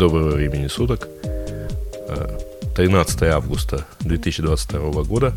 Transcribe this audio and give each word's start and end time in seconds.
Доброго 0.00 0.30
времени 0.30 0.66
суток. 0.66 1.08
13 2.74 3.20
э, 3.20 3.26
августа 3.26 3.84
2022 4.00 5.02
года. 5.02 5.34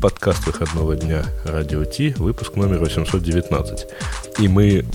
Подкаст 0.00 0.46
выходного 0.46 0.96
дня 0.96 1.22
Радио 1.44 1.84
Ти, 1.84 2.14
выпуск 2.16 2.56
номер 2.56 2.78
819. 2.78 3.86
И 4.38 4.48
мы, 4.48 4.86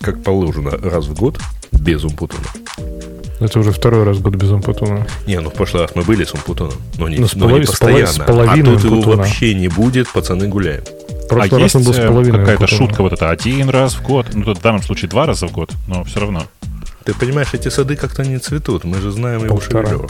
как 0.00 0.22
положено, 0.22 0.70
раз 0.70 1.06
в 1.06 1.18
год 1.18 1.40
без 1.72 2.04
Умпутуна. 2.04 2.46
Это 3.40 3.58
уже 3.58 3.72
второй 3.72 4.04
раз 4.04 4.18
год 4.18 4.36
без 4.36 4.50
Умпутуна. 4.50 5.08
Не, 5.26 5.40
ну 5.40 5.50
в 5.50 5.54
прошлый 5.54 5.82
раз 5.82 5.96
мы 5.96 6.04
были 6.04 6.22
с 6.22 6.32
Умпутуном, 6.32 6.76
но 6.98 7.08
не, 7.08 7.16
ну, 7.16 7.26
но 7.34 7.40
полови, 7.40 7.62
не 7.62 7.66
постоянно. 7.66 8.06
С 8.06 8.18
половиной 8.18 8.76
а 8.76 8.78
тут 8.78 8.84
его 8.84 9.00
вообще 9.00 9.54
не 9.54 9.66
будет, 9.66 10.08
пацаны 10.12 10.46
гуляем. 10.46 10.84
а 11.32 11.46
есть 11.46 11.74
э, 11.74 12.30
какая-то 12.30 12.68
шутка 12.68 13.02
вот 13.02 13.12
это 13.12 13.28
один 13.28 13.70
раз 13.70 13.94
в 13.94 14.04
год? 14.04 14.28
Ну, 14.32 14.54
в 14.54 14.62
данном 14.62 14.84
случае 14.84 15.08
два 15.08 15.26
раза 15.26 15.48
в 15.48 15.52
год, 15.52 15.72
но 15.88 16.04
все 16.04 16.20
равно. 16.20 16.44
Ты 17.04 17.14
понимаешь, 17.14 17.48
эти 17.52 17.68
сады 17.68 17.96
как-то 17.96 18.22
не 18.22 18.38
цветут. 18.38 18.84
Мы 18.84 19.00
же 19.00 19.10
знаем 19.10 19.44
его 19.44 19.60
Шевелева. 19.60 20.08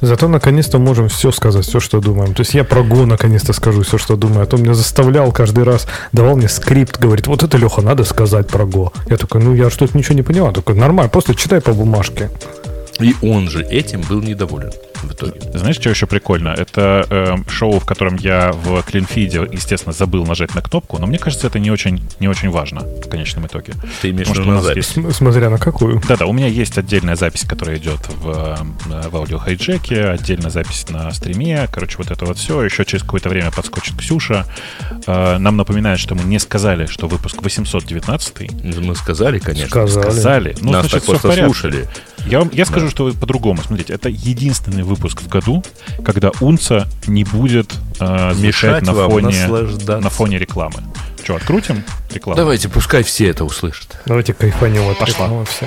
Зато 0.00 0.26
наконец-то 0.26 0.78
можем 0.78 1.08
все 1.08 1.30
сказать, 1.30 1.64
все, 1.64 1.78
что 1.78 2.00
думаем. 2.00 2.34
То 2.34 2.40
есть 2.40 2.54
я 2.54 2.64
про 2.64 2.82
Го 2.82 3.06
наконец-то 3.06 3.52
скажу 3.52 3.82
все, 3.82 3.98
что 3.98 4.16
думаю. 4.16 4.42
А 4.42 4.46
то 4.46 4.56
меня 4.56 4.74
заставлял 4.74 5.30
каждый 5.30 5.62
раз, 5.62 5.86
давал 6.12 6.36
мне 6.36 6.48
скрипт, 6.48 6.98
говорит, 6.98 7.28
вот 7.28 7.44
это, 7.44 7.56
Леха, 7.56 7.82
надо 7.82 8.02
сказать 8.02 8.48
про 8.48 8.66
Го. 8.66 8.92
Я 9.08 9.16
такой, 9.16 9.40
ну 9.42 9.54
я 9.54 9.70
что-то 9.70 9.96
ничего 9.96 10.16
не 10.16 10.22
поняла. 10.22 10.50
Такой, 10.50 10.74
нормально, 10.74 11.08
просто 11.08 11.36
читай 11.36 11.60
по 11.60 11.72
бумажке. 11.72 12.30
И 12.98 13.14
он 13.22 13.48
же 13.48 13.62
этим 13.62 14.00
был 14.00 14.20
недоволен 14.20 14.72
в 15.02 15.12
итоге. 15.12 15.40
Знаешь, 15.54 15.76
что 15.76 15.90
еще 15.90 16.06
прикольно? 16.06 16.48
Это 16.48 17.06
э, 17.08 17.50
шоу, 17.50 17.78
в 17.78 17.84
котором 17.84 18.16
я 18.16 18.52
в 18.52 18.82
клинфиде, 18.82 19.48
естественно, 19.50 19.92
забыл 19.92 20.24
нажать 20.26 20.54
на 20.54 20.62
кнопку, 20.62 20.98
но 20.98 21.06
мне 21.06 21.18
кажется, 21.18 21.46
это 21.46 21.58
не 21.58 21.70
очень, 21.70 22.02
не 22.20 22.28
очень 22.28 22.50
важно 22.50 22.80
в 22.80 23.08
конечном 23.08 23.46
итоге. 23.46 23.74
Ты 24.00 24.10
имеешь 24.10 24.28
в 24.28 24.32
виду 24.32 24.44
на 24.44 24.62
запись? 24.62 24.92
Есть... 24.96 25.16
Смотря 25.16 25.50
на 25.50 25.58
какую. 25.58 26.00
Да-да, 26.08 26.26
у 26.26 26.32
меня 26.32 26.46
есть 26.46 26.78
отдельная 26.78 27.16
запись, 27.16 27.44
которая 27.44 27.76
идет 27.78 28.00
в, 28.08 28.30
э, 28.88 29.08
в 29.08 29.16
аудиохайджеке, 29.16 30.04
отдельная 30.06 30.50
запись 30.50 30.86
на 30.88 31.10
стриме, 31.12 31.68
короче, 31.70 31.98
вот 31.98 32.10
это 32.10 32.24
вот 32.24 32.38
все. 32.38 32.62
Еще 32.62 32.84
через 32.84 33.02
какое-то 33.02 33.28
время 33.28 33.50
подскочит 33.50 33.96
Ксюша. 33.96 34.46
Э, 35.06 35.38
нам 35.38 35.56
напоминает, 35.56 35.98
что 35.98 36.14
мы 36.14 36.24
не 36.24 36.38
сказали, 36.38 36.86
что 36.86 37.08
выпуск 37.08 37.42
819. 37.42 38.78
Мы 38.80 38.94
сказали, 38.94 39.38
конечно. 39.38 39.68
Сказали. 39.68 40.02
Сказали. 40.04 40.56
Ну, 40.60 40.72
Нас 40.72 40.82
значит, 40.82 41.00
так 41.00 41.04
просто 41.04 41.32
слушали. 41.32 41.88
Я, 42.26 42.48
я 42.52 42.64
скажу, 42.64 42.86
да. 42.86 42.90
что 42.90 43.12
по-другому. 43.12 43.60
Смотрите, 43.62 43.92
это 43.92 44.08
единственный 44.08 44.82
выпуск 44.94 45.22
в 45.22 45.28
году, 45.28 45.64
когда 46.04 46.30
Унца 46.40 46.88
не 47.06 47.24
будет 47.24 47.72
э, 48.00 48.34
мешать 48.36 48.82
на 48.84 48.94
фоне, 48.94 49.46
на 49.88 50.10
фоне 50.10 50.38
рекламы. 50.38 50.82
Что, 51.22 51.36
открутим 51.36 51.84
рекламу? 52.12 52.36
Давайте, 52.36 52.68
пускай 52.68 53.02
все 53.02 53.28
это 53.28 53.44
услышат. 53.44 53.96
Давайте 54.06 54.34
кайфанем 54.34 54.88
от 54.90 54.98
Пошла. 54.98 55.26
рекламы 55.26 55.44
все. 55.46 55.66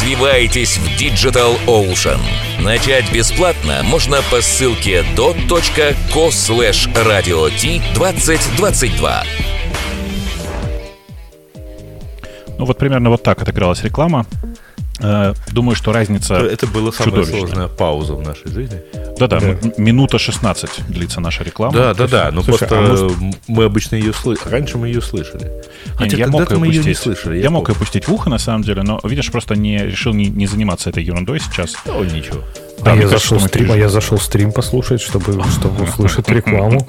Развивайтесь 0.01 0.79
в 0.79 0.99
Digital 0.99 1.63
Ocean. 1.67 2.17
Начать 2.59 3.13
бесплатно 3.13 3.83
можно 3.83 4.17
по 4.31 4.41
ссылке 4.41 5.05
dot.co 5.15 6.29
slash 6.29 6.91
radio 7.05 7.51
t 7.51 7.79
2022. 7.93 9.23
Ну 12.57 12.65
вот 12.65 12.79
примерно 12.79 13.11
вот 13.11 13.21
так 13.21 13.43
отыгралась 13.43 13.83
реклама. 13.83 14.25
Э, 15.03 15.33
думаю, 15.51 15.75
что 15.75 15.91
разница 15.91 16.35
Это 16.35 16.67
была 16.67 16.91
самая 16.91 17.23
сложная 17.23 17.67
пауза 17.67 18.13
в 18.13 18.21
нашей 18.21 18.51
жизни. 18.51 18.79
Да-да, 19.17 19.39
да. 19.39 19.57
минута 19.77 20.17
16 20.19 20.87
длится 20.89 21.19
наша 21.19 21.43
реклама. 21.43 21.73
Да, 21.73 21.93
да, 21.93 22.07
да. 22.07 22.31
Но 22.31 22.41
Слушай, 22.41 22.67
просто 22.67 22.79
а 22.79 22.81
может... 22.81 23.17
мы 23.47 23.63
обычно 23.65 23.95
ее 23.95 24.13
слышали. 24.13 24.49
Раньше 24.51 24.77
мы 24.77 24.87
ее 24.87 25.01
слышали. 25.01 25.51
Хотя 25.95 26.17
я 26.17 26.27
мог 26.27 26.49
мы 26.51 26.67
ее 26.67 26.83
не 26.83 26.93
слышали. 26.93 27.37
Я, 27.37 27.43
я 27.43 27.49
мог 27.49 27.69
ее 27.69 27.75
пустить 27.75 28.07
в 28.07 28.13
ухо, 28.13 28.29
на 28.29 28.39
самом 28.39 28.63
деле, 28.63 28.83
но, 28.83 28.99
видишь, 29.03 29.31
просто 29.31 29.55
не 29.55 29.77
решил 29.77 30.13
не, 30.13 30.27
не 30.27 30.47
заниматься 30.47 30.89
этой 30.89 31.03
ерундой 31.03 31.39
сейчас. 31.39 31.75
Ну, 31.85 32.03
ничего. 32.03 32.43
Да, 32.83 32.93
а 32.93 32.95
я, 32.95 33.07
зашел 33.07 33.39
стрим, 33.39 33.71
а 33.71 33.77
я 33.77 33.89
зашел 33.89 34.17
стрим 34.17 34.51
послушать, 34.51 35.01
чтобы, 35.01 35.43
чтобы 35.49 35.83
услышать 35.89 36.29
рекламу. 36.29 36.85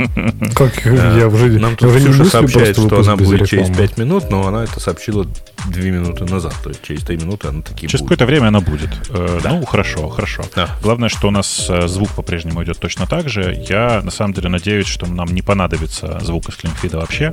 Как 0.55 0.85
я 0.85 1.29
уже, 1.29 1.59
Нам 1.59 1.77
тут 1.77 1.95
Ксюша 1.95 2.25
сообщает, 2.25 2.77
что 2.79 3.01
она 3.01 3.17
будет 3.17 3.49
через 3.49 3.75
5 3.77 3.99
минут, 3.99 4.31
но 4.31 4.47
она 4.47 4.65
это 4.65 4.81
сообщила 4.81 5.27
2 5.67 5.83
минуты 5.83 6.25
назад. 6.25 6.55
То 6.63 6.71
есть 6.71 6.83
через 6.83 7.03
3 7.03 7.17
минуты 7.17 7.49
она 7.49 7.63
такие 7.63 7.89
Через 7.89 8.03
какое-то 8.03 8.27
время 8.27 8.49
она 8.49 8.61
будет. 8.61 8.91
Э, 9.11 9.41
ну, 9.45 9.65
хорошо, 9.65 10.09
хорошо. 10.09 10.45
Главное, 10.83 11.09
что 11.09 11.29
у 11.29 11.31
нас 11.31 11.67
э, 11.69 11.87
звук 11.89 12.11
по-прежнему 12.11 12.63
идет 12.65 12.79
точно 12.79 13.07
так 13.07 13.29
же. 13.29 13.65
Я, 13.69 14.01
на 14.03 14.11
самом 14.11 14.35
деле, 14.35 14.49
надеюсь, 14.49 14.87
что 14.87 15.07
нам 15.07 15.29
не 15.29 15.43
понадобится 15.43 16.21
звук 16.23 16.49
из 16.49 16.57
клинфида 16.57 16.99
вообще. 16.99 17.33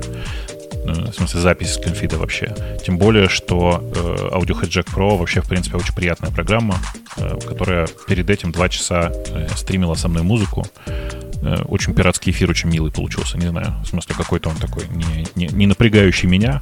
В 0.93 1.13
смысле 1.13 1.41
запись 1.41 1.73
с 1.73 1.77
клинфида 1.77 2.17
вообще. 2.17 2.53
Тем 2.85 2.97
более, 2.97 3.29
что 3.29 3.81
э, 3.95 4.35
Audio 4.35 4.59
Hijack 4.59 4.93
Pro 4.93 5.17
вообще, 5.17 5.41
в 5.41 5.47
принципе, 5.47 5.77
очень 5.77 5.93
приятная 5.93 6.31
программа, 6.31 6.77
э, 7.17 7.37
которая 7.47 7.87
перед 8.07 8.29
этим 8.29 8.51
два 8.51 8.69
часа 8.69 9.11
э, 9.11 9.47
стримила 9.55 9.95
со 9.95 10.07
мной 10.07 10.23
музыку. 10.23 10.65
Э, 11.41 11.63
очень 11.67 11.93
пиратский 11.93 12.31
эфир, 12.31 12.49
очень 12.49 12.69
милый 12.69 12.91
получился, 12.91 13.37
не 13.37 13.47
знаю. 13.47 13.75
В 13.83 13.87
смысле, 13.87 14.15
какой-то 14.15 14.49
он 14.49 14.55
такой 14.55 14.83
не, 14.89 15.27
не, 15.35 15.47
не 15.47 15.67
напрягающий 15.67 16.27
меня. 16.27 16.61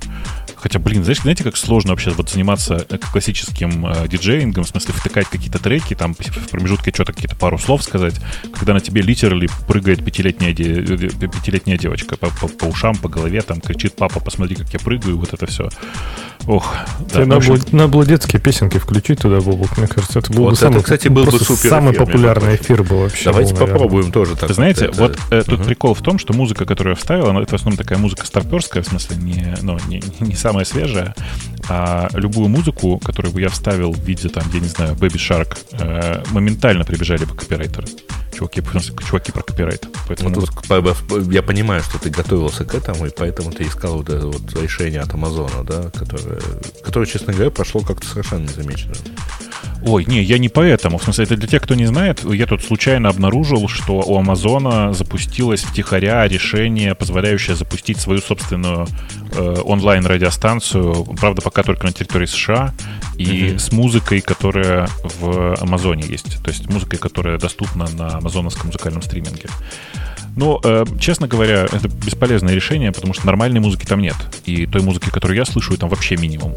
Хотя, 0.55 0.79
блин, 0.79 1.03
знаете, 1.03 1.21
знаете, 1.21 1.43
как 1.43 1.57
сложно 1.57 1.91
вообще 1.91 2.11
вот 2.11 2.29
заниматься 2.29 2.85
э, 2.89 2.97
классическим 2.97 3.87
э, 3.87 4.07
диджеингом, 4.07 4.63
в 4.63 4.67
смысле 4.67 4.93
втыкать 4.93 5.27
какие-то 5.27 5.59
треки, 5.59 5.95
там 5.95 6.13
в 6.13 6.49
промежутке 6.49 6.91
что-то 6.93 7.13
какие-то 7.13 7.35
пару 7.35 7.57
слов 7.57 7.83
сказать, 7.83 8.15
когда 8.53 8.73
на 8.73 8.79
тебе 8.79 9.01
литерали 9.01 9.49
прыгает 9.67 10.03
пятилетняя, 10.05 10.53
де, 10.53 10.81
э, 10.81 10.97
пятилетняя 11.27 11.77
девочка 11.77 12.17
по, 12.17 12.27
по, 12.27 12.47
по 12.47 12.65
ушам, 12.65 12.95
по 12.95 13.09
голове, 13.09 13.41
там 13.41 13.61
кричит, 13.61 13.95
папа, 13.95 14.19
посмотри, 14.19 14.55
как 14.55 14.71
я 14.73 14.79
прыгаю, 14.79 15.17
вот 15.17 15.33
это 15.33 15.45
все. 15.47 15.69
Ох, 16.47 16.73
да, 17.13 17.25
на 17.25 17.35
общем... 17.35 17.59
надо 17.73 17.89
было 17.89 18.05
детские 18.05 18.41
песенки 18.41 18.77
включить 18.77 19.19
туда, 19.19 19.41
Бобук, 19.41 19.77
мне 19.77 19.87
кажется, 19.87 20.19
это 20.19 20.31
был 20.31 20.43
вот 20.43 20.51
бы 20.51 20.53
это, 20.53 20.61
самый, 20.61 20.81
кстати, 20.81 21.09
был 21.09 21.25
бы 21.25 21.39
супер 21.39 21.69
самый 21.69 21.91
эфир, 21.91 22.05
популярный 22.05 22.55
эфир 22.55 22.83
был 22.83 22.99
вообще. 22.99 23.25
Давайте 23.25 23.53
был, 23.53 23.67
попробуем 23.67 24.11
тоже 24.13 24.37
так. 24.37 24.47
Знаете, 24.73 24.85
это... 24.85 25.01
вот 25.01 25.19
э, 25.31 25.43
тут 25.43 25.59
uh-huh. 25.59 25.65
прикол 25.65 25.93
в 25.93 26.01
том, 26.01 26.19
что 26.19 26.33
музыка, 26.33 26.65
которую 26.65 26.93
я 26.93 26.95
вставил, 26.95 27.27
она 27.27 27.41
это 27.41 27.51
в 27.51 27.53
основном 27.53 27.77
такая 27.77 27.97
музыка 27.97 28.25
старперская, 28.25 28.83
в 28.83 28.87
смысле 28.87 29.15
не, 29.17 29.55
ну, 29.61 29.77
не, 29.87 30.01
не 30.19 30.35
самая 30.35 30.65
свежая, 30.65 31.15
а 31.69 32.09
любую 32.13 32.49
музыку, 32.49 32.99
которую 32.99 33.33
бы 33.33 33.41
я 33.41 33.49
вставил 33.49 33.93
в 33.93 33.99
виде, 33.99 34.29
там, 34.29 34.43
я 34.53 34.59
не 34.59 34.67
знаю, 34.67 34.95
Baby 34.95 35.15
Shark, 35.15 35.57
э, 35.71 36.23
моментально 36.31 36.83
прибежали 36.83 37.25
бы 37.25 37.35
копирайтеры. 37.35 37.87
Чуваки, 38.35 38.61
чуваки 39.07 39.31
про 39.31 39.41
копирайт. 39.41 39.87
Поэтому 40.07 40.29
ну, 40.29 40.41
вот... 40.69 41.31
Я 41.31 41.41
понимаю, 41.41 41.81
что 41.81 41.97
ты 41.97 42.11
готовился 42.11 42.65
к 42.65 42.75
этому, 42.75 43.07
и 43.07 43.09
поэтому 43.09 43.51
ты 43.51 43.63
искал 43.63 43.97
вот 43.97 44.09
это 44.09 44.27
вот 44.27 44.61
решение 44.61 44.99
от 44.99 45.11
Амазона, 45.13 45.63
да, 45.63 45.89
которое, 45.89 46.39
которое, 46.83 47.07
честно 47.07 47.33
говоря, 47.33 47.49
прошло 47.49 47.81
как-то 47.81 48.07
совершенно 48.07 48.43
незамеченно. 48.43 48.93
Ой, 49.85 50.05
не, 50.05 50.21
я 50.21 50.37
не 50.37 50.49
поэтому. 50.49 50.97
В 50.97 51.03
смысле, 51.03 51.25
это 51.25 51.35
для 51.35 51.47
тех, 51.47 51.61
кто 51.61 51.75
не 51.75 51.85
знает, 51.85 52.23
я 52.23 52.45
тут 52.45 52.63
случайно 52.63 53.09
обнаружил, 53.09 53.67
что 53.67 53.99
у 53.99 54.17
Амазона 54.17 54.93
запустилось 54.93 55.61
втихаря 55.61 56.27
решение, 56.27 56.95
позволяющее 56.95 57.55
запустить 57.55 57.99
свою 57.99 58.19
собственную 58.19 58.87
э, 59.33 59.55
онлайн-радиостанцию, 59.63 61.05
правда, 61.19 61.41
пока 61.41 61.63
только 61.63 61.85
на 61.85 61.93
территории 61.93 62.25
США, 62.25 62.73
и 63.17 63.23
mm-hmm. 63.23 63.59
с 63.59 63.71
музыкой, 63.71 64.21
которая 64.21 64.87
в 65.19 65.55
Амазоне 65.61 66.05
есть. 66.07 66.43
То 66.43 66.49
есть 66.49 66.69
музыкой, 66.69 66.99
которая 66.99 67.37
доступна 67.37 67.87
на 67.97 68.17
амазоновском 68.17 68.67
музыкальном 68.67 69.01
стриминге. 69.01 69.49
Но, 70.35 70.61
э, 70.63 70.85
честно 70.99 71.27
говоря, 71.27 71.65
это 71.65 71.87
бесполезное 71.87 72.53
решение, 72.53 72.91
потому 72.91 73.13
что 73.15 73.25
нормальной 73.25 73.59
музыки 73.59 73.85
там 73.85 74.01
нет. 74.01 74.15
И 74.45 74.67
той 74.67 74.83
музыки, 74.83 75.09
которую 75.09 75.35
я 75.35 75.45
слышу, 75.45 75.75
там 75.77 75.89
вообще 75.89 76.15
минимум. 76.15 76.53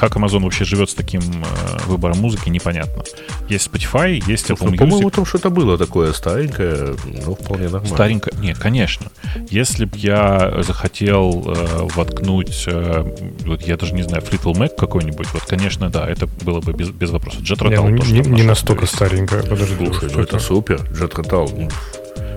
Как 0.00 0.16
Amazon 0.16 0.44
вообще 0.44 0.64
живет 0.64 0.88
с 0.88 0.94
таким 0.94 1.20
э, 1.20 1.78
выбором 1.86 2.18
музыки, 2.20 2.48
непонятно. 2.48 3.04
Есть 3.50 3.68
Spotify, 3.68 4.22
есть 4.26 4.48
Apple 4.50 4.64
Ну, 4.64 4.70
Music. 4.70 4.78
по-моему, 4.78 5.10
там 5.10 5.26
что-то 5.26 5.50
было 5.50 5.76
такое 5.76 6.14
старенькое, 6.14 6.94
ну, 7.04 7.34
вполне 7.34 7.64
нормально. 7.64 7.94
Старенько. 7.94 8.30
Не, 8.38 8.54
конечно. 8.54 9.08
Если 9.50 9.84
бы 9.84 9.98
я 9.98 10.62
захотел 10.62 11.44
э, 11.46 11.88
воткнуть, 11.94 12.64
э, 12.66 13.04
вот 13.44 13.60
я 13.62 13.76
даже 13.76 13.92
не 13.92 14.02
знаю, 14.02 14.22
Fleetwood 14.22 14.54
Mac 14.56 14.70
какой-нибудь, 14.74 15.28
вот, 15.34 15.42
конечно, 15.42 15.90
да, 15.90 16.08
это 16.08 16.26
было 16.26 16.60
бы 16.60 16.72
без, 16.72 16.88
без 16.88 17.10
вопросов. 17.10 17.42
Jet 17.42 17.68
Не, 17.68 17.74
Rotal 17.76 17.88
ну, 17.90 17.98
тоже 17.98 18.12
не, 18.14 18.22
там 18.22 18.32
не 18.32 18.42
нашел 18.42 18.48
настолько 18.48 18.86
свою 18.86 19.10
старенькая, 19.10 19.42
подожди. 19.42 19.84
Слушай, 19.84 20.10
ну 20.14 20.22
это 20.22 20.38
супер. 20.38 20.76
Jet 20.92 21.12
Rotal, 21.12 21.70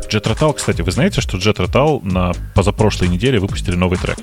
Jet 0.09 0.23
Rotal, 0.25 0.53
кстати, 0.53 0.81
вы 0.81 0.91
знаете, 0.91 1.21
что 1.21 1.37
Jet 1.37 1.55
Rotal 1.55 2.03
на 2.03 2.33
позапрошлой 2.55 3.07
неделе 3.07 3.39
выпустили 3.39 3.75
новый 3.75 3.97
трек? 3.97 4.17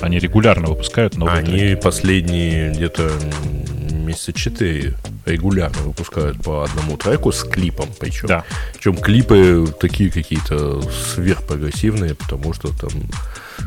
Они 0.00 0.18
регулярно 0.18 0.68
выпускают 0.68 1.16
новые 1.16 1.44
треки. 1.44 1.62
Они 1.62 1.76
последние 1.76 2.72
где-то 2.72 3.10
месяца 4.06 4.32
четыре 4.32 4.94
регулярно 5.26 5.82
выпускают 5.82 6.40
по 6.42 6.64
одному 6.64 6.96
треку 6.96 7.32
с 7.32 7.42
клипом 7.42 7.88
причем. 7.98 8.28
Да. 8.28 8.44
Причем 8.74 8.96
клипы 8.96 9.66
такие 9.80 10.10
какие-то 10.10 10.80
сверхпрогрессивные, 10.82 12.14
потому 12.14 12.52
что 12.54 12.68
там, 12.68 12.90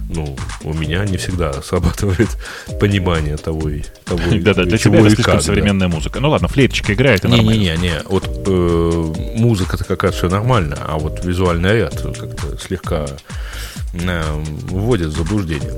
ну, 0.10 0.38
у 0.64 0.74
меня 0.74 1.04
не 1.06 1.18
всегда 1.18 1.54
срабатывает 1.62 2.30
понимание 2.80 3.38
того 3.38 3.70
и 3.70 3.84
того, 4.06 4.22
Да-да, 4.42 4.64
для 4.64 4.78
чего 4.78 4.96
это 4.96 5.10
слишком 5.10 5.36
как, 5.36 5.44
современная 5.44 5.90
музыка. 5.90 6.20
Ну 6.20 6.30
ладно, 6.30 6.48
флейточка 6.48 6.94
играет, 6.94 7.26
и 7.26 7.28
нормально. 7.28 7.52
Не-не-не, 7.52 8.04
вот 8.06 8.28
э, 8.48 9.14
музыка-то 9.36 9.84
какая-то 9.84 10.18
все 10.18 10.30
нормально, 10.30 10.78
а 10.88 10.98
вот 10.98 11.24
визуальный 11.26 11.74
ряд 11.74 12.02
как-то 12.02 12.58
слегка 12.58 13.06
э, 13.94 14.44
вводит 14.70 15.10
в 15.10 15.18
заблуждение. 15.18 15.74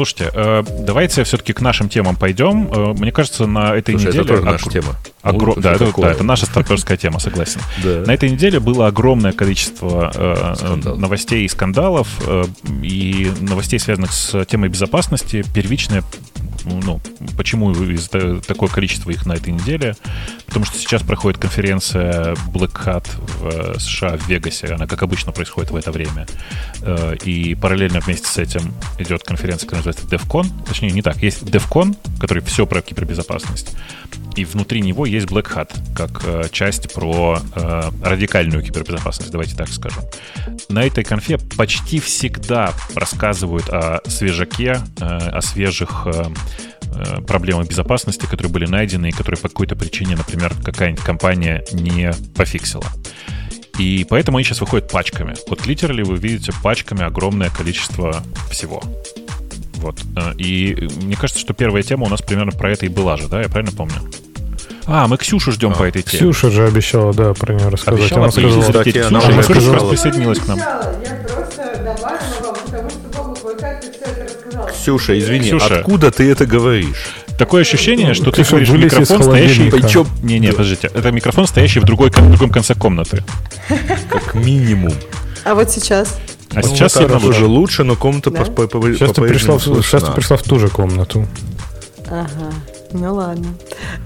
Слушайте, 0.00 0.30
э, 0.32 0.64
давайте 0.78 1.24
все-таки 1.24 1.52
к 1.52 1.60
нашим 1.60 1.90
темам 1.90 2.16
пойдем. 2.16 2.72
Э, 2.72 2.94
Мне 2.98 3.12
кажется, 3.12 3.44
на 3.46 3.74
этой 3.74 3.90
Слушай, 3.92 4.06
неделе... 4.06 4.24
это 4.24 4.28
тоже 4.28 4.44
наша 4.44 4.70
тема. 4.70 4.96
огро- 5.22 5.60
да, 5.60 5.72
это, 5.74 5.92
да, 5.94 6.10
это 6.12 6.24
наша 6.24 6.46
старперская 6.46 6.96
тема, 6.96 7.18
согласен. 7.18 7.60
Да. 7.84 8.04
На 8.06 8.14
этой 8.14 8.30
неделе 8.30 8.60
было 8.60 8.86
огромное 8.86 9.32
количество 9.32 10.10
э, 10.14 10.54
Скандалов. 10.56 10.98
новостей 10.98 11.44
и 11.44 11.48
скандалов, 11.48 12.08
э, 12.26 12.44
и 12.82 13.30
новостей, 13.42 13.78
связанных 13.78 14.14
с 14.14 14.42
темой 14.46 14.70
безопасности. 14.70 15.44
Первичное, 15.54 16.02
ну, 16.64 17.00
почему 17.36 17.72
из- 17.72 18.08
такое 18.46 18.68
количество 18.68 19.10
их 19.10 19.26
на 19.26 19.32
этой 19.34 19.52
неделе? 19.52 19.94
Потому 20.46 20.64
что 20.64 20.78
сейчас 20.78 21.02
проходит 21.02 21.40
конференция 21.40 22.34
Black 22.52 22.72
Hat 22.84 23.06
в 23.16 23.46
э, 23.46 23.78
США, 23.78 24.16
в 24.16 24.28
Вегасе. 24.28 24.68
Она, 24.74 24.86
как 24.86 25.02
обычно, 25.02 25.32
происходит 25.32 25.70
в 25.70 25.76
это 25.76 25.92
время. 25.92 26.26
Э, 26.82 27.16
И 27.24 27.54
параллельно 27.54 28.00
вместе 28.00 28.26
с 28.26 28.38
этим 28.38 28.74
идет 28.98 29.22
конференция, 29.22 29.66
которая 29.68 29.84
называется 29.86 30.06
DevCon. 30.26 30.66
Точнее, 30.66 30.90
не 30.90 31.02
так. 31.02 31.22
Есть 31.22 31.42
DevCon, 31.42 31.96
который 32.18 32.42
все 32.42 32.66
про 32.66 32.82
кибербезопасность. 32.82 33.76
И 34.36 34.44
внутри 34.44 34.80
него 34.80 35.06
есть 35.06 35.26
Black 35.26 35.52
Hat, 35.54 35.70
как 35.94 36.22
э, 36.24 36.44
часть 36.50 36.92
про 36.94 37.38
радикальную 38.02 38.62
кибербезопасность, 38.62 39.30
давайте 39.30 39.54
так 39.56 39.68
скажем. 39.68 40.02
На 40.68 40.82
этой 40.84 41.04
конфе 41.04 41.38
почти 41.56 42.00
всегда 42.00 42.72
рассказывают 42.94 43.68
о 43.68 44.00
свежаке, 44.06 44.80
о 45.00 45.40
свежих 45.42 46.06
э, 46.94 47.20
проблемах 47.22 47.68
безопасности, 47.68 48.26
которые 48.26 48.52
были 48.52 48.66
найдены 48.66 49.08
и 49.08 49.12
которые 49.12 49.38
по 49.40 49.48
какой-то 49.48 49.76
причине, 49.76 50.16
например, 50.16 50.52
какая-нибудь 50.64 51.04
компания 51.04 51.64
не 51.72 52.12
пофиксила. 52.34 52.86
И 53.78 54.06
поэтому 54.08 54.36
они 54.38 54.44
сейчас 54.44 54.60
выходят 54.60 54.90
пачками. 54.90 55.34
Вот 55.48 55.66
литерали 55.66 56.02
вы 56.02 56.16
видите 56.16 56.52
пачками 56.62 57.02
огромное 57.02 57.48
количество 57.50 58.22
всего. 58.50 58.82
Вот. 59.76 59.98
Э, 60.16 60.32
И 60.36 60.88
мне 61.02 61.16
кажется, 61.16 61.40
что 61.40 61.54
первая 61.54 61.82
тема 61.82 62.06
у 62.06 62.08
нас 62.10 62.20
примерно 62.20 62.52
про 62.52 62.70
это 62.72 62.86
и 62.86 62.88
была 62.88 63.16
же, 63.16 63.28
да? 63.28 63.40
Я 63.40 63.48
правильно 63.48 63.72
помню? 63.74 63.94
А, 64.86 65.06
мы 65.06 65.16
Ксюшу 65.18 65.52
ждем 65.52 65.72
по 65.72 65.84
этой 65.84 66.02
теме. 66.02 66.18
Ксюша 66.18 66.50
же 66.50 66.66
обещала, 66.66 67.14
да, 67.14 67.32
про 67.32 67.54
нее 67.54 67.68
рассказать. 67.68 68.00
Обещала 68.00 68.24
Она 68.24 68.32
сказала, 68.32 68.60
кстати, 68.62 68.90
Ксюша, 68.90 69.08
она 69.08 69.20
как 69.20 69.36
раз 69.36 69.44
сказала. 69.46 69.90
присоединилась 69.90 70.38
к 70.40 70.48
нам. 70.48 70.58
Я 70.58 71.39
Ксюша, 74.80 75.18
извини, 75.18 75.48
Ксюша. 75.48 75.78
откуда 75.80 76.10
ты 76.10 76.30
это 76.30 76.46
говоришь? 76.46 77.14
Такое 77.38 77.62
ощущение, 77.62 78.14
что 78.14 78.30
ты 78.30 78.42
говоришь 78.44 78.68
микрофон, 78.70 79.22
стоящий... 79.22 79.70
Причем 79.70 80.06
Не-не, 80.22 80.50
подождите. 80.52 80.90
Это 80.94 81.10
микрофон, 81.12 81.46
стоящий 81.46 81.80
в, 81.80 81.84
другой, 81.84 82.10
в 82.10 82.30
другом 82.30 82.50
конце 82.50 82.74
комнаты. 82.74 83.22
как 84.10 84.34
минимум. 84.34 84.92
А 85.44 85.54
вот 85.54 85.70
сейчас? 85.70 86.18
А 86.54 86.56
Ну, 86.56 86.62
сейчас 86.62 86.94
вот 86.96 87.02
сильно 87.04 87.20
так 87.20 87.28
уже 87.28 87.44
лучше. 87.46 87.84
но 87.84 87.94
комната 87.96 88.30
Да. 88.30 88.44
по- 88.44 88.66
по- 88.66 88.80
по- 88.80 88.92
Сейчас 88.92 89.12
ты, 89.12 89.22
пришла, 89.22 89.56
в- 89.56 89.62
сейчас 89.82 90.02
ты 90.02 90.12
пришла 90.12 90.36
в 90.36 90.42
ту 90.42 90.58
же 90.58 90.68
комнату. 90.68 91.26
Ага, 92.08 92.52
ну 92.92 93.14
ладно. 93.14 93.46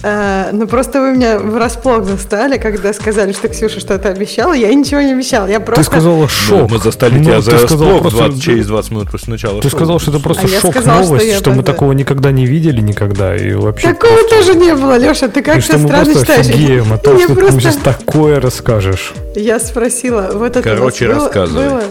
Э, 0.03 0.51
ну 0.53 0.67
просто 0.67 1.01
вы 1.01 1.13
меня 1.17 1.39
врасплох 1.39 2.05
застали, 2.05 2.59
когда 2.59 2.93
сказали, 2.93 3.33
что 3.33 3.49
Ксюша 3.49 3.81
что-то 3.81 4.11
обещала. 4.11 4.53
Я 4.53 4.73
ничего 4.75 5.01
не 5.01 5.13
обещала. 5.13 5.47
Я 5.47 5.61
просто... 5.61 5.83
Ты 5.83 5.87
сказала 5.91 6.17
Ну, 6.23 6.29
шок. 6.29 6.71
мы 6.71 6.79
застали 6.79 7.19
Ну, 7.19 7.25
тебя 7.25 7.37
ты 7.37 7.43
за 7.43 7.59
сказала 7.59 7.81
расплох 7.93 8.01
просто- 8.03 8.19
20 8.19 8.43
через 8.43 8.67
20 8.67 8.91
минут 8.91 9.11
после 9.11 9.33
начала 9.33 9.61
Ты 9.63 9.69
шоу. 9.71 9.79
сказал, 9.79 9.99
что 10.01 10.11
это 10.11 10.21
просто 10.21 10.45
А 10.45 10.49
шок 10.49 10.71
сказала, 10.73 11.03
что 11.03 11.11
новость, 11.13 11.27
я 11.27 11.37
что, 11.39 11.51
мы 11.51 11.57
просто- 11.57 11.73
такого 11.73 11.93
никогда 11.93 12.31
не 12.33 12.47
видели 12.47 12.81
никогда. 12.81 13.35
И 13.37 13.53
вообще 13.55 13.89
Такого 13.95 14.19
тоже 14.29 14.55
не 14.55 14.75
было, 14.75 14.99
Леша, 14.99 15.29
ты 15.29 15.43
как-то 15.43 15.61
что 15.63 15.79
мы 15.79 15.89
странно 15.89 16.05
просто 16.05 16.21
считаешь. 16.21 16.47
офигеем 16.49 16.93
от 16.93 17.03
того, 17.05 17.17
Мне 17.17 17.25
что 17.25 17.35
ты 17.35 17.41
просто- 17.41 17.61
сейчас 17.61 17.77
такое 17.77 18.41
расскажешь. 18.41 19.13
Я 19.35 19.59
спросила, 19.61 20.31
вот 20.35 20.57
это 20.57 20.63
Короче, 20.63 21.07
рассказывай. 21.07 21.69
было? 21.69 21.83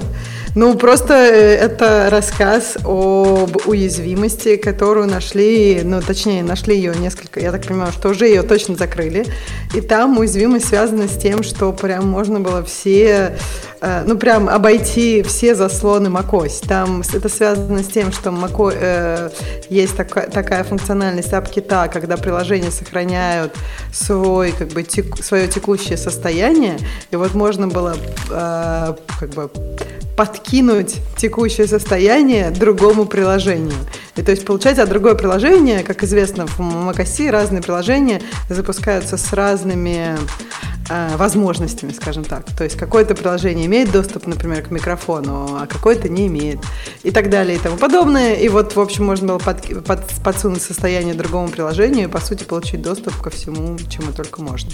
Ну, 0.56 0.76
просто 0.78 1.16
э, 1.16 1.56
это 1.56 2.10
рассказ 2.12 2.78
об 2.84 3.58
уязвимости, 3.66 4.56
которую 4.56 5.08
нашли, 5.08 5.82
ну, 5.84 6.00
точнее, 6.00 6.44
нашли 6.44 6.76
ее 6.76 6.94
несколько, 6.96 7.40
я 7.40 7.52
так 7.52 7.66
понимаю, 7.66 7.92
что 7.92 8.10
уже 8.10 8.28
ее 8.28 8.44
точно 8.44 8.76
закрыли. 8.76 9.26
И 9.74 9.82
там 9.82 10.20
уязвимость 10.20 10.68
связана 10.68 11.08
с 11.08 11.18
тем, 11.18 11.42
что 11.42 11.74
прям 11.74 12.08
можно 12.08 12.40
было 12.40 12.64
все, 12.64 13.36
э, 13.82 14.04
ну, 14.06 14.16
прям 14.16 14.48
обойти 14.48 15.24
все 15.24 15.56
заслоны 15.56 16.10
macOS. 16.10 16.68
Там 16.68 17.02
это 17.02 17.30
связано 17.30 17.82
с 17.82 17.88
тем, 17.88 18.12
что 18.12 18.30
Maco, 18.30 18.72
э, 18.76 19.32
есть 19.70 19.98
такая, 19.98 20.30
такая 20.30 20.64
функциональность 20.64 21.32
AppKit, 21.32 21.92
когда 21.92 22.16
приложения 22.16 22.70
сохраняют 22.70 23.56
свой, 23.92 24.52
как 24.52 24.68
бы, 24.68 24.84
тек- 24.84 25.24
свое 25.24 25.48
текущее 25.48 25.98
состояние, 25.98 26.78
и 27.10 27.16
вот 27.16 27.34
можно 27.34 27.68
было 27.68 27.96
э, 28.30 28.94
как 29.20 29.30
бы 29.32 29.50
подкинуть 30.44 30.98
текущее 31.16 31.68
состояние 31.68 32.52
другому 32.52 33.06
приложению. 33.06 33.78
И 34.18 34.22
то 34.22 34.32
есть 34.32 34.46
получается, 34.46 34.84
а 34.84 34.86
другое 34.86 35.16
приложение, 35.16 35.84
как 35.84 36.04
известно, 36.04 36.46
в 36.48 36.60
macOS 36.60 37.30
разные 37.30 37.62
приложения 37.62 38.22
запускаются 38.50 39.16
с 39.18 39.32
разными 39.32 40.18
э, 40.90 41.16
возможностями, 41.16 41.94
скажем 41.94 42.26
так. 42.26 42.46
То 42.58 42.66
есть 42.66 42.76
какое-то 42.78 43.16
приложение 43.16 43.68
имеет 43.68 43.92
доступ, 43.92 44.28
например, 44.28 44.64
к 44.64 44.72
микрофону, 44.72 45.58
а 45.62 45.66
какое-то 45.66 46.10
не 46.10 46.28
имеет. 46.28 46.60
И 47.04 47.12
так 47.12 47.30
далее 47.30 47.56
и 47.56 47.60
тому 47.60 47.78
подобное. 47.78 48.34
И 48.34 48.50
вот, 48.50 48.76
в 48.76 48.80
общем, 48.82 49.06
можно 49.06 49.28
было 49.28 49.40
под- 49.40 49.86
под- 49.86 50.06
подсунуть 50.24 50.62
состояние 50.62 51.14
другому 51.14 51.48
приложению 51.48 52.10
и, 52.10 52.12
по 52.12 52.20
сути, 52.20 52.44
получить 52.44 52.82
доступ 52.82 53.16
ко 53.22 53.30
всему, 53.30 53.78
чему 53.90 54.12
только 54.12 54.42
можно. 54.42 54.70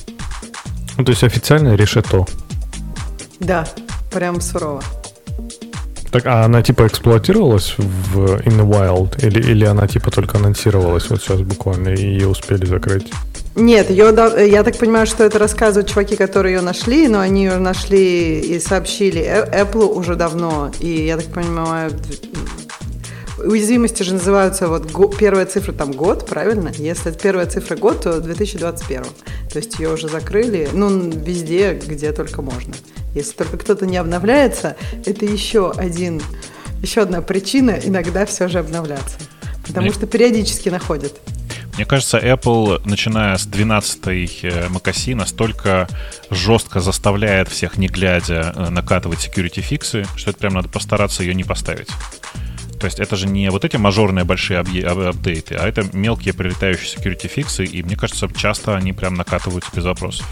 Ну, 0.97 1.05
то 1.05 1.11
есть 1.11 1.23
официально 1.23 1.75
решето. 1.75 2.25
Да, 3.39 3.67
прям 4.11 4.41
сурово. 4.41 4.83
Так, 6.11 6.25
а 6.25 6.43
она 6.43 6.63
типа 6.63 6.87
эксплуатировалась 6.87 7.75
в 7.77 8.37
In 8.39 8.57
the 8.57 8.67
Wild? 8.67 9.23
Или, 9.25 9.39
или 9.41 9.65
она 9.65 9.87
типа 9.87 10.09
только 10.11 10.37
анонсировалась 10.37 11.09
вот 11.09 11.21
сейчас 11.21 11.41
буквально, 11.41 11.89
и 11.89 12.01
ее 12.01 12.27
успели 12.27 12.65
закрыть? 12.65 13.07
Нет, 13.55 13.89
ее, 13.89 14.13
я 14.47 14.63
так 14.63 14.77
понимаю, 14.77 15.05
что 15.05 15.23
это 15.23 15.37
рассказывают 15.37 15.89
чуваки, 15.89 16.15
которые 16.15 16.55
ее 16.55 16.61
нашли, 16.61 17.07
но 17.07 17.19
они 17.19 17.45
ее 17.45 17.57
нашли 17.57 18.39
и 18.39 18.59
сообщили 18.59 19.21
Э- 19.21 19.63
Apple 19.63 19.85
уже 19.85 20.15
давно. 20.15 20.71
И 20.79 21.05
я 21.05 21.17
так 21.17 21.27
понимаю, 21.27 21.91
уязвимости 23.47 24.03
же 24.03 24.13
называются 24.13 24.67
вот 24.67 24.91
го- 24.91 25.07
первая 25.07 25.45
цифра 25.45 25.71
там 25.73 25.91
год, 25.91 26.25
правильно? 26.27 26.71
Если 26.77 27.11
это 27.11 27.19
первая 27.19 27.45
цифра 27.47 27.75
год, 27.75 28.01
то 28.01 28.19
2021. 28.19 29.03
То 29.51 29.57
есть 29.59 29.79
ее 29.79 29.89
уже 29.93 30.07
закрыли, 30.09 30.69
ну, 30.73 31.09
везде, 31.09 31.73
где 31.73 32.11
только 32.11 32.41
можно. 32.41 32.73
Если 33.15 33.33
только 33.33 33.57
кто-то 33.57 33.85
не 33.85 33.97
обновляется, 33.97 34.75
это 35.05 35.25
еще 35.25 35.71
один, 35.71 36.21
еще 36.81 37.01
одна 37.01 37.21
причина 37.21 37.79
иногда 37.83 38.25
все 38.25 38.47
же 38.47 38.59
обновляться. 38.59 39.17
Потому 39.65 39.85
Мне- 39.87 39.93
что 39.93 40.07
периодически 40.07 40.69
находят. 40.69 41.13
Мне 41.75 41.85
кажется, 41.85 42.17
Apple, 42.17 42.81
начиная 42.83 43.37
с 43.37 43.47
12-й 43.47 44.25
э, 44.43 44.67
macOS, 44.67 45.15
настолько 45.15 45.87
жестко 46.29 46.81
заставляет 46.81 47.47
всех, 47.47 47.77
не 47.77 47.87
глядя, 47.87 48.53
э, 48.53 48.69
накатывать 48.69 49.19
security 49.19 49.61
фиксы, 49.61 50.05
что 50.17 50.31
это 50.31 50.39
прям 50.39 50.55
надо 50.55 50.67
постараться 50.67 51.23
ее 51.23 51.33
не 51.33 51.45
поставить. 51.45 51.87
То 52.79 52.85
есть 52.85 52.99
это 52.99 53.15
же 53.15 53.27
не 53.27 53.49
вот 53.51 53.65
эти 53.65 53.75
мажорные 53.77 54.23
большие 54.23 54.59
апдейты, 54.59 55.55
а 55.55 55.67
это 55.67 55.83
мелкие 55.91 56.33
прилетающие 56.33 56.97
security 56.97 57.27
фиксы, 57.27 57.65
и 57.65 57.83
мне 57.83 57.97
кажется, 57.97 58.29
часто 58.33 58.75
они 58.75 58.93
прям 58.93 59.15
накатываются 59.15 59.69
без 59.75 59.83
вопросов. 59.83 60.25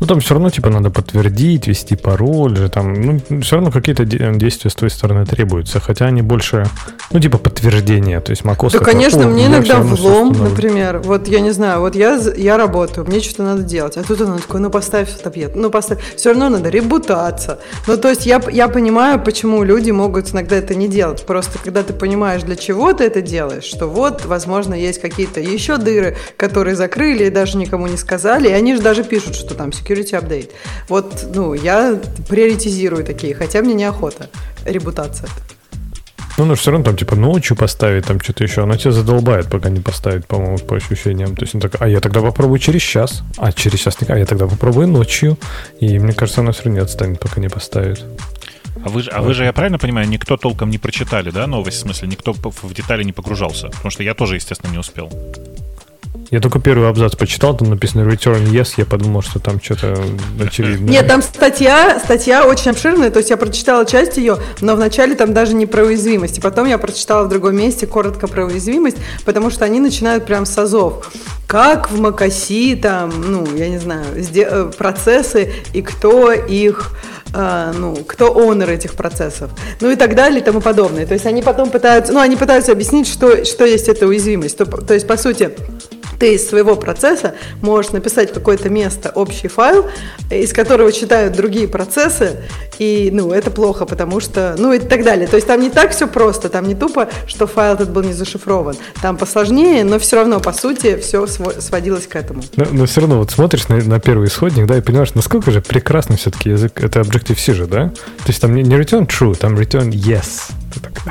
Ну, 0.00 0.06
там 0.06 0.20
все 0.20 0.34
равно, 0.34 0.50
типа, 0.50 0.70
надо 0.70 0.90
подтвердить, 0.90 1.66
ввести 1.66 1.96
пароль, 1.96 2.56
же 2.56 2.68
там, 2.68 2.94
ну, 3.00 3.20
все 3.40 3.56
равно 3.56 3.72
какие-то 3.72 4.04
действия 4.04 4.70
с 4.70 4.74
твоей 4.74 4.92
стороны 4.92 5.26
требуются, 5.26 5.80
хотя 5.80 6.06
они 6.06 6.22
больше, 6.22 6.66
ну, 7.10 7.18
типа, 7.18 7.38
подтверждения, 7.38 8.20
то 8.20 8.30
есть 8.30 8.42
macOS... 8.42 8.72
Да, 8.72 8.78
конечно, 8.78 9.26
мне 9.26 9.46
иногда 9.46 9.80
влом, 9.80 10.32
например, 10.32 11.00
вот 11.00 11.26
я 11.26 11.40
не 11.40 11.50
знаю, 11.50 11.80
вот 11.80 11.96
я, 11.96 12.16
я 12.36 12.56
работаю, 12.56 13.06
мне 13.06 13.20
что-то 13.20 13.42
надо 13.42 13.62
делать, 13.62 13.96
а 13.96 14.04
тут 14.04 14.20
оно 14.20 14.38
такое, 14.38 14.60
ну, 14.60 14.70
поставь 14.70 15.10
стопьет, 15.10 15.56
ну, 15.56 15.70
поставь, 15.70 15.98
все 16.16 16.30
равно 16.30 16.48
надо 16.48 16.68
ребутаться. 16.68 17.58
Ну, 17.86 17.96
то 17.96 18.08
есть 18.08 18.24
я, 18.24 18.40
я 18.52 18.68
понимаю, 18.68 19.20
почему 19.20 19.64
люди 19.64 19.90
могут 19.90 20.32
иногда 20.32 20.56
это 20.56 20.76
не 20.76 20.86
делать, 20.86 21.26
просто 21.26 21.58
когда 21.58 21.82
ты 21.82 21.92
понимаешь, 21.92 22.42
для 22.42 22.56
чего 22.56 22.92
ты 22.92 23.04
это 23.04 23.20
делаешь, 23.20 23.64
что 23.64 23.88
вот, 23.88 24.26
возможно, 24.26 24.74
есть 24.74 25.00
какие-то 25.00 25.40
еще 25.40 25.76
дыры, 25.76 26.16
которые 26.36 26.76
закрыли 26.76 27.24
и 27.24 27.30
даже 27.30 27.58
никому 27.58 27.88
не 27.88 27.96
сказали, 27.96 28.48
и 28.48 28.52
они 28.52 28.76
же 28.76 28.82
даже 28.82 29.02
пишут, 29.02 29.34
что 29.34 29.54
там 29.54 29.72
security 29.88 30.20
update. 30.20 30.50
Вот, 30.88 31.26
ну, 31.34 31.54
я 31.54 32.00
приоритизирую 32.28 33.04
такие, 33.04 33.34
хотя 33.34 33.62
мне 33.62 33.74
неохота. 33.74 34.28
Репутация. 34.64 35.28
Ну, 36.38 36.44
но 36.44 36.54
все 36.54 36.70
равно 36.70 36.84
там, 36.84 36.96
типа, 36.96 37.16
ночью 37.16 37.56
поставить, 37.56 38.06
там 38.06 38.20
что-то 38.20 38.44
еще. 38.44 38.62
Она 38.62 38.76
тебя 38.76 38.92
задолбает, 38.92 39.50
пока 39.50 39.70
не 39.70 39.80
поставит, 39.80 40.26
по-моему, 40.26 40.58
по 40.58 40.76
ощущениям. 40.76 41.34
То 41.34 41.42
есть 41.42 41.54
он 41.56 41.60
так, 41.60 41.82
а 41.82 41.88
я 41.88 42.00
тогда 42.00 42.20
попробую 42.20 42.60
через 42.60 42.82
час. 42.82 43.22
А 43.38 43.52
через 43.52 43.80
час 43.80 44.00
не, 44.00 44.06
а 44.06 44.16
я 44.16 44.24
тогда 44.24 44.46
попробую 44.46 44.86
ночью. 44.86 45.36
И 45.80 45.98
мне 45.98 46.12
кажется, 46.12 46.40
она 46.40 46.52
все 46.52 46.64
равно 46.64 46.78
не 46.78 46.84
отстанет, 46.84 47.18
пока 47.18 47.40
не 47.40 47.48
поставит. 47.48 48.04
А 48.84 48.88
вы, 48.88 49.02
а 49.10 49.20
вы 49.20 49.34
же, 49.34 49.44
я 49.44 49.52
правильно 49.52 49.78
понимаю, 49.78 50.08
никто 50.08 50.36
толком 50.36 50.70
не 50.70 50.78
прочитали, 50.78 51.30
да, 51.30 51.48
новость? 51.48 51.78
В 51.78 51.80
смысле, 51.80 52.06
никто 52.06 52.32
в 52.32 52.72
детали 52.72 53.02
не 53.02 53.12
погружался? 53.12 53.66
Потому 53.68 53.90
что 53.90 54.04
я 54.04 54.14
тоже, 54.14 54.36
естественно, 54.36 54.70
не 54.70 54.78
успел. 54.78 55.10
Я 56.30 56.40
только 56.40 56.60
первый 56.60 56.90
абзац 56.90 57.16
почитал, 57.16 57.56
там 57.56 57.70
написано 57.70 58.02
return 58.02 58.44
yes, 58.50 58.74
я 58.76 58.84
подумал, 58.84 59.22
что 59.22 59.38
там 59.38 59.60
что-то 59.62 59.98
очевидно. 60.38 60.90
Нет, 60.90 61.06
там 61.06 61.22
статья, 61.22 61.98
статья 62.04 62.46
очень 62.46 62.72
обширная, 62.72 63.10
то 63.10 63.18
есть 63.18 63.30
я 63.30 63.38
прочитала 63.38 63.86
часть 63.86 64.18
ее, 64.18 64.36
но 64.60 64.76
вначале 64.76 65.14
там 65.14 65.32
даже 65.32 65.54
не 65.54 65.64
про 65.64 65.84
уязвимость, 65.84 66.36
и 66.36 66.40
потом 66.42 66.66
я 66.66 66.76
прочитала 66.76 67.24
в 67.24 67.30
другом 67.30 67.56
месте 67.56 67.86
коротко 67.86 68.28
про 68.28 68.44
уязвимость, 68.44 68.98
потому 69.24 69.50
что 69.50 69.64
они 69.64 69.80
начинают 69.80 70.26
прям 70.26 70.44
с 70.44 70.58
азов. 70.58 71.10
Как 71.46 71.90
в 71.90 71.98
Макаси 71.98 72.76
там, 72.76 73.10
ну, 73.26 73.46
я 73.56 73.70
не 73.70 73.78
знаю, 73.78 74.04
э, 74.14 74.70
процессы 74.76 75.52
и 75.72 75.82
кто 75.82 76.32
их 76.32 76.92
Uh, 77.30 77.76
ну, 77.76 77.94
кто 77.94 78.34
онор 78.38 78.70
этих 78.70 78.94
процессов, 78.94 79.50
ну 79.82 79.90
и 79.90 79.96
так 79.96 80.14
далее 80.14 80.40
и 80.40 80.42
тому 80.42 80.62
подобное. 80.62 81.04
То 81.04 81.12
есть 81.12 81.26
они 81.26 81.42
потом 81.42 81.68
пытаются, 81.68 82.10
ну, 82.14 82.20
они 82.20 82.36
пытаются 82.36 82.72
объяснить, 82.72 83.06
что, 83.06 83.44
что 83.44 83.66
есть 83.66 83.86
эта 83.86 84.06
уязвимость. 84.06 84.56
То, 84.56 84.64
то 84.64 84.94
есть, 84.94 85.06
по 85.06 85.18
сути, 85.18 85.50
ты 86.18 86.34
из 86.34 86.48
своего 86.48 86.76
процесса 86.76 87.34
можешь 87.62 87.92
написать 87.92 88.32
какое-то 88.32 88.68
место, 88.68 89.10
общий 89.14 89.48
файл, 89.48 89.86
из 90.30 90.52
которого 90.52 90.92
читают 90.92 91.34
другие 91.34 91.68
процессы, 91.68 92.40
и, 92.78 93.10
ну, 93.12 93.32
это 93.32 93.50
плохо, 93.50 93.86
потому 93.86 94.20
что, 94.20 94.54
ну, 94.58 94.72
и 94.72 94.78
так 94.78 95.04
далее. 95.04 95.26
То 95.26 95.36
есть 95.36 95.46
там 95.46 95.60
не 95.60 95.70
так 95.70 95.92
все 95.92 96.06
просто, 96.06 96.48
там 96.48 96.66
не 96.66 96.74
тупо, 96.74 97.08
что 97.26 97.46
файл 97.46 97.74
этот 97.74 97.90
был 97.90 98.02
не 98.02 98.12
зашифрован. 98.12 98.76
Там 99.02 99.16
посложнее, 99.16 99.84
но 99.84 99.98
все 99.98 100.16
равно, 100.16 100.40
по 100.40 100.52
сути, 100.52 100.96
все 100.98 101.26
сводилось 101.26 102.06
к 102.06 102.16
этому. 102.16 102.42
Но, 102.56 102.66
но 102.70 102.86
все 102.86 103.00
равно, 103.00 103.18
вот 103.18 103.30
смотришь 103.30 103.68
на, 103.68 103.76
на 103.76 104.00
первый 104.00 104.28
исходник, 104.28 104.66
да, 104.66 104.76
и 104.76 104.80
понимаешь, 104.80 105.14
насколько 105.14 105.50
же 105.50 105.60
прекрасный 105.60 106.16
все-таки 106.16 106.50
язык, 106.50 106.82
это 106.82 107.00
Objective-C 107.00 107.54
же, 107.54 107.66
да? 107.66 107.88
То 107.88 108.28
есть 108.28 108.40
там 108.40 108.54
не, 108.54 108.62
не 108.62 108.76
return 108.76 109.06
true, 109.06 109.36
там 109.36 109.56
return 109.56 109.90
yes. 109.90 110.52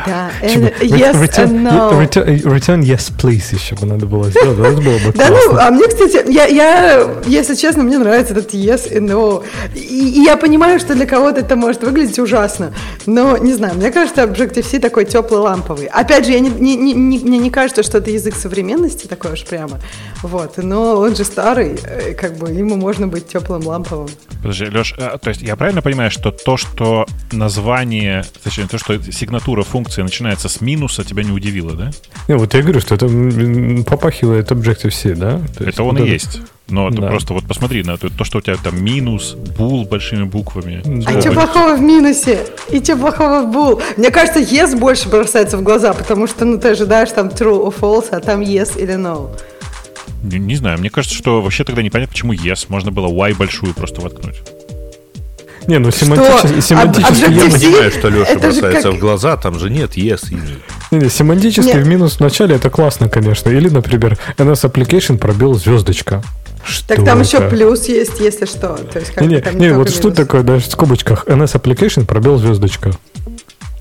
Да, 0.05 0.31
типа, 0.41 0.83
yes 0.83 1.15
return, 1.15 1.49
and 1.49 1.63
no. 1.63 1.99
Return, 1.99 2.41
return 2.43 2.81
yes, 2.81 3.11
please 3.17 3.53
еще 3.53 3.75
бы 3.75 3.87
надо 3.87 4.05
было 4.05 4.29
сделать, 4.29 4.59
это 4.59 4.81
было 4.81 4.97
бы 4.99 5.13
Да, 5.15 5.29
ну, 5.29 5.57
а 5.57 5.71
мне, 5.71 5.87
кстати, 5.87 6.31
я, 6.31 6.45
я, 6.45 7.09
если 7.25 7.55
честно, 7.55 7.83
мне 7.83 7.97
нравится 7.97 8.33
этот 8.33 8.53
yes 8.53 8.93
и 8.93 8.99
no. 8.99 9.43
И, 9.75 9.79
и 9.79 10.23
я 10.23 10.37
понимаю, 10.37 10.79
что 10.79 10.93
для 10.93 11.05
кого-то 11.05 11.39
это 11.39 11.55
может 11.55 11.83
выглядеть 11.83 12.19
ужасно, 12.19 12.73
но, 13.05 13.37
не 13.37 13.53
знаю, 13.53 13.75
мне 13.75 13.91
кажется, 13.91 14.23
Objective-C 14.23 14.79
такой 14.79 15.05
теплый, 15.05 15.39
ламповый. 15.39 15.87
Опять 15.87 16.25
же, 16.25 16.33
я 16.33 16.39
не, 16.39 16.49
не, 16.49 16.75
не, 16.75 16.93
не, 16.93 17.19
мне 17.19 17.37
не 17.39 17.49
кажется, 17.49 17.83
что 17.83 17.97
это 17.97 18.11
язык 18.11 18.35
современности 18.35 19.07
такой 19.07 19.33
уж 19.33 19.43
прямо, 19.45 19.79
вот, 20.21 20.57
но 20.57 20.97
он 20.97 21.15
же 21.15 21.23
старый, 21.23 21.79
э, 21.83 22.13
как 22.13 22.37
бы 22.37 22.51
ему 22.51 22.75
можно 22.75 23.07
быть 23.07 23.27
теплым, 23.27 23.65
ламповым. 23.65 24.09
Подожди, 24.41 24.65
Леш, 24.65 24.93
то 24.93 25.29
есть 25.29 25.41
я 25.41 25.55
правильно 25.55 25.81
понимаю, 25.81 26.11
что 26.11 26.31
то, 26.31 26.57
что 26.57 27.05
название, 27.31 28.23
точнее, 28.43 28.67
то, 28.67 28.77
что 28.77 29.01
сигнатура 29.11 29.56
функции 29.63 30.01
начинается 30.01 30.49
с 30.49 30.61
минуса, 30.61 31.03
тебя 31.03 31.23
не 31.23 31.31
удивило, 31.31 31.73
да? 31.73 31.91
Не, 32.27 32.35
вот 32.35 32.53
я 32.53 32.61
говорю, 32.61 32.79
что 32.79 32.95
это 32.95 33.07
попахивает 33.83 34.51
Objective-C, 34.51 35.15
да? 35.15 35.41
То 35.57 35.63
это 35.63 35.83
он 35.83 35.97
вот 35.97 35.99
и 35.99 36.03
это... 36.03 36.11
есть. 36.11 36.41
Но 36.69 36.89
да. 36.89 37.07
просто 37.07 37.33
вот 37.33 37.45
посмотри 37.47 37.83
на 37.83 37.97
то, 37.97 38.23
что 38.25 38.39
у 38.39 38.41
тебя 38.41 38.57
там 38.57 38.83
минус, 38.83 39.35
бул 39.57 39.85
большими 39.85 40.23
буквами. 40.23 40.83
А 41.05 41.21
что 41.21 41.31
плохого 41.31 41.77
в 41.77 41.81
минусе? 41.81 42.45
И 42.69 42.83
что 42.83 42.97
плохого 42.97 43.43
в 43.43 43.51
бул? 43.51 43.81
Мне 43.95 44.11
кажется, 44.11 44.39
yes 44.39 44.77
больше 44.77 45.07
бросается 45.07 45.57
в 45.57 45.63
глаза, 45.63 45.93
потому 45.93 46.27
что 46.27 46.43
ну, 46.43 46.59
ты 46.59 46.69
ожидаешь 46.69 47.11
там 47.11 47.27
true 47.27 47.67
or 47.67 47.73
false, 47.73 48.09
а 48.11 48.19
там 48.19 48.41
yes 48.41 48.77
или 48.77 48.95
no. 48.95 49.29
Не, 50.23 50.39
не 50.39 50.55
знаю, 50.55 50.79
мне 50.79 50.89
кажется, 50.89 51.15
что 51.15 51.41
вообще 51.41 51.63
тогда 51.63 51.81
непонятно, 51.81 52.11
почему 52.11 52.33
yes. 52.33 52.65
Можно 52.67 52.91
было 52.91 53.07
y 53.07 53.33
большую 53.33 53.73
просто 53.73 54.01
воткнуть. 54.01 54.41
Не, 55.67 55.79
ну 55.79 55.91
семантически, 55.91 56.61
семантически 56.61 57.31
я 57.31 57.51
понимаю, 57.51 57.91
что 57.91 58.07
Леша 58.09 58.39
бросается 58.39 58.89
как... 58.89 58.97
в 58.97 58.99
глаза, 58.99 59.35
там 59.37 59.59
же 59.59 59.69
нет 59.69 59.97
yes 59.97 60.29
и 60.31 60.35
не, 60.91 61.03
не, 61.03 61.09
семантически 61.09 61.67
нет. 61.67 61.85
в 61.85 61.87
минус 61.87 62.15
в 62.15 62.19
начале 62.21 62.55
это 62.55 62.69
классно, 62.69 63.09
конечно. 63.09 63.49
Или, 63.49 63.67
например, 63.67 64.17
NS 64.37 64.71
Application 64.71 65.17
пробил 65.17 65.53
звездочка. 65.55 66.23
Что 66.63 66.87
так 66.87 67.05
там 67.05 67.19
это? 67.19 67.27
еще 67.27 67.49
плюс 67.49 67.87
есть, 67.87 68.19
если 68.19 68.45
что. 68.45 68.77
То 68.77 68.99
есть, 68.99 69.19
не, 69.19 69.27
не, 69.27 69.43
не, 69.53 69.59
не 69.59 69.73
вот 69.73 69.89
что 69.89 70.11
такое, 70.11 70.43
даже 70.43 70.65
в 70.65 70.71
скобочках 70.71 71.25
NS 71.25 71.61
Application 71.61 72.05
пробил 72.05 72.37
звездочка. 72.37 72.91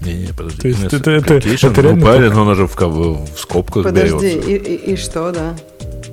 Не-не, 0.00 0.32
подожди. 0.32 0.60
То 0.60 0.68
есть 0.68 0.84
это, 0.84 1.10
это, 1.10 1.34
это, 1.34 1.48
это 1.48 1.80
реально... 1.80 2.00
Ну, 2.00 2.06
правильно, 2.06 2.42
он 2.42 2.48
уже 2.48 2.66
в, 2.66 2.76
в 2.76 3.38
скобках 3.38 3.84
Подожди, 3.84 4.28
и, 4.28 4.56
и, 4.56 4.92
и 4.92 4.96
что, 4.96 5.32
да? 5.32 5.56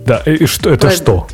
Да, 0.05 0.21
и, 0.25 0.35
и 0.35 0.45
что, 0.45 0.69
это 0.69 0.87
Под... 0.87 0.95
что? 0.95 1.27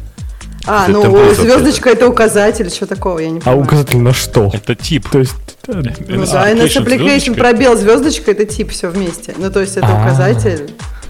А, 0.69 0.83
это 0.83 0.91
ну 0.91 1.33
звездочка 1.33 1.89
это 1.89 2.07
указатель, 2.07 2.69
что 2.69 2.85
такого, 2.85 3.19
я 3.19 3.31
не 3.31 3.39
а 3.39 3.41
понимаю. 3.41 3.59
А 3.59 3.63
указатель 3.63 3.97
на 3.97 4.13
что? 4.13 4.51
Это 4.53 4.75
тип. 4.75 5.09
То 5.09 5.19
есть 5.19 5.33
ну 5.67 5.81
да, 5.81 6.51
NS 6.51 6.83
Application 6.83 7.35
пробел 7.35 7.75
звездочка 7.75 8.31
это 8.31 8.45
тип 8.45 8.71
все 8.71 8.89
вместе. 8.89 9.33
Ну 9.37 9.49
то 9.51 9.61
есть 9.61 9.77
это 9.77 9.87
а. 9.87 10.01
указатель. 10.01 10.69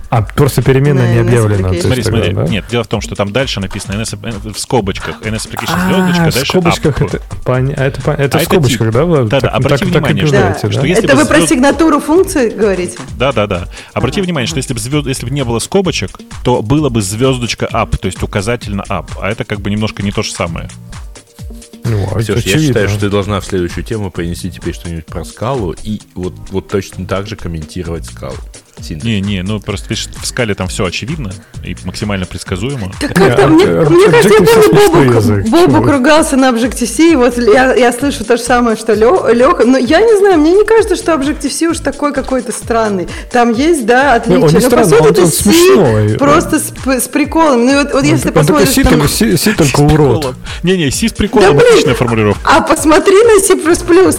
А, 0.09 0.23
просто 0.23 0.63
переменная 0.63 1.13
не 1.13 1.19
объявлена. 1.19 1.71
Смотри, 1.79 2.01
смотри. 2.01 2.33
Да? 2.33 2.43
Нет, 2.45 2.65
дело 2.69 2.83
в 2.83 2.87
том, 2.87 2.99
что 2.99 3.15
там 3.15 3.31
дальше 3.31 3.59
написано 3.59 4.01
NS, 4.01 4.53
в 4.53 4.59
скобочках 4.59 5.21
NS 5.21 5.49
Application 5.49 5.69
а, 5.71 5.87
звездочка, 5.87 6.23
дальше 6.23 6.39
в 6.39 6.47
скобочках 6.47 7.01
это, 7.01 7.21
пон... 7.45 7.73
а 7.77 7.83
это, 7.83 8.11
это 8.11 8.37
а 8.37 8.41
в 8.41 8.43
скобочках, 8.43 8.87
это 8.87 9.05
да? 9.05 9.23
Да, 9.23 9.39
да, 9.41 9.49
обрати 9.49 9.85
так, 9.85 9.93
внимание, 9.93 10.25
так 10.25 10.31
да. 10.31 10.57
что, 10.57 10.71
что 10.71 10.85
если 10.87 11.03
Это 11.03 11.15
вы 11.15 11.25
звезд... 11.25 11.39
про 11.39 11.47
сигнатуру 11.47 11.99
функции 11.99 12.49
говорите? 12.49 12.97
Да, 13.17 13.31
да, 13.31 13.45
да. 13.45 13.67
Обрати 13.93 14.19
а, 14.19 14.23
внимание, 14.23 14.47
что 14.47 14.57
если 14.57 14.73
бы, 14.73 14.79
звезд... 14.79 15.05
если 15.05 15.27
бы 15.27 15.31
не 15.31 15.43
было 15.43 15.59
скобочек, 15.59 16.19
то 16.43 16.63
было 16.63 16.89
бы 16.89 17.03
звездочка 17.03 17.67
up, 17.71 17.95
то 17.95 18.07
есть 18.07 18.23
указатель 18.23 18.75
на 18.75 18.81
up, 18.83 19.11
а 19.21 19.29
это 19.29 19.43
как 19.43 19.61
бы 19.61 19.69
немножко 19.69 20.01
не 20.01 20.11
то 20.11 20.23
же 20.23 20.31
самое. 20.31 20.69
Ну, 21.83 22.07
а 22.13 22.19
Все, 22.19 22.35
я 22.35 22.41
считаю, 22.41 22.89
что 22.89 22.99
ты 22.99 23.09
должна 23.09 23.39
в 23.39 23.45
следующую 23.45 23.83
тему 23.83 24.11
принести 24.11 24.51
теперь 24.51 24.73
что-нибудь 24.73 25.05
про 25.05 25.23
скалу 25.23 25.75
и 25.83 26.01
вот, 26.13 26.33
вот 26.49 26.67
точно 26.67 27.05
так 27.05 27.27
же 27.27 27.35
комментировать 27.35 28.05
скалу. 28.05 28.35
Не, 28.89 29.21
не, 29.21 29.43
ну 29.43 29.59
просто 29.59 29.89
видишь, 29.89 30.07
в 30.21 30.25
скале 30.25 30.55
там 30.55 30.67
все 30.67 30.85
очевидно 30.85 31.31
и 31.63 31.75
максимально 31.83 32.25
предсказуемо. 32.25 32.91
Так 32.99 33.13
как-то, 33.13 33.47
мне, 33.47 33.65
мне 33.65 34.07
кажется, 34.07 34.29
я 34.29 34.61
помню, 34.79 35.13
Бобук, 35.13 35.49
Бобук 35.49 35.89
ругался 35.89 36.37
на 36.37 36.49
Objective-C, 36.49 37.11
и 37.11 37.15
вот 37.15 37.37
я, 37.37 37.73
я 37.75 37.91
слышу 37.91 38.23
то 38.23 38.37
же 38.37 38.43
самое, 38.43 38.77
что 38.77 38.93
Леха, 38.93 39.65
но 39.65 39.77
я 39.77 40.01
не 40.01 40.17
знаю, 40.17 40.39
мне 40.39 40.53
не 40.53 40.65
кажется, 40.65 40.95
что 40.95 41.13
Objective-C 41.13 41.67
уж 41.67 41.79
такой 41.79 42.13
какой-то 42.13 42.51
странный. 42.51 43.07
Там 43.31 43.51
есть, 43.51 43.85
да, 43.85 44.15
отличия, 44.15 44.41
но 44.41 44.59
странный, 44.59 44.97
по 44.97 45.03
сути 45.03 45.19
это 45.19 45.27
C 45.27 46.17
просто 46.17 46.59
с, 46.59 46.73
с 46.85 47.07
приколом. 47.07 47.65
Ну 47.65 47.83
вот, 47.83 47.93
вот 47.93 48.03
если 48.03 48.31
посмотришь... 48.31 48.69
C, 48.69 48.83
там... 48.83 48.99
Только 49.57 49.79
урод. 49.81 50.35
Не-не, 50.63 50.91
C 50.91 51.09
с 51.09 51.13
приколом, 51.13 51.57
да, 51.57 51.63
отличная 51.63 51.95
формулировка. 51.95 52.41
А 52.43 52.61
посмотри 52.61 53.15
на 53.23 53.39
C++, 53.39 53.55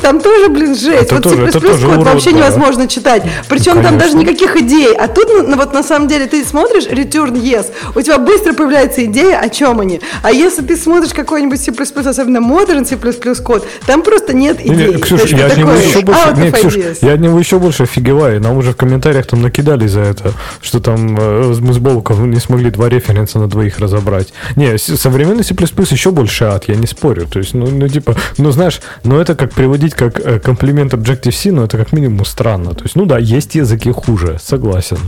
там 0.01 0.21
тоже, 0.21 0.49
блин, 0.49 0.75
жесть. 0.75 1.03
Это 1.03 1.15
вот 1.17 1.25
тоже, 1.25 1.53
C++ 1.53 1.61
код 1.61 2.05
вообще 2.05 2.33
невозможно 2.33 2.87
читать. 2.89 3.23
Причем 3.49 3.83
там 3.83 3.99
даже 3.99 4.17
никаких 4.17 4.50
никаких 4.51 4.63
идей. 4.63 4.95
А 4.97 5.09
тут, 5.09 5.29
ну, 5.29 5.57
вот 5.57 5.73
на 5.73 5.83
самом 5.83 6.09
деле, 6.09 6.27
ты 6.27 6.45
смотришь 6.45 6.87
return 6.87 7.33
yes, 7.33 7.67
у 7.95 8.01
тебя 8.01 8.19
быстро 8.19 8.53
появляется 8.53 9.05
идея, 9.05 9.39
о 9.39 9.49
чем 9.49 9.81
они. 9.81 10.01
А 10.23 10.31
если 10.31 10.63
ты 10.63 10.77
смотришь 10.77 11.13
какой-нибудь 11.13 11.61
C++, 11.61 11.73
особенно 11.73 12.39
modern 12.39 12.85
C++ 12.85 12.97
код, 13.43 13.67
там 13.87 14.03
просто 14.03 14.33
нет 14.33 14.61
идей. 14.61 14.95
Не, 14.95 15.01
Ксюш, 15.01 15.31
я 15.33 15.47
от 15.47 15.57
него 15.57 15.73
еще 15.73 16.01
больше, 16.01 16.35
не, 16.37 16.51
Ксюш, 16.51 16.77
я 17.01 17.15
от 17.15 17.21
него 17.21 17.39
еще 17.39 17.59
больше 17.59 17.85
офигеваю. 17.85 18.41
Нам 18.41 18.57
уже 18.57 18.73
в 18.73 18.77
комментариях 18.77 19.27
там 19.27 19.43
накидали 19.43 19.87
за 19.87 20.01
это, 20.01 20.33
что 20.61 20.81
там 20.81 21.17
э, 21.19 21.55
мы 21.61 21.73
с 21.73 21.79
Болком 21.79 22.31
не 22.31 22.41
смогли 22.41 22.71
два 22.71 22.89
референса 22.89 23.39
на 23.39 23.47
двоих 23.47 23.79
разобрать. 23.79 24.33
Не, 24.57 24.79
современный 24.79 25.45
C++ 25.45 25.55
еще 25.55 26.11
больше 26.11 26.45
ад, 26.45 26.65
я 26.69 26.77
не 26.77 26.87
спорю. 26.87 27.27
То 27.27 27.39
есть, 27.39 27.55
ну, 27.55 27.67
ну 27.67 27.89
типа, 27.89 28.17
ну, 28.39 28.51
знаешь, 28.51 28.81
ну, 29.05 29.19
это 29.19 29.35
как 29.35 29.53
приводить 29.53 29.95
как 29.95 30.21
э, 30.21 30.39
комплимент 30.39 30.93
Objective-C, 30.95 31.53
но 31.53 31.65
это 31.65 31.79
как 31.79 31.93
минимум 31.93 32.25
странно. 32.25 32.75
То 32.75 32.85
есть, 32.85 32.97
ну 32.97 33.07
да, 33.07 33.19
есть 33.19 33.55
языки 33.55 33.91
хуже 33.91 34.30
согласен. 34.39 34.99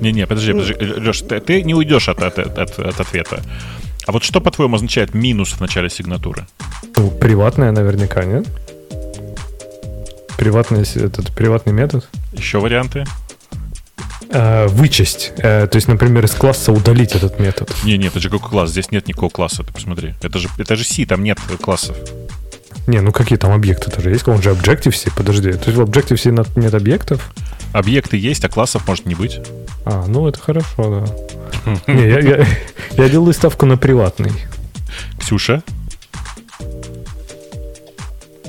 Не-не, 0.00 0.26
подожди, 0.26 0.52
подожди. 0.52 0.74
Леш, 0.74 1.20
ты, 1.22 1.40
ты 1.40 1.62
не 1.62 1.74
уйдешь 1.74 2.08
от, 2.08 2.22
от, 2.22 2.38
от, 2.38 2.78
от 2.78 3.00
ответа. 3.00 3.42
А 4.06 4.12
вот 4.12 4.22
что, 4.22 4.40
по-твоему, 4.40 4.76
означает 4.76 5.14
минус 5.14 5.52
в 5.52 5.60
начале 5.60 5.90
сигнатуры? 5.90 6.46
Ну, 6.96 7.10
приватная 7.10 7.72
наверняка, 7.72 8.24
нет? 8.24 8.46
Приватный, 10.36 10.82
этот 10.82 11.34
приватный 11.34 11.72
метод? 11.72 12.08
Еще 12.32 12.58
варианты? 12.60 13.04
Э, 14.30 14.66
вычесть. 14.68 15.32
Э, 15.38 15.66
то 15.66 15.76
есть, 15.76 15.88
например, 15.88 16.24
из 16.24 16.32
класса 16.32 16.72
удалить 16.72 17.14
этот 17.14 17.40
метод. 17.40 17.74
Не, 17.84 17.96
нет, 17.96 18.12
это 18.12 18.20
же 18.20 18.30
какой 18.30 18.50
класс? 18.50 18.70
Здесь 18.70 18.90
нет 18.90 19.08
никакого 19.08 19.30
класса, 19.30 19.62
ты 19.62 19.72
посмотри. 19.72 20.14
Это 20.22 20.38
же, 20.38 20.48
это 20.58 20.76
же 20.76 20.84
C, 20.84 21.06
там 21.06 21.22
нет 21.24 21.38
классов. 21.60 21.96
Не, 22.86 23.00
ну 23.00 23.10
какие 23.12 23.36
там 23.38 23.52
объекты 23.52 23.90
тоже 23.90 24.10
есть? 24.10 24.26
Он 24.28 24.40
же 24.40 24.50
Objective-C, 24.50 25.10
подожди. 25.16 25.52
То 25.52 25.70
есть 25.70 25.76
в 25.76 25.80
Objective-C 25.82 26.30
нет 26.56 26.74
объектов? 26.74 27.32
Объекты 27.72 28.16
есть, 28.16 28.44
а 28.44 28.48
классов 28.48 28.86
может 28.86 29.06
не 29.06 29.14
быть. 29.14 29.40
А, 29.84 30.04
ну 30.06 30.28
это 30.28 30.38
хорошо, 30.38 31.04
да. 31.04 31.74
Не, 31.92 32.08
я, 32.08 32.20
я, 32.20 32.46
я 32.96 33.08
делаю 33.08 33.32
ставку 33.32 33.66
на 33.66 33.76
приватный. 33.76 34.30
Ксюша? 35.18 35.62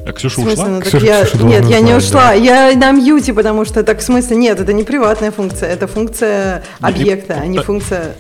А 0.06 0.14
Ксюша 0.14 0.40
ушла? 0.42 0.68
ну, 0.68 0.80
Ксюша- 0.82 1.06
я- 1.06 1.26
Ксюша 1.26 1.44
нет, 1.44 1.66
я 1.66 1.82
не 1.82 1.94
ушла. 1.94 2.28
да. 2.28 2.34
Я 2.34 2.72
на 2.78 2.92
мьюте, 2.92 3.34
потому 3.34 3.66
что 3.66 3.84
так 3.84 4.00
в 4.00 4.04
смысле 4.04 4.38
нет, 4.38 4.60
это 4.60 4.72
не 4.72 4.84
приватная 4.84 5.32
функция, 5.32 5.70
это 5.70 5.88
функция 5.88 6.64
объекта, 6.80 7.40
а 7.42 7.46
не 7.48 7.60
функция. 7.60 8.16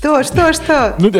Что, 0.00 0.22
что, 0.24 0.50
что? 0.54 0.94
Ну, 0.98 1.10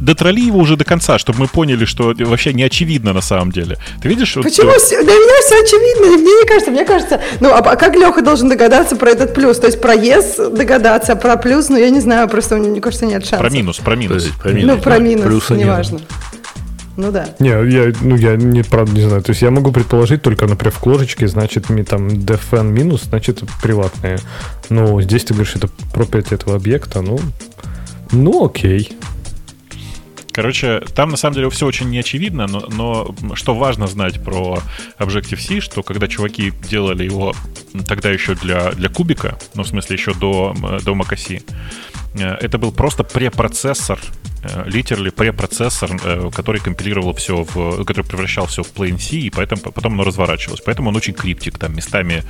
дотроли 0.00 0.40
его 0.40 0.58
уже 0.58 0.76
до 0.76 0.84
конца, 0.84 1.16
чтобы 1.16 1.38
мы 1.38 1.46
поняли, 1.46 1.84
что 1.84 2.12
вообще 2.18 2.52
не 2.52 2.64
очевидно 2.64 3.12
на 3.12 3.20
самом 3.20 3.52
деле. 3.52 3.78
Ты 4.02 4.08
видишь? 4.08 4.34
Почему? 4.34 4.72
Для 4.72 5.12
меня 5.12 5.42
все 5.46 5.62
очевидно. 5.62 6.18
Мне 6.18 6.32
не 6.32 6.44
кажется. 6.44 6.70
Мне 6.72 6.84
кажется, 6.84 7.20
ну 7.38 7.50
а, 7.50 7.58
а 7.58 7.76
как 7.76 7.94
Леха 7.94 8.20
должен 8.20 8.48
догадаться 8.48 8.96
про 8.96 9.10
этот 9.10 9.32
плюс? 9.32 9.60
То 9.60 9.68
есть 9.68 9.80
про 9.80 9.94
yes 9.94 10.50
догадаться, 10.50 11.12
а 11.12 11.16
про 11.16 11.36
плюс, 11.36 11.68
ну 11.68 11.78
я 11.78 11.90
не 11.90 12.00
знаю, 12.00 12.28
просто 12.28 12.56
мне, 12.56 12.80
кажется 12.80 13.06
нет 13.06 13.22
шансов. 13.24 13.46
Про 13.46 13.50
минус, 13.50 13.76
про 13.76 13.94
минус. 13.94 14.24
Подождите, 14.24 14.42
про 14.42 14.52
минус. 14.52 14.76
Ну 14.76 14.82
про 14.82 14.98
минус, 14.98 15.50
неважно. 15.50 16.00
Ну 16.98 17.12
да. 17.12 17.28
Не, 17.38 17.50
я, 17.50 17.92
ну, 18.00 18.16
я 18.16 18.34
не, 18.34 18.64
правда 18.64 18.90
не 18.90 19.02
знаю. 19.02 19.22
То 19.22 19.30
есть 19.30 19.40
я 19.40 19.52
могу 19.52 19.70
предположить 19.70 20.20
только, 20.20 20.48
например, 20.48 20.74
в 20.74 20.80
кложечке, 20.80 21.28
значит, 21.28 21.66
там 21.88 22.08
dfn 22.08 22.64
минус, 22.64 23.04
значит, 23.04 23.44
приватные. 23.62 24.18
Ну, 24.68 25.00
здесь 25.00 25.22
ты 25.22 25.32
говоришь, 25.32 25.54
это 25.54 25.68
property 25.94 26.34
этого 26.34 26.56
объекта, 26.56 27.00
ну, 27.00 27.20
ну, 28.10 28.44
окей. 28.44 28.90
Короче, 30.32 30.80
там 30.96 31.10
на 31.10 31.16
самом 31.16 31.36
деле 31.36 31.50
все 31.50 31.66
очень 31.66 31.88
неочевидно, 31.88 32.48
но, 32.48 32.66
но 32.68 33.34
что 33.36 33.54
важно 33.54 33.86
знать 33.86 34.20
про 34.20 34.58
Objective-C, 34.98 35.60
что 35.60 35.84
когда 35.84 36.08
чуваки 36.08 36.52
делали 36.68 37.04
его 37.04 37.32
тогда 37.86 38.10
еще 38.10 38.34
для, 38.34 38.72
для 38.72 38.88
кубика, 38.88 39.38
ну, 39.54 39.62
в 39.62 39.68
смысле, 39.68 39.94
еще 39.94 40.14
до, 40.14 40.52
м, 40.56 40.78
до 40.78 40.92
macOS, 40.94 41.44
э, 42.14 42.24
это 42.40 42.58
был 42.58 42.72
просто 42.72 43.04
препроцессор, 43.04 44.00
э, 44.54 44.68
literally 44.68 45.10
препроцессор, 45.10 45.90
э, 46.04 46.30
который 46.34 46.60
компилировал 46.60 47.14
все 47.14 47.44
в, 47.44 47.84
который 47.84 48.04
превращал 48.04 48.46
все 48.46 48.62
в 48.62 48.72
plain 48.72 48.98
C, 48.98 49.16
и 49.16 49.30
поэтому 49.30 49.60
потом 49.72 49.94
оно 49.94 50.04
разворачивалось. 50.04 50.60
Поэтому 50.64 50.88
он 50.90 50.96
очень 50.96 51.14
криптик, 51.14 51.58
там 51.58 51.74
местами 51.76 52.22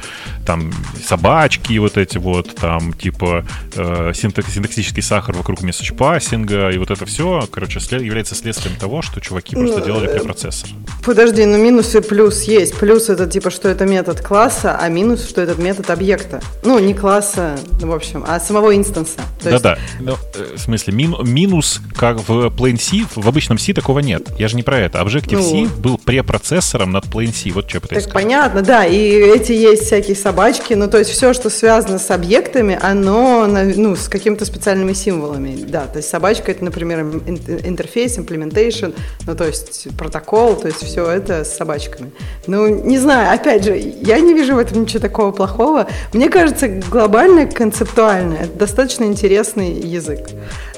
там 0.46 0.72
собачки 1.06 1.78
вот 1.78 1.96
эти 1.96 2.18
вот, 2.18 2.54
там 2.56 2.92
типа 2.92 3.44
э, 3.74 4.12
синтак- 4.14 4.50
синтаксический 4.50 5.02
сахар 5.02 5.34
вокруг 5.36 5.62
месседж 5.62 5.92
пассинга, 5.92 6.70
и 6.70 6.78
вот 6.78 6.90
это 6.90 7.06
все, 7.06 7.48
короче, 7.50 7.80
след- 7.80 8.02
является 8.02 8.34
следствием 8.34 8.76
того, 8.76 9.02
что 9.02 9.20
чуваки 9.20 9.54
просто 9.56 9.80
Ну, 9.80 9.84
делали 9.86 10.08
э, 10.08 10.14
препроцессор. 10.18 10.68
Подожди, 11.04 11.44
ну 11.44 11.58
минус 11.58 11.94
и 11.94 12.00
плюс 12.00 12.42
есть. 12.44 12.74
Плюс 12.78 13.08
это 13.08 13.26
типа, 13.26 13.50
что 13.50 13.68
это 13.68 13.84
метод 13.86 14.20
класса, 14.20 14.76
а 14.80 14.88
минус, 14.88 15.28
что 15.28 15.40
этот 15.40 15.58
метод 15.58 15.90
объекта. 15.90 16.40
Ну, 16.64 16.78
не 16.78 16.94
класса, 16.94 17.58
в 17.80 17.92
общем, 17.92 18.24
а 18.26 18.40
самого 18.40 18.76
инстанса. 18.76 19.20
То 19.42 19.50
есть- 19.50 19.62
Да-да. 19.62 19.78
Ну, 20.00 20.16
в 20.54 20.58
смысле, 20.58 20.92
мин- 20.94 21.16
минус, 21.24 21.80
как 22.14 22.28
в 22.28 22.46
Plain 22.48 22.78
C, 22.80 23.06
в 23.14 23.28
обычном 23.28 23.58
C 23.58 23.72
такого 23.72 23.98
нет. 24.00 24.28
Я 24.38 24.48
же 24.48 24.56
не 24.56 24.62
про 24.62 24.78
это. 24.78 24.98
Objective-C 25.00 25.54
Ну. 25.54 25.68
был 25.68 25.98
препроцессором 25.98 26.92
над 26.92 27.04
Plain 27.06 27.32
C. 27.34 27.50
Вот 27.50 27.68
что 27.68 27.76
я 27.76 27.80
пытаюсь 27.80 28.04
Так 28.04 28.10
сказать. 28.10 28.24
понятно, 28.26 28.62
да, 28.62 28.84
и 28.86 28.96
эти 28.98 29.52
есть 29.52 29.84
всякие 29.84 30.16
собачки, 30.16 30.74
ну 30.74 30.88
то 30.88 30.98
есть 30.98 31.10
все, 31.10 31.32
что 31.32 31.50
связано 31.50 31.98
с 31.98 32.10
объектами, 32.10 32.78
оно 32.80 33.46
ну, 33.46 33.96
с 33.96 34.08
какими-то 34.08 34.44
специальными 34.44 34.92
символами, 34.92 35.56
да, 35.68 35.86
то 35.86 35.98
есть 35.98 36.08
собачка 36.08 36.50
это, 36.52 36.64
например, 36.64 37.00
ин- 37.00 37.40
интерфейс, 37.64 38.18
implementation, 38.18 38.94
ну 39.26 39.34
то 39.36 39.44
есть 39.44 39.88
протокол, 39.96 40.56
то 40.56 40.68
есть 40.68 40.82
все 40.82 41.06
это 41.10 41.44
с 41.44 41.56
собачками. 41.56 42.10
Ну 42.46 42.66
не 42.68 42.98
знаю, 42.98 43.34
опять 43.34 43.64
же, 43.64 43.76
я 43.76 44.18
не 44.20 44.34
вижу 44.34 44.54
в 44.54 44.58
этом 44.58 44.82
ничего 44.82 45.00
такого 45.00 45.30
плохого. 45.32 45.86
Мне 46.12 46.28
кажется, 46.28 46.68
глобально, 46.68 47.46
концептуально, 47.46 48.34
это 48.34 48.58
достаточно 48.58 49.04
интересный 49.04 49.72
язык. 49.72 50.20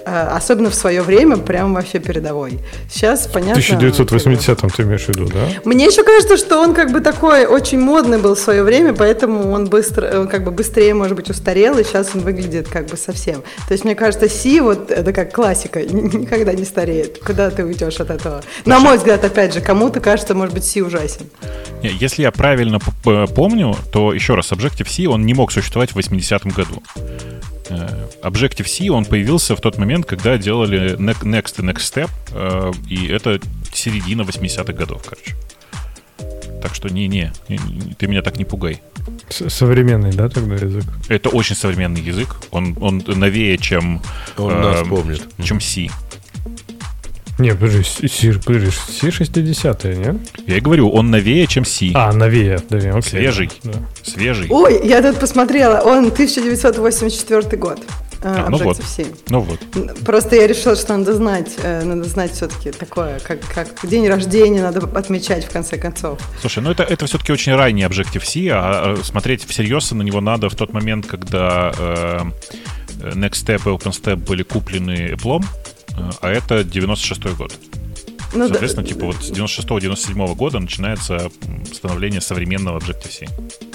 А, 0.04 0.36
Особенно 0.36 0.70
в 0.70 0.74
свое 0.74 1.02
время, 1.02 1.36
прям 1.36 1.74
вообще 1.74 1.98
передовой. 1.98 2.58
Сейчас, 2.90 3.26
В 3.26 3.32
понятно... 3.32 3.54
бы- 3.76 3.86
1980-м 3.86 4.70
ты 4.70 4.82
имеешь 4.82 5.04
в 5.04 5.08
виду, 5.08 5.26
да? 5.26 5.40
мне 5.64 5.84
еще 5.86 6.02
кажется, 6.02 6.36
что 6.36 6.58
он 6.60 6.74
как 6.74 6.92
бы 6.92 7.00
такой 7.00 7.46
очень 7.46 7.78
модный 7.80 8.18
был 8.18 8.34
в 8.34 8.38
свое 8.38 8.62
время, 8.62 8.94
поэтому 8.94 9.50
он 9.52 9.66
быстро, 9.68 10.20
он 10.20 10.28
как 10.28 10.44
бы 10.44 10.50
быстрее, 10.50 10.94
может 10.94 11.16
быть, 11.16 11.30
устарел, 11.30 11.78
и 11.78 11.84
сейчас 11.84 12.10
он 12.14 12.20
выглядит 12.20 12.68
как 12.68 12.86
бы 12.86 12.96
совсем. 12.96 13.42
То 13.68 13.72
есть, 13.72 13.84
мне 13.84 13.94
кажется, 13.94 14.28
Си 14.28 14.60
вот 14.60 14.90
это 14.90 15.12
как 15.12 15.32
классика, 15.32 15.82
никогда 15.84 16.52
не 16.52 16.64
стареет. 16.64 17.18
Куда 17.24 17.50
ты 17.50 17.64
уйдешь 17.64 18.00
от 18.00 18.10
этого? 18.10 18.42
На 18.64 18.78
мой 18.78 18.96
взгляд, 18.96 19.24
опять 19.24 19.54
же, 19.54 19.60
кому-то 19.60 20.00
кажется, 20.00 20.34
может 20.34 20.54
быть, 20.54 20.64
Си 20.64 20.82
ужасен. 20.82 21.26
Если 21.82 22.22
я 22.22 22.30
правильно 22.30 22.78
помню, 23.34 23.76
то 23.92 24.12
еще 24.12 24.34
раз, 24.34 24.52
Objective-C, 24.52 25.06
он 25.08 25.24
не 25.26 25.34
мог 25.34 25.52
существовать 25.52 25.92
в 25.92 25.98
80-м 25.98 26.50
году. 26.50 26.82
Э, 27.70 28.08
Objective-C, 28.22 28.90
он 28.90 29.04
появился 29.04 29.54
в 29.56 29.60
тот 29.60 29.78
момент, 29.78 30.04
когда 30.04 30.36
делали 30.38 30.96
Ne- 30.98 31.22
Next 31.22 31.60
и 31.60 31.62
Next 31.66 31.78
Step, 31.92 32.10
э, 32.32 32.72
и 32.88 33.06
это 33.06 33.40
середина 33.72 34.22
80-х 34.22 34.72
годов, 34.72 35.02
короче. 35.08 35.34
Так 36.62 36.74
что 36.74 36.88
не-не, 36.88 37.32
не- 37.48 37.56
не, 37.58 37.94
ты 37.94 38.06
меня 38.06 38.22
так 38.22 38.36
не 38.36 38.44
пугай. 38.44 38.82
Современный, 39.30 40.12
да, 40.12 40.28
тогда 40.28 40.56
язык? 40.56 40.84
Это 41.08 41.30
очень 41.30 41.56
современный 41.56 42.02
язык. 42.02 42.36
Он, 42.50 42.76
он 42.80 43.02
новее, 43.06 43.56
чем, 43.56 44.02
Он 44.36 44.60
нас 44.60 44.82
эм, 44.82 44.88
помнит. 44.88 45.22
чем 45.42 45.60
C. 45.60 45.86
Не, 47.40 47.54
подожди, 47.54 47.82
С- 47.82 47.98
С- 48.08 48.38
подожди, 48.44 48.68
C60, 48.68 49.94
нет? 49.96 50.16
Я 50.46 50.56
и 50.58 50.60
говорю, 50.60 50.90
он 50.90 51.10
новее, 51.10 51.46
чем 51.46 51.64
C. 51.64 51.90
А, 51.94 52.12
новее, 52.12 52.60
да, 52.68 52.78
окей. 52.78 53.02
Свежий. 53.02 53.50
Да. 53.64 53.72
Свежий. 54.02 54.46
Ой, 54.50 54.80
я 54.86 55.02
тут 55.02 55.18
посмотрела, 55.18 55.80
он 55.80 56.10
1984 56.10 57.56
год. 57.56 57.78
э, 58.22 58.28
А, 58.28 58.48
ну 58.50 58.58
вот. 58.58 58.78
Objective-C. 58.78 59.06
Ну 59.30 59.40
вот. 59.40 59.58
Просто 60.04 60.36
я 60.36 60.46
решила, 60.46 60.76
что 60.76 60.96
надо 60.98 61.14
знать, 61.14 61.52
э, 61.62 61.82
надо 61.82 62.04
знать 62.04 62.32
все-таки 62.32 62.70
такое, 62.70 63.18
как, 63.20 63.38
как 63.54 63.68
день 63.88 64.06
рождения 64.08 64.60
надо 64.62 64.80
отмечать 64.98 65.46
в 65.46 65.50
конце 65.50 65.78
концов. 65.78 66.18
Слушай, 66.40 66.62
ну 66.62 66.70
это, 66.70 66.82
это 66.82 67.06
все-таки 67.06 67.32
очень 67.32 67.54
ранний 67.54 67.84
Objective-C, 67.84 68.48
а 68.52 68.96
а 69.00 69.04
смотреть 69.04 69.44
всерьез 69.48 69.90
на 69.92 70.02
него 70.02 70.20
надо 70.20 70.50
в 70.50 70.54
тот 70.54 70.72
момент, 70.74 71.06
когда 71.06 71.72
э, 71.78 72.20
Next 73.14 73.42
Step 73.46 73.62
и 73.64 73.68
OpenStep 73.74 74.16
были 74.16 74.42
куплены 74.42 75.14
Apple, 75.14 75.42
а 76.20 76.28
это 76.30 76.64
96 76.64 77.36
год. 77.36 77.52
Ну, 78.32 78.40
да- 78.40 78.48
Соответственно, 78.48 78.86
типа 78.86 79.06
вот 79.06 79.16
с 79.16 79.30
96-97 79.30 80.34
года 80.34 80.58
начинается 80.60 81.30
становление 81.72 82.20
современного 82.20 82.78
Objective-C. 82.78 83.26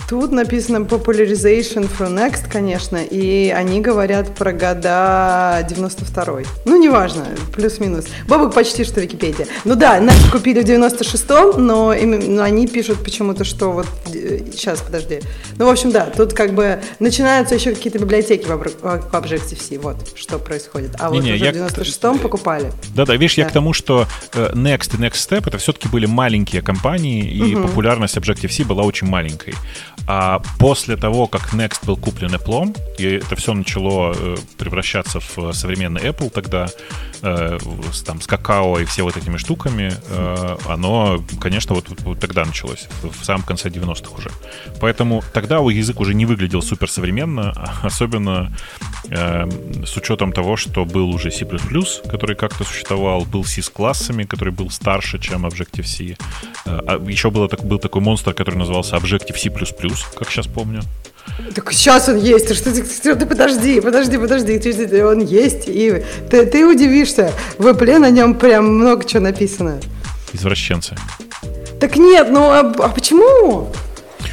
Тут 0.10 0.32
написано 0.32 0.78
popularization 0.86 1.90
for 1.90 2.08
next, 2.14 2.50
конечно, 2.52 2.98
и 2.98 3.50
они 3.50 3.82
говорят 3.82 4.36
про 4.36 4.54
года 4.54 5.68
92-й. 5.70 6.46
Ну, 6.66 6.82
неважно, 6.82 7.26
плюс-минус. 7.54 8.06
Бобок 8.28 8.54
почти 8.54 8.84
что 8.84 9.02
Википедия. 9.02 9.48
Ну 9.66 9.76
да, 9.76 10.00
Next 10.00 10.32
купили 10.32 10.62
в 10.62 10.66
96-м, 10.66 11.66
но, 11.66 11.94
им- 11.94 12.36
но 12.36 12.44
они 12.44 12.68
пишут 12.68 13.04
почему-то, 13.04 13.44
что 13.44 13.72
вот... 13.72 13.88
Сейчас, 14.06 14.82
подожди. 14.82 15.22
Ну, 15.58 15.66
в 15.66 15.70
общем, 15.70 15.92
да, 15.92 16.06
тут 16.16 16.34
как 16.34 16.54
бы 16.54 16.82
начинаются 17.00 17.56
еще 17.56 17.74
какие-то 17.74 18.00
библиотеки 18.00 18.46
в 18.46 18.56
в 18.56 19.14
Objective-C, 19.14 19.80
вот 19.80 19.98
что 20.16 20.38
происходит. 20.40 20.92
А 21.00 21.10
вот 21.10 21.24
Не-не, 21.24 21.34
уже 21.36 21.46
я- 21.46 21.52
в 21.52 21.56
96-м 21.56 22.20
покупали. 22.20 22.72
Да-да, 22.96 23.14
видишь, 23.14 23.38
я 23.38 23.46
Да. 23.46 23.50
к 23.50 23.54
тому, 23.54 23.74
что 23.74 24.08
э, 24.34 24.45
Next 24.54 24.96
и 24.96 25.02
Next 25.02 25.30
Step 25.30 25.44
это 25.48 25.58
все-таки 25.58 25.88
были 25.88 26.06
маленькие 26.06 26.62
компании, 26.62 27.24
и 27.24 27.56
популярность 27.56 28.18
Objective-C 28.18 28.64
была 28.66 28.84
очень 28.84 29.08
маленькой. 29.08 29.54
А 30.08 30.42
после 30.60 30.98
того, 30.98 31.28
как 31.28 31.54
Next 31.54 31.86
был 31.86 31.98
куплен 31.98 32.34
Apple, 32.36 32.78
и 33.00 33.06
это 33.06 33.36
все 33.36 33.54
начало 33.54 34.14
э, 34.16 34.36
превращаться 34.58 35.20
в 35.20 35.52
современный 35.54 36.02
Apple 36.02 36.30
тогда, 36.30 36.68
э, 37.24 37.58
с, 37.92 38.04
там, 38.04 38.22
с 38.22 38.28
какао 38.28 38.80
и 38.80 38.86
все 38.86 39.02
вот 39.02 39.18
этими 39.18 39.38
штуками, 39.38 39.92
э, 40.10 40.58
оно, 40.68 41.24
конечно, 41.42 41.74
вот, 41.74 41.88
вот- 42.02 42.20
тогда 42.20 42.46
началось, 42.46 42.88
в, 43.02 43.26
самом 43.26 43.44
конце 43.44 43.70
90-х 43.70 44.16
уже. 44.16 44.30
Поэтому 44.80 45.24
тогда 45.34 45.56
язык 45.56 46.00
уже 46.00 46.14
не 46.14 46.26
выглядел 46.26 46.62
супер 46.62 46.90
современно, 46.90 47.52
особенно 47.84 48.56
с 49.08 49.98
учетом 49.98 50.32
того, 50.32 50.58
что 50.58 50.84
был 50.84 51.10
уже 51.10 51.30
C++, 51.30 51.46
который 51.46 52.36
как-то 52.36 52.64
существовал, 52.64 53.26
был 53.26 53.44
C 53.44 53.62
с 53.62 53.70
классами, 53.70 54.24
который 54.36 54.54
был 54.54 54.70
старше, 54.70 55.18
чем 55.20 55.46
Objective-C. 55.46 56.18
Э, 56.66 56.80
а 56.88 57.02
еще 57.08 57.32
было, 57.32 57.48
был 57.64 57.80
такой 57.80 58.02
монстр, 58.02 58.34
который 58.34 58.56
назывался 58.56 58.96
Objective-C++, 58.98 59.50
как 60.18 60.30
сейчас 60.30 60.48
помню. 60.48 60.82
Так 61.54 61.72
сейчас 61.72 62.10
он 62.10 62.18
есть. 62.18 62.54
Что 62.56 62.74
ты, 62.74 62.86
что 62.86 63.16
ты 63.16 63.26
подожди, 63.26 63.82
подожди, 63.82 64.18
подожди, 64.18 64.60
подожди, 64.60 65.02
он 65.02 65.22
есть. 65.22 65.64
И 65.68 66.04
ты, 66.30 66.46
ты 66.46 66.66
удивишься. 66.66 67.32
В 67.58 67.68
Apple 67.68 67.98
на 67.98 68.12
нем 68.12 68.36
прям 68.36 68.66
много 68.66 69.04
чего 69.06 69.22
написано. 69.24 69.80
Извращенцы. 70.34 70.96
Так 71.80 71.98
нет, 71.98 72.28
ну 72.30 72.52
а, 72.52 72.60
а 72.60 72.90
почему? 72.90 73.70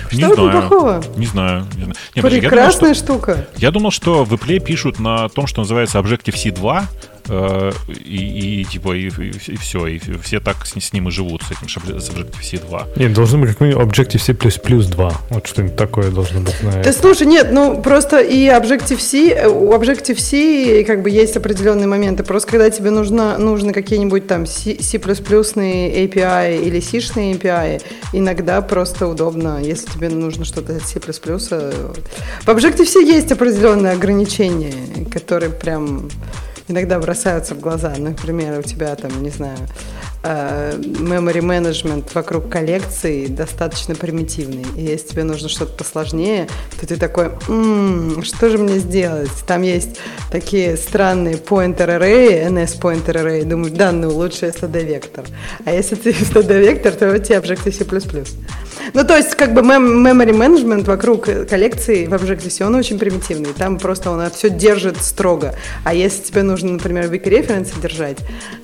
Что 0.08 0.16
не 0.16 0.34
знаю. 0.34 0.50
плохого? 0.68 1.02
Не 1.16 1.26
знаю. 1.26 1.66
Не 1.76 1.84
знаю. 1.84 1.94
Не, 2.14 2.22
подожди, 2.22 2.36
я 2.36 2.42
думал, 2.42 2.50
Прекрасная 2.50 2.94
что- 2.94 3.04
штука. 3.04 3.46
Я 3.56 3.70
думал, 3.70 3.90
что 3.90 4.24
в 4.24 4.34
Apple 4.34 4.60
пишут 4.60 4.98
на 5.00 5.28
том, 5.28 5.46
что 5.46 5.60
называется 5.60 5.98
Objective-C 5.98 6.50
2, 6.50 6.80
э, 6.82 6.84
и, 7.28 8.60
и, 8.60 8.64
типа 8.64 8.96
и, 8.96 9.08
все, 9.56 9.86
и 9.86 9.98
все 9.98 10.40
так 10.40 10.66
с, 10.66 10.72
с 10.72 10.92
ним 10.92 11.08
и 11.08 11.10
живут, 11.10 11.42
с 11.42 11.50
этим 11.52 11.68
с 11.68 11.76
Objective-C 11.76 12.58
2. 12.58 12.88
Нет, 12.96 13.12
должно 13.12 13.38
быть 13.38 13.50
как 13.50 13.60
минимум 13.60 13.88
Objective-C++ 13.88 14.32
2. 14.32 15.12
Вот 15.30 15.46
что-нибудь 15.46 15.76
такое 15.76 16.10
должно 16.10 16.40
быть 16.40 16.62
на 16.62 16.82
Да 16.82 16.92
слушай, 16.92 17.26
нет, 17.26 17.48
ну 17.52 17.80
просто 17.80 18.20
и 18.20 18.46
Objective-C, 18.46 19.28
э, 19.30 19.48
у 19.48 19.72
Objective-C 19.72 20.84
как 20.84 21.02
бы 21.02 21.10
есть 21.10 21.36
определенные 21.36 21.86
моменты. 21.86 22.24
Просто 22.24 22.50
когда 22.50 22.70
тебе 22.70 22.90
нужно, 22.90 23.38
нужно 23.38 23.72
какие-нибудь 23.72 24.26
там 24.26 24.46
C, 24.46 24.76
C++ 24.80 24.98
API 24.98 26.62
или 26.62 26.80
C-шные 26.80 27.34
API, 27.34 27.82
иногда 28.12 28.60
просто 28.62 29.06
удобно, 29.06 29.60
если 29.62 29.90
тебе 29.90 30.08
нужно 30.08 30.44
что-то 30.44 30.76
от 30.76 30.82
C++. 30.86 30.98
э, 30.98 31.92
В 32.42 32.48
Objective-C 32.48 33.02
есть 33.02 33.30
определенные 33.32 33.92
ограничения, 33.92 34.74
которые 35.10 35.50
прям 35.50 36.08
иногда 36.72 36.98
бросаются 36.98 37.54
в 37.54 37.60
глаза. 37.60 37.94
Например, 37.96 38.58
у 38.58 38.62
тебя 38.62 38.94
там, 38.96 39.22
не 39.22 39.30
знаю, 39.30 39.58
э, 40.22 40.72
memory 40.78 41.40
management 41.40 42.10
вокруг 42.14 42.48
коллекции 42.48 43.26
достаточно 43.26 43.94
примитивный. 43.94 44.64
И 44.76 44.82
если 44.82 45.08
тебе 45.08 45.24
нужно 45.24 45.48
что-то 45.48 45.72
посложнее, 45.74 46.48
то 46.80 46.86
ты 46.86 46.96
такой, 46.96 47.32
«М, 47.48 48.22
что 48.22 48.48
же 48.48 48.58
мне 48.58 48.78
сделать? 48.78 49.30
Там 49.46 49.62
есть 49.62 49.98
такие 50.30 50.76
странные 50.76 51.36
pointer 51.36 51.86
array, 51.86 52.48
NS 52.48 52.80
pointer 52.80 53.14
array, 53.14 53.44
думаю, 53.44 53.72
да, 53.72 53.92
ну 53.92 54.10
лучше 54.10 54.46
std 54.46 54.84
вектор. 54.84 55.24
А 55.64 55.72
если 55.72 55.94
ты 55.94 56.10
std 56.10 56.58
вектор, 56.58 56.92
то 56.92 57.10
вот 57.10 57.24
тебе 57.24 57.36
Objective-C++. 57.36 57.84
Ну, 58.94 59.04
то 59.04 59.16
есть, 59.16 59.34
как 59.34 59.54
бы 59.54 59.62
memory 59.62 60.32
management 60.32 60.84
вокруг 60.84 61.24
коллекции 61.48 62.06
в 62.06 62.12
Objective-C, 62.12 62.64
он 62.64 62.74
очень 62.74 62.98
примитивный. 62.98 63.52
Там 63.52 63.78
просто 63.78 64.10
он 64.10 64.30
все 64.30 64.50
держит 64.50 65.02
строго. 65.02 65.54
А 65.84 65.94
если 65.94 66.22
тебе 66.22 66.42
нужно, 66.42 66.72
например, 66.72 67.10
weak 67.12 67.24
reference 67.24 67.80
держать, 67.80 68.18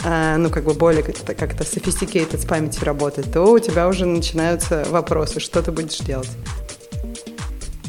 а, 0.05 0.37
ну, 0.37 0.51
как 0.51 0.65
бы 0.65 0.75
более 0.75 1.03
как-то, 1.03 1.35
как-то 1.35 1.65
sophisticated 1.65 2.41
с 2.41 2.45
памятью 2.45 2.85
работать, 2.85 3.33
то 3.33 3.45
у 3.45 3.59
тебя 3.59 3.89
уже 3.89 4.07
начинаются 4.07 4.87
вопросы, 4.91 5.41
что 5.41 5.63
ты 5.63 5.73
будешь 5.73 5.99
делать. 5.99 6.29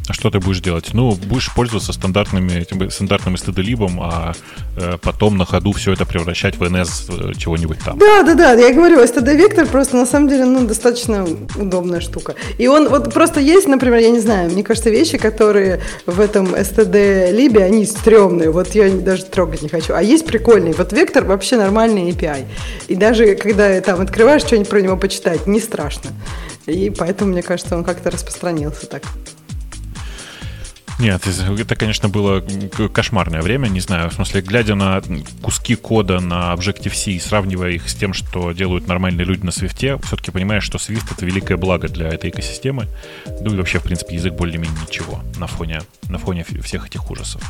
А 0.10 0.14
что 0.14 0.32
ты 0.32 0.40
будешь 0.40 0.60
делать? 0.60 0.90
Ну, 0.94 1.12
будешь 1.12 1.54
пользоваться 1.54 1.94
стандартными, 1.94 2.66
стандартным 2.90 3.36
std-либом, 3.36 4.00
а 4.02 4.34
э, 4.76 4.98
потом 5.00 5.38
на 5.38 5.46
ходу 5.46 5.72
все 5.72 5.94
это 5.94 6.04
превращать 6.04 6.56
в 6.56 6.64
NS 6.64 7.30
э, 7.30 7.34
чего-нибудь 7.38 7.78
там. 7.86 8.00
Да, 8.00 8.24
да, 8.24 8.34
да, 8.34 8.54
я 8.54 8.74
говорю, 8.74 9.04
std 9.04 9.36
вектор 9.36 9.68
просто 9.68 9.98
на 9.98 10.08
самом 10.08 10.28
деле, 10.28 10.46
ну, 10.46 10.66
достаточно 10.66 11.28
удобная 11.56 12.00
штука. 12.00 12.34
И 12.58 12.68
он 12.68 12.90
вот 12.90 13.14
просто 13.14 13.40
есть, 13.40 13.68
например, 13.68 14.00
я 14.00 14.10
не 14.10 14.20
знаю, 14.20 14.50
мне 14.50 14.64
кажется, 14.64 14.90
вещи, 14.90 15.20
которые 15.20 15.80
в 16.08 16.20
этом 16.20 16.56
std 16.56 17.32
либе, 17.32 17.64
они 17.64 17.86
стрёмные, 17.86 18.50
вот 18.50 18.74
я 18.74 18.90
даже 18.90 19.26
трогать 19.26 19.62
не 19.62 19.70
хочу. 19.70 19.94
А 19.94 20.02
есть 20.02 20.26
прикольный, 20.26 20.74
вот 20.74 20.92
вектор 20.92 21.24
вообще 21.24 21.56
нормальный 21.56 22.10
API. 22.10 22.46
И 22.88 22.96
даже 22.96 23.36
когда 23.36 23.80
там 23.82 24.02
открываешь 24.02 24.42
что-нибудь 24.42 24.70
про 24.70 24.82
него 24.82 24.98
почитать, 24.98 25.46
не 25.46 25.60
страшно. 25.60 26.10
И 26.66 26.90
поэтому, 26.90 27.32
мне 27.32 27.42
кажется, 27.42 27.76
он 27.76 27.84
как-то 27.84 28.12
распространился 28.12 28.88
так. 28.88 29.04
Нет, 31.00 31.22
это, 31.26 31.76
конечно, 31.76 32.10
было 32.10 32.44
кошмарное 32.94 33.42
время, 33.42 33.68
не 33.68 33.80
знаю, 33.80 34.10
в 34.10 34.14
смысле, 34.14 34.42
глядя 34.42 34.76
на 34.76 35.02
куски 35.42 35.76
кода 35.76 36.20
на 36.20 36.54
Objective-C 36.54 37.12
и 37.12 37.20
сравнивая 37.20 37.72
их 37.72 37.90
с 37.90 37.96
тем, 37.96 38.14
что 38.14 38.52
делают 38.52 38.88
нормальные 38.88 39.26
люди 39.26 39.46
на 39.46 39.50
Swift, 39.50 40.06
все-таки 40.06 40.32
понимаешь, 40.32 40.64
что 40.64 40.78
Swift— 40.78 41.06
это 41.16 41.26
великое 41.26 41.56
благо 41.58 41.88
для 41.88 42.10
этой 42.10 42.30
экосистемы, 42.30 42.88
ну 43.42 43.54
и 43.54 43.58
вообще, 43.58 43.80
в 43.80 43.84
принципе, 43.84 44.16
язык 44.16 44.34
более-менее 44.34 44.78
ничего 44.86 45.22
на 45.38 45.48
фоне, 45.48 45.82
на 46.10 46.18
фоне 46.18 46.46
всех 46.64 46.88
этих 46.88 47.10
ужасов. 47.10 47.42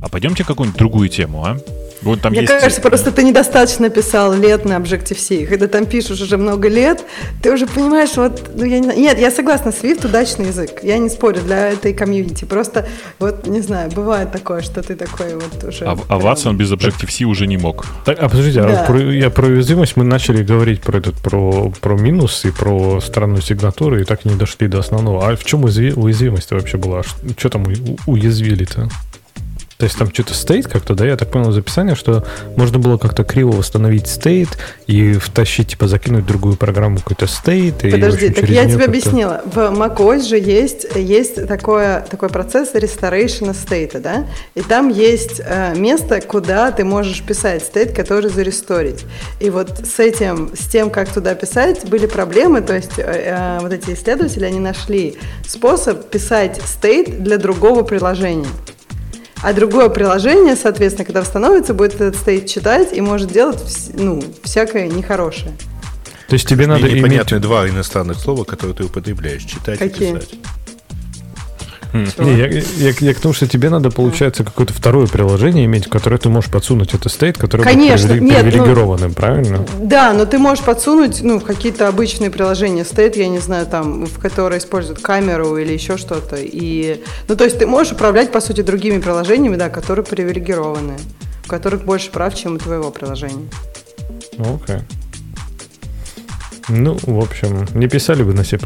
А 0.00 0.08
пойдемте 0.08 0.44
какую-нибудь 0.44 0.78
другую 0.78 1.08
тему, 1.08 1.44
а? 1.44 1.58
Вот 2.02 2.20
там 2.20 2.32
Мне 2.32 2.42
есть... 2.42 2.52
кажется, 2.52 2.80
просто 2.80 3.12
ты 3.12 3.22
недостаточно 3.22 3.88
писал 3.88 4.34
лет 4.34 4.64
на 4.64 4.74
Objective-C. 4.74 5.46
Когда 5.46 5.68
там 5.68 5.86
пишешь 5.86 6.20
уже 6.20 6.36
много 6.36 6.68
лет, 6.68 7.02
ты 7.42 7.50
уже 7.50 7.66
понимаешь, 7.66 8.10
вот, 8.16 8.50
ну, 8.54 8.64
я 8.64 8.78
не. 8.78 8.94
Нет, 8.94 9.18
я 9.18 9.30
согласна, 9.30 9.70
Swift 9.70 10.06
удачный 10.06 10.48
язык. 10.48 10.80
Я 10.82 10.98
не 10.98 11.08
спорю 11.08 11.40
для 11.40 11.70
этой 11.70 11.94
комьюнити. 11.94 12.44
Просто, 12.44 12.83
вот, 13.18 13.46
не 13.46 13.60
знаю, 13.60 13.90
бывает 13.90 14.32
такое, 14.32 14.62
что 14.62 14.82
ты 14.82 14.94
такой 14.96 15.34
вот 15.34 15.64
уже... 15.64 15.84
А, 15.84 15.92
а 15.92 15.96
прям- 15.96 16.20
Ватсон 16.20 16.56
без 16.56 16.72
Objective-C 16.72 17.24
уже 17.24 17.46
не 17.46 17.56
мог. 17.56 17.86
Так, 18.04 18.18
а 18.22 18.28
подождите, 18.28 18.60
а 18.60 18.66
Да. 18.68 18.84
про, 18.84 18.98
я 19.00 19.30
про 19.30 19.46
уязвимость 19.46 19.96
мы 19.96 20.04
начали 20.04 20.42
говорить 20.42 20.80
про 20.82 20.98
этот 20.98 21.14
про, 21.16 21.70
про 21.80 21.94
минус 21.96 22.44
и 22.44 22.50
про 22.50 23.00
странную 23.00 23.42
сигнатуру, 23.42 23.98
и 24.00 24.04
так 24.04 24.24
и 24.24 24.28
не 24.28 24.36
дошли 24.36 24.68
до 24.68 24.78
основного. 24.78 25.28
А 25.28 25.36
в 25.36 25.44
чем 25.44 25.64
уязви- 25.64 25.94
уязвимость 25.94 26.50
вообще 26.52 26.76
была? 26.78 27.02
Что 27.36 27.48
там 27.48 27.64
уязвили-то? 28.06 28.88
То 29.84 29.86
есть 29.86 29.98
там 29.98 30.10
что-то 30.10 30.32
стейт 30.32 30.66
как-то, 30.66 30.94
да? 30.94 31.04
Я 31.04 31.14
так 31.18 31.30
понял 31.30 31.50
из 31.50 31.58
описания, 31.58 31.94
что 31.94 32.24
можно 32.56 32.78
было 32.78 32.96
как-то 32.96 33.22
криво 33.22 33.50
восстановить 33.50 34.06
стейт 34.06 34.48
и 34.86 35.12
втащить, 35.12 35.72
типа, 35.72 35.88
закинуть 35.88 36.24
другую 36.24 36.56
программу 36.56 36.96
какой-то 37.00 37.26
стейт. 37.26 37.84
и, 37.84 37.90
Подожди, 37.90 38.28
общем, 38.28 38.40
так 38.40 38.48
я 38.48 38.64
тебе 38.64 38.86
объяснила. 38.86 39.42
В 39.44 39.58
macOS 39.58 40.22
же 40.22 40.38
есть, 40.38 40.86
есть 40.94 41.46
такое, 41.46 42.00
такой 42.00 42.30
процесс 42.30 42.72
restoration 42.74 43.52
стейта, 43.52 44.00
да? 44.00 44.26
И 44.54 44.62
там 44.62 44.88
есть 44.88 45.42
э, 45.44 45.74
место, 45.76 46.22
куда 46.22 46.72
ты 46.72 46.82
можешь 46.82 47.20
писать 47.20 47.62
стейт, 47.62 47.92
который 47.94 48.30
заресторить. 48.30 49.04
И 49.38 49.50
вот 49.50 49.86
с 49.86 49.98
этим, 49.98 50.52
с 50.58 50.66
тем, 50.66 50.88
как 50.88 51.10
туда 51.12 51.34
писать, 51.34 51.86
были 51.90 52.06
проблемы. 52.06 52.62
То 52.62 52.74
есть 52.74 52.98
э, 52.98 53.02
э, 53.02 53.58
вот 53.60 53.70
эти 53.70 53.90
исследователи, 53.90 54.46
они 54.46 54.60
нашли 54.60 55.18
способ 55.46 56.08
писать 56.08 56.58
стейт 56.64 57.22
для 57.22 57.36
другого 57.36 57.82
приложения. 57.82 58.48
А 59.44 59.52
другое 59.52 59.90
приложение, 59.90 60.56
соответственно, 60.56 61.04
когда 61.04 61.20
восстановится, 61.20 61.74
будет 61.74 61.96
этот 61.96 62.16
стейт 62.16 62.46
читать 62.46 62.94
и 62.94 63.02
может 63.02 63.30
делать 63.30 63.62
ну, 63.92 64.24
всякое 64.42 64.88
нехорошее. 64.88 65.52
То 66.28 66.32
есть 66.32 66.48
тебе 66.48 66.66
надо 66.66 66.86
Мне 66.86 66.98
иметь... 66.98 67.40
два 67.42 67.68
иностранных 67.68 68.18
слова, 68.18 68.44
которые 68.44 68.74
ты 68.74 68.84
употребляешь. 68.84 69.44
Читать 69.44 69.78
Какие? 69.78 70.12
и 70.12 70.14
писать. 70.14 70.34
Не, 71.94 72.36
я, 72.36 72.48
я- 72.48 72.94
я 72.98 73.14
к 73.14 73.20
тому, 73.20 73.32
что 73.32 73.46
тебе 73.46 73.70
надо, 73.70 73.90
получается, 73.90 74.42
какое-то 74.42 74.72
второе 74.72 75.06
приложение 75.06 75.64
иметь, 75.66 75.86
в 75.86 75.88
которое 75.88 76.18
ты 76.18 76.28
можешь 76.28 76.50
подсунуть 76.50 76.92
этот 76.92 77.12
стейт, 77.12 77.38
который 77.38 77.62
Конечно, 77.62 78.08
будет 78.08 78.22
нет, 78.22 78.54
ну- 78.56 79.10
правильно? 79.10 79.64
Да, 79.80 80.12
но 80.12 80.26
ты 80.26 80.38
можешь 80.38 80.64
подсунуть, 80.64 81.22
ну, 81.22 81.38
в 81.38 81.44
какие-то 81.44 81.86
обычные 81.88 82.30
приложения 82.30 82.84
стоит, 82.84 83.16
я 83.16 83.28
не 83.28 83.38
знаю, 83.38 83.66
там, 83.66 84.06
в 84.06 84.18
которые 84.18 84.58
используют 84.58 85.00
камеру 85.00 85.56
или 85.56 85.72
еще 85.72 85.96
что-то. 85.96 86.36
И, 86.40 87.00
ну, 87.28 87.36
то 87.36 87.44
есть 87.44 87.58
ты 87.58 87.66
можешь 87.66 87.92
управлять, 87.92 88.32
по 88.32 88.40
сути, 88.40 88.62
другими 88.62 88.98
приложениями, 88.98 89.56
да, 89.56 89.68
которые 89.68 90.04
привилегированы, 90.04 90.94
у 91.44 91.48
которых 91.48 91.84
больше 91.84 92.10
прав, 92.10 92.34
чем 92.34 92.54
у 92.54 92.58
твоего 92.58 92.90
приложения. 92.90 93.48
Ну, 94.36 94.60
Окей. 94.62 94.80
Ну, 96.68 96.96
в 97.02 97.18
общем, 97.18 97.66
не 97.74 97.88
писали 97.88 98.22
бы 98.22 98.32
на 98.32 98.44
C++ 98.44 98.56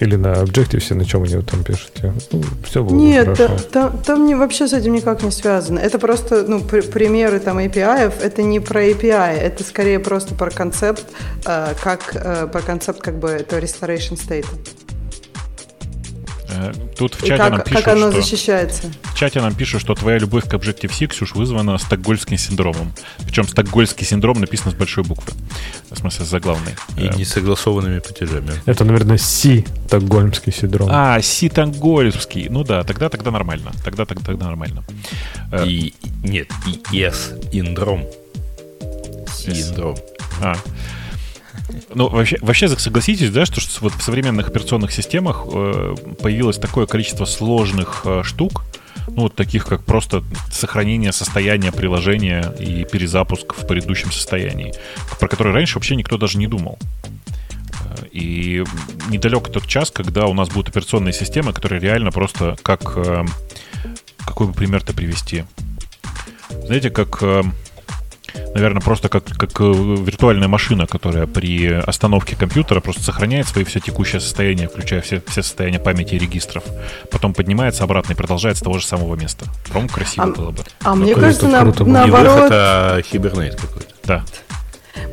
или 0.00 0.16
на 0.16 0.34
Objective-C, 0.42 0.94
на 0.94 1.04
чем 1.04 1.24
вы 1.24 1.42
там 1.42 1.64
пишете. 1.64 2.12
Ну, 2.32 2.42
все 2.64 2.82
было 2.82 2.94
Нет, 2.96 3.26
бы 3.28 3.34
та- 3.36 3.46
хорошо. 3.48 3.64
там, 3.72 3.98
там 4.02 4.26
не, 4.26 4.34
вообще 4.34 4.66
с 4.68 4.72
этим 4.72 4.92
никак 4.92 5.22
не 5.22 5.30
связано. 5.30 5.78
Это 5.78 5.98
просто, 5.98 6.44
ну, 6.46 6.60
при- 6.60 6.82
примеры 6.82 7.40
там 7.40 7.58
API, 7.58 8.12
это 8.20 8.42
не 8.42 8.60
про 8.60 8.82
API, 8.90 9.36
это 9.38 9.64
скорее 9.64 9.98
просто 9.98 10.34
про 10.34 10.50
концепт, 10.50 11.04
э, 11.46 11.74
как, 11.82 12.10
э, 12.14 12.46
про 12.52 12.60
концепт 12.60 13.00
как 13.00 13.18
бы 13.18 13.28
это 13.30 13.58
restoration 13.58 14.16
state. 14.18 14.46
Э, 16.54 16.72
Тут 16.96 17.14
в 17.14 17.20
чате 17.26 17.42
нам 17.42 17.56
как, 17.56 17.64
пишут, 17.64 17.84
как 17.84 17.94
оно 17.94 18.10
что... 18.10 18.20
защищается. 18.20 18.90
В 19.02 19.14
чате 19.16 19.40
нам 19.40 19.54
пишут, 19.54 19.80
что 19.80 19.94
твоя 19.94 20.18
любовь 20.18 20.44
к 20.44 20.54
Objective-C, 20.54 21.06
Ксюш, 21.06 21.34
вызвана 21.34 21.76
стокгольским 21.78 22.38
синдромом. 22.38 22.92
Причем 23.24 23.46
стокгольский 23.48 24.06
синдром 24.06 24.40
написано 24.40 24.70
с 24.70 24.74
большой 24.74 25.04
буквы. 25.04 25.32
В 25.90 25.98
смысле, 25.98 26.24
заглавный. 26.24 26.74
И 26.96 27.06
Э, 27.06 27.14
несогласованными 27.16 27.98
платежами. 28.00 28.52
Это, 28.66 28.84
наверное, 28.84 29.18
C, 29.18 29.64
стокгольмский 29.86 30.52
синдром. 30.52 30.88
А, 30.90 31.20
ситангольский. 31.20 32.48
Ну 32.48 32.64
да, 32.64 32.82
тогда 32.84 33.08
тогда 33.08 33.30
нормально. 33.30 33.72
Тогда 33.84 34.04
тогда, 34.04 34.24
тогда 34.24 34.46
нормально. 34.46 34.82
Э, 35.52 35.66
И 35.66 35.94
нет, 36.22 36.48
и 36.66 36.96
yes, 36.96 37.48
индром. 37.52 38.04
Синдром. 39.32 39.96
А. 40.40 40.56
Ну, 41.94 42.08
вообще, 42.08 42.38
вообще 42.40 42.68
согласитесь, 42.68 43.30
да, 43.30 43.46
что 43.46 43.60
вот 43.80 43.94
в 43.94 44.02
современных 44.02 44.48
операционных 44.48 44.92
системах 44.92 45.44
э, 45.52 45.94
появилось 46.22 46.58
такое 46.58 46.86
количество 46.86 47.24
сложных 47.24 48.02
э, 48.04 48.22
штук, 48.22 48.64
ну, 49.08 49.22
вот 49.22 49.34
таких 49.34 49.66
как 49.66 49.84
просто 49.84 50.22
сохранение 50.50 51.12
состояния 51.12 51.72
приложения 51.72 52.52
и 52.58 52.84
перезапуск 52.84 53.54
в 53.54 53.66
предыдущем 53.66 54.12
состоянии, 54.12 54.74
про 55.18 55.28
которые 55.28 55.54
раньше 55.54 55.76
вообще 55.76 55.96
никто 55.96 56.16
даже 56.16 56.38
не 56.38 56.46
думал. 56.46 56.78
И 58.12 58.64
недалек 59.08 59.48
тот 59.48 59.66
час, 59.66 59.90
когда 59.90 60.26
у 60.26 60.34
нас 60.34 60.48
будут 60.48 60.68
операционные 60.68 61.12
системы, 61.12 61.52
которые 61.52 61.80
реально 61.80 62.10
просто 62.10 62.56
как... 62.62 62.96
Э, 62.96 63.24
какой 64.24 64.46
бы 64.46 64.52
пример-то 64.54 64.94
привести? 64.94 65.44
Знаете, 66.48 66.90
как 66.90 67.22
наверное, 68.54 68.80
просто 68.80 69.08
как, 69.08 69.24
как 69.24 69.60
э, 69.60 69.64
виртуальная 69.64 70.48
машина, 70.48 70.86
которая 70.86 71.26
при 71.26 71.66
остановке 71.66 72.36
компьютера 72.36 72.80
просто 72.80 73.02
сохраняет 73.02 73.48
свои 73.48 73.64
все 73.64 73.80
текущее 73.80 74.20
состояние, 74.20 74.68
включая 74.68 75.00
все, 75.00 75.22
все 75.26 75.42
состояния 75.42 75.78
памяти 75.78 76.14
и 76.14 76.18
регистров. 76.18 76.64
Потом 77.10 77.34
поднимается 77.34 77.84
обратно 77.84 78.12
и 78.12 78.16
продолжает 78.16 78.56
с 78.56 78.60
того 78.60 78.78
же 78.78 78.86
самого 78.86 79.16
места. 79.16 79.46
По-моему, 79.68 79.88
красиво 79.88 80.26
а, 80.26 80.28
было 80.28 80.50
бы. 80.50 80.62
А 80.82 80.94
мне 80.94 81.14
кажется, 81.14 81.48
на, 81.48 81.64
наоборот... 81.64 82.46
это 82.46 83.02
хибернейт 83.04 83.56
какой-то. 83.56 83.94
Да. 84.04 84.24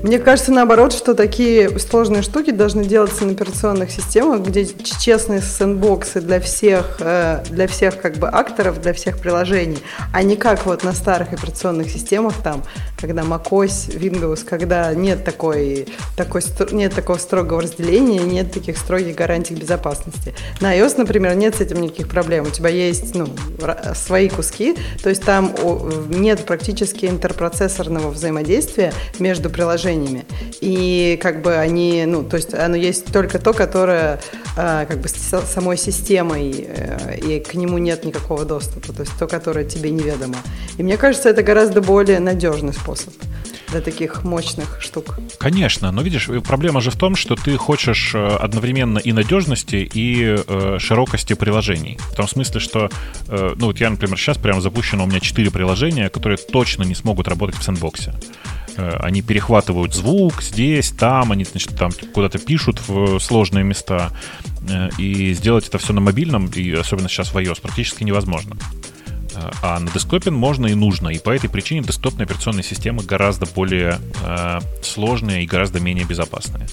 Мне 0.03 0.17
кажется, 0.17 0.51
наоборот, 0.51 0.93
что 0.93 1.13
такие 1.13 1.77
сложные 1.79 2.21
штуки 2.23 2.51
должны 2.51 2.85
делаться 2.85 3.25
на 3.25 3.33
операционных 3.33 3.91
системах, 3.91 4.41
где 4.41 4.65
честные 4.65 5.41
сэндбоксы 5.41 6.21
для 6.21 6.39
всех, 6.39 6.97
э, 6.99 7.43
для 7.49 7.67
всех 7.67 8.01
как 8.01 8.17
бы 8.17 8.27
акторов, 8.27 8.81
для 8.81 8.93
всех 8.93 9.19
приложений, 9.19 9.79
а 10.11 10.23
не 10.23 10.37
как 10.37 10.65
вот 10.65 10.83
на 10.83 10.93
старых 10.93 11.33
операционных 11.33 11.89
системах, 11.89 12.33
там, 12.43 12.63
когда 12.99 13.21
macOS, 13.21 13.95
Windows, 13.95 14.43
когда 14.43 14.93
нет 14.93 15.23
такой, 15.23 15.87
такой, 16.17 16.41
нет 16.71 16.95
такого 16.95 17.17
строгого 17.17 17.61
разделения, 17.61 18.19
нет 18.19 18.51
таких 18.51 18.77
строгих 18.77 19.15
гарантий 19.15 19.53
безопасности. 19.53 20.33
На 20.61 20.75
iOS, 20.77 20.95
например, 20.97 21.35
нет 21.35 21.55
с 21.55 21.61
этим 21.61 21.81
никаких 21.81 22.07
проблем. 22.07 22.45
У 22.47 22.49
тебя 22.49 22.69
есть 22.69 23.13
ну, 23.13 23.27
свои 23.93 24.29
куски, 24.29 24.75
то 25.03 25.09
есть 25.09 25.23
там 25.23 25.53
нет 26.09 26.45
практически 26.45 27.05
интерпроцессорного 27.05 28.09
взаимодействия 28.09 28.93
между 29.19 29.49
приложениями 29.49 29.70
приложениями. 29.71 30.25
И 30.61 31.19
как 31.21 31.41
бы 31.41 31.55
они, 31.55 32.05
ну, 32.05 32.23
то 32.23 32.37
есть 32.37 32.53
оно 32.53 32.75
есть 32.75 33.05
только 33.11 33.39
то, 33.39 33.53
которое 33.53 34.19
э, 34.57 34.85
как 34.87 34.99
бы 34.99 35.07
с 35.07 35.41
самой 35.45 35.77
системой, 35.77 36.65
э, 36.67 37.17
и 37.17 37.39
к 37.39 37.53
нему 37.53 37.77
нет 37.77 38.05
никакого 38.05 38.45
доступа, 38.45 38.93
то 38.93 39.01
есть 39.01 39.17
то, 39.17 39.27
которое 39.27 39.65
тебе 39.65 39.91
неведомо. 39.91 40.35
И 40.77 40.83
мне 40.83 40.97
кажется, 40.97 41.29
это 41.29 41.43
гораздо 41.43 41.81
более 41.81 42.19
надежный 42.19 42.73
способ 42.73 43.13
для 43.71 43.81
таких 43.81 44.23
мощных 44.23 44.81
штук. 44.81 45.19
Конечно, 45.39 45.91
но 45.91 46.01
видишь, 46.01 46.29
проблема 46.45 46.81
же 46.81 46.91
в 46.91 46.95
том, 46.95 47.15
что 47.15 47.35
ты 47.35 47.57
хочешь 47.57 48.13
э, 48.13 48.27
одновременно 48.27 48.99
и 48.99 49.13
надежности, 49.13 49.89
и 49.93 50.35
э, 50.47 50.77
широкости 50.79 51.33
приложений. 51.33 51.97
В 52.11 52.15
том 52.15 52.27
смысле, 52.27 52.59
что, 52.59 52.89
э, 53.27 53.53
ну 53.55 53.67
вот 53.67 53.79
я, 53.79 53.89
например, 53.89 54.17
сейчас 54.17 54.37
прямо 54.37 54.61
запущено 54.61 55.05
у 55.05 55.07
меня 55.07 55.19
4 55.19 55.49
приложения, 55.51 56.09
которые 56.09 56.37
точно 56.37 56.83
не 56.83 56.95
смогут 56.95 57.27
работать 57.27 57.55
в 57.55 57.63
сэндбоксе. 57.63 58.13
Э, 58.77 58.97
они 59.01 59.21
перехватывают 59.21 59.93
звук 59.93 60.41
здесь, 60.41 60.91
там, 60.91 61.31
они, 61.31 61.43
значит, 61.43 61.75
там 61.77 61.91
куда-то 62.13 62.39
пишут 62.39 62.81
в 62.87 63.19
сложные 63.19 63.63
места. 63.63 64.11
Э, 64.69 64.89
и 64.97 65.33
сделать 65.33 65.67
это 65.67 65.77
все 65.77 65.93
на 65.93 66.01
мобильном, 66.01 66.47
и 66.47 66.71
особенно 66.73 67.09
сейчас 67.09 67.33
в 67.33 67.37
iOS, 67.37 67.61
практически 67.61 68.03
невозможно. 68.03 68.55
А 69.61 69.79
на 69.79 69.89
десктопе 69.91 70.31
можно 70.31 70.67
и 70.67 70.73
нужно. 70.73 71.09
И 71.09 71.19
по 71.19 71.29
этой 71.29 71.49
причине 71.49 71.81
десктопные 71.81 72.25
операционные 72.25 72.63
системы 72.63 73.03
гораздо 73.03 73.45
более 73.45 73.99
э, 74.25 74.59
сложные 74.81 75.43
и 75.43 75.47
гораздо 75.47 75.79
менее 75.79 76.05
безопасные. 76.05 76.67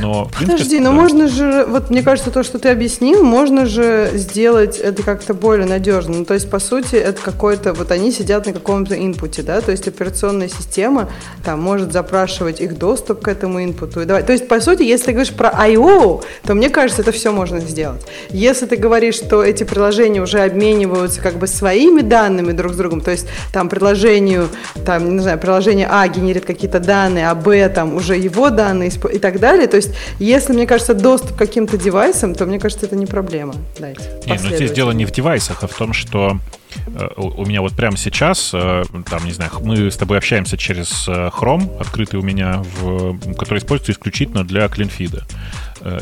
Но, 0.00 0.24
принципе, 0.26 0.52
Подожди, 0.52 0.80
но 0.80 0.90
да. 0.90 0.96
можно 0.96 1.28
же, 1.28 1.64
вот 1.68 1.90
мне 1.90 2.02
кажется, 2.02 2.30
то, 2.30 2.42
что 2.42 2.58
ты 2.58 2.70
объяснил, 2.70 3.22
можно 3.22 3.66
же 3.66 4.10
сделать 4.14 4.78
это 4.78 5.02
как-то 5.02 5.34
более 5.34 5.66
надежно. 5.66 6.18
Ну, 6.18 6.24
то 6.24 6.34
есть, 6.34 6.50
по 6.50 6.58
сути, 6.58 6.96
это 6.96 7.20
какой-то, 7.20 7.74
вот 7.74 7.90
они 7.90 8.10
сидят 8.10 8.46
на 8.46 8.52
каком-то 8.52 8.96
инпуте, 8.96 9.42
да, 9.42 9.60
то 9.60 9.70
есть 9.70 9.86
операционная 9.86 10.48
система 10.48 11.10
там 11.44 11.60
может 11.60 11.92
запрашивать 11.92 12.60
их 12.60 12.78
доступ 12.78 13.22
к 13.22 13.28
этому 13.28 13.62
инпуту. 13.62 14.02
И. 14.02 14.06
То 14.06 14.32
есть, 14.32 14.48
по 14.48 14.60
сути, 14.60 14.82
если 14.82 15.06
ты 15.06 15.12
говоришь 15.12 15.34
про 15.34 15.50
I.O., 15.54 16.22
то 16.44 16.54
мне 16.54 16.70
кажется, 16.70 17.02
это 17.02 17.12
все 17.12 17.32
можно 17.32 17.60
сделать. 17.60 18.02
Если 18.30 18.66
ты 18.66 18.76
говоришь, 18.76 19.16
что 19.16 19.44
эти 19.44 19.64
приложения 19.64 20.22
уже 20.22 20.40
обмениваются 20.40 21.20
как 21.20 21.38
бы 21.38 21.46
своими 21.46 21.83
данными 22.02 22.52
друг 22.52 22.74
с 22.74 22.76
другом, 22.76 23.00
то 23.00 23.10
есть 23.10 23.26
там 23.52 23.68
приложению, 23.68 24.48
там, 24.84 25.16
не 25.16 25.20
знаю, 25.20 25.38
приложение 25.38 25.86
А 25.90 26.06
генерит 26.08 26.44
какие-то 26.44 26.80
данные, 26.80 27.28
а 27.28 27.34
Б 27.34 27.68
там 27.68 27.94
уже 27.94 28.16
его 28.16 28.50
данные 28.50 28.90
и 29.12 29.18
так 29.18 29.40
далее, 29.40 29.66
то 29.66 29.76
есть, 29.76 29.90
если, 30.18 30.52
мне 30.52 30.66
кажется, 30.66 30.94
доступ 30.94 31.34
к 31.34 31.38
каким-то 31.38 31.76
девайсам, 31.76 32.34
то, 32.34 32.46
мне 32.46 32.58
кажется, 32.58 32.86
это 32.86 32.96
не 32.96 33.06
проблема. 33.06 33.54
Дайте. 33.78 34.02
Не, 34.26 34.34
ну 34.34 34.56
здесь 34.56 34.72
дело 34.72 34.92
не 34.92 35.04
в 35.04 35.12
девайсах, 35.12 35.62
а 35.62 35.66
в 35.66 35.74
том, 35.74 35.92
что 35.92 36.38
э, 36.86 37.08
у 37.16 37.44
меня 37.44 37.60
вот 37.60 37.74
прямо 37.74 37.96
сейчас, 37.96 38.50
э, 38.52 38.84
там, 39.08 39.24
не 39.24 39.32
знаю, 39.32 39.50
мы 39.62 39.90
с 39.90 39.96
тобой 39.96 40.18
общаемся 40.18 40.56
через 40.56 41.06
э, 41.08 41.30
Chrome, 41.30 41.78
открытый 41.80 42.20
у 42.20 42.22
меня, 42.22 42.62
в, 42.76 43.18
который 43.36 43.58
используется 43.58 43.92
исключительно 43.92 44.44
для 44.44 44.68
клинфида. 44.68 45.24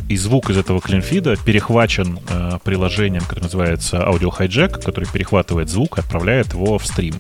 И 0.09 0.17
звук 0.17 0.51
из 0.51 0.57
этого 0.57 0.81
клинфида 0.81 1.37
перехвачен 1.37 2.19
приложением, 2.65 3.23
которое 3.23 3.43
называется 3.43 3.97
Audio 3.97 4.31
Hijack, 4.31 4.81
который 4.81 5.09
перехватывает 5.13 5.69
звук 5.69 5.99
и 5.99 6.01
отправляет 6.01 6.53
его 6.55 6.79
в 6.79 6.87
стрим. 6.87 7.17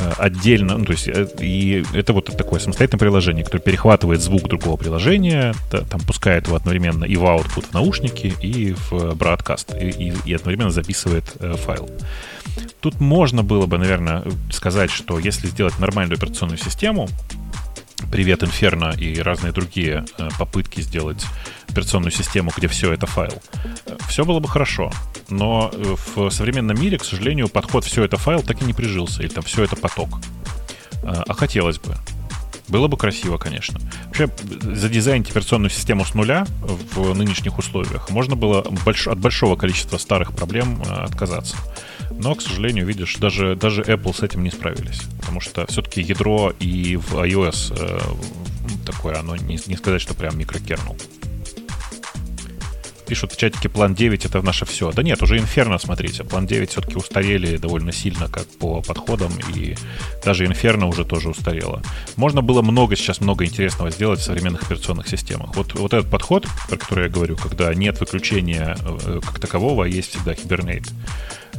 Э, 0.00 0.12
отдельно, 0.16 0.78
ну, 0.78 0.84
то 0.84 0.92
есть 0.92 1.08
э, 1.08 1.28
и 1.40 1.84
это 1.92 2.12
вот 2.12 2.26
такое 2.36 2.58
самостоятельное 2.58 3.00
приложение, 3.00 3.44
которое 3.44 3.62
перехватывает 3.62 4.22
звук 4.22 4.48
другого 4.48 4.76
приложения, 4.76 5.54
там 5.70 6.00
пускает 6.00 6.46
его 6.46 6.56
одновременно 6.56 7.04
и 7.04 7.16
в 7.16 7.24
output 7.24 7.66
в 7.70 7.74
наушники, 7.74 8.32
и 8.40 8.72
в 8.72 8.92
broadcast, 8.92 9.78
и, 9.78 10.08
и, 10.08 10.14
и 10.24 10.34
одновременно 10.34 10.70
записывает 10.70 11.24
э, 11.40 11.54
файл. 11.54 11.90
Тут 12.80 12.98
можно 12.98 13.42
было 13.42 13.66
бы, 13.66 13.76
наверное, 13.76 14.24
сказать, 14.50 14.90
что 14.90 15.18
если 15.18 15.48
сделать 15.48 15.78
нормальную 15.78 16.16
операционную 16.16 16.58
систему, 16.58 17.08
Привет, 18.10 18.42
Inferno 18.42 18.98
и 18.98 19.20
разные 19.20 19.52
другие 19.52 20.04
э, 20.18 20.28
попытки 20.38 20.80
сделать 20.80 21.24
операционную 21.68 22.10
систему, 22.10 22.50
где 22.56 22.66
все 22.66 22.92
это 22.92 23.06
файл. 23.06 23.40
Все 24.08 24.24
было 24.24 24.40
бы 24.40 24.48
хорошо, 24.48 24.92
но 25.28 25.70
э, 25.72 25.94
в 26.14 26.30
современном 26.30 26.80
мире, 26.80 26.98
к 26.98 27.04
сожалению, 27.04 27.48
подход 27.48 27.84
все 27.84 28.02
это 28.02 28.16
файл 28.16 28.42
так 28.42 28.60
и 28.62 28.64
не 28.64 28.72
прижился, 28.72 29.22
или 29.22 29.28
там 29.28 29.44
все 29.44 29.62
это 29.62 29.76
поток. 29.76 30.20
Э, 31.02 31.22
а 31.26 31.34
хотелось 31.34 31.78
бы. 31.78 31.94
Было 32.66 32.88
бы 32.88 32.96
красиво, 32.96 33.38
конечно. 33.38 33.80
Вообще, 34.06 34.28
задизайнить 34.60 35.30
операционную 35.30 35.70
систему 35.70 36.04
с 36.04 36.14
нуля 36.14 36.46
в 36.62 37.14
нынешних 37.14 37.58
условиях 37.58 38.10
можно 38.10 38.36
было 38.36 38.60
от 38.60 39.18
большого 39.18 39.56
количества 39.56 39.98
старых 39.98 40.32
проблем 40.32 40.82
отказаться. 40.88 41.56
Но, 42.10 42.34
к 42.34 42.42
сожалению, 42.42 42.86
видишь, 42.86 43.16
даже, 43.16 43.56
даже 43.56 43.82
Apple 43.82 44.14
с 44.14 44.22
этим 44.22 44.42
не 44.42 44.50
справились. 44.50 45.02
Потому 45.20 45.40
что 45.40 45.66
все-таки 45.66 46.02
ядро 46.02 46.52
и 46.58 46.96
в 46.96 47.14
iOS 47.14 47.74
э, 47.78 48.00
такое, 48.84 49.18
оно 49.18 49.36
не, 49.36 49.58
не 49.66 49.76
сказать, 49.76 50.02
что 50.02 50.14
прям 50.14 50.38
микрокернул. 50.38 50.96
Пишут 53.06 53.32
в 53.32 53.36
чатике 53.36 53.68
план 53.68 53.92
9 53.92 54.24
это 54.24 54.40
наше 54.40 54.64
все. 54.64 54.92
Да 54.92 55.02
нет, 55.02 55.20
уже 55.20 55.36
Inferno, 55.36 55.80
смотрите. 55.80 56.22
План 56.22 56.46
9 56.46 56.70
все-таки 56.70 56.94
устарели 56.94 57.56
довольно 57.56 57.90
сильно 57.90 58.28
как 58.28 58.46
по 58.46 58.82
подходам, 58.82 59.32
и 59.52 59.74
даже 60.24 60.44
Inferno 60.44 60.84
уже 60.84 61.04
тоже 61.04 61.30
устарело. 61.30 61.82
Можно 62.14 62.40
было 62.40 62.62
много 62.62 62.94
сейчас, 62.94 63.20
много 63.20 63.44
интересного 63.44 63.90
сделать 63.90 64.20
в 64.20 64.22
современных 64.22 64.62
операционных 64.62 65.08
системах. 65.08 65.56
Вот, 65.56 65.74
вот 65.74 65.92
этот 65.92 66.08
подход, 66.08 66.46
про 66.68 66.76
который 66.76 67.04
я 67.06 67.10
говорю, 67.10 67.36
когда 67.36 67.74
нет 67.74 67.98
выключения 67.98 68.76
э, 68.80 69.20
как 69.24 69.40
такового, 69.40 69.86
а 69.86 69.88
есть 69.88 70.10
всегда 70.10 70.34
Hibernate 70.34 70.92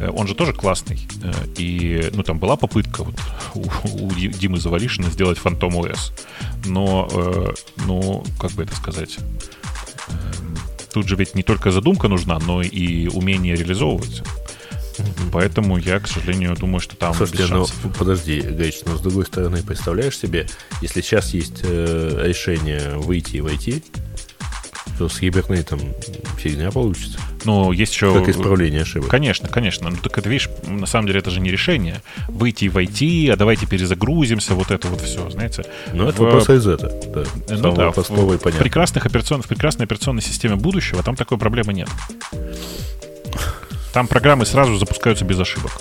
он 0.09 0.27
же 0.27 0.35
тоже 0.35 0.53
классный. 0.53 0.99
Э, 1.23 1.31
и, 1.57 2.09
ну, 2.13 2.23
там 2.23 2.39
была 2.39 2.55
попытка 2.55 3.03
вот 3.03 3.15
у, 3.55 3.61
у 4.05 4.11
Димы 4.11 4.59
Завалишина 4.59 5.09
сделать 5.09 5.37
Phantom 5.43 5.71
OS. 5.71 6.11
Но, 6.65 7.07
э, 7.11 7.53
ну, 7.85 8.23
как 8.39 8.51
бы 8.51 8.63
это 8.63 8.75
сказать... 8.75 9.17
Тут 10.93 11.07
же 11.07 11.15
ведь 11.15 11.35
не 11.35 11.43
только 11.43 11.71
задумка 11.71 12.09
нужна, 12.09 12.37
но 12.39 12.61
и 12.61 13.07
умение 13.07 13.55
реализовывать. 13.55 14.23
Поэтому 15.31 15.77
я, 15.77 15.99
к 15.99 16.07
сожалению, 16.07 16.55
думаю, 16.55 16.79
что 16.81 16.95
там 16.95 17.13
Слушайте, 17.13 17.47
ну 17.47 17.65
подожди, 17.97 18.41
Гаич, 18.41 18.81
но 18.85 18.97
с 18.97 19.01
другой 19.01 19.25
стороны, 19.25 19.63
представляешь 19.63 20.17
себе, 20.17 20.47
если 20.81 21.01
сейчас 21.01 21.33
есть 21.33 21.61
э, 21.63 22.23
решение 22.25 22.97
выйти 22.97 23.37
и 23.37 23.41
войти, 23.41 23.83
то 24.97 25.09
с 25.09 25.21
Hibernate 25.21 26.37
фигня 26.37 26.71
получится. 26.71 27.19
Ну, 27.45 27.71
есть 27.71 27.93
еще... 27.93 28.13
Как 28.13 28.29
исправление 28.29 28.81
ошибок. 28.81 29.09
Конечно, 29.09 29.49
конечно. 29.49 29.89
Ну, 29.89 29.97
так 29.97 30.17
это, 30.17 30.29
видишь, 30.29 30.49
на 30.65 30.85
самом 30.85 31.07
деле 31.07 31.19
это 31.19 31.31
же 31.31 31.39
не 31.39 31.51
решение. 31.51 32.01
Выйти 32.27 32.65
и 32.65 32.69
войти, 32.69 33.29
а 33.29 33.35
давайте 33.35 33.65
перезагрузимся, 33.65 34.53
вот 34.53 34.71
это 34.71 34.87
вот 34.87 35.01
все, 35.01 35.29
знаете. 35.29 35.65
Ну, 35.93 36.07
это 36.07 36.21
в... 36.21 36.25
вопрос 36.25 36.49
из 36.49 36.67
этого, 36.67 36.91
да. 37.13 37.23
Ну, 37.49 37.75
да, 37.75 37.91
в, 37.91 37.97
в, 37.97 38.37
прекрасных 38.37 39.05
операционных, 39.05 39.45
в 39.45 39.49
прекрасной 39.49 39.85
операционной 39.85 40.21
системе 40.21 40.55
будущего 40.55 41.01
там 41.03 41.15
такой 41.15 41.37
проблемы 41.37 41.73
нет. 41.73 41.89
Там 43.93 44.07
программы 44.07 44.45
сразу 44.45 44.77
запускаются 44.77 45.25
без 45.25 45.39
ошибок. 45.39 45.71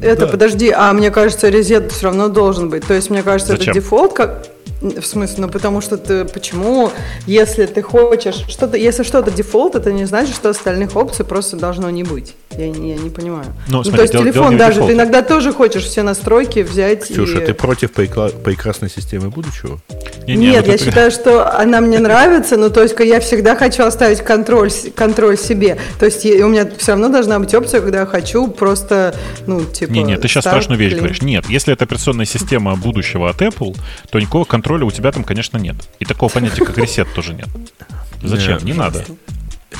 Это, 0.00 0.26
да. 0.26 0.32
подожди, 0.32 0.70
а 0.70 0.92
мне 0.92 1.10
кажется, 1.10 1.48
резет 1.48 1.92
все 1.92 2.06
равно 2.06 2.28
должен 2.28 2.68
быть. 2.70 2.86
То 2.86 2.94
есть, 2.94 3.10
мне 3.10 3.22
кажется, 3.22 3.56
Зачем? 3.56 3.72
это 3.72 3.80
дефолт, 3.80 4.14
как 4.14 4.46
В 4.80 5.02
смысле, 5.04 5.36
ну 5.42 5.48
потому 5.48 5.80
что 5.80 5.96
ты, 5.98 6.24
почему, 6.24 6.90
если 7.26 7.66
ты 7.66 7.82
хочешь, 7.82 8.44
что-то, 8.48 8.76
если 8.76 9.02
что-то 9.02 9.30
дефолт, 9.32 9.74
это 9.74 9.92
не 9.92 10.04
значит, 10.04 10.36
что 10.36 10.50
остальных 10.50 10.94
опций 10.94 11.24
просто 11.24 11.56
должно 11.56 11.90
не 11.90 12.04
быть. 12.04 12.34
Я, 12.56 12.68
не, 12.70 12.90
я 12.92 12.96
не 12.96 13.10
понимаю. 13.10 13.46
Ну, 13.68 13.78
ну 13.78 13.84
смотри, 13.84 13.96
то 13.96 14.02
есть 14.02 14.12
дело- 14.12 14.24
телефон 14.24 14.50
не 14.50 14.56
в 14.56 14.58
даже, 14.58 14.84
ты 14.86 14.92
иногда 14.92 15.22
тоже 15.22 15.52
хочешь 15.52 15.82
все 15.84 16.02
настройки 16.02 16.60
взять 16.60 17.04
Ксюша, 17.04 17.38
и... 17.40 17.46
ты 17.46 17.54
против 17.54 17.90
прекла- 17.90 18.30
прекрасной 18.30 18.88
системы 18.88 19.30
будущего? 19.30 19.80
Не-не, 20.26 20.50
Нет, 20.50 20.60
вот 20.60 20.68
я 20.68 20.74
это- 20.74 20.84
считаю, 20.84 21.10
что 21.10 21.52
она 21.58 21.80
мне 21.80 21.98
нравится, 21.98 22.56
но 22.56 22.68
то 22.68 22.82
есть 22.82 22.94
я 23.00 23.18
всегда 23.18 23.56
хочу 23.56 23.82
оставить 23.82 24.20
контроль, 24.20 24.70
контроль 24.94 25.36
себе. 25.38 25.76
То 25.98 26.06
есть 26.06 26.24
я- 26.24 26.46
у 26.46 26.48
меня 26.48 26.68
все 26.78 26.92
равно 26.92 27.08
должна 27.08 27.38
быть 27.40 27.52
опция, 27.52 27.80
когда 27.80 28.00
я 28.00 28.06
хочу 28.06 28.46
просто, 28.48 29.14
ну, 29.46 29.64
типа... 29.64 29.90
Не, 29.90 30.04
нет, 30.04 30.20
ты 30.20 30.28
сейчас 30.28 30.44
страшную 30.44 30.78
вещь 30.78 30.92
clean. 30.92 30.98
говоришь. 30.98 31.22
Нет, 31.22 31.46
если 31.48 31.72
это 31.72 31.84
операционная 31.84 32.26
система 32.26 32.76
будущего 32.76 33.28
от 33.28 33.42
Apple, 33.42 33.76
то 34.10 34.20
никакого 34.20 34.44
контроля 34.44 34.67
у 34.72 34.90
тебя 34.90 35.12
там, 35.12 35.24
конечно, 35.24 35.58
нет. 35.58 35.76
И 35.98 36.04
такого 36.04 36.30
понятия, 36.30 36.64
как 36.64 36.76
ресет, 36.78 37.12
тоже 37.14 37.34
нет. 37.34 37.48
Зачем? 38.22 38.54
Нет. 38.54 38.62
Не 38.64 38.72
надо. 38.74 39.04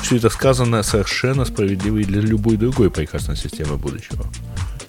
Все 0.01 0.17
это 0.17 0.29
сказано 0.29 0.81
совершенно 0.83 1.45
справедливо 1.45 1.97
и 1.97 2.03
для 2.03 2.21
любой 2.21 2.57
другой 2.57 2.89
прекрасной 2.89 3.35
системы 3.35 3.77
будущего. 3.77 4.25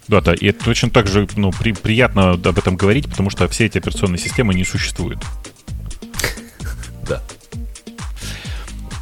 Да, 0.09 0.21
да, 0.21 0.35
и 0.35 0.47
это 0.47 0.65
точно 0.65 0.91
так 0.91 1.07
же 1.07 1.29
ну, 1.37 1.53
при- 1.53 1.73
приятно 1.73 2.33
об 2.33 2.59
этом 2.59 2.77
говорить, 2.77 3.09
потому 3.09 3.31
что 3.31 3.47
все 3.49 3.67
эти 3.67 3.79
операционные 3.79 4.19
системы 4.19 4.55
не 4.55 4.65
существуют. 4.65 5.21
Да. 7.09 7.23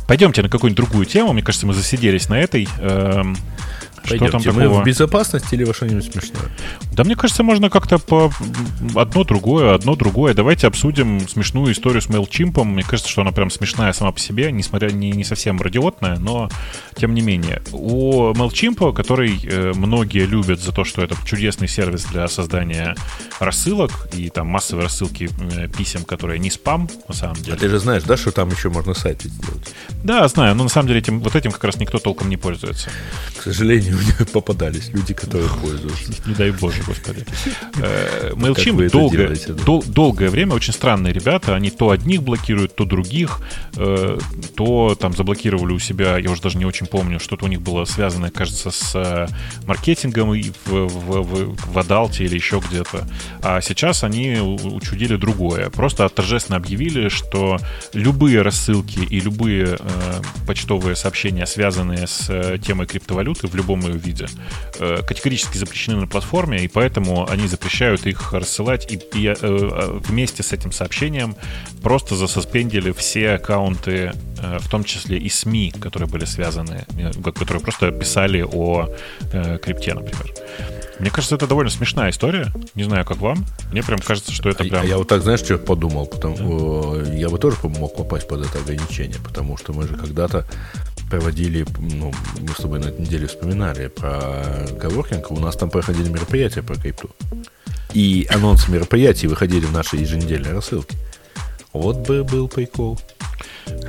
Пойдемте 0.07 0.41
на 0.41 0.49
какую-нибудь 0.49 0.77
другую 0.83 1.05
тему. 1.05 1.35
Мне 1.35 1.43
кажется, 1.43 1.67
мы 1.67 1.75
засиделись 1.75 2.31
на 2.31 2.41
этой. 2.41 2.67
Эм, 2.79 3.37
Что 4.05 4.17
там 4.19 4.31
Пойдемте, 4.31 4.53
мы 4.53 4.63
такого? 4.65 4.83
в 4.83 4.85
безопасности 4.85 5.55
или 5.55 5.65
во 5.65 5.75
что-нибудь 5.75 6.05
смешное? 6.13 6.51
Да, 6.93 7.05
мне 7.05 7.17
кажется, 7.17 7.43
можно 7.43 7.71
как-то 7.71 7.99
по 7.99 8.31
одно 8.95 9.25
другое, 9.25 9.75
одно 9.75 9.95
другое. 9.97 10.35
Давайте 10.35 10.67
обсудим 10.67 11.29
смешную 11.29 11.73
историю 11.73 12.01
с 12.03 12.07
MailChimp. 12.09 12.63
Мне 12.65 12.83
кажется, 12.83 13.11
что 13.11 13.23
она 13.23 13.33
прям 13.33 13.51
смешная 13.51 13.93
сама 13.93 14.13
по 14.13 14.21
себе, 14.21 14.51
несмотря 14.53 14.91
не, 14.91 15.11
не 15.13 15.25
совсем 15.25 15.61
радиотная, 15.61 16.17
но 16.19 16.49
тем 16.97 17.15
не 17.15 17.21
менее. 17.21 17.63
У 17.73 18.33
MailChimp, 18.33 18.93
который 18.95 19.39
э, 19.45 19.73
многие 19.75 20.27
любят 20.27 20.61
за 20.61 20.73
то, 20.73 20.85
что 20.85 21.03
это 21.03 21.17
чудесный 21.25 21.69
сервис 21.69 22.05
для 22.05 22.29
создания 22.29 22.95
рассылок 23.41 24.09
и 24.13 24.29
там 24.31 24.47
массовой 24.49 24.85
рассылки 24.85 25.29
э, 25.57 25.69
писем, 25.69 26.05
которые 26.05 26.39
не 26.39 26.51
спам, 26.51 26.89
на 27.09 27.15
самом 27.15 27.37
А 27.41 27.45
деле. 27.45 27.57
ты 27.57 27.69
же 27.69 27.79
знаешь, 27.79 28.03
да, 28.05 28.17
что 28.17 28.31
там 28.33 28.51
еще 28.51 28.69
можно 28.71 28.95
сайт 28.95 29.23
сделать? 29.23 29.75
Да, 30.03 30.27
знаю, 30.29 30.55
но 30.55 30.65
на 30.65 30.69
самом 30.69 30.89
деле 30.89 31.01
этим, 31.01 31.21
вот 31.21 31.37
этим 31.37 31.51
как 31.53 31.65
раз 31.65 31.77
никто 31.77 31.99
толком 31.99 32.29
не 32.29 32.37
пользуется. 32.37 32.89
К 33.39 33.43
сожалению, 33.43 33.98
попадались 34.33 34.91
люди, 34.93 35.15
которые 35.15 35.49
пользуются. 35.49 36.13
Не 36.27 36.35
дай 36.35 36.51
боже, 36.51 36.83
господи. 36.87 37.25
Э, 37.81 38.33
MailChimp 38.33 38.83
это 38.83 38.93
долго, 38.93 39.17
делаете, 39.17 39.53
да? 39.53 39.63
дол- 39.63 39.85
долгое 39.87 40.31
время 40.31 40.55
очень 40.55 40.73
странные 40.73 41.13
ребята. 41.13 41.55
Они 41.55 41.71
то 41.71 41.91
одних 41.91 42.23
блокируют, 42.23 42.75
то 42.75 42.85
других, 42.85 43.41
э, 43.77 44.19
то 44.57 44.97
там 44.99 45.15
заблокировали 45.15 45.73
у 45.73 45.79
себя, 45.79 46.19
я 46.19 46.31
уже 46.31 46.43
даже 46.43 46.59
не 46.59 46.65
очень 46.65 46.87
помню, 46.87 47.21
что-то 47.21 47.45
у 47.45 47.49
них 47.49 47.61
было 47.61 47.85
связано, 47.85 48.31
кажется, 48.31 48.71
с 48.71 48.95
э, 48.95 49.29
маркетингом 49.67 50.35
и 50.35 50.51
в, 50.65 50.73
в, 50.73 51.23
в, 51.23 51.73
в 51.73 51.79
Адалте 51.79 52.25
или 52.25 52.35
еще 52.35 52.61
где-то. 52.69 53.07
А 53.43 53.61
сейчас 53.61 54.03
они 54.03 54.39
учудили 54.41 55.17
другое. 55.17 55.71
Просто 55.71 56.09
торжественно 56.09 56.57
объявили, 56.57 57.09
что 57.09 57.59
любые 57.93 58.43
рассылки 58.43 59.01
и 59.01 59.21
любые 59.21 59.77
э, 59.79 60.23
почтовые 60.47 60.97
сообщения, 60.97 61.47
связанные 61.47 62.07
с 62.07 62.27
э, 62.29 62.59
темой 62.59 62.87
криптовалюты 62.87 63.47
в 63.47 63.55
любом 63.55 63.78
ее 63.87 63.97
виде, 63.99 64.27
э, 64.79 65.03
категорически 65.07 65.59
запрещены 65.59 66.01
на 66.01 66.07
платформе, 66.07 66.65
и 66.65 66.69
поэтому 66.69 67.29
они 67.29 67.47
запрещают 67.49 68.07
их 68.07 68.33
рассылать, 68.33 68.91
и, 68.93 68.97
и, 69.15 69.27
э, 69.29 69.35
э, 69.41 70.01
вместе 70.09 70.43
с 70.43 70.53
этим 70.53 70.73
сообщением 70.73 71.37
просто 71.83 72.17
засуспендили 72.17 72.93
все 72.93 73.33
аккаунты, 73.33 74.13
в 74.61 74.69
том 74.69 74.85
числе 74.85 75.19
и 75.19 75.29
СМИ, 75.29 75.73
которые 75.81 76.09
были 76.09 76.25
связаны, 76.25 76.87
которые 77.25 77.61
просто 77.61 77.91
писали 77.91 78.43
о 78.43 78.89
крипте, 79.63 79.95
например. 79.95 80.33
Мне 80.99 81.11
кажется, 81.11 81.37
это 81.37 81.47
довольно 81.47 81.71
смешная 81.71 82.11
история. 82.11 82.53
Не 82.75 82.85
знаю, 82.85 83.05
как 83.05 83.19
вам. 83.19 83.45
Мне 83.71 83.83
прям 83.83 84.01
кажется, 84.01 84.33
что 84.33 84.49
это 84.49 84.65
А 84.65 84.67
прям... 84.67 84.87
я 84.87 84.99
вот 84.99 85.09
так, 85.09 85.23
знаешь, 85.23 85.41
что 85.41 85.59
подумал? 85.59 86.07
Потому, 86.07 86.97
э, 86.97 87.17
я 87.19 87.29
бы 87.29 87.39
тоже 87.39 87.57
мог 87.63 87.95
попасть 87.95 88.27
под 88.27 88.47
это 88.47 88.59
ограничение, 88.59 89.19
потому 89.23 89.57
что 89.57 89.73
мы 89.73 89.87
же 89.87 89.97
когда-то 89.97 90.47
проводили, 91.09 91.65
ну, 91.79 92.13
мы 92.41 92.49
с 92.51 92.57
тобой 92.57 92.81
на 92.81 92.87
этой 92.87 93.01
неделе 93.01 93.27
вспоминали 93.27 93.89
про 93.89 94.67
коворкинг, 94.81 95.31
у 95.31 95.41
нас 95.41 95.57
там 95.57 95.71
проходили 95.71 96.09
мероприятия 96.09 96.63
по 96.63 96.75
крипту. 96.75 97.11
И 97.95 98.27
анонсы 98.31 98.71
мероприятий 98.71 99.27
выходили 99.29 99.65
в 99.65 99.73
наши 99.73 99.97
еженедельные 99.97 100.53
рассылки. 100.53 100.97
Вот 101.73 101.99
бы 101.99 102.25
был 102.25 102.49
прикол. 102.49 102.99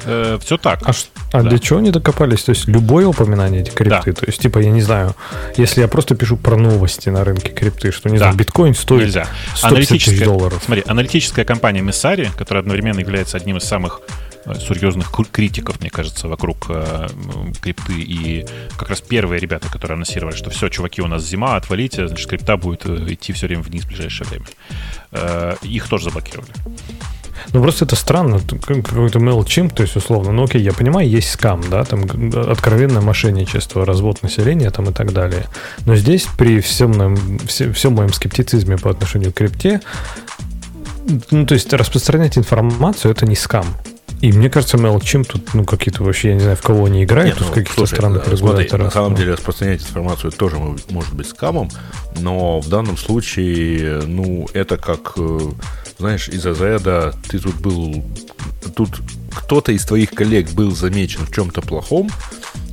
Все 0.02 0.58
так. 0.58 0.82
А, 0.88 0.92
а 1.32 1.44
Да. 1.44 1.50
для 1.50 1.60
чего 1.60 1.80
они 1.80 1.92
докопались? 1.92 2.44
То 2.44 2.52
есть 2.52 2.68
любое 2.68 3.06
упоминание 3.08 3.62
эти 3.62 3.70
крипты? 3.72 4.12
Да. 4.14 4.20
То 4.22 4.26
есть, 4.26 4.40
типа, 4.42 4.60
я 4.60 4.72
не 4.72 4.82
знаю, 4.82 5.16
если 5.58 5.82
я 5.82 5.88
просто 5.88 6.16
пишу 6.16 6.38
про 6.38 6.56
новости 6.58 7.10
на 7.10 7.24
рынке 7.24 7.50
крипты, 7.52 7.92
что, 7.92 8.10
не 8.10 8.18
Да. 8.18 8.26
знаю, 8.26 8.36
биткоин 8.38 8.74
стоит 8.76 9.02
Нельзя. 9.04 9.28
150 9.56 9.90
тысяч 9.90 10.24
долларов. 10.24 10.62
смотри, 10.66 10.84
аналитическая 10.88 11.46
компания 11.46 11.82
Messari, 11.82 12.30
которая 12.38 12.62
одновременно 12.62 13.00
является 13.00 13.38
одним 13.38 13.58
из 13.58 13.64
самых 13.64 14.02
э, 14.46 14.54
серьезных 14.56 15.12
критиков, 15.32 15.80
мне 15.82 15.90
кажется, 15.90 16.28
вокруг 16.28 16.68
э, 16.70 17.08
крипты. 17.62 17.94
И 18.00 18.46
как 18.78 18.90
раз 18.90 19.02
первые 19.02 19.40
ребята, 19.40 19.68
которые 19.70 19.96
анонсировали, 19.96 20.36
что 20.36 20.50
все, 20.50 20.70
чуваки, 20.70 21.02
у 21.02 21.08
нас 21.08 21.24
зима, 21.24 21.56
отвалите, 21.58 22.08
значит, 22.08 22.28
крипта 22.30 22.56
будет 22.58 22.86
э, 22.86 23.06
идти 23.14 23.34
все 23.34 23.48
время 23.48 23.62
вниз 23.64 23.84
в 23.84 23.88
ближайшее 23.88 24.28
время. 24.30 24.46
Э, 25.12 25.56
Их 25.62 25.88
тоже 25.90 26.06
заблокировали. 26.06 26.50
Ну, 27.54 27.62
просто 27.62 27.86
это 27.86 27.96
странно. 27.96 28.40
Какой-то 28.66 29.20
MailChimp, 29.20 29.74
то 29.74 29.84
есть, 29.84 29.96
условно, 29.96 30.32
ну, 30.32 30.44
окей, 30.44 30.62
я 30.62 30.74
понимаю, 30.74 31.08
есть 31.10 31.32
скам, 31.32 31.62
да, 31.70 31.84
там 31.84 32.04
откровенное 32.50 33.02
мошенничество, 33.02 33.86
развод 33.86 34.24
населения 34.24 34.70
там 34.72 34.90
и 34.90 34.94
так 34.94 35.14
далее. 35.14 35.46
Но 35.86 35.96
здесь 35.96 36.28
при 36.38 36.60
всем, 36.60 36.92
моем- 36.98 37.40
все- 37.48 37.72
всем 37.74 37.94
моем 37.94 38.14
скептицизме 38.14 38.78
по 38.78 38.90
отношению 38.92 39.32
к 39.32 39.36
крипте, 39.36 39.82
ну, 41.32 41.46
то 41.46 41.54
есть 41.56 41.74
распространять 41.74 42.38
информацию 42.38 43.12
это 43.12 43.26
не 43.26 43.36
скам. 43.36 43.66
И 44.22 44.34
мне 44.34 44.50
кажется, 44.50 44.76
MailChimp 44.78 45.24
тут, 45.26 45.54
ну, 45.54 45.64
какие-то 45.64 46.04
вообще, 46.04 46.30
я 46.30 46.34
не 46.34 46.42
знаю, 46.42 46.58
в 46.58 46.62
кого 46.62 46.86
они 46.86 47.06
играют, 47.06 47.36
Нет, 47.40 47.48
ну, 47.48 47.54
каких-то 47.54 47.74
слушай, 47.74 47.96
странных 47.96 48.26
да, 48.30 48.36
смотри, 48.36 48.48
регуляторов. 48.66 48.86
на 48.86 48.92
самом 48.92 49.16
деле 49.16 49.32
распространять 49.34 49.82
информацию 49.82 50.32
тоже 50.34 50.58
мо- 50.58 50.76
может 50.90 51.14
быть 51.14 51.28
скамом, 51.30 51.70
но 52.20 52.60
в 52.60 52.68
данном 52.68 52.98
случае, 52.98 54.02
ну, 54.06 54.48
это 54.54 54.76
как, 54.76 55.14
э, 55.16 55.40
знаешь, 56.00 56.30
из 56.30 56.46
разряда 56.46 57.14
ты 57.28 57.40
тут 57.40 57.56
был, 57.56 58.04
тут 58.76 58.90
кто-то 59.36 59.74
из 59.74 59.86
твоих 59.86 60.12
коллег 60.12 60.50
был 60.52 60.72
замечен 60.72 61.26
в 61.26 61.34
чем-то 61.34 61.62
плохом, 61.62 62.10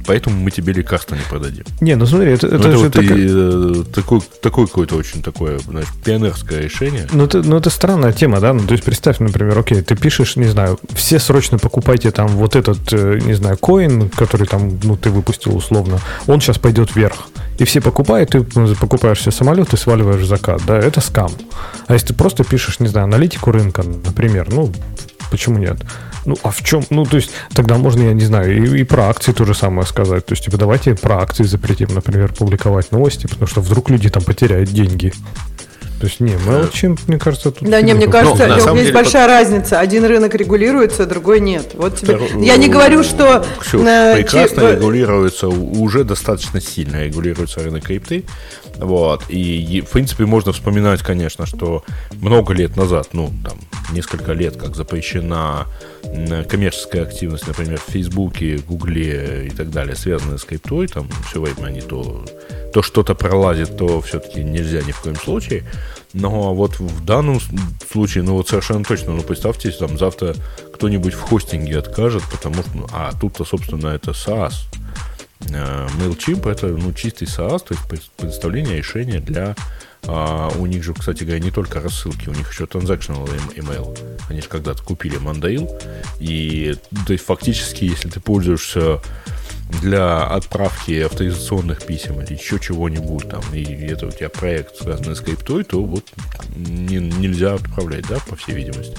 поэтому 0.06 0.36
мы 0.38 0.50
тебе 0.50 0.72
лекарства 0.72 1.14
не 1.14 1.22
продадим. 1.28 1.64
Не, 1.80 1.96
ну 1.96 2.06
смотри, 2.06 2.32
это, 2.32 2.46
Ну, 2.48 2.54
это 2.56 2.68
это 2.68 2.78
же 2.78 2.84
вот 2.84 2.92
такая- 2.92 3.18
э, 3.18 3.84
такой, 3.94 4.20
такое 4.42 4.66
какое-то 4.66 4.96
очень 4.96 5.22
такое, 5.22 5.58
знаешь, 5.58 5.88
пионерское 6.04 6.60
решение. 6.62 7.06
Ну 7.12 7.24
это, 7.24 7.42
ну, 7.42 7.56
это 7.56 7.70
странная 7.70 8.12
тема, 8.12 8.40
да? 8.40 8.52
Ну, 8.52 8.66
то 8.66 8.72
есть 8.72 8.84
представь, 8.84 9.18
например, 9.18 9.58
окей, 9.58 9.82
ты 9.82 9.96
пишешь, 9.96 10.36
не 10.36 10.46
знаю, 10.48 10.78
все 10.94 11.18
срочно 11.18 11.58
покупайте 11.58 12.10
там 12.10 12.28
вот 12.28 12.56
этот, 12.56 12.78
э, 12.92 13.18
не 13.24 13.34
знаю, 13.34 13.56
коин, 13.58 14.08
который 14.10 14.46
там, 14.46 14.78
ну, 14.82 14.96
ты 14.96 15.10
выпустил 15.10 15.56
условно, 15.56 15.98
он 16.26 16.40
сейчас 16.40 16.58
пойдет 16.58 16.94
вверх. 16.94 17.28
И 17.58 17.64
все 17.64 17.80
покупают, 17.80 18.30
ты 18.30 18.42
покупаешь 18.42 19.20
себе 19.22 19.32
самолет 19.32 19.72
и 19.72 19.76
сваливаешь 19.76 20.26
закат, 20.26 20.60
да, 20.66 20.76
это 20.78 21.00
скам. 21.00 21.30
А 21.86 21.94
если 21.94 22.08
ты 22.08 22.14
просто 22.14 22.44
пишешь, 22.44 22.80
не 22.80 22.88
знаю, 22.88 23.04
аналитику 23.04 23.50
рынка, 23.50 23.82
например, 23.82 24.48
ну, 24.50 24.72
почему 25.30 25.58
нет? 25.58 25.78
Ну, 26.26 26.36
а 26.42 26.50
в 26.50 26.62
чем? 26.62 26.84
Ну, 26.90 27.04
то 27.04 27.16
есть, 27.16 27.30
тогда 27.54 27.78
можно, 27.78 28.02
я 28.02 28.12
не 28.12 28.24
знаю, 28.24 28.56
и, 28.56 28.80
и 28.80 28.84
про 28.84 29.08
акции 29.08 29.32
то 29.32 29.44
же 29.44 29.54
самое 29.54 29.86
сказать. 29.86 30.26
То 30.26 30.32
есть, 30.32 30.44
типа, 30.44 30.58
давайте 30.58 30.94
про 30.94 31.22
акции 31.22 31.44
запретим, 31.44 31.88
например, 31.94 32.32
публиковать 32.32 32.90
новости, 32.92 33.26
потому 33.26 33.46
что 33.46 33.60
вдруг 33.60 33.90
люди 33.90 34.10
там 34.10 34.22
потеряют 34.24 34.68
деньги. 34.70 35.12
То 36.00 36.06
есть, 36.06 36.20
не, 36.20 36.32
MailChimp, 36.32 37.00
мне 37.06 37.18
кажется, 37.18 37.50
тут... 37.50 37.68
Да, 37.68 37.80
не, 37.80 37.94
мне 37.94 38.06
ну, 38.06 38.12
кажется, 38.12 38.46
на 38.46 38.54
есть 38.54 38.72
деле, 38.74 38.92
большая 38.92 39.26
разница. 39.26 39.80
Один 39.80 40.04
рынок 40.04 40.34
регулируется, 40.34 41.06
другой 41.06 41.40
нет. 41.40 41.70
Вот 41.74 42.00
тебе. 42.00 42.18
Я 42.44 42.56
не 42.56 42.68
говорю, 42.68 43.02
что 43.02 43.44
Ксюш, 43.60 43.82
на 43.82 44.14
прекрасно 44.14 44.62
чи- 44.62 44.76
регулируется, 44.76 45.48
уже 45.48 46.04
достаточно 46.04 46.60
сильно 46.60 47.04
регулируется 47.04 47.60
рынок 47.60 47.84
крипты. 47.84 48.24
Вот. 48.76 49.24
И, 49.28 49.82
в 49.86 49.90
принципе, 49.90 50.26
можно 50.26 50.52
вспоминать, 50.52 51.00
конечно, 51.00 51.46
что 51.46 51.82
много 52.20 52.52
лет 52.52 52.76
назад, 52.76 53.08
ну, 53.12 53.32
там, 53.42 53.58
несколько 53.92 54.32
лет, 54.32 54.56
как 54.56 54.76
запрещена 54.76 55.66
коммерческая 56.48 57.02
активность, 57.02 57.46
например, 57.46 57.80
в 57.80 57.90
Фейсбуке, 57.90 58.58
Гугле 58.58 59.46
и 59.46 59.50
так 59.50 59.70
далее, 59.70 59.96
связанная 59.96 60.38
с 60.38 60.44
криптой, 60.44 60.88
там 60.88 61.08
все 61.28 61.40
время 61.40 61.66
они 61.66 61.80
то, 61.80 62.24
то 62.76 62.82
что-то 62.82 63.14
пролазит, 63.14 63.78
то 63.78 64.02
все-таки 64.02 64.44
нельзя 64.44 64.82
ни 64.82 64.92
в 64.92 65.00
коем 65.00 65.16
случае. 65.16 65.64
Но 66.12 66.54
вот 66.54 66.78
в 66.78 67.04
данном 67.06 67.40
случае, 67.90 68.22
ну 68.22 68.34
вот 68.34 68.50
совершенно 68.50 68.84
точно, 68.84 69.12
ну 69.12 69.22
представьте, 69.22 69.70
там 69.70 69.96
завтра 69.96 70.34
кто-нибудь 70.74 71.14
в 71.14 71.22
хостинге 71.22 71.78
откажет, 71.78 72.22
потому 72.30 72.56
что, 72.56 72.70
ну, 72.74 72.86
а 72.92 73.12
тут-то, 73.18 73.46
собственно, 73.46 73.88
это 73.88 74.10
SaaS. 74.10 74.52
Э, 75.48 75.88
MailChimp 75.98 76.50
это 76.50 76.66
ну, 76.66 76.92
чистый 76.92 77.24
SaaS, 77.24 77.60
то 77.60 77.72
есть 77.72 77.88
пред- 77.88 78.10
предоставление 78.14 78.76
решения 78.76 79.20
для 79.20 79.56
А 80.06 80.50
у 80.58 80.66
них 80.66 80.84
же, 80.84 80.92
кстати 80.92 81.24
говоря, 81.24 81.40
не 81.40 81.50
только 81.50 81.80
рассылки, 81.80 82.28
у 82.28 82.32
них 82.32 82.52
еще 82.52 82.64
transactional 82.64 83.26
email. 83.56 83.98
Они 84.28 84.42
же 84.42 84.48
когда-то 84.48 84.82
купили 84.82 85.18
Mandail, 85.18 85.66
и 86.20 86.74
то 87.06 87.14
есть 87.14 87.24
фактически, 87.24 87.84
если 87.84 88.10
ты 88.10 88.20
пользуешься 88.20 89.00
для 89.82 90.24
отправки 90.24 91.00
авторизационных 91.00 91.84
писем 91.84 92.20
или 92.20 92.34
еще 92.34 92.58
чего-нибудь 92.58 93.28
там, 93.28 93.42
и 93.52 93.62
это 93.86 94.06
у 94.06 94.10
тебя 94.10 94.28
проект, 94.28 94.76
связанный 94.76 95.16
с 95.16 95.20
криптой, 95.20 95.64
то 95.64 95.82
вот 95.82 96.04
не, 96.54 96.96
нельзя 96.96 97.54
отправлять, 97.54 98.06
да, 98.08 98.18
по 98.28 98.36
всей 98.36 98.54
видимости. 98.54 98.96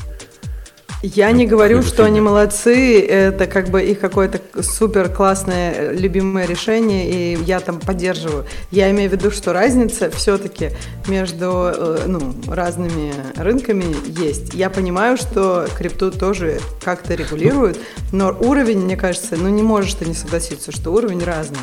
Я 1.03 1.31
не 1.31 1.45
говорю, 1.45 1.83
что 1.83 2.05
они 2.05 2.21
молодцы, 2.21 2.99
это 2.99 3.45
как 3.45 3.69
бы 3.69 3.83
их 3.83 3.99
какое-то 3.99 4.41
супер 4.63 5.09
классное 5.09 5.91
любимое 5.91 6.47
решение, 6.47 7.09
и 7.09 7.43
я 7.43 7.59
там 7.59 7.79
поддерживаю. 7.79 8.45
Я 8.71 8.89
имею 8.89 9.09
в 9.09 9.13
виду, 9.13 9.29
что 9.29 9.53
разница 9.53 10.09
все-таки 10.09 10.71
между 11.07 11.71
э, 11.71 12.05
ну, 12.07 12.33
разными 12.47 13.13
рынками 13.35 13.95
есть. 14.07 14.55
Я 14.55 14.71
понимаю, 14.71 15.17
что 15.17 15.67
крипту 15.77 16.09
тоже 16.09 16.59
как-то 16.83 17.13
регулируют, 17.13 17.77
но 18.11 18.35
уровень, 18.39 18.79
мне 18.79 18.97
кажется, 18.97 19.35
ну 19.35 19.49
не 19.49 19.61
можешь 19.61 19.93
ты 19.93 20.05
не 20.05 20.15
согласиться, 20.15 20.71
что 20.71 20.91
уровень 20.91 21.23
разный. 21.23 21.59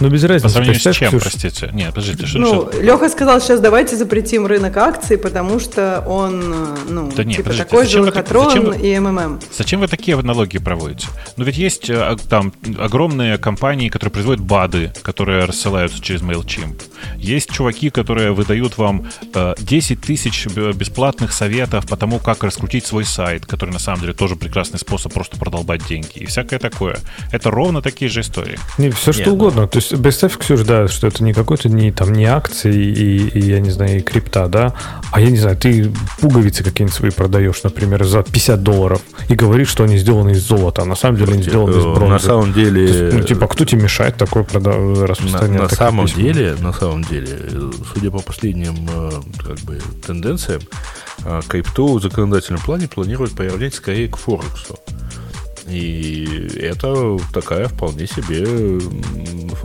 Ну, 0.00 0.08
без 0.08 0.24
разницы. 0.24 0.42
По 0.44 0.48
сравнению 0.48 0.80
с 0.80 0.94
чем, 0.94 1.08
Ксюш? 1.08 1.22
простите? 1.22 1.70
Нет, 1.72 1.88
подождите, 1.94 2.26
что 2.26 2.38
Ну, 2.38 2.68
сейчас? 2.70 2.82
Леха 2.82 3.08
сказал, 3.08 3.40
сейчас 3.40 3.60
давайте 3.60 3.96
запретим 3.96 4.46
рынок 4.46 4.76
акций, 4.76 5.18
потому 5.18 5.60
что 5.60 6.02
он, 6.06 6.74
ну, 6.88 7.10
да 7.14 7.24
нет, 7.24 7.36
типа 7.36 7.50
подождите, 7.50 7.64
такой 7.64 7.86
же 7.86 8.00
лохотрон 8.02 8.72
и 8.72 8.98
МММ. 8.98 9.40
Зачем 9.56 9.80
вы 9.80 9.88
такие 9.88 10.18
аналогии 10.18 10.58
проводите? 10.58 11.06
Ну, 11.36 11.44
ведь 11.44 11.58
есть 11.58 11.90
э, 11.90 12.16
там 12.28 12.52
огромные 12.78 13.38
компании, 13.38 13.88
которые 13.88 14.12
производят 14.12 14.42
БАДы, 14.42 14.92
которые 15.02 15.44
рассылаются 15.44 16.00
через 16.00 16.22
MailChimp. 16.22 16.80
Есть 17.18 17.50
чуваки, 17.50 17.90
которые 17.90 18.32
выдают 18.32 18.78
вам 18.78 19.06
э, 19.34 19.54
10 19.58 20.00
тысяч 20.00 20.46
бесплатных 20.46 21.32
советов 21.32 21.86
по 21.86 21.96
тому, 21.96 22.18
как 22.18 22.42
раскрутить 22.44 22.86
свой 22.86 23.04
сайт, 23.04 23.46
который 23.46 23.70
на 23.70 23.78
самом 23.78 24.00
деле 24.00 24.12
тоже 24.12 24.36
прекрасный 24.36 24.78
способ 24.78 25.12
просто 25.12 25.36
продолбать 25.38 25.86
деньги 25.86 26.08
и 26.14 26.26
всякое 26.26 26.58
такое. 26.58 26.98
Это 27.32 27.50
ровно 27.50 27.82
такие 27.82 28.10
же 28.10 28.20
истории. 28.20 28.58
Не, 28.78 28.90
все 28.90 29.12
что 29.12 29.22
Нет, 29.22 29.32
угодно. 29.32 29.66
То 29.66 29.78
есть 29.78 30.02
представь, 30.02 30.36
Ксюш, 30.38 30.60
да, 30.60 30.88
что 30.88 31.06
это 31.06 31.22
не 31.22 31.32
какой-то 31.32 31.68
не 31.68 31.92
там 31.92 32.12
не 32.12 32.24
акции 32.24 32.74
и, 32.74 33.28
и 33.28 33.40
я 33.40 33.60
не 33.60 33.70
знаю, 33.70 33.98
и 33.98 34.00
крипта, 34.00 34.48
да, 34.48 34.74
а 35.12 35.20
я 35.20 35.30
не 35.30 35.38
знаю, 35.38 35.56
ты 35.56 35.92
пуговицы 36.20 36.64
какие-нибудь 36.64 36.94
свои 36.94 37.10
продаешь, 37.10 37.62
например, 37.62 38.04
за 38.04 38.22
50 38.22 38.62
долларов 38.62 39.02
и 39.28 39.34
говоришь, 39.34 39.68
что 39.68 39.84
они 39.84 39.98
сделаны 39.98 40.30
из 40.30 40.42
золота, 40.42 40.82
а 40.82 40.84
на 40.84 40.94
самом 40.94 41.16
деле 41.18 41.34
они 41.34 41.42
сделаны 41.42 41.76
из 41.76 41.84
бронзы. 41.84 42.12
На 42.12 42.18
самом 42.18 42.52
деле... 42.52 42.82
Есть, 42.82 43.14
ну, 43.14 43.22
типа, 43.22 43.46
кто 43.46 43.64
тебе 43.64 43.82
мешает 43.82 44.16
такое 44.16 44.42
прода- 44.42 45.06
распространять? 45.06 45.62
На, 45.62 45.68
на 45.68 45.68
самом 45.68 46.06
письма? 46.06 46.22
деле, 46.22 46.56
на 46.60 46.72
самом 46.72 46.89
деле, 46.98 47.38
судя 47.92 48.10
по 48.10 48.20
последним 48.20 48.88
э, 48.88 49.10
как 49.38 49.58
бы 49.60 49.80
тенденциям, 50.04 50.60
э, 51.24 51.40
крипту 51.48 51.98
в 51.98 52.02
законодательном 52.02 52.60
плане 52.62 52.88
планируют 52.88 53.34
приравнять 53.34 53.74
скорее 53.74 54.08
к 54.08 54.16
Форексу. 54.16 54.78
И 55.68 56.48
это 56.60 57.18
такая 57.32 57.68
вполне 57.68 58.06
себе 58.06 58.44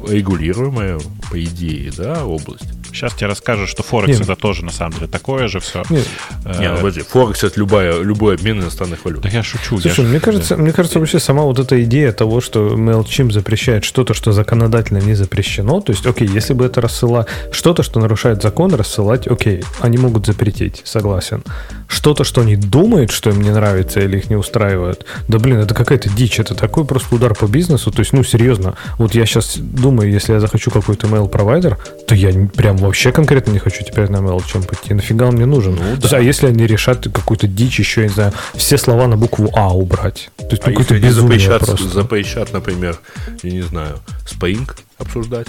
регулируемая, 0.08 1.00
по 1.32 1.44
идее, 1.44 1.92
да, 1.98 2.26
область. 2.26 2.70
Сейчас 2.96 3.14
тебе 3.14 3.28
расскажу, 3.28 3.68
что 3.68 3.84
Форекс 3.84 4.22
это 4.22 4.38
тоже 4.38 4.64
на 4.64 4.72
самом 4.72 4.94
деле 4.94 5.08
такое 5.08 5.50
же 5.50 5.60
все. 5.60 5.84
Нет, 5.90 6.08
э, 6.46 6.60
не, 6.62 6.70
ну, 6.70 6.78
подожди, 6.78 7.02
Форекс 7.02 7.44
это 7.44 7.60
любая, 7.60 8.00
любой 8.02 8.36
обмен 8.36 8.62
иностранных 8.62 9.04
валют. 9.04 9.22
Да 9.22 9.28
я 9.28 9.44
шучу. 9.44 9.82
Слушай, 9.82 10.04
я 10.04 10.04
мне, 10.04 10.20
шучу, 10.20 10.26
кажется, 10.26 10.56
да. 10.56 10.62
мне 10.62 10.72
кажется, 10.72 11.00
вообще 11.00 11.20
сама 11.20 11.44
вот 11.44 11.60
эта 11.60 11.84
идея 11.84 12.14
того, 12.14 12.40
что 12.40 12.70
MailChimp 12.70 13.34
запрещает 13.34 13.84
что-то, 13.84 14.14
что 14.14 14.32
законодательно 14.32 15.00
не 15.00 15.14
запрещено, 15.14 15.82
то 15.82 15.92
есть, 15.92 16.06
окей, 16.06 16.26
если 16.26 16.54
бы 16.54 16.66
это 16.66 16.80
рассылать 16.80 17.28
что-то, 17.52 17.84
что 17.84 18.00
нарушает 18.00 18.42
закон, 18.42 18.74
рассылать, 18.74 19.28
окей, 19.28 19.66
они 19.82 19.98
могут 19.98 20.26
запретить, 20.26 20.82
согласен. 20.86 21.44
Что-то, 21.90 22.24
что 22.24 22.42
они 22.42 22.56
думают, 22.56 23.12
что 23.12 23.30
им 23.30 23.42
не 23.42 23.52
нравится 23.52 24.00
или 24.00 24.18
их 24.18 24.30
не 24.30 24.38
устраивает, 24.38 25.06
да 25.28 25.38
блин, 25.38 25.58
это 25.58 25.74
какая-то 25.74 26.10
дичь, 26.10 26.40
это 26.40 26.56
такой 26.56 26.86
просто 26.86 27.14
удар 27.14 27.36
по 27.36 27.46
бизнесу, 27.46 27.92
то 27.92 28.00
есть, 28.00 28.14
ну, 28.14 28.24
серьезно, 28.24 28.76
вот 28.98 29.16
я 29.16 29.26
сейчас 29.26 29.58
думаю, 29.58 30.10
если 30.10 30.32
я 30.32 30.40
захочу 30.40 30.72
какой-то 30.72 31.08
mail-провайдер, 31.08 31.78
то 32.08 32.16
я 32.16 32.32
прям 32.56 32.85
вообще 32.86 33.12
конкретно 33.12 33.52
не 33.52 33.60
хочу 33.60 33.84
теперь 33.84 34.10
на 34.10 34.18
MailChimp 34.18 34.74
идти. 34.74 34.94
Нафига 34.94 35.28
он 35.28 35.36
мне 35.36 35.46
нужен? 35.46 35.76
Ну, 35.76 35.98
да. 35.98 36.18
а 36.18 36.20
если 36.20 36.48
они 36.48 36.66
решат 36.66 37.04
какую-то 37.04 37.48
дичь 37.48 37.80
еще, 37.80 38.04
не 38.04 38.10
знаю, 38.10 38.34
все 38.54 38.78
слова 38.78 39.08
на 39.08 39.18
букву 39.18 39.50
А 39.54 39.76
убрать? 39.76 40.30
То 40.38 40.48
есть, 40.52 40.64
а 40.66 40.70
ну, 40.70 40.80
если 40.80 40.96
они 40.96 41.10
запрещат, 41.10 41.64
запрещат, 41.64 42.54
например, 42.54 43.00
я 43.44 43.52
не 43.52 43.62
знаю, 43.62 44.00
Spring 44.26 44.70
обсуждать? 44.98 45.48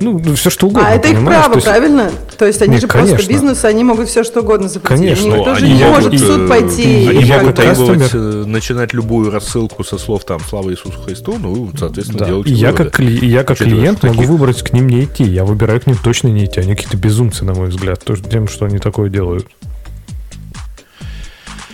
Ну, 0.00 0.18
ну, 0.18 0.34
все 0.34 0.50
что 0.50 0.66
угодно. 0.66 0.88
А 0.88 0.92
это 0.92 1.08
их 1.08 1.24
право, 1.24 1.54
То 1.54 1.60
правильно? 1.60 2.10
То 2.38 2.46
есть 2.46 2.60
они 2.62 2.72
Нет, 2.72 2.82
же 2.82 2.86
конечно. 2.88 3.16
просто 3.16 3.32
бизнес, 3.32 3.64
они 3.64 3.84
могут 3.84 4.08
все 4.08 4.24
что 4.24 4.40
угодно 4.40 4.68
запретить. 4.68 4.98
Конечно. 4.98 5.26
Никто 5.28 5.54
же 5.54 5.68
не 5.68 5.84
может 5.84 6.12
в 6.14 6.18
суд 6.18 6.48
пойти. 6.48 7.08
Они 7.08 7.24
могут 7.24 7.56
требовать 7.56 8.10
э, 8.12 8.44
начинать 8.46 8.92
любую 8.94 9.30
рассылку 9.30 9.84
со 9.84 9.98
слов 9.98 10.24
там 10.24 10.40
«Слава 10.40 10.70
Иисусу 10.70 11.00
Христу», 11.00 11.36
ну, 11.38 11.70
соответственно, 11.78 12.20
да. 12.20 12.26
делать 12.26 12.46
и 12.46 12.52
я 12.52 12.72
как, 12.72 12.98
кли- 12.98 13.24
я 13.24 13.44
как 13.44 13.58
клиент 13.58 14.02
могу 14.02 14.22
выбрать 14.22 14.62
к 14.62 14.72
ним 14.72 14.88
не 14.88 15.04
идти. 15.04 15.24
Я 15.24 15.44
выбираю 15.44 15.80
к 15.80 15.86
ним 15.86 15.96
точно 16.02 16.28
не 16.28 16.46
идти. 16.46 16.60
Они 16.60 16.74
какие-то 16.74 16.96
безумцы, 16.96 17.44
на 17.44 17.54
мой 17.54 17.68
взгляд, 17.68 18.02
тем, 18.30 18.48
что 18.48 18.64
они 18.64 18.78
такое 18.78 19.10
делают. 19.10 19.46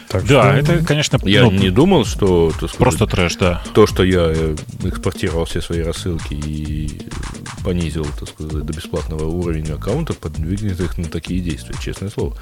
Так 0.09 0.27
да, 0.27 0.61
что... 0.61 0.73
это, 0.75 0.85
конечно... 0.85 1.19
Я 1.25 1.43
ну, 1.43 1.51
не 1.51 1.71
думал, 1.71 2.05
что... 2.05 2.51
Сказать, 2.53 2.77
просто 2.77 3.07
трэш, 3.07 3.37
да. 3.37 3.63
То, 3.75 3.87
что 3.87 4.05
я 4.05 4.31
э, 4.35 4.57
экспортировал 4.85 5.45
все 5.47 5.61
свои 5.61 5.81
рассылки 5.81 6.35
и 6.35 7.03
понизил, 7.65 8.07
так 8.19 8.29
сказать, 8.29 8.65
до 8.65 8.73
бесплатного 8.73 9.27
уровня 9.27 9.75
аккаунта, 9.75 10.15
подвигнет 10.15 10.81
их 10.81 10.99
на 10.99 11.05
такие 11.05 11.41
действия, 11.41 11.75
честное 11.81 12.11
слово. 12.11 12.37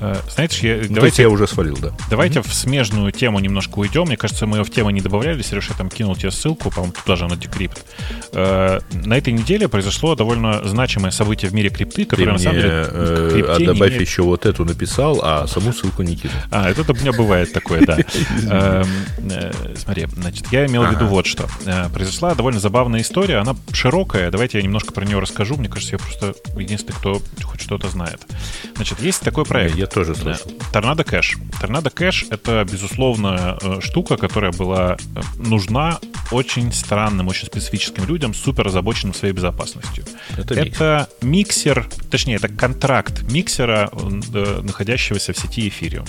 Э, 0.00 0.16
знаете, 0.28 0.68
я, 0.68 0.88
ну, 0.88 0.94
давайте 0.94 1.22
я 1.22 1.28
уже 1.28 1.46
свалил, 1.46 1.76
да. 1.80 1.92
Давайте 2.10 2.38
mm-hmm. 2.38 2.48
в 2.48 2.54
смежную 2.54 3.12
тему 3.12 3.38
немножко 3.40 3.78
уйдем. 3.78 4.04
Мне 4.04 4.16
кажется, 4.16 4.46
мы 4.46 4.58
ее 4.58 4.64
в 4.64 4.70
тему 4.70 4.90
не 4.90 5.00
добавляли. 5.00 5.42
Сереж, 5.42 5.68
я 5.70 5.76
там 5.76 5.88
кинул 5.88 6.14
тебе 6.16 6.30
ссылку, 6.30 6.70
по-моему, 6.70 6.92
туда 6.92 7.16
же 7.16 7.26
на 7.26 7.34
Decrypt. 7.34 7.78
Э, 8.32 8.80
на 8.92 9.18
этой 9.18 9.32
неделе 9.32 9.68
произошло 9.68 10.14
довольно 10.14 10.66
значимое 10.68 11.10
событие 11.10 11.50
в 11.50 11.54
мире 11.54 11.70
крипты, 11.70 12.04
которое 12.04 12.26
Ты 12.26 12.32
на 12.32 12.38
самом 12.38 12.60
деле... 12.60 12.70
Э, 12.70 13.42
а 13.48 13.58
добавь 13.58 13.90
имеет... 13.90 14.00
еще 14.00 14.22
вот 14.22 14.46
эту 14.46 14.64
написал, 14.64 15.20
а 15.22 15.46
саму 15.46 15.72
ссылку 15.72 16.02
не 16.02 16.16
кинул. 16.16 16.34
А, 16.50 16.70
это 16.70 16.92
у 16.92 16.96
меня 16.96 17.12
бывает 17.12 17.52
такое, 17.52 17.84
да. 17.84 17.98
Эм, 18.50 18.86
смотри, 19.76 20.06
значит, 20.06 20.46
я 20.52 20.66
имел 20.66 20.84
в 20.84 20.90
виду 20.90 21.06
вот 21.06 21.26
что. 21.26 21.48
Произошла 21.92 22.34
довольно 22.34 22.60
забавная 22.60 23.00
история. 23.00 23.38
Она 23.38 23.56
широкая. 23.72 24.30
Давайте 24.30 24.58
я 24.58 24.64
немножко 24.64 24.92
про 24.92 25.04
нее 25.04 25.18
расскажу. 25.18 25.56
Мне 25.56 25.68
кажется, 25.68 25.96
я 25.96 25.98
просто 25.98 26.34
единственный, 26.56 26.94
кто 26.94 27.22
хоть 27.42 27.60
что-то 27.60 27.88
знает. 27.88 28.20
Значит, 28.76 29.00
есть 29.00 29.22
такой 29.22 29.44
проект 29.44 29.87
тоже 29.88 30.14
слышал. 30.14 30.50
Торнадо 30.72 31.04
Кэш. 31.04 31.36
Торнадо 31.60 31.90
Кэш— 31.90 32.26
это, 32.30 32.64
безусловно, 32.70 33.58
э, 33.60 33.80
штука, 33.80 34.16
которая 34.16 34.52
была 34.52 34.96
э, 35.16 35.20
нужна 35.38 35.98
очень 36.30 36.72
странным, 36.72 37.28
очень 37.28 37.46
специфическим 37.46 38.04
людям, 38.04 38.34
супер 38.34 38.66
озабоченным 38.66 39.14
своей 39.14 39.34
безопасностью. 39.34 40.04
Это, 40.36 40.54
это 40.54 41.08
миксер. 41.22 41.78
миксер, 41.80 41.88
точнее, 42.10 42.36
это 42.36 42.48
контракт 42.48 43.22
миксера, 43.22 43.90
э, 43.92 44.60
находящегося 44.62 45.32
в 45.32 45.38
сети 45.38 45.68
Ethereum. 45.68 46.08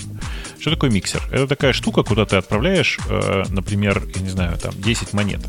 Что 0.60 0.70
такое 0.70 0.90
миксер? 0.90 1.22
Это 1.32 1.46
такая 1.46 1.72
штука, 1.72 2.02
куда 2.02 2.26
ты 2.26 2.36
отправляешь, 2.36 2.98
например, 3.48 4.02
я 4.14 4.20
не 4.20 4.28
знаю, 4.28 4.58
там, 4.58 4.72
10 4.76 5.14
монет 5.14 5.40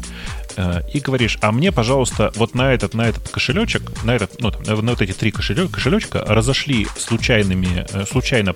и 0.93 0.99
говоришь, 0.99 1.37
а 1.41 1.51
мне, 1.51 1.71
пожалуйста, 1.71 2.31
вот 2.35 2.55
на 2.55 2.73
этот, 2.73 2.93
на 2.93 3.07
этот 3.07 3.29
кошелечек, 3.29 4.03
на, 4.03 4.11
этот, 4.11 4.39
ну, 4.41 4.51
там, 4.51 4.85
на 4.85 4.91
вот 4.91 5.01
эти 5.01 5.13
три 5.13 5.31
кошелечка 5.31 6.23
разошли 6.25 6.87
случайными, 6.97 7.85
случайно 8.05 8.53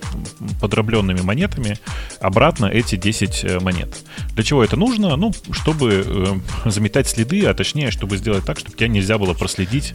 подробленными 0.60 1.20
монетами 1.20 1.78
обратно 2.20 2.66
эти 2.66 2.96
10 2.96 3.44
э, 3.44 3.60
монет. 3.60 3.96
Для 4.32 4.44
чего 4.44 4.62
это 4.62 4.76
нужно? 4.76 5.16
Ну, 5.16 5.32
чтобы 5.50 6.04
э, 6.64 6.70
заметать 6.70 7.08
следы, 7.08 7.46
а 7.46 7.54
точнее, 7.54 7.90
чтобы 7.90 8.16
сделать 8.16 8.44
так, 8.44 8.58
чтобы 8.58 8.76
тебя 8.76 8.88
нельзя 8.88 9.18
было 9.18 9.34
проследить 9.34 9.94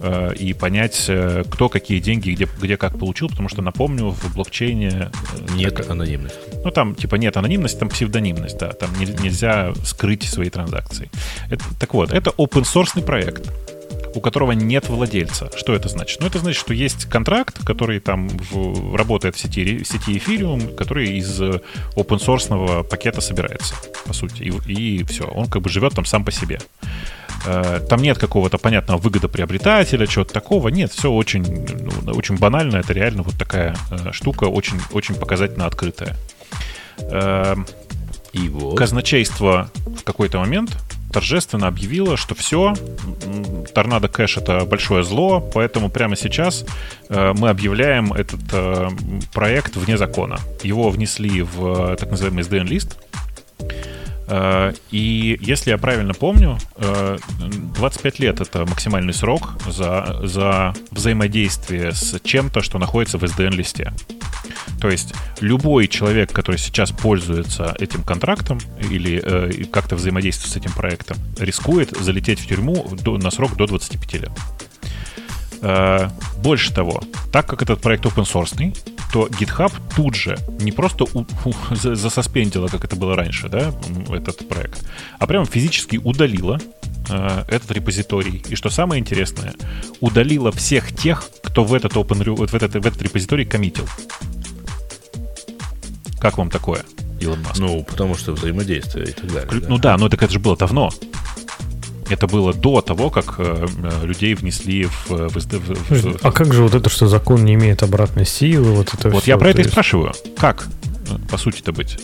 э, 0.00 0.34
и 0.34 0.52
понять, 0.52 1.06
э, 1.08 1.44
кто 1.50 1.68
какие 1.68 2.00
деньги 2.00 2.30
где, 2.30 2.48
где 2.60 2.76
как 2.76 2.98
получил, 2.98 3.28
потому 3.28 3.48
что, 3.48 3.62
напомню, 3.62 4.10
в 4.10 4.34
блокчейне... 4.34 4.88
Э, 4.88 5.54
нет 5.54 5.74
так, 5.74 5.90
анонимности. 5.90 6.38
Ну, 6.64 6.70
там, 6.70 6.94
типа, 6.94 7.16
нет 7.16 7.36
анонимности, 7.36 7.78
там 7.78 7.88
псевдонимность, 7.88 8.58
да, 8.58 8.72
там 8.72 8.90
не, 8.98 9.06
нельзя 9.06 9.72
скрыть 9.84 10.24
свои 10.24 10.50
транзакции. 10.50 11.10
Это, 11.50 11.64
так 11.78 11.94
вот, 11.94 12.12
это 12.12 12.30
open-source 12.30 13.02
проект 13.02 13.50
у 14.14 14.20
которого 14.20 14.52
нет 14.52 14.88
владельца. 14.88 15.50
Что 15.54 15.74
это 15.74 15.88
значит? 15.88 16.20
Ну, 16.20 16.26
это 16.26 16.38
значит, 16.38 16.58
что 16.58 16.72
есть 16.72 17.04
контракт, 17.04 17.62
который 17.64 18.00
там 18.00 18.28
в, 18.28 18.96
работает 18.96 19.36
в 19.36 19.38
сети, 19.38 19.82
в 19.82 19.86
сети 19.86 20.16
Ethereum, 20.16 20.74
который 20.74 21.18
из 21.18 21.38
open 21.40 21.62
source 22.18 22.84
пакета 22.84 23.20
собирается, 23.20 23.74
по 24.06 24.14
сути. 24.14 24.42
И, 24.42 24.72
и 24.72 25.04
все. 25.04 25.24
Он 25.24 25.46
как 25.48 25.60
бы 25.60 25.68
живет 25.68 25.94
там 25.94 26.06
сам 26.06 26.24
по 26.24 26.32
себе. 26.32 26.58
Э, 27.46 27.80
там 27.88 28.02
нет 28.02 28.18
какого-то 28.18 28.58
понятного 28.58 28.98
выгодоприобретателя, 28.98 30.06
чего-то 30.06 30.34
такого. 30.34 30.68
Нет, 30.68 30.92
все 30.92 31.10
очень, 31.10 31.44
ну, 32.02 32.12
очень 32.12 32.36
банально. 32.36 32.76
Это 32.76 32.92
реально 32.92 33.22
вот 33.22 33.38
такая 33.38 33.76
э, 33.90 34.12
штука, 34.12 34.44
очень, 34.44 34.80
очень 34.92 35.14
показательно 35.14 35.66
открытая. 35.66 36.16
Э, 36.98 37.54
и 38.32 38.48
вот. 38.48 38.76
Казначейство 38.76 39.70
в 39.86 40.02
какой-то 40.02 40.38
момент 40.38 40.76
торжественно 41.12 41.68
объявила, 41.68 42.16
что 42.16 42.34
все, 42.34 42.74
торнадо 43.74 44.08
кэш 44.08 44.36
это 44.36 44.66
большое 44.66 45.02
зло, 45.04 45.40
поэтому 45.40 45.88
прямо 45.88 46.16
сейчас 46.16 46.66
э, 47.08 47.32
мы 47.38 47.48
объявляем 47.48 48.12
этот 48.12 48.40
э, 48.52 48.90
проект 49.32 49.76
вне 49.76 49.96
закона. 49.96 50.38
Его 50.62 50.90
внесли 50.90 51.42
в 51.42 51.92
э, 51.92 51.96
так 51.96 52.10
называемый 52.10 52.44
SDN-лист, 52.44 52.98
и 54.90 55.38
если 55.40 55.70
я 55.70 55.78
правильно 55.78 56.12
помню, 56.12 56.58
25 56.76 58.20
э, 58.20 58.22
лет 58.22 58.40
это 58.40 58.66
максимальный 58.66 59.14
срок 59.14 59.54
за, 59.68 60.20
за 60.22 60.74
взаимодействие 60.90 61.92
с 61.92 62.18
чем-то, 62.20 62.60
что 62.62 62.78
находится 62.78 63.18
в 63.18 63.24
SDN-листе. 63.24 63.92
То 64.80 64.90
есть 64.90 65.14
любой 65.40 65.88
человек, 65.88 66.32
который 66.32 66.56
сейчас 66.56 66.90
пользуется 66.90 67.74
этим 67.78 68.02
контрактом 68.02 68.58
или 68.90 69.20
э, 69.22 69.64
как-то 69.70 69.96
взаимодействует 69.96 70.52
с 70.52 70.56
этим 70.56 70.72
проектом, 70.72 71.16
рискует 71.38 71.90
залететь 71.90 72.40
в 72.40 72.46
тюрьму 72.46 72.86
на 73.04 73.30
срок 73.30 73.56
до 73.56 73.66
25 73.66 74.12
лет. 74.14 74.32
Э, 75.62 76.08
больше 76.42 76.72
того, 76.72 77.02
так 77.32 77.46
как 77.46 77.62
этот 77.62 77.80
проект 77.80 78.04
open 78.04 78.24
source, 78.24 78.74
то 79.12 79.26
GitHub 79.26 79.72
тут 79.94 80.14
же 80.14 80.36
не 80.60 80.72
просто 80.72 81.04
у, 81.04 81.26
у, 81.44 81.54
засоспендила, 81.74 82.68
как 82.68 82.84
это 82.84 82.96
было 82.96 83.16
раньше, 83.16 83.48
да, 83.48 83.72
этот 84.10 84.48
проект, 84.48 84.84
а 85.18 85.26
прямо 85.26 85.46
физически 85.46 85.96
удалила 85.96 86.60
э, 87.08 87.44
этот 87.48 87.70
репозиторий. 87.70 88.44
И 88.48 88.56
что 88.56 88.70
самое 88.70 89.00
интересное, 89.00 89.54
удалила 90.00 90.52
всех 90.52 90.94
тех, 90.94 91.28
кто 91.42 91.64
в 91.64 91.74
этот, 91.74 91.92
open, 91.94 92.46
в 92.46 92.54
этот, 92.54 92.72
в 92.74 92.86
этот 92.86 93.02
репозиторий 93.02 93.44
коммитил. 93.44 93.88
Как 96.18 96.38
вам 96.38 96.50
такое, 96.50 96.84
Илон 97.20 97.42
Маск? 97.42 97.58
Ну, 97.58 97.84
потому 97.84 98.16
что 98.16 98.32
взаимодействие 98.32 99.06
и 99.06 99.12
так 99.12 99.26
далее. 99.26 99.46
Вклю... 99.46 99.60
Да. 99.60 99.68
Ну 99.68 99.78
да, 99.78 99.96
но 99.96 100.08
так 100.08 100.22
это 100.22 100.32
же 100.32 100.38
было 100.38 100.56
давно. 100.56 100.90
Это 102.08 102.26
было 102.26 102.52
до 102.52 102.80
того, 102.80 103.10
как 103.10 103.36
э, 103.38 103.66
людей 104.02 104.34
внесли 104.34 104.84
в, 104.84 105.10
в, 105.10 105.36
в, 105.36 105.90
в... 105.90 106.24
А 106.24 106.32
как 106.32 106.52
же 106.52 106.62
вот 106.62 106.74
это, 106.74 106.88
что 106.88 107.08
закон 107.08 107.44
не 107.44 107.54
имеет 107.54 107.82
обратной 107.82 108.26
силы? 108.26 108.72
Вот, 108.72 108.94
это 108.94 109.10
вот 109.10 109.22
все, 109.22 109.32
я 109.32 109.38
про 109.38 109.50
это 109.50 109.62
и 109.62 109.64
спрашиваю. 109.64 110.12
Как, 110.36 110.68
по 111.30 111.36
сути-то 111.36 111.72
быть? 111.72 111.98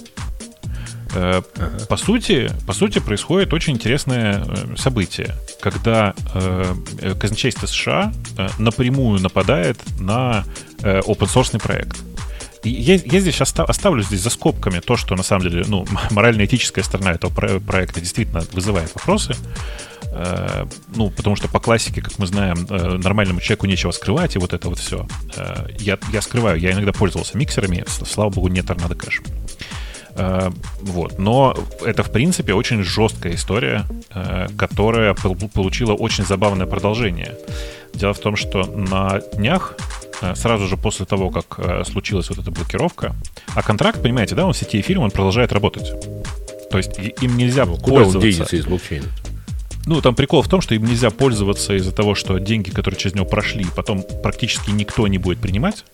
Э, 1.14 1.42
ага. 1.56 1.86
По 1.88 1.96
сути, 1.96 2.50
по 2.66 2.72
сути, 2.72 2.98
происходит 2.98 3.52
очень 3.52 3.74
интересное 3.74 4.44
э, 4.44 4.76
событие, 4.76 5.34
когда 5.60 6.14
э, 6.34 6.74
казначейство 7.20 7.66
США 7.66 8.12
э, 8.38 8.48
напрямую 8.58 9.20
нападает 9.20 9.78
на 10.00 10.44
э, 10.80 11.00
open 11.00 11.28
source 11.32 11.58
проект. 11.60 11.98
И 12.62 12.70
я, 12.70 12.94
я 12.94 13.20
здесь 13.20 13.40
остав, 13.40 13.68
оставлю 13.68 14.02
здесь 14.02 14.20
за 14.20 14.30
скобками 14.30 14.80
то, 14.80 14.96
что 14.96 15.16
на 15.16 15.22
самом 15.22 15.42
деле, 15.48 15.64
ну, 15.66 15.86
морально-этическая 16.10 16.84
сторона 16.84 17.12
этого 17.12 17.30
проекта 17.60 18.00
действительно 18.00 18.42
вызывает 18.52 18.94
вопросы. 18.94 19.34
Э, 20.14 20.66
ну, 20.94 21.10
потому 21.10 21.36
что 21.36 21.48
по 21.48 21.58
классике, 21.58 22.02
как 22.02 22.18
мы 22.18 22.26
знаем, 22.26 22.66
э, 22.68 22.98
нормальному 22.98 23.40
человеку 23.40 23.66
нечего 23.66 23.92
скрывать, 23.92 24.36
и 24.36 24.38
вот 24.38 24.52
это 24.52 24.68
вот 24.68 24.78
все. 24.78 25.06
Э, 25.36 25.66
я, 25.78 25.98
я 26.12 26.20
скрываю, 26.20 26.60
я 26.60 26.72
иногда 26.72 26.92
пользовался 26.92 27.36
миксерами, 27.38 27.84
слава 27.86 28.30
богу, 28.30 28.48
не 28.48 28.62
торнадо 28.62 28.94
кэш. 28.94 29.22
Вот. 30.82 31.18
Но 31.18 31.56
это, 31.86 32.02
в 32.02 32.12
принципе, 32.12 32.52
очень 32.52 32.82
жесткая 32.82 33.34
история, 33.34 33.86
которая 34.58 35.14
получила 35.14 35.94
очень 35.94 36.26
забавное 36.26 36.66
продолжение. 36.66 37.34
Дело 37.94 38.12
в 38.12 38.18
том, 38.18 38.36
что 38.36 38.64
на 38.64 39.22
днях, 39.32 39.74
сразу 40.34 40.68
же 40.68 40.76
после 40.76 41.06
того, 41.06 41.30
как 41.30 41.86
случилась 41.86 42.28
вот 42.28 42.40
эта 42.40 42.50
блокировка, 42.50 43.14
а 43.54 43.62
контракт, 43.62 44.02
понимаете, 44.02 44.34
да, 44.34 44.44
он 44.44 44.52
в 44.52 44.56
сети 44.58 44.82
эфиром, 44.82 45.04
он 45.04 45.10
продолжает 45.12 45.50
работать. 45.50 45.90
То 46.70 46.76
есть 46.76 46.90
им 46.98 47.38
нельзя 47.38 47.64
ну, 47.64 47.78
Куда 47.78 48.02
пользоваться... 48.02 48.18
он 48.18 48.22
денется 48.22 48.56
из 48.56 48.66
блокчейна? 48.66 49.06
Ну, 49.86 50.00
там 50.00 50.14
прикол 50.14 50.42
в 50.42 50.48
том, 50.48 50.60
что 50.60 50.74
им 50.74 50.84
нельзя 50.84 51.10
пользоваться 51.10 51.74
из-за 51.74 51.92
того, 51.92 52.14
что 52.14 52.38
деньги, 52.38 52.70
которые 52.70 52.98
через 52.98 53.14
него 53.14 53.26
прошли, 53.26 53.66
потом 53.74 54.04
практически 54.22 54.70
никто 54.70 55.06
не 55.08 55.18
будет 55.18 55.40
принимать, 55.40 55.84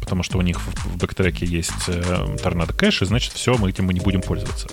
потому 0.00 0.22
что 0.22 0.38
у 0.38 0.42
них 0.42 0.60
в 0.60 0.96
бэктреке 0.96 1.44
есть 1.44 1.88
э, 1.88 2.36
торнадо 2.42 2.72
кэш, 2.72 3.02
и 3.02 3.04
значит, 3.04 3.32
все, 3.32 3.56
мы 3.56 3.70
этим 3.70 3.86
мы 3.86 3.94
не 3.94 4.00
будем 4.00 4.22
пользоваться. 4.22 4.68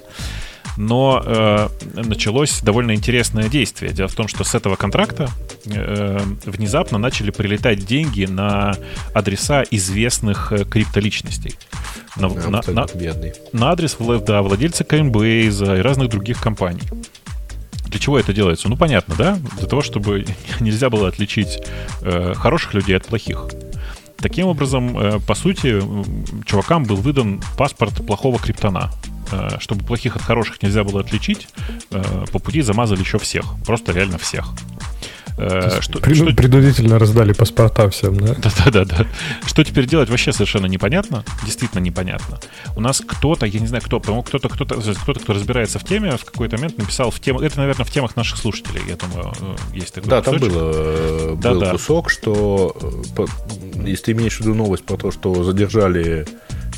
Но 0.77 1.21
э, 1.23 1.69
началось 1.93 2.61
довольно 2.61 2.95
интересное 2.95 3.47
действие. 3.47 3.91
Дело 3.93 4.07
в 4.07 4.15
том, 4.15 4.27
что 4.27 4.43
с 4.43 4.55
этого 4.55 4.75
контракта 4.75 5.29
э, 5.65 6.19
внезапно 6.45 6.97
начали 6.97 7.29
прилетать 7.31 7.85
деньги 7.85 8.25
на 8.25 8.75
адреса 9.13 9.63
известных 9.69 10.51
э, 10.51 10.65
криптоличностей. 10.65 11.55
На, 12.15 12.29
да, 12.29 12.49
на, 12.49 12.61
на, 12.67 12.87
на 13.53 13.71
адрес 13.71 13.97
да, 14.25 14.41
владельца 14.41 14.83
Coinbase 14.83 15.77
и 15.77 15.81
разных 15.81 16.09
других 16.09 16.41
компаний. 16.41 16.81
Для 17.93 17.99
чего 17.99 18.17
это 18.17 18.33
делается? 18.33 18.69
Ну, 18.69 18.75
понятно, 18.75 19.13
да? 19.15 19.37
Для 19.59 19.67
того, 19.67 19.83
чтобы 19.83 20.25
нельзя 20.59 20.89
было 20.89 21.07
отличить 21.07 21.59
э, 22.01 22.33
хороших 22.33 22.73
людей 22.73 22.97
от 22.97 23.05
плохих. 23.05 23.45
Таким 24.17 24.47
образом, 24.47 24.97
э, 24.97 25.19
по 25.19 25.35
сути, 25.35 25.79
чувакам 26.43 26.85
был 26.85 26.95
выдан 26.95 27.39
паспорт 27.55 28.03
плохого 28.03 28.39
криптона. 28.39 28.91
Э, 29.31 29.59
чтобы 29.59 29.85
плохих 29.85 30.15
от 30.15 30.23
хороших 30.23 30.63
нельзя 30.63 30.83
было 30.83 31.01
отличить, 31.01 31.47
э, 31.91 32.25
по 32.31 32.39
пути 32.39 32.61
замазали 32.61 33.01
еще 33.01 33.19
всех. 33.19 33.45
Просто 33.63 33.91
реально 33.91 34.17
всех. 34.17 34.47
Э, 35.37 35.81
что, 35.81 35.99
Приду, 35.99 36.27
что... 36.27 36.35
Принудительно 36.35 36.99
раздали 36.99 37.33
паспорта 37.33 37.89
всем, 37.89 38.15
да? 38.17 38.35
Да-да-да. 38.65 39.07
Что 39.45 39.63
теперь 39.63 39.87
делать, 39.87 40.09
вообще 40.09 40.31
совершенно 40.31 40.67
непонятно. 40.67 41.23
Действительно 41.43 41.79
непонятно. 41.79 42.39
У 42.75 42.81
нас 42.81 43.01
кто-то, 43.05 43.45
я 43.45 43.59
не 43.59 43.67
знаю 43.67 43.83
кто, 43.83 43.99
по-моему, 43.99 44.23
кто-то, 44.23 44.49
кто-то, 44.49 44.75
кто-то, 44.75 45.19
кто 45.19 45.33
разбирается 45.33 45.79
в 45.79 45.83
теме, 45.83 46.17
в 46.17 46.25
какой-то 46.25 46.57
момент 46.57 46.77
написал 46.77 47.11
в 47.11 47.19
тему. 47.19 47.39
Это, 47.39 47.57
наверное, 47.57 47.85
в 47.85 47.91
темах 47.91 48.15
наших 48.15 48.37
слушателей, 48.37 48.81
я 48.87 48.95
думаю, 48.95 49.33
э, 49.39 49.55
есть 49.73 49.93
такой 49.93 50.09
Да, 50.09 50.21
кусочек. 50.21 50.41
там 50.41 50.49
было, 50.49 50.71
э, 50.75 51.35
да, 51.41 51.51
был 51.51 51.59
да. 51.61 51.71
кусок, 51.71 52.09
что 52.09 52.75
если 53.75 54.03
ты 54.05 54.11
имеешь 54.11 54.37
в 54.37 54.41
виду 54.41 54.53
новость 54.53 54.85
про 54.85 54.97
то, 54.97 55.11
что 55.11 55.43
задержали 55.43 56.27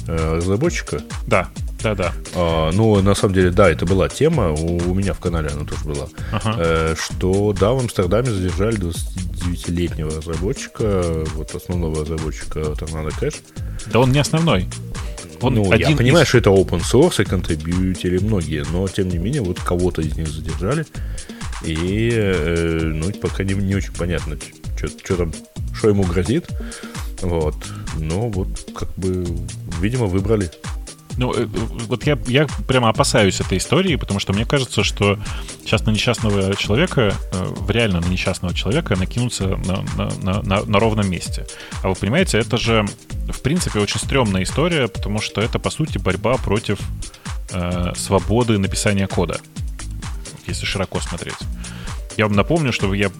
разработчика. 0.07 1.01
Да. 1.25 1.49
Да-да. 1.85 2.13
А, 2.33 2.71
ну, 2.71 2.99
на 3.03 3.13
самом 3.13 3.35
деле, 3.35 3.51
да, 3.51 3.69
это 3.69 3.85
была 3.85 4.09
тема, 4.09 4.51
у, 4.51 4.77
у 4.89 4.95
меня 4.95 5.13
в 5.13 5.19
канале 5.19 5.49
она 5.49 5.65
тоже 5.65 5.85
была, 5.85 6.07
ага. 6.31 6.55
э, 6.57 6.95
что, 6.97 7.53
да, 7.53 7.73
в 7.73 7.79
Амстердаме 7.79 8.31
задержали 8.31 8.79
29-летнего 8.79 10.17
разработчика, 10.17 11.23
вот 11.35 11.53
основного 11.53 12.01
разработчика 12.01 12.59
Tornado 12.59 13.11
Cash. 13.21 13.35
Да 13.85 13.99
он 13.99 14.11
не 14.11 14.17
основной. 14.17 14.67
Он 15.41 15.53
ну, 15.53 15.71
один 15.71 15.89
я 15.89 15.95
понимаю, 15.95 16.25
из... 16.25 16.29
что 16.29 16.39
это 16.39 16.49
open 16.49 16.81
source 16.81 17.21
и 17.21 17.25
контрибьютили 17.25 18.17
многие, 18.17 18.65
но, 18.71 18.87
тем 18.87 19.07
не 19.09 19.19
менее, 19.19 19.43
вот 19.43 19.59
кого-то 19.59 20.01
из 20.01 20.17
них 20.17 20.27
задержали, 20.27 20.87
и, 21.63 22.09
э, 22.11 22.79
ну, 22.81 23.11
пока 23.11 23.43
не, 23.43 23.53
не 23.53 23.75
очень 23.75 23.93
понятно, 23.93 24.37
что 25.03 25.17
там, 25.17 25.31
что 25.75 25.89
ему 25.89 26.01
грозит, 26.01 26.47
вот, 27.21 27.57
но 27.99 28.27
вот, 28.29 28.71
как 28.75 28.89
бы, 28.95 29.23
видимо, 29.79 30.07
выбрали 30.07 30.49
ну, 31.17 31.33
э, 31.33 31.45
вот 31.45 32.05
я, 32.05 32.17
я 32.27 32.47
прямо 32.67 32.89
опасаюсь 32.89 33.39
этой 33.39 33.57
истории, 33.57 33.95
потому 33.95 34.19
что 34.19 34.33
мне 34.33 34.45
кажется, 34.45 34.83
что 34.83 35.17
сейчас 35.63 35.85
на 35.85 35.91
несчастного 35.91 36.55
человека, 36.55 37.13
э, 37.31 37.53
реально 37.69 38.01
на 38.01 38.07
несчастного 38.07 38.53
человека 38.53 38.95
накинуться 38.95 39.47
на, 39.47 39.83
на, 39.95 40.41
на, 40.41 40.63
на 40.63 40.79
ровном 40.79 41.09
месте. 41.09 41.45
А 41.83 41.89
вы 41.89 41.95
понимаете, 41.95 42.37
это 42.37 42.57
же, 42.57 42.85
в 43.29 43.41
принципе, 43.41 43.79
очень 43.79 43.99
стрёмная 43.99 44.43
история, 44.43 44.87
потому 44.87 45.21
что 45.21 45.41
это, 45.41 45.59
по 45.59 45.69
сути, 45.69 45.97
борьба 45.97 46.37
против 46.37 46.79
э, 47.51 47.93
свободы 47.95 48.57
написания 48.57 49.07
кода, 49.07 49.39
если 50.47 50.65
широко 50.65 50.99
смотреть. 50.99 51.37
Я 52.17 52.27
вам 52.27 52.35
напомню, 52.35 52.71
что 52.71 52.93
я 52.93 53.11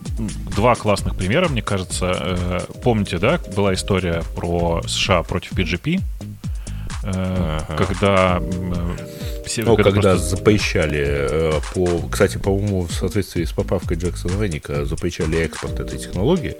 два 0.55 0.75
классных 0.75 1.17
примера, 1.17 1.49
мне 1.49 1.61
кажется. 1.61 2.11
Э, 2.19 2.59
помните, 2.81 3.17
да, 3.17 3.39
была 3.55 3.73
история 3.73 4.23
про 4.35 4.81
США 4.87 5.23
против 5.23 5.51
PGP, 5.53 6.01
ага. 7.05 7.75
когда 7.77 8.41
все, 9.45 9.63
ну, 9.63 9.75
когда 9.75 9.91
просто... 9.91 10.17
запрещали, 10.17 11.03
э, 11.05 11.59
по, 11.73 12.07
кстати, 12.09 12.37
по-моему, 12.37 12.81
в 12.81 12.91
соответствии 12.91 13.43
с 13.43 13.51
поправкой 13.51 13.97
Джексона 13.97 14.41
Ренника, 14.41 14.85
запрещали 14.85 15.37
экспорт 15.39 15.79
этой 15.79 15.99
технологии. 15.99 16.55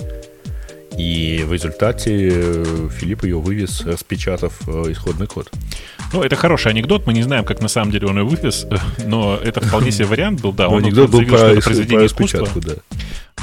И 0.97 1.43
в 1.45 1.51
результате 1.51 2.29
э, 2.31 2.89
Филипп 2.89 3.25
ее 3.25 3.39
вывез, 3.39 3.81
распечатав 3.81 4.53
э, 4.67 4.91
исходный 4.91 5.27
код. 5.27 5.51
Ну, 6.13 6.23
это 6.23 6.35
хороший 6.35 6.71
анекдот. 6.71 7.05
Мы 7.05 7.13
не 7.13 7.23
знаем, 7.23 7.43
как 7.43 7.59
на 7.59 7.67
самом 7.67 7.91
деле 7.91 8.07
он 8.07 8.17
ее 8.17 8.23
вывез, 8.23 8.65
но 9.05 9.35
это 9.35 9.59
вполне 9.59 9.91
себе 9.91 10.05
вариант 10.05 10.41
был, 10.41 10.53
да. 10.53 10.69
Он 10.69 10.83
анекдот 10.83 11.09
был 11.09 11.25
про, 11.25 11.59
произведение 11.59 12.05
искусства. 12.05 12.47
Да. 12.55 12.75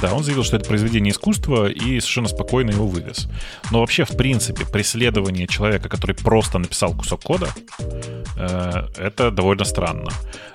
Да, 0.02 0.12
он 0.14 0.24
заявил, 0.24 0.42
что 0.42 0.56
это 0.56 0.66
произведение 0.66 1.12
искусства 1.12 1.68
и 1.68 2.00
совершенно 2.00 2.26
спокойно 2.26 2.72
его 2.72 2.88
вывез. 2.88 3.28
Но 3.70 3.78
вообще, 3.78 4.04
в 4.04 4.16
принципе, 4.16 4.66
преследование 4.66 5.46
человека, 5.46 5.88
который 5.88 6.16
просто 6.16 6.58
написал 6.58 6.92
кусок 6.92 7.22
кода, 7.22 7.48
Э, 8.42 8.88
это 8.96 9.30
довольно 9.30 9.64
странно. 9.64 10.10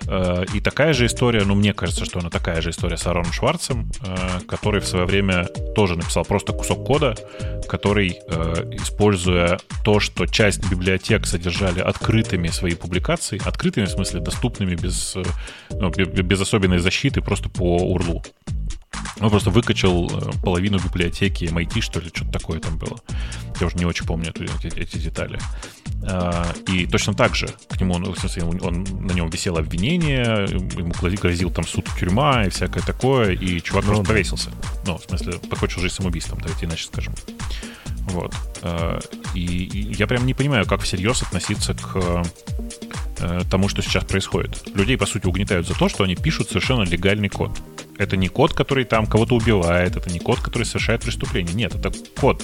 Э, 0.07 0.43
и 0.53 0.59
такая 0.59 0.93
же 0.93 1.05
история, 1.05 1.43
ну, 1.45 1.55
мне 1.55 1.73
кажется, 1.73 2.05
что 2.05 2.19
она 2.19 2.29
такая 2.29 2.61
же 2.61 2.69
история 2.71 2.97
с 2.97 3.07
Ароном 3.07 3.31
Шварцем, 3.31 3.89
э, 4.05 4.39
который 4.47 4.81
в 4.81 4.87
свое 4.87 5.05
время 5.05 5.45
тоже 5.75 5.95
написал 5.95 6.25
просто 6.25 6.53
кусок 6.53 6.85
кода, 6.85 7.15
который, 7.67 8.19
используя 8.71 9.59
то, 9.83 9.99
что 9.99 10.25
часть 10.25 10.69
библиотек 10.69 11.25
содержали 11.25 11.81
открытыми 11.81 12.47
свои 12.47 12.75
публикации, 12.75 13.41
открытыми 13.43 13.85
в 13.85 13.89
смысле 13.89 14.19
доступными 14.21 14.75
без, 14.75 15.15
ну, 15.71 15.89
без 15.89 16.41
особенной 16.41 16.79
защиты, 16.79 17.21
просто 17.21 17.49
по 17.49 17.77
урлу. 17.77 18.23
Он 19.19 19.29
просто 19.29 19.49
выкачал 19.49 20.09
половину 20.43 20.79
библиотеки 20.79 21.45
MIT, 21.45 21.81
что 21.81 21.99
ли, 21.99 22.09
что-то 22.13 22.31
такое 22.31 22.59
там 22.59 22.77
было. 22.77 22.97
Я 23.59 23.67
уже 23.67 23.77
не 23.77 23.85
очень 23.85 24.05
помню 24.05 24.33
эти, 24.35 24.67
эти 24.77 24.97
детали. 24.97 25.39
А, 26.03 26.53
и 26.67 26.85
точно 26.85 27.13
так 27.13 27.35
же 27.35 27.49
к 27.69 27.79
нему, 27.79 27.95
в 27.95 28.19
смысле, 28.19 28.43
он, 28.43 28.83
на 28.83 29.13
нем 29.13 29.29
висело 29.29 29.59
обвинение, 29.59 30.47
ему 30.49 30.93
грозил 31.01 31.49
там 31.49 31.65
суд, 31.65 31.85
тюрьма 31.99 32.45
и 32.45 32.49
всякое 32.49 32.83
такое, 32.83 33.31
и 33.31 33.61
чувак 33.61 33.85
ну, 33.85 33.89
просто 33.89 34.03
да. 34.03 34.13
повесился. 34.13 34.49
Ну, 34.85 34.97
в 34.97 35.03
смысле, 35.03 35.33
покончил 35.49 35.81
жизнь 35.81 35.95
самоубийством, 35.95 36.39
давайте 36.39 36.65
иначе 36.65 36.85
скажем. 36.85 37.13
Вот. 38.09 38.33
А, 38.61 38.99
и 39.33 39.41
я 39.97 40.07
прям 40.07 40.25
не 40.25 40.33
понимаю, 40.33 40.65
как 40.65 40.81
всерьез 40.81 41.23
относиться 41.23 41.73
к 41.73 42.23
э, 43.19 43.41
тому, 43.49 43.69
что 43.69 43.81
сейчас 43.81 44.03
происходит. 44.03 44.67
Людей, 44.75 44.97
по 44.97 45.05
сути, 45.05 45.25
угнетают 45.25 45.67
за 45.67 45.73
то, 45.73 45.89
что 45.89 46.03
они 46.03 46.15
пишут 46.15 46.49
совершенно 46.49 46.83
легальный 46.83 47.29
код. 47.29 47.51
Это 47.97 48.15
не 48.17 48.27
код, 48.27 48.53
который 48.53 48.83
там 48.83 49.05
кого-то 49.05 49.35
убивает, 49.35 49.95
это 49.95 50.11
не 50.11 50.19
код, 50.19 50.39
который 50.39 50.63
совершает 50.63 51.01
преступление. 51.01 51.53
Нет, 51.53 51.75
это 51.75 51.91
код. 52.19 52.43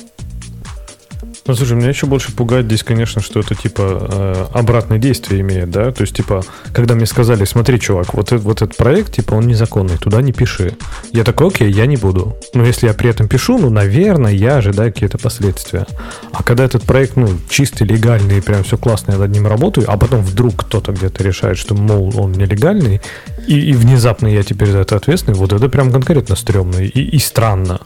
Ну, 1.46 1.56
слушай, 1.56 1.76
меня 1.76 1.90
еще 1.90 2.06
больше 2.06 2.32
пугает 2.32 2.68
здесь, 2.68 2.84
конечно, 2.84 3.22
что 3.22 3.42
это 3.42 3.54
типа 3.54 4.08
э, 4.10 4.46
обратное 4.54 4.98
действие 4.98 5.42
имеет, 5.42 5.70
да? 5.72 5.92
То 5.92 6.04
есть, 6.04 6.16
типа, 6.16 6.42
когда 6.72 6.96
мне 6.96 7.06
сказали, 7.06 7.44
смотри, 7.44 7.82
чувак, 7.82 8.14
вот, 8.14 8.32
этот, 8.32 8.44
вот 8.44 8.62
этот 8.62 8.78
проект, 8.78 9.16
типа, 9.16 9.34
он 9.34 9.48
незаконный, 9.48 9.98
туда 9.98 10.22
не 10.22 10.32
пиши. 10.32 10.78
Я 11.12 11.26
такой, 11.26 11.48
окей, 11.48 11.70
я 11.70 11.86
не 11.86 11.98
буду. 11.98 12.38
Но 12.54 12.64
если 12.66 12.88
я 12.88 12.94
при 12.94 13.10
этом 13.10 13.28
пишу, 13.28 13.58
ну, 13.58 13.70
наверное, 13.70 14.32
я 14.32 14.56
ожидаю 14.56 14.94
какие-то 14.94 15.18
последствия. 15.18 15.86
А 16.32 16.44
когда 16.44 16.64
этот 16.64 16.84
проект, 16.84 17.18
ну, 17.18 17.28
чистый, 17.50 17.86
легальный, 17.86 18.38
и 18.38 18.42
прям 18.42 18.64
все 18.64 18.78
классно, 18.78 19.12
я 19.12 19.18
над 19.18 19.32
ним 19.32 19.46
работаю, 19.46 19.92
а 19.92 19.98
потом 19.98 20.22
вдруг 20.22 20.56
кто-то 20.56 20.94
где-то 20.94 21.24
решает, 21.24 21.58
что, 21.58 21.76
мол, 21.76 22.14
он 22.18 22.32
нелегальный, 22.32 23.02
и, 23.48 23.60
и 23.60 23.74
внезапно 23.74 24.28
я 24.28 24.44
теперь 24.44 24.72
за 24.72 24.80
это 24.80 24.96
ответственный, 24.96 25.38
вот 25.38 25.52
это 25.52 25.68
прям 25.68 25.92
конкретно 25.92 26.38
стрёмно 26.38 26.78
и, 26.78 26.88
и 26.88 27.20
странно. 27.20 27.82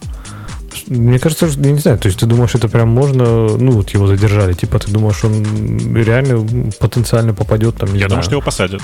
Мне 0.87 1.19
кажется, 1.19 1.47
я 1.47 1.71
не 1.71 1.79
знаю, 1.79 1.97
то 1.97 2.07
есть 2.07 2.19
ты 2.19 2.25
думаешь, 2.25 2.53
это 2.55 2.67
прям 2.69 2.89
можно, 2.89 3.25
ну, 3.57 3.71
вот 3.71 3.89
его 3.91 4.07
задержали, 4.07 4.53
типа 4.53 4.79
ты 4.79 4.91
думаешь, 4.91 5.23
он 5.23 5.95
реально 5.95 6.71
потенциально 6.79 7.33
попадет 7.33 7.75
там, 7.77 7.89
не 7.89 7.99
Я 7.99 8.07
знаю. 8.07 8.09
думаю, 8.09 8.23
что 8.23 8.31
его 8.33 8.41
посадят. 8.41 8.81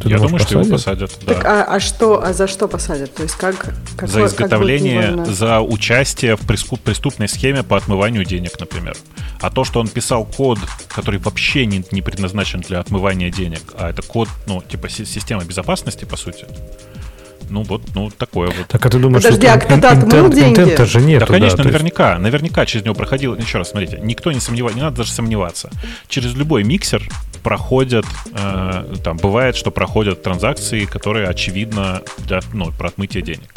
Ты 0.00 0.10
Я 0.10 0.16
думаю, 0.18 0.34
посадят? 0.34 0.48
что 0.48 0.58
его 0.60 0.70
посадят. 0.76 1.18
Да. 1.26 1.34
Так, 1.34 1.44
а, 1.46 1.64
а 1.64 1.80
что, 1.80 2.22
а 2.22 2.32
за 2.32 2.46
что 2.46 2.68
посадят? 2.68 3.14
То 3.14 3.22
есть 3.22 3.34
как? 3.36 3.74
Какой, 3.96 4.08
за 4.08 4.26
изготовление, 4.26 5.16
как 5.16 5.26
за 5.28 5.60
участие 5.60 6.36
в 6.36 6.40
преступной 6.40 7.28
схеме 7.28 7.62
по 7.62 7.76
отмыванию 7.76 8.24
денег, 8.24 8.60
например. 8.60 8.96
А 9.40 9.50
то, 9.50 9.64
что 9.64 9.80
он 9.80 9.88
писал 9.88 10.24
код, 10.24 10.58
который 10.88 11.18
вообще 11.18 11.64
не, 11.66 11.82
не 11.92 12.02
предназначен 12.02 12.60
для 12.60 12.80
отмывания 12.80 13.30
денег, 13.30 13.60
а 13.78 13.90
это 13.90 14.02
код, 14.02 14.28
ну, 14.46 14.62
типа 14.62 14.88
система 14.88 15.44
безопасности, 15.44 16.04
по 16.04 16.16
сути, 16.16 16.46
ну 17.50 17.62
вот, 17.62 17.82
ну 17.94 18.10
такое 18.10 18.48
вот. 18.48 18.66
Так 18.68 18.84
а 18.86 18.90
ты 18.90 18.98
думаешь, 18.98 19.22
Подожди, 19.22 19.46
что 19.46 19.54
а 19.54 19.58
кто-то 19.58 19.90
отмыл 19.90 20.28
деньги? 20.30 20.60
Интента 20.60 20.86
же 20.86 21.00
нет. 21.00 21.20
Да, 21.20 21.26
конечно, 21.26 21.58
да, 21.58 21.64
наверняка. 21.64 22.10
Есть... 22.12 22.22
Наверняка 22.22 22.66
через 22.66 22.84
него 22.84 22.94
проходил. 22.94 23.34
Еще 23.34 23.58
раз, 23.58 23.70
смотрите, 23.70 23.98
никто 24.02 24.32
не 24.32 24.40
сомневается, 24.40 24.78
не 24.78 24.82
надо 24.82 24.98
даже 24.98 25.12
сомневаться. 25.12 25.70
Через 26.08 26.34
любой 26.34 26.64
миксер 26.64 27.02
проходят, 27.42 28.06
э, 28.32 28.94
там 29.04 29.16
бывает, 29.18 29.56
что 29.56 29.70
проходят 29.70 30.22
транзакции, 30.22 30.84
которые 30.84 31.28
очевидно 31.28 32.02
для 32.18 32.40
ну, 32.52 32.72
про 32.72 32.88
отмытие 32.88 33.22
денег. 33.22 33.54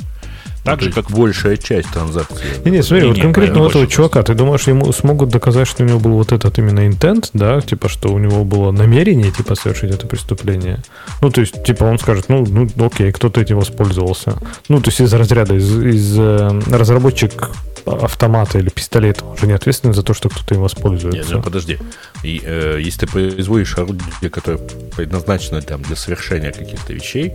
Так 0.64 0.82
же, 0.82 0.92
как 0.92 1.10
большая 1.10 1.58
часть 1.58 1.90
транзакций. 1.92 2.46
Не, 2.66 2.72
не, 2.72 2.84
смотри, 2.84 3.08
вот 3.08 3.20
конкретно 3.20 3.64
у 3.64 3.70
этого 3.70 3.88
чувака, 3.88 4.24
ты 4.24 4.34
думаешь, 4.34 4.68
ему 4.68 4.92
смогут 4.92 5.30
доказать, 5.30 5.68
что 5.68 5.84
у 5.84 5.86
него 5.86 6.00
был 6.00 6.12
вот 6.12 6.32
этот 6.32 6.58
именно 6.60 6.86
интент, 6.86 7.30
да, 7.34 7.62
типа, 7.62 7.90
что 7.90 8.10
у 8.10 8.20
него 8.20 8.44
было 8.44 8.72
намерение, 8.72 9.32
типа, 9.32 9.56
совершить 9.56 9.92
это 9.92 10.08
преступление? 10.08 10.84
Ну, 11.22 11.30
то 11.32 11.42
есть, 11.42 11.64
типа, 11.64 11.86
он 11.86 11.98
скажет, 11.98 12.26
ну, 12.28 12.46
ну 12.48 12.86
окей, 12.86 13.12
кто-то 13.12 13.42
этим 13.42 13.58
воспользовался. 13.58 14.36
Ну, 14.68 14.82
то 14.82 14.90
есть, 14.90 15.00
из 15.02 15.14
разряда, 15.14 15.56
из, 15.56 15.78
из 15.78 16.18
э, 16.18 16.62
разработчик 16.72 17.50
автомата 17.86 18.60
или 18.60 18.70
пистолета 18.70 19.26
уже 19.26 19.48
не 19.48 19.54
ответственен 19.54 19.94
за 19.94 20.04
то, 20.04 20.14
что 20.14 20.30
кто-то 20.30 20.56
им 20.56 20.62
воспользуется. 20.62 21.20
Нет, 21.20 21.28
ну 21.32 21.42
подожди. 21.42 21.80
И, 22.24 22.42
э, 22.44 22.80
если 22.80 23.02
ты 23.02 23.08
производишь 23.08 23.78
орудие, 23.78 24.30
которое 24.30 24.60
предназначено 24.96 25.62
там, 25.62 25.82
для 25.82 25.96
совершения 25.96 26.52
каких-то 26.52 26.94
вещей, 26.94 27.34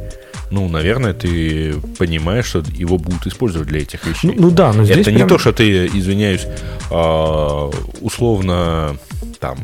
ну, 0.51 0.69
наверное, 0.69 1.13
ты 1.13 1.75
понимаешь, 1.99 2.47
что 2.47 2.63
его 2.75 2.99
будут 2.99 3.27
использовать 3.27 3.69
для 3.69 3.81
этих 3.81 4.07
вещей. 4.07 4.33
Ну, 4.35 4.35
ну 4.43 4.51
да, 4.51 4.73
но 4.73 4.85
здесь 4.85 4.99
Это 4.99 5.11
прям... 5.11 5.23
не 5.23 5.29
то, 5.29 5.39
что 5.39 5.53
ты, 5.53 5.87
извиняюсь, 5.87 6.47
э, 6.91 7.71
условно 8.01 8.97
там 9.41 9.59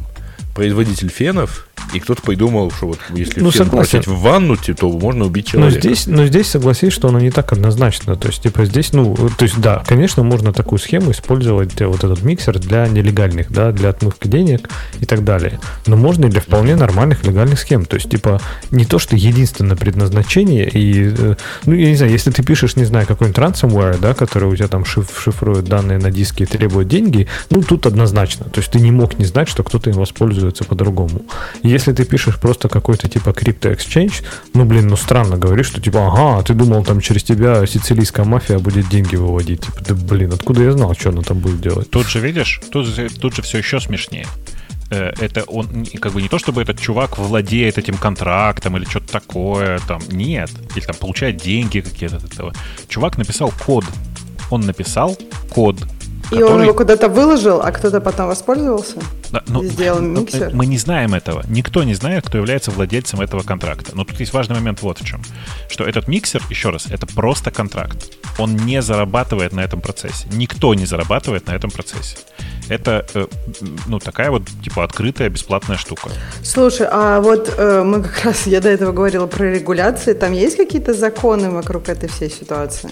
производитель 0.54 1.08
фенов 1.08 1.68
и 1.92 2.00
кто-то 2.00 2.22
придумал, 2.22 2.70
что 2.70 2.88
вот 2.88 2.98
если 3.10 3.40
ну, 3.40 3.50
бросить 3.66 4.06
в 4.06 4.20
ванну, 4.20 4.56
то 4.56 4.88
можно 4.90 5.24
убить 5.24 5.48
человека. 5.48 5.74
Но 5.74 5.80
здесь, 5.80 6.06
но 6.06 6.26
здесь 6.26 6.48
согласись, 6.48 6.92
что 6.92 7.08
оно 7.08 7.20
не 7.20 7.30
так 7.30 7.52
однозначно. 7.52 8.16
То 8.16 8.28
есть, 8.28 8.42
типа, 8.42 8.64
здесь, 8.64 8.92
ну, 8.92 9.16
то 9.16 9.44
есть, 9.44 9.60
да, 9.60 9.82
конечно, 9.86 10.22
можно 10.22 10.52
такую 10.52 10.78
схему 10.78 11.10
использовать, 11.10 11.80
э, 11.80 11.86
вот 11.86 12.04
этот 12.04 12.22
миксер 12.22 12.58
для 12.58 12.86
нелегальных, 12.86 13.50
да, 13.50 13.72
для 13.72 13.90
отмывки 13.90 14.28
денег 14.28 14.68
и 15.00 15.06
так 15.06 15.24
далее. 15.24 15.60
Но 15.86 15.96
можно 15.96 16.26
и 16.26 16.28
для 16.28 16.40
вполне 16.40 16.76
нормальных 16.76 17.24
легальных 17.24 17.58
схем. 17.58 17.84
То 17.84 17.96
есть, 17.96 18.10
типа, 18.10 18.40
не 18.70 18.84
то, 18.84 18.98
что 18.98 19.16
единственное 19.16 19.76
предназначение, 19.76 20.68
и, 20.68 21.12
э, 21.16 21.34
ну, 21.64 21.74
я 21.74 21.88
не 21.88 21.96
знаю, 21.96 22.12
если 22.12 22.30
ты 22.30 22.42
пишешь, 22.42 22.76
не 22.76 22.84
знаю, 22.84 23.06
какой-нибудь 23.06 23.38
ransomware, 23.38 23.98
да, 24.00 24.14
который 24.14 24.48
у 24.48 24.56
тебя 24.56 24.68
там 24.68 24.84
шиф 24.84 25.20
шифрует 25.22 25.64
данные 25.64 25.98
на 25.98 26.10
диске 26.10 26.44
и 26.44 26.46
требует 26.46 26.88
деньги, 26.88 27.26
ну, 27.50 27.62
тут 27.62 27.86
однозначно. 27.86 28.44
То 28.46 28.60
есть, 28.60 28.70
ты 28.70 28.80
не 28.80 28.90
мог 28.90 29.18
не 29.18 29.24
знать, 29.24 29.48
что 29.48 29.62
кто-то 29.62 29.90
им 29.90 29.96
воспользуется 29.96 30.64
по-другому 30.64 31.22
если 31.70 31.79
ты 31.84 32.04
пишешь 32.04 32.38
просто 32.38 32.68
какой-то 32.68 33.08
типа 33.08 33.32
крипто 33.32 33.70
exchange, 33.70 34.22
ну, 34.54 34.64
блин, 34.64 34.88
ну, 34.88 34.96
странно 34.96 35.36
говоришь, 35.36 35.66
что 35.66 35.80
типа, 35.80 36.06
ага, 36.06 36.42
ты 36.42 36.54
думал, 36.54 36.84
там 36.84 37.00
через 37.00 37.22
тебя 37.22 37.66
сицилийская 37.66 38.24
мафия 38.24 38.58
будет 38.58 38.88
деньги 38.88 39.16
выводить. 39.16 39.62
Типа, 39.62 39.80
да, 39.86 39.94
блин, 39.94 40.32
откуда 40.32 40.62
я 40.62 40.72
знал, 40.72 40.94
что 40.94 41.10
она 41.10 41.22
там 41.22 41.38
будет 41.38 41.60
делать? 41.60 41.90
Тут 41.90 42.06
же, 42.08 42.20
видишь, 42.20 42.60
тут, 42.70 42.86
тут 43.20 43.34
же 43.34 43.42
все 43.42 43.58
еще 43.58 43.80
смешнее 43.80 44.26
э, 44.90 45.12
это 45.20 45.44
он 45.44 45.86
как 46.00 46.12
бы 46.12 46.22
не 46.22 46.28
то, 46.28 46.38
чтобы 46.38 46.62
этот 46.62 46.80
чувак 46.80 47.18
владеет 47.18 47.78
этим 47.78 47.96
контрактом 47.96 48.76
или 48.76 48.84
что-то 48.84 49.12
такое, 49.12 49.78
там, 49.86 50.02
нет, 50.10 50.50
или 50.74 50.84
там 50.84 50.96
получает 50.96 51.36
деньги 51.36 51.80
какие-то 51.80 52.16
от 52.16 52.24
этого. 52.24 52.52
Чувак 52.88 53.18
написал 53.18 53.52
код. 53.64 53.84
Он 54.50 54.62
написал 54.62 55.16
код, 55.48 55.76
и 56.30 56.34
который... 56.34 56.52
он 56.52 56.62
его 56.62 56.74
куда-то 56.74 57.08
выложил, 57.08 57.60
а 57.60 57.72
кто-то 57.72 58.00
потом 58.00 58.28
воспользовался? 58.28 58.96
Да, 59.30 59.42
ну, 59.48 59.64
сделал 59.64 60.00
ну, 60.00 60.20
миксер? 60.20 60.50
Мы 60.54 60.66
не 60.66 60.78
знаем 60.78 61.14
этого. 61.14 61.44
Никто 61.48 61.82
не 61.82 61.94
знает, 61.94 62.26
кто 62.26 62.38
является 62.38 62.70
владельцем 62.70 63.20
этого 63.20 63.42
контракта. 63.42 63.92
Но 63.94 64.04
тут 64.04 64.18
есть 64.20 64.32
важный 64.32 64.56
момент 64.56 64.82
вот 64.82 65.00
в 65.00 65.04
чем. 65.04 65.22
Что 65.68 65.84
этот 65.84 66.08
миксер, 66.08 66.42
еще 66.50 66.70
раз, 66.70 66.86
это 66.90 67.06
просто 67.06 67.50
контракт. 67.50 68.12
Он 68.38 68.56
не 68.56 68.80
зарабатывает 68.82 69.52
на 69.52 69.60
этом 69.60 69.80
процессе. 69.80 70.28
Никто 70.32 70.74
не 70.74 70.86
зарабатывает 70.86 71.46
на 71.46 71.52
этом 71.52 71.70
процессе. 71.70 72.16
Это, 72.68 73.04
э, 73.14 73.26
ну, 73.86 73.98
такая 73.98 74.30
вот, 74.30 74.42
типа, 74.62 74.84
открытая, 74.84 75.28
бесплатная 75.28 75.76
штука. 75.76 76.10
Слушай, 76.44 76.86
а 76.90 77.20
вот 77.20 77.52
э, 77.56 77.82
мы 77.82 78.02
как 78.02 78.24
раз, 78.24 78.46
я 78.46 78.60
до 78.60 78.68
этого 78.68 78.92
говорила 78.92 79.26
про 79.26 79.44
регуляции. 79.46 80.12
Там 80.12 80.32
есть 80.32 80.56
какие-то 80.56 80.94
законы 80.94 81.50
вокруг 81.50 81.88
этой 81.88 82.08
всей 82.08 82.30
ситуации? 82.30 82.90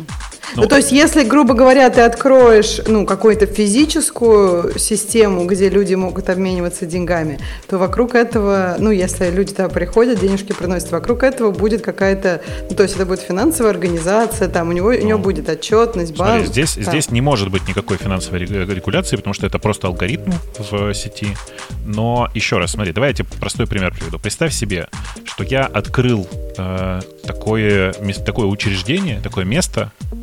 Ну, 0.56 0.62
ну, 0.62 0.68
то 0.68 0.76
есть, 0.76 0.92
если, 0.92 1.24
грубо 1.24 1.54
говоря, 1.54 1.88
ты 1.90 2.00
откроешь, 2.02 2.80
ну, 2.86 3.06
какую-то 3.06 3.46
физическую 3.46 4.78
систему, 4.78 5.46
где 5.46 5.68
люди 5.68 5.94
могут 5.94 6.30
обмениваться 6.30 6.86
деньгами, 6.86 7.38
то 7.68 7.78
вокруг 7.78 8.14
этого, 8.14 8.76
ну, 8.78 8.90
если 8.90 9.30
люди 9.30 9.52
туда 9.52 9.68
приходят, 9.68 10.20
денежки 10.20 10.52
приносят, 10.52 10.90
вокруг 10.90 11.22
этого 11.22 11.50
будет 11.50 11.82
какая-то, 11.82 12.40
ну, 12.68 12.76
то 12.76 12.82
есть, 12.82 12.96
это 12.96 13.06
будет 13.06 13.20
финансовая 13.20 13.72
организация, 13.72 14.48
там, 14.48 14.70
у 14.70 14.72
него, 14.72 14.92
ну, 14.92 14.98
у 14.98 15.02
него 15.02 15.18
будет 15.18 15.48
отчетность, 15.48 16.16
банк. 16.16 16.44
Смотри, 16.44 16.46
здесь, 16.46 16.74
здесь 16.74 17.10
не 17.10 17.20
может 17.20 17.50
быть 17.50 17.68
никакой 17.68 17.96
финансовой 17.96 18.40
регуляции, 18.40 19.16
потому 19.16 19.34
что 19.34 19.46
это 19.46 19.58
просто 19.58 19.86
алгоритм 19.86 20.32
в 20.58 20.92
сети. 20.94 21.28
Но, 21.86 22.28
еще 22.34 22.58
раз, 22.58 22.72
смотри, 22.72 22.92
давай 22.92 23.10
я 23.10 23.14
тебе 23.14 23.28
простой 23.40 23.66
пример 23.66 23.94
приведу. 23.94 24.18
Представь 24.18 24.52
себе, 24.52 24.88
что 25.24 25.44
я 25.44 25.64
открыл 25.64 26.26
э, 26.56 27.00
такое, 27.24 27.92
такое 28.24 28.46
учреждение, 28.46 29.20
такое 29.20 29.44
место, 29.44 29.92
Э, 30.10 30.17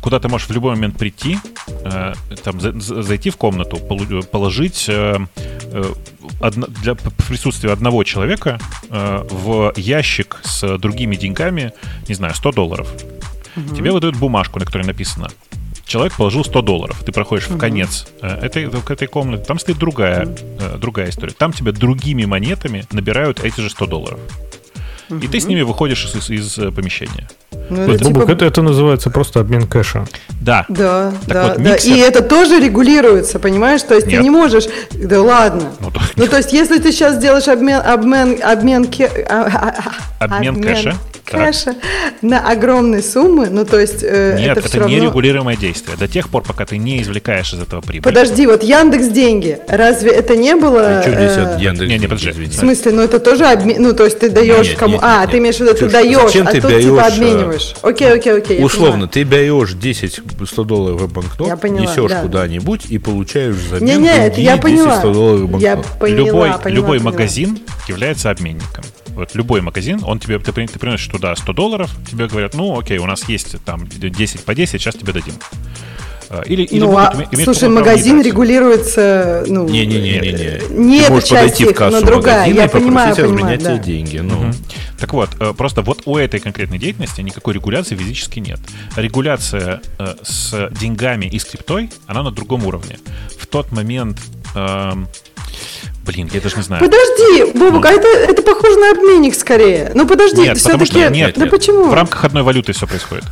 куда 0.00 0.18
ты 0.18 0.28
можешь 0.28 0.48
в 0.48 0.52
любой 0.52 0.74
момент 0.74 0.96
прийти, 0.96 1.38
э, 1.84 2.14
там, 2.42 2.60
зайти 2.60 3.30
в 3.30 3.36
комнату, 3.36 3.76
положить 3.76 4.86
э, 4.88 5.18
для 6.40 6.94
присутствия 7.28 7.72
одного 7.72 8.04
человека 8.04 8.58
в 8.90 9.72
ящик 9.76 10.40
с 10.44 10.78
другими 10.78 11.16
деньгами, 11.16 11.72
не 12.08 12.14
знаю, 12.14 12.34
100 12.34 12.52
долларов. 12.52 12.88
Угу. 13.56 13.74
Тебе 13.74 13.90
выдают 13.90 14.16
бумажку, 14.16 14.58
на 14.58 14.64
которой 14.64 14.86
написано 14.86 15.28
человек 15.88 16.14
положил 16.14 16.44
100 16.44 16.62
долларов, 16.62 17.02
ты 17.04 17.10
проходишь 17.12 17.48
в 17.48 17.58
конец 17.58 18.06
э, 18.20 18.28
этой, 18.28 18.64
этой 18.64 19.08
комнате, 19.08 19.44
там 19.44 19.58
стоит 19.58 19.78
другая, 19.78 20.28
э, 20.60 20.76
другая 20.78 21.08
история. 21.08 21.32
Там 21.32 21.52
тебя 21.52 21.72
другими 21.72 22.24
монетами 22.26 22.84
набирают 22.92 23.42
эти 23.42 23.60
же 23.60 23.70
100 23.70 23.86
долларов. 23.86 24.20
И 25.10 25.26
ты 25.26 25.40
с 25.40 25.46
ними 25.46 25.62
выходишь 25.62 26.04
из, 26.04 26.30
из, 26.30 26.30
из 26.30 26.58
э, 26.58 26.70
помещения. 26.70 27.28
Ну, 27.70 27.92
это, 27.92 28.04
Бобук, 28.04 28.22
типа... 28.22 28.32
это, 28.32 28.44
это 28.44 28.62
называется 28.62 29.10
просто 29.10 29.40
обмен 29.40 29.66
кэша. 29.66 30.06
Да. 30.40 30.64
Да, 30.68 31.12
так 31.26 31.34
да, 31.34 31.42
вот, 31.48 31.56
да. 31.56 31.72
Миксер... 31.72 31.94
И 31.94 31.98
это 31.98 32.22
тоже 32.22 32.60
регулируется, 32.60 33.38
понимаешь? 33.38 33.82
То 33.82 33.94
есть 33.94 34.06
Нет. 34.06 34.16
ты 34.16 34.22
не 34.22 34.30
можешь... 34.30 34.64
Да 34.92 35.22
ладно. 35.22 35.72
Ну, 35.80 35.90
то... 35.90 36.00
ну, 36.16 36.26
то 36.26 36.36
есть 36.36 36.52
если 36.52 36.78
ты 36.78 36.92
сейчас 36.92 37.16
сделаешь 37.16 37.48
обмен... 37.48 37.80
Обмен, 37.84 38.38
обмен, 38.42 38.86
ке... 38.86 39.06
А, 39.28 39.74
а, 40.20 40.24
обмен, 40.24 40.54
обмен 40.54 40.74
кэша 40.74 40.96
кэша 41.30 41.74
на 42.22 42.50
огромные 42.50 43.02
суммы, 43.02 43.48
ну 43.50 43.64
то 43.64 43.78
есть 43.78 44.02
э, 44.02 44.36
Нет, 44.38 44.50
это, 44.50 44.60
это 44.60 44.68
все 44.68 44.78
равно... 44.80 44.94
нерегулируемое 44.94 45.56
действие. 45.56 45.96
До 45.96 46.08
тех 46.08 46.28
пор, 46.28 46.42
пока 46.42 46.64
ты 46.64 46.78
не 46.78 47.02
извлекаешь 47.02 47.52
из 47.52 47.60
этого 47.60 47.80
прибыль. 47.80 48.02
Подожди, 48.02 48.46
вот 48.46 48.62
Яндекс 48.62 49.08
деньги, 49.08 49.58
разве 49.68 50.10
это 50.10 50.36
не 50.36 50.54
было? 50.56 50.98
А 50.98 51.02
что 51.02 51.12
здесь 51.12 51.36
э... 51.36 51.56
Яндекс 51.60 51.90
не, 51.90 51.98
не, 51.98 52.06
подожди. 52.06 52.30
В 52.30 52.52
смысле, 52.52 52.92
ну 52.92 53.02
это 53.02 53.18
тоже 53.18 53.46
обмен, 53.46 53.82
ну 53.82 53.92
то 53.92 54.04
есть 54.04 54.18
ты 54.18 54.30
даешь 54.30 54.74
кому, 54.78 54.97
нет, 55.02 55.10
а 55.10 55.20
нет. 55.22 55.30
ты 55.30 55.38
имеешь 55.38 55.56
в 55.56 55.60
виду, 55.60 55.74
ты 55.74 55.88
даешь, 55.88 56.36
а 56.36 56.44
ты 56.52 56.60
тут 56.60 56.80
типа 56.80 57.02
обмениваешь. 57.06 57.74
Окей, 57.82 58.12
окей, 58.12 58.38
окей. 58.38 58.64
Условно, 58.64 59.08
ты 59.08 59.22
берешь 59.22 59.72
10 59.72 60.20
100 60.44 60.64
долларов 60.64 61.12
банкнот, 61.12 61.64
несешь 61.64 62.10
да. 62.10 62.22
куда-нибудь 62.22 62.86
и 62.88 62.98
получаешь 62.98 63.56
взамен 63.56 63.86
не, 63.86 63.96
нет, 63.96 64.38
я 64.38 64.56
поняла. 64.56 64.98
100 64.98 65.12
долларов 65.12 65.40
банкнот. 65.42 65.62
Я 65.62 65.76
поняла, 65.76 66.18
любой 66.18 66.48
поняла, 66.50 66.70
любой 66.70 66.98
поняла. 66.98 67.12
магазин 67.12 67.58
является 67.88 68.30
обменником. 68.30 68.84
Вот 69.08 69.34
любой 69.34 69.60
магазин, 69.62 70.00
он 70.04 70.20
тебе, 70.20 70.38
ты, 70.38 70.52
ты 70.52 70.78
приносишь 70.78 71.08
туда 71.08 71.34
100 71.34 71.52
долларов, 71.52 71.90
тебе 72.08 72.28
говорят, 72.28 72.54
ну, 72.54 72.78
окей, 72.78 72.98
у 72.98 73.06
нас 73.06 73.28
есть 73.28 73.56
там 73.64 73.88
10 73.88 74.44
по 74.44 74.54
10, 74.54 74.80
сейчас 74.80 74.94
тебе 74.94 75.12
дадим. 75.12 75.34
А, 76.30 76.42
или, 76.42 76.62
или 76.62 76.80
ну, 76.80 76.96
а, 76.96 77.14
иметь 77.30 77.44
слушай, 77.44 77.68
магазин 77.68 78.20
регулируется, 78.20 79.44
ну, 79.46 79.66
не, 79.66 79.86
не, 79.86 80.00
не, 80.00 80.18
не, 80.18 80.32
не. 80.32 80.76
не 80.76 81.00
эта 81.00 81.22
часть 81.22 81.60
их, 81.60 81.78
но 81.80 82.00
другая. 82.02 82.52
Я 82.52 82.68
понимаю, 82.68 83.14
понимаю, 83.16 83.58
да. 83.58 83.78
деньги. 83.78 84.18
Ну. 84.18 84.34
Угу. 84.34 84.52
Так 85.00 85.12
вот, 85.14 85.30
э, 85.40 85.54
просто 85.56 85.82
вот 85.82 86.02
у 86.04 86.16
этой 86.16 86.40
конкретной 86.40 86.78
деятельности 86.78 87.20
никакой 87.20 87.54
регуляции 87.54 87.96
физически 87.96 88.40
нет. 88.40 88.58
Регуляция 88.96 89.80
э, 89.98 90.14
с 90.22 90.70
деньгами 90.78 91.26
и 91.26 91.38
скриптой, 91.38 91.90
она 92.06 92.22
на 92.22 92.30
другом 92.30 92.66
уровне. 92.66 92.98
В 93.38 93.46
тот 93.46 93.72
момент 93.72 94.18
эм, 94.54 95.08
Блин, 96.04 96.30
я 96.32 96.40
даже 96.40 96.56
не 96.56 96.62
знаю. 96.62 96.82
Подожди, 96.82 97.52
Бобок, 97.58 97.84
ну. 97.84 97.88
а 97.88 97.92
это, 97.92 98.08
это 98.08 98.42
похоже 98.42 98.78
на 98.78 98.92
обменник 98.92 99.34
скорее. 99.34 99.92
Ну 99.94 100.06
подожди, 100.06 100.40
нет, 100.40 100.56
все-таки... 100.56 100.86
Что, 100.86 101.10
нет, 101.10 101.34
да 101.36 101.42
нет. 101.42 101.50
почему? 101.50 101.84
В 101.84 101.92
рамках 101.92 102.24
одной 102.24 102.42
валюты 102.42 102.72
все 102.72 102.86
происходит. 102.86 103.24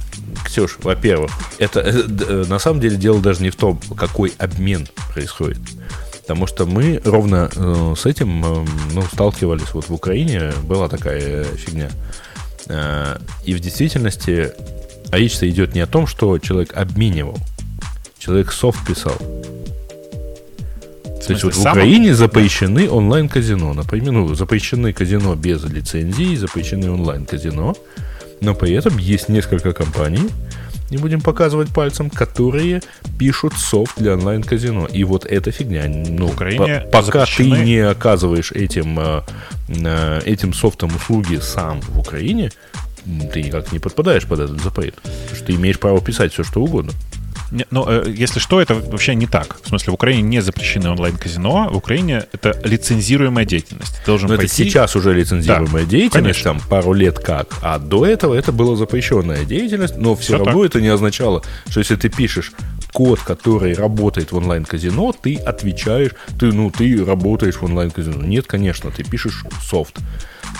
Ксюш, 0.46 0.78
во-первых, 0.82 1.32
это 1.58 1.80
э, 1.80 2.02
э, 2.06 2.44
на 2.48 2.58
самом 2.58 2.80
деле 2.80 2.96
дело 2.96 3.20
даже 3.20 3.42
не 3.42 3.50
в 3.50 3.56
том, 3.56 3.80
какой 3.96 4.32
обмен 4.38 4.86
происходит. 5.12 5.58
Потому 6.22 6.46
что 6.46 6.66
мы 6.66 7.00
ровно 7.04 7.50
э, 7.54 7.94
с 7.96 8.06
этим 8.06 8.40
ну, 8.92 9.02
сталкивались. 9.12 9.74
Вот 9.74 9.88
в 9.88 9.94
Украине 9.94 10.52
была 10.62 10.88
такая 10.88 11.44
фигня. 11.44 11.90
И 13.44 13.54
в 13.54 13.60
действительности 13.60 14.52
речь 15.12 15.36
идет 15.40 15.74
не 15.74 15.80
о 15.80 15.86
том, 15.86 16.08
что 16.08 16.38
человек 16.38 16.76
обменивал. 16.76 17.38
Человек 18.18 18.50
софт 18.50 18.84
писал. 18.84 19.16
То 21.24 21.32
есть 21.32 21.44
вот 21.44 21.54
в 21.54 21.60
Украине 21.60 22.14
запрещены 22.14 22.90
онлайн-казино. 22.90 23.72
Например, 23.72 24.12
ну, 24.12 24.34
запрещены 24.34 24.92
казино 24.92 25.34
без 25.36 25.62
лицензии, 25.64 26.34
запрещены 26.34 26.90
онлайн-казино. 26.90 27.76
Но 28.40 28.54
при 28.54 28.72
этом 28.72 28.98
есть 28.98 29.28
несколько 29.28 29.72
компаний, 29.72 30.28
не 30.90 30.98
будем 30.98 31.20
показывать 31.20 31.70
пальцем, 31.70 32.10
которые 32.10 32.80
пишут 33.18 33.54
софт 33.54 33.98
для 33.98 34.14
онлайн-казино. 34.14 34.86
И 34.86 35.04
вот 35.04 35.26
эта 35.26 35.50
фигня, 35.50 35.84
ну, 35.88 36.26
Украине 36.26 36.80
по- 36.92 37.02
пока 37.02 37.20
запрещены... 37.20 37.56
ты 37.56 37.64
не 37.64 37.78
оказываешь 37.78 38.52
этим, 38.52 38.98
э, 39.00 39.22
э, 39.68 40.20
этим 40.24 40.52
софтом 40.52 40.94
услуги 40.94 41.38
сам 41.42 41.80
в 41.80 41.98
Украине, 41.98 42.52
ты 43.32 43.42
никак 43.42 43.72
не 43.72 43.78
подпадаешь 43.78 44.26
под 44.26 44.40
этот 44.40 44.60
запрет. 44.62 44.94
Потому 44.94 45.36
что 45.36 45.44
ты 45.46 45.54
имеешь 45.54 45.78
право 45.78 46.00
писать 46.00 46.32
все, 46.32 46.44
что 46.44 46.62
угодно. 46.62 46.92
Но 47.70 47.86
э, 47.88 48.12
если 48.14 48.40
что, 48.40 48.60
это 48.60 48.74
вообще 48.74 49.14
не 49.14 49.26
так. 49.26 49.58
В 49.62 49.68
смысле, 49.68 49.92
в 49.92 49.94
Украине 49.94 50.22
не 50.22 50.40
запрещены 50.40 50.90
онлайн-казино, 50.90 51.68
в 51.70 51.76
Украине 51.76 52.24
это 52.32 52.60
лицензируемая 52.64 53.44
деятельность. 53.44 53.98
Ты 54.00 54.06
должен 54.06 54.28
Но 54.28 54.36
пойти... 54.36 54.62
это 54.62 54.70
сейчас 54.70 54.96
уже 54.96 55.14
лицензируемая 55.14 55.84
да, 55.84 55.90
деятельность, 55.90 56.42
конечно. 56.42 56.60
там 56.60 56.60
пару 56.68 56.92
лет 56.92 57.18
как. 57.18 57.54
А 57.62 57.78
до 57.78 58.04
этого 58.04 58.34
это 58.34 58.52
была 58.52 58.76
запрещенная 58.76 59.44
деятельность, 59.44 59.96
но 59.96 60.14
все, 60.14 60.24
все 60.24 60.44
равно 60.44 60.62
так. 60.62 60.70
это 60.70 60.80
не 60.80 60.88
означало, 60.88 61.42
что 61.68 61.80
если 61.80 61.96
ты 61.96 62.08
пишешь 62.08 62.52
код, 62.96 63.20
который 63.20 63.74
работает 63.74 64.32
в 64.32 64.36
онлайн-казино, 64.38 65.12
ты 65.12 65.36
отвечаешь, 65.36 66.12
ты, 66.40 66.46
ну, 66.50 66.70
ты 66.70 67.04
работаешь 67.04 67.56
в 67.56 67.62
онлайн-казино. 67.62 68.24
Нет, 68.24 68.46
конечно, 68.46 68.90
ты 68.90 69.04
пишешь 69.04 69.44
софт 69.62 69.98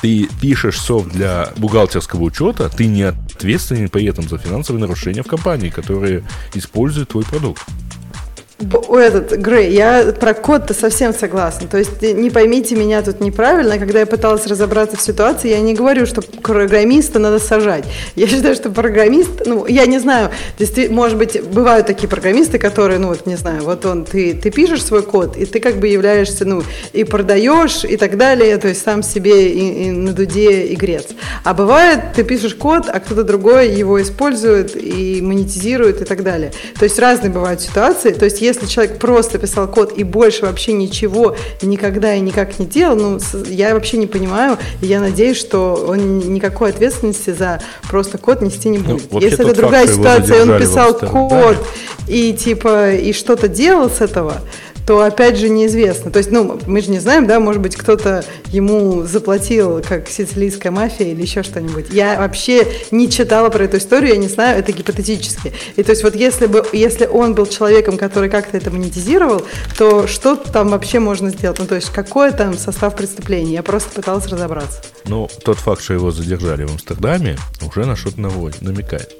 ты 0.02 0.28
пишешь 0.42 0.78
софт 0.78 1.08
для 1.08 1.48
бухгалтерского 1.56 2.24
учета, 2.24 2.68
ты 2.68 2.84
не 2.84 3.04
ответственен 3.04 3.88
при 3.88 4.04
этом 4.04 4.28
за 4.28 4.36
финансовые 4.36 4.82
нарушения 4.82 5.22
в 5.22 5.26
компании, 5.26 5.70
которые 5.70 6.22
используют 6.52 7.08
твой 7.08 7.24
продукт 7.24 7.62
этот, 8.58 9.32
Грей, 9.32 9.72
я 9.72 10.14
про 10.18 10.32
код-то 10.32 10.72
совсем 10.72 11.12
согласна. 11.12 11.68
То 11.68 11.76
есть 11.76 12.00
не 12.00 12.30
поймите 12.30 12.74
меня 12.74 13.02
тут 13.02 13.20
неправильно, 13.20 13.78
когда 13.78 14.00
я 14.00 14.06
пыталась 14.06 14.46
разобраться 14.46 14.96
в 14.96 15.02
ситуации, 15.02 15.50
я 15.50 15.60
не 15.60 15.74
говорю, 15.74 16.06
что 16.06 16.22
программиста 16.22 17.18
надо 17.18 17.38
сажать. 17.38 17.84
Я 18.14 18.26
считаю, 18.26 18.54
что 18.54 18.70
программист, 18.70 19.42
ну, 19.44 19.66
я 19.66 19.84
не 19.84 19.98
знаю, 19.98 20.30
действительно, 20.58 20.96
может 20.96 21.18
быть, 21.18 21.42
бывают 21.42 21.86
такие 21.86 22.08
программисты, 22.08 22.58
которые, 22.58 22.98
ну, 22.98 23.08
вот 23.08 23.26
не 23.26 23.36
знаю, 23.36 23.62
вот 23.62 23.84
он, 23.84 24.06
ты, 24.06 24.32
ты 24.32 24.50
пишешь 24.50 24.82
свой 24.82 25.02
код, 25.02 25.36
и 25.36 25.44
ты 25.44 25.60
как 25.60 25.76
бы 25.76 25.88
являешься, 25.88 26.46
ну, 26.46 26.62
и 26.94 27.04
продаешь, 27.04 27.84
и 27.84 27.96
так 27.98 28.16
далее, 28.16 28.56
то 28.56 28.68
есть 28.68 28.82
сам 28.82 29.02
себе 29.02 29.50
и, 29.50 29.88
и 29.88 29.90
на 29.90 30.12
дуде 30.12 30.72
игрец. 30.72 31.08
А 31.44 31.52
бывает, 31.52 32.14
ты 32.14 32.24
пишешь 32.24 32.54
код, 32.54 32.88
а 32.88 33.00
кто-то 33.00 33.22
другой 33.22 33.68
его 33.68 34.00
использует 34.00 34.74
и 34.74 35.20
монетизирует 35.20 36.00
и 36.00 36.04
так 36.04 36.22
далее. 36.22 36.52
То 36.78 36.84
есть 36.84 36.98
разные 36.98 37.30
бывают 37.30 37.60
ситуации. 37.60 38.12
То 38.12 38.24
есть 38.24 38.45
если 38.46 38.66
человек 38.66 38.98
просто 38.98 39.38
писал 39.38 39.68
код 39.68 39.92
и 39.96 40.04
больше 40.04 40.46
вообще 40.46 40.72
ничего 40.72 41.36
никогда 41.62 42.14
и 42.14 42.20
никак 42.20 42.58
не 42.58 42.66
делал, 42.66 42.96
ну, 42.96 43.18
я 43.48 43.74
вообще 43.74 43.96
не 43.98 44.06
понимаю, 44.06 44.58
и 44.80 44.86
я 44.86 45.00
надеюсь, 45.00 45.36
что 45.36 45.74
он 45.88 46.18
никакой 46.32 46.70
ответственности 46.70 47.30
за 47.30 47.60
просто 47.88 48.18
код 48.18 48.42
нести 48.42 48.68
не 48.68 48.78
ну, 48.78 48.84
будет. 48.84 49.12
Ну, 49.12 49.20
Если 49.20 49.44
это 49.44 49.54
другая 49.54 49.86
ситуация, 49.86 50.42
он 50.42 50.58
писал 50.60 50.94
код 50.94 51.56
и 52.08 52.32
типа 52.32 52.92
и 52.94 53.12
что-то 53.12 53.48
делал 53.48 53.90
с 53.90 54.00
этого, 54.00 54.34
то 54.86 55.02
опять 55.02 55.36
же 55.36 55.48
неизвестно. 55.48 56.10
То 56.10 56.18
есть, 56.18 56.30
ну, 56.30 56.60
мы 56.66 56.80
же 56.80 56.90
не 56.90 57.00
знаем, 57.00 57.26
да, 57.26 57.40
может 57.40 57.60
быть, 57.60 57.76
кто-то 57.76 58.24
ему 58.46 59.02
заплатил, 59.02 59.82
как 59.86 60.08
сицилийская 60.08 60.70
мафия 60.70 61.08
или 61.08 61.20
еще 61.20 61.42
что-нибудь. 61.42 61.86
Я 61.90 62.18
вообще 62.18 62.66
не 62.92 63.10
читала 63.10 63.50
про 63.50 63.64
эту 63.64 63.78
историю, 63.78 64.10
я 64.10 64.16
не 64.16 64.28
знаю, 64.28 64.58
это 64.60 64.70
гипотетически. 64.72 65.52
И 65.74 65.82
то 65.82 65.90
есть 65.90 66.04
вот 66.04 66.14
если 66.14 66.46
бы, 66.46 66.64
если 66.72 67.06
он 67.06 67.34
был 67.34 67.46
человеком, 67.46 67.98
который 67.98 68.30
как-то 68.30 68.56
это 68.56 68.70
монетизировал, 68.70 69.42
то 69.76 70.06
что 70.06 70.36
там 70.36 70.68
вообще 70.68 71.00
можно 71.00 71.30
сделать? 71.30 71.58
Ну, 71.58 71.66
то 71.66 71.74
есть 71.74 71.90
какой 71.90 72.30
там 72.32 72.56
состав 72.56 72.94
преступления? 72.94 73.54
Я 73.54 73.62
просто 73.64 73.90
пыталась 73.90 74.26
разобраться. 74.26 74.80
Ну, 75.06 75.28
тот 75.44 75.58
факт, 75.58 75.82
что 75.82 75.94
его 75.94 76.12
задержали 76.12 76.64
в 76.64 76.70
Амстердаме, 76.70 77.36
уже 77.60 77.84
на 77.84 77.96
что-то 77.96 78.20
намекает. 78.20 79.14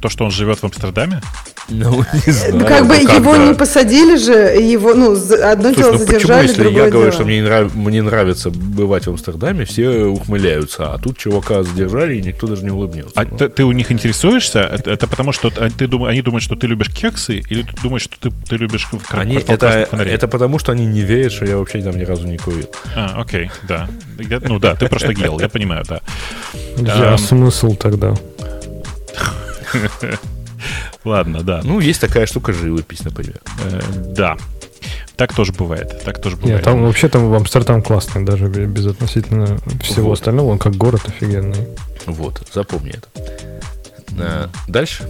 То, 0.00 0.08
что 0.08 0.24
он 0.24 0.30
живет 0.30 0.58
в 0.58 0.64
Амстердаме? 0.64 1.20
Ну, 1.68 2.04
не 2.26 2.32
знаю. 2.32 2.56
Ну, 2.56 2.66
как 2.66 2.86
бы 2.86 2.98
ну, 2.98 3.14
его 3.14 3.36
не 3.36 3.54
посадили 3.54 4.16
же, 4.16 4.32
его, 4.32 4.94
ну, 4.94 5.12
одно 5.12 5.72
Слушай, 5.72 5.76
дело 5.76 5.92
ну, 5.92 5.98
задержали, 5.98 6.46
почему, 6.48 6.64
если 6.64 6.78
я 6.78 6.90
говорю, 6.90 7.12
что 7.12 7.24
мне, 7.24 7.42
нрав... 7.42 7.74
мне 7.74 8.02
нравится 8.02 8.50
бывать 8.50 9.06
в 9.06 9.10
Амстердаме, 9.10 9.64
все 9.64 10.04
ухмыляются, 10.04 10.92
а 10.92 10.98
тут 10.98 11.18
чувака 11.18 11.62
задержали, 11.62 12.16
и 12.16 12.22
никто 12.22 12.46
даже 12.46 12.64
не 12.64 12.70
улыбнется. 12.70 13.12
А 13.14 13.24
ну. 13.24 13.36
ты, 13.36 13.48
ты 13.48 13.64
у 13.64 13.72
них 13.72 13.92
интересуешься? 13.92 14.60
Это, 14.60 14.90
это 14.90 15.06
потому, 15.06 15.32
что 15.32 15.50
ты 15.50 15.86
дум... 15.86 16.04
они 16.04 16.22
думают, 16.22 16.42
что 16.42 16.56
ты 16.56 16.66
любишь 16.66 16.88
кексы, 16.88 17.42
или 17.48 17.62
ты 17.62 17.74
думаешь, 17.82 18.02
что 18.02 18.16
ты, 18.18 18.30
ты 18.48 18.56
любишь 18.56 18.88
они, 19.10 19.36
это, 19.36 19.88
это 19.98 20.28
потому, 20.28 20.58
что 20.58 20.72
они 20.72 20.86
не 20.86 21.02
верят, 21.02 21.32
что 21.32 21.44
я 21.44 21.56
вообще 21.56 21.80
там 21.82 21.96
ни 21.96 22.04
разу 22.04 22.26
не 22.26 22.38
курил. 22.38 22.68
А, 22.94 23.20
окей, 23.20 23.50
да. 23.68 23.88
Я, 24.18 24.40
ну 24.40 24.58
да, 24.58 24.74
ты 24.74 24.88
просто 24.88 25.14
гел, 25.14 25.38
я 25.40 25.48
понимаю, 25.48 25.84
да. 25.88 26.00
Я 26.76 27.18
смысл 27.18 27.74
тогда. 27.74 28.14
Ладно, 31.04 31.42
да. 31.42 31.60
Ну, 31.64 31.80
есть 31.80 32.00
такая 32.00 32.26
штука 32.26 32.52
живопись, 32.52 33.04
например. 33.04 33.40
Э, 33.64 33.80
да. 34.14 34.36
Так 35.16 35.34
тоже 35.34 35.52
бывает. 35.52 36.02
Так 36.04 36.20
тоже 36.20 36.36
бывает. 36.36 36.56
Нет, 36.56 36.64
там 36.64 36.82
вообще 36.82 37.08
там 37.08 37.32
Амстердам 37.32 37.82
классный, 37.82 38.24
даже 38.24 38.48
без 38.48 38.86
относительно 38.86 39.58
всего 39.82 40.08
вот. 40.08 40.18
остального. 40.18 40.48
Он 40.48 40.58
как 40.58 40.74
город 40.76 41.02
офигенный. 41.06 41.68
Вот, 42.06 42.46
запомни 42.52 42.94
это. 42.94 43.08
А, 44.18 44.50
дальше? 44.68 45.08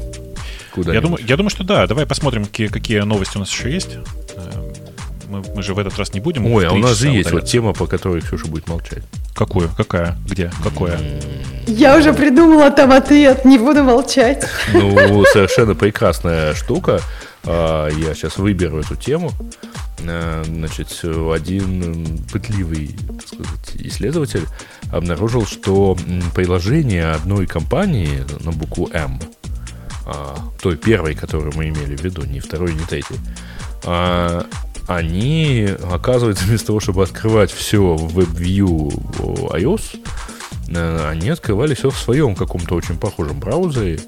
Куда 0.73 0.93
я 0.93 1.01
думаю, 1.01 1.25
я 1.27 1.37
думаю, 1.37 1.51
что 1.51 1.65
да. 1.65 1.87
Давай 1.87 2.07
посмотрим, 2.07 2.45
какие, 2.47 2.69
какие 2.69 3.01
новости 3.01 3.37
у 3.37 3.41
нас 3.41 3.51
еще 3.51 3.71
есть. 3.71 3.99
Мы, 5.33 5.43
мы 5.55 5.63
же 5.63 5.73
в 5.73 5.79
этот 5.79 5.99
раз 5.99 6.13
не 6.13 6.21
будем. 6.21 6.45
Ой, 6.47 6.67
а 6.67 6.73
у 6.73 6.77
нас 6.77 6.97
же 6.99 7.09
есть 7.09 7.29
удаляться. 7.31 7.35
вот 7.35 7.45
тема, 7.47 7.73
по 7.73 7.87
которой 7.87 8.21
Ксюша 8.21 8.47
будет 8.49 8.69
молчать. 8.69 9.03
Какую? 9.35 9.71
Какая? 9.75 10.19
Где? 10.29 10.51
Какое? 10.63 10.99
Я 11.67 11.97
уже 11.97 12.13
придумала 12.13 12.71
там 12.71 12.93
ответ, 12.93 13.47
не 13.47 13.57
буду 13.57 13.83
молчать. 13.83 14.47
Ну, 14.75 15.25
совершенно 15.33 15.75
прекрасная 15.75 16.55
штука. 16.55 17.01
А, 17.45 17.89
Я 17.89 18.15
сейчас 18.15 18.37
выберу 18.37 18.79
эту 18.81 18.95
тему. 18.95 19.33
А, 20.07 20.43
Значит, 20.45 21.01
один 21.03 22.19
пытливый 22.31 22.95
так 23.19 23.27
сказать, 23.27 23.77
исследователь 23.77 24.45
обнаружил, 24.93 25.47
что 25.47 25.97
приложение 26.35 27.13
одной 27.13 27.47
компании 27.47 28.25
на 28.45 28.53
букву 28.53 28.91
М, 28.93 29.19
а, 30.07 30.37
той 30.61 30.77
первой, 30.77 31.15
которую 31.15 31.53
мы 31.57 31.69
имели 31.71 31.97
в 31.97 32.03
виду, 32.03 32.23
не 32.27 32.41
второй, 32.41 32.75
не 32.75 32.85
третьей, 32.85 33.17
они, 34.87 35.69
оказывается, 35.91 36.45
вместо 36.47 36.69
того, 36.69 36.81
чтобы 36.81 37.03
открывать 37.03 37.51
все 37.51 37.95
в 37.95 38.19
WebView 38.19 39.51
iOS, 39.53 39.99
э, 40.69 41.09
они 41.11 41.29
открывали 41.31 41.75
все 41.75 41.91
в 41.91 41.99
своем 41.99 42.35
каком-то 42.35 42.75
очень 42.75 42.99
похожем 42.99 43.41
браузере, 43.41 44.01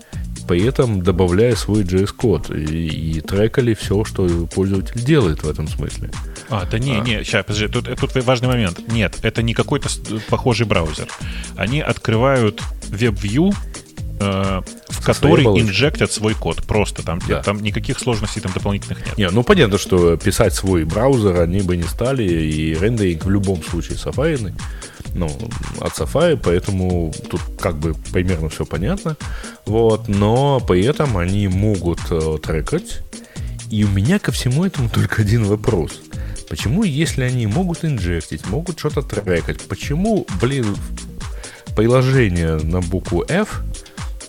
при 0.47 0.65
этом 0.65 1.03
добавляя 1.03 1.55
свой 1.57 1.83
JS-код 1.83 2.51
и, 2.51 3.17
и 3.17 3.21
трекали 3.21 3.75
все, 3.75 4.05
что 4.05 4.29
пользователь 4.55 5.03
делает 5.03 5.43
в 5.43 5.49
этом 5.49 5.69
смысле. 5.69 6.11
А, 6.51 6.67
да 6.67 6.79
не, 6.79 7.01
не, 7.01 7.25
сейчас, 7.25 7.47
подожди, 7.47 7.69
тут, 7.69 7.89
тут 7.99 8.15
важный 8.25 8.49
момент. 8.49 8.81
Нет, 8.89 9.19
это 9.23 9.43
не 9.43 9.55
какой-то 9.55 9.89
похожий 10.29 10.67
браузер. 10.67 11.09
Они 11.57 11.81
открывают 11.81 12.63
WebView, 12.89 13.55
э, 14.21 14.61
в 14.89 15.05
который 15.05 15.43
оболочкой. 15.43 15.69
инжектят 15.71 16.13
свой 16.13 16.35
код. 16.35 16.63
Просто 16.65 17.03
там, 17.03 17.19
Да. 17.29 17.43
там 17.43 17.63
никаких 17.63 17.99
сложностей 17.99 18.41
там 18.41 18.53
дополнительных 18.53 19.05
нет. 19.07 19.19
Не, 19.19 19.31
ну 19.31 19.43
понятно, 19.43 19.79
что 19.79 20.17
писать 20.17 20.55
свой 20.55 20.85
браузер 20.85 21.41
они 21.41 21.61
бы 21.61 21.77
не 21.77 21.85
стали, 21.85 22.23
и 22.25 22.75
рендеринг 22.75 23.25
в 23.25 23.31
любом 23.31 23.63
случае 23.63 23.99
сафарный, 23.99 24.55
ну, 25.15 25.27
от 25.81 25.93
Safari, 25.93 26.41
поэтому 26.43 27.13
тут 27.31 27.41
как 27.61 27.77
бы 27.79 27.95
примерно 28.13 28.49
все 28.49 28.65
понятно. 28.65 29.17
Вот, 29.65 30.09
но 30.09 30.61
при 30.61 30.85
этом 30.85 31.17
они 31.17 31.47
могут 31.49 32.01
э, 32.11 32.39
трекать. 32.43 33.01
И 33.71 33.85
у 33.85 33.89
меня 33.89 34.19
ко 34.19 34.33
всему 34.33 34.65
этому 34.65 34.89
только 34.89 35.23
один 35.23 35.45
вопрос. 35.45 35.93
Почему, 36.49 36.83
если 36.85 37.23
они 37.25 37.47
могут 37.47 37.85
инжектить, 37.85 38.47
могут 38.49 38.79
что-то 38.79 39.03
трекать, 39.03 39.61
почему, 39.63 40.27
блин, 40.41 40.67
приложение 41.75 42.57
на 42.57 42.81
букву 42.81 43.25
F, 43.29 43.63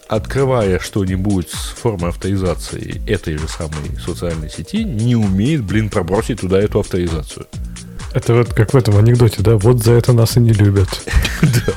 открывая 0.08 0.80
что-нибудь 0.80 1.50
с 1.50 1.80
формой 1.82 2.10
авторизации 2.10 3.02
этой 3.08 3.38
же 3.38 3.48
самой 3.48 3.98
социальной 4.04 4.50
сети, 4.50 4.84
не 4.84 5.16
умеет, 5.16 5.64
блин, 5.64 5.90
пробросить 5.90 6.42
туда 6.42 6.60
эту 6.60 6.80
авторизацию? 6.80 7.48
Это 8.14 8.34
вот 8.34 8.54
как 8.54 8.74
в 8.74 8.78
этом 8.78 8.96
анекдоте, 8.98 9.42
да? 9.42 9.58
Вот 9.58 9.84
за 9.84 9.92
это 9.92 10.14
нас 10.14 10.38
и 10.38 10.40
не 10.40 10.54
любят. 10.54 10.90
Да. 11.42 11.74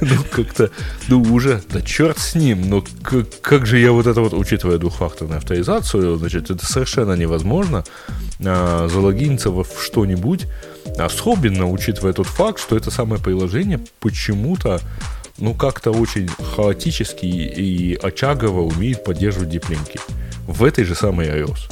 Ну, 0.00 0.16
как-то, 0.30 0.70
ну, 1.08 1.22
уже, 1.22 1.62
да 1.70 1.80
черт 1.80 2.18
с 2.18 2.34
ним, 2.34 2.68
но 2.68 2.84
как, 3.40 3.66
же 3.66 3.78
я 3.78 3.92
вот 3.92 4.06
это 4.06 4.20
вот, 4.20 4.34
учитывая 4.34 4.76
двухфакторную 4.76 5.38
авторизацию, 5.38 6.18
значит, 6.18 6.50
это 6.50 6.66
совершенно 6.66 7.14
невозможно 7.14 7.82
а, 8.44 8.88
залогиниться 8.92 9.50
во- 9.50 9.64
в 9.64 9.82
что-нибудь, 9.82 10.46
особенно 10.98 11.70
учитывая 11.70 12.12
тот 12.12 12.26
факт, 12.26 12.60
что 12.60 12.76
это 12.76 12.90
самое 12.90 13.22
приложение 13.22 13.80
почему-то, 14.00 14.80
ну, 15.38 15.54
как-то 15.54 15.90
очень 15.90 16.28
хаотически 16.28 17.26
и 17.26 17.94
очагово 17.94 18.60
умеет 18.60 19.04
поддерживать 19.04 19.50
диплинки 19.50 20.00
в 20.46 20.64
этой 20.64 20.84
же 20.84 20.94
самой 20.94 21.28
iOS. 21.28 21.70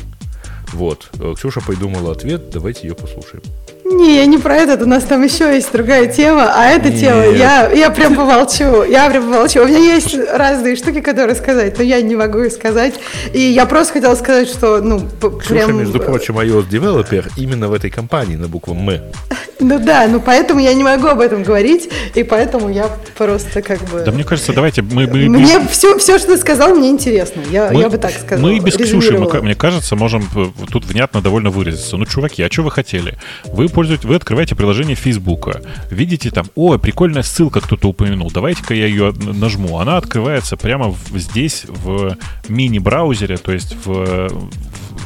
Вот. 0.73 1.11
Э, 1.21 1.35
Ксюша 1.37 1.61
придумала 1.61 2.13
ответ, 2.13 2.51
давайте 2.51 2.89
ее 2.89 2.95
послушаем. 2.95 3.43
Не, 3.85 4.17
я 4.17 4.27
не 4.27 4.39
про 4.39 4.57
этот, 4.57 4.81
у 4.83 4.87
нас 4.87 5.05
там 5.05 5.23
еще 5.23 5.55
есть 5.55 5.71
другая 5.71 6.07
тема, 6.07 6.51
а 6.55 6.69
эта 6.71 6.89
Нет. 6.89 7.01
тема, 7.01 7.25
я, 7.27 7.71
я 7.71 7.91
прям 7.91 8.15
помолчу, 8.15 8.83
я 8.83 9.11
прям 9.11 9.25
помолчу. 9.25 9.63
У 9.63 9.67
меня 9.67 9.79
есть 9.79 10.17
разные 10.33 10.75
штуки, 10.75 11.01
которые 11.01 11.37
сказать, 11.37 11.77
но 11.77 11.85
я 11.85 12.01
не 12.01 12.17
могу 12.17 12.39
их 12.41 12.53
сказать. 12.53 12.95
И 13.35 13.41
я 13.41 13.67
просто 13.67 13.95
хотела 13.95 14.15
сказать, 14.15 14.49
что, 14.49 14.81
ну, 14.81 15.01
прям... 15.47 15.77
между 15.79 16.01
прочим, 16.01 16.39
iOS 16.39 16.69
девелопер 16.69 17.29
именно 17.37 17.69
в 17.69 17.75
этой 17.75 17.91
компании 17.91 18.37
на 18.37 18.49
букву 18.49 18.75
М. 18.75 18.85
Ну 19.61 19.79
да, 19.79 20.07
ну 20.09 20.21
поэтому 20.21 20.61
я 20.61 20.75
не 20.75 20.83
могу 20.83 21.07
об 21.07 21.21
этом 21.21 21.43
говорить, 21.43 21.89
и 22.15 22.23
поэтому 22.23 22.71
я 22.71 22.89
просто 23.17 23.63
как 23.63 23.81
бы... 23.85 24.01
Да 24.01 24.13
мне 24.13 24.25
кажется, 24.25 24.53
давайте 24.53 24.83
мы... 24.83 25.07
мы- 25.07 25.29
Мне 25.29 25.59
мы- 25.59 25.69
все, 25.69 25.97
все, 25.99 26.19
что 26.19 26.29
ты 26.35 26.39
сказал, 26.39 26.75
мне 26.75 26.91
интересно. 26.91 27.41
Я, 27.51 27.71
мы- 27.71 27.81
я 27.81 27.89
бы 27.89 27.99
так 27.99 28.13
сказала. 28.13 28.47
Мы 28.47 28.59
без 28.59 28.77
Ксюши, 28.77 29.17
мы, 29.17 29.43
мне 29.43 29.55
кажется, 29.55 29.95
можем 29.95 30.29
э, 30.35 30.47
тут 30.71 30.85
внятно 30.85 31.21
довольно 31.21 31.51
выразиться. 31.51 31.97
Ну, 31.97 32.05
чуваки, 32.05 32.43
а 32.43 32.51
что 32.51 32.63
вы 32.63 32.73
хотели? 32.73 33.15
Вы 33.45 33.69
пользуетесь, 33.75 34.05
вы 34.05 34.15
открываете 34.15 34.55
приложение 34.55 34.95
Фейсбука, 34.97 35.61
видите 35.91 36.31
там, 36.31 36.47
о, 36.55 36.79
прикольная 36.79 37.23
ссылка 37.23 37.61
кто-то 37.61 37.89
упомянул, 37.89 38.31
давайте-ка 38.31 38.75
я 38.75 38.87
ее 38.87 39.13
нажму. 39.13 39.79
Она 39.79 39.97
открывается 39.99 40.57
прямо 40.57 40.91
в- 40.91 41.19
здесь, 41.19 41.65
в 41.67 42.17
мини-браузере, 42.49 43.37
то 43.37 43.53
есть 43.53 43.75
в, 43.85 44.29
в 44.29 44.51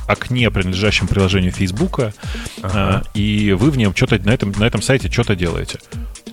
окне, 0.06 0.50
принадлежащем 0.50 1.06
приложению 1.06 1.52
Фейсбука, 1.52 2.14
а, 2.62 3.02
и 3.14 3.52
вы 3.58 3.70
в 3.70 3.76
нем 3.76 3.94
что-то 3.94 4.18
на 4.18 4.30
этом, 4.30 4.52
на 4.58 4.64
этом 4.64 4.82
сайте 4.82 5.10
что-то 5.10 5.34
делаете. 5.34 5.78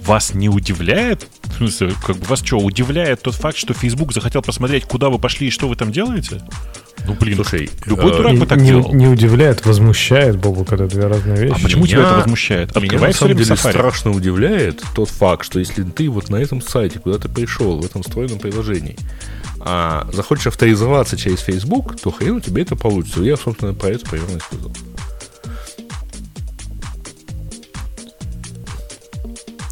Вас 0.01 0.33
не 0.35 0.49
удивляет? 0.49 1.27
В 1.43 1.57
смысле, 1.57 1.93
как 2.05 2.17
бы 2.17 2.25
вас 2.25 2.43
что, 2.43 2.59
удивляет 2.59 3.21
тот 3.23 3.33
факт, 3.35 3.57
что 3.57 3.73
Facebook 3.73 4.13
захотел 4.13 4.41
посмотреть, 4.43 4.85
куда 4.85 5.09
вы 5.09 5.17
пошли 5.17 5.47
и 5.47 5.51
что 5.51 5.67
вы 5.67 5.75
там 5.75 5.91
делаете? 5.91 6.41
Ну, 7.07 7.13
блин, 7.13 7.35
Слушай, 7.35 7.69
любой 7.85 8.11
э, 8.13 8.17
дурак 8.17 8.33
Не, 8.33 8.39
бы 8.39 8.45
так 8.47 8.57
не- 8.59 8.67
делал. 8.67 8.93
не 8.93 9.07
удивляет, 9.07 9.65
возмущает, 9.65 10.37
Бобук, 10.37 10.71
это 10.73 10.87
две 10.87 11.05
разные 11.05 11.37
вещи. 11.37 11.55
А 11.59 11.63
почему 11.63 11.85
тебя 11.85 11.97
Меня- 11.99 12.07
это 12.09 12.17
возмущает? 12.17 12.75
Меня 12.75 12.83
Открывай 12.85 13.07
на 13.07 13.13
все 13.13 13.19
самом 13.19 13.37
деле 13.37 13.49
Safari. 13.55 13.69
страшно 13.71 14.11
удивляет 14.11 14.81
тот 14.95 15.09
факт, 15.09 15.45
что 15.45 15.59
если 15.59 15.83
ты 15.83 16.09
вот 16.09 16.29
на 16.29 16.37
этом 16.37 16.61
сайте, 16.61 16.99
куда 16.99 17.19
ты 17.19 17.29
пришел, 17.29 17.79
в 17.79 17.85
этом 17.85 18.01
встроенном 18.01 18.39
приложении, 18.39 18.97
а, 19.59 20.07
захочешь 20.13 20.47
авторизоваться 20.47 21.15
через 21.17 21.39
Facebook, 21.41 21.99
то 21.99 22.11
хрен 22.11 22.37
у 22.37 22.39
тебя 22.39 22.61
это 22.63 22.75
получится. 22.75 23.21
Я, 23.21 23.37
собственно, 23.37 23.73
про 23.73 23.89
это 23.89 24.09
примерно 24.09 24.37
и 24.37 24.39
сказал. 24.39 24.71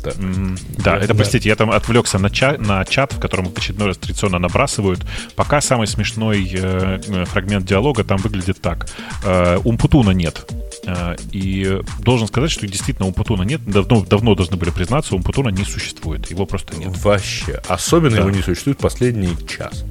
Так. 0.04 0.18
М, 0.18 0.58
Да, 0.80 0.98
это, 0.98 1.16
простите, 1.16 1.48
я 1.50 1.56
там 1.56 1.72
отвлекся 1.72 2.20
на, 2.20 2.30
ча- 2.30 2.58
на 2.58 2.84
чат, 2.86 3.14
в 3.14 3.20
котором 3.20 3.46
в 3.46 3.58
очередной 3.58 3.88
раз 3.88 3.98
традиционно 3.98 4.38
набрасывают. 4.40 5.00
Пока 5.36 5.62
самый 5.62 5.88
смешной 5.88 6.50
э, 6.54 7.00
э, 7.08 7.26
фрагмент 7.26 7.66
диалога 7.66 8.04
там 8.04 8.18
выглядит 8.18 8.60
так. 8.62 8.88
Э, 9.24 9.58
Умпутуна 9.64 10.12
нет. 10.12 10.46
Э, 10.86 11.16
и 11.32 11.80
должен 12.00 12.28
сказать, 12.28 12.52
что 12.52 12.68
действительно 12.68 13.08
Умпутуна 13.08 13.44
нет. 13.44 13.64
Давно, 13.66 14.04
давно 14.04 14.36
должны 14.36 14.58
были 14.58 14.72
признаться, 14.72 15.16
Умпутуна 15.16 15.50
не 15.50 15.64
существует. 15.64 16.30
Его 16.30 16.46
просто 16.46 16.76
нет. 16.76 16.90
Вообще. 17.04 17.62
Особенно 17.70 18.16
Да. 18.16 18.22
его 18.22 18.30
не 18.30 18.42
существует 18.42 18.80
последний 18.80 19.36
час. 19.48 19.86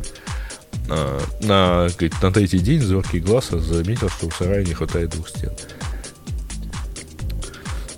А, 0.90 1.20
на, 1.42 1.88
говорит, 1.94 2.20
на 2.22 2.30
третий 2.32 2.58
день 2.58 2.80
зоркий 2.80 3.20
глаз 3.20 3.48
заметил, 3.50 4.08
что 4.10 4.28
в 4.28 4.34
сарае 4.36 4.64
не 4.64 4.74
хватает 4.74 5.10
двух 5.10 5.28
стен. 5.28 5.52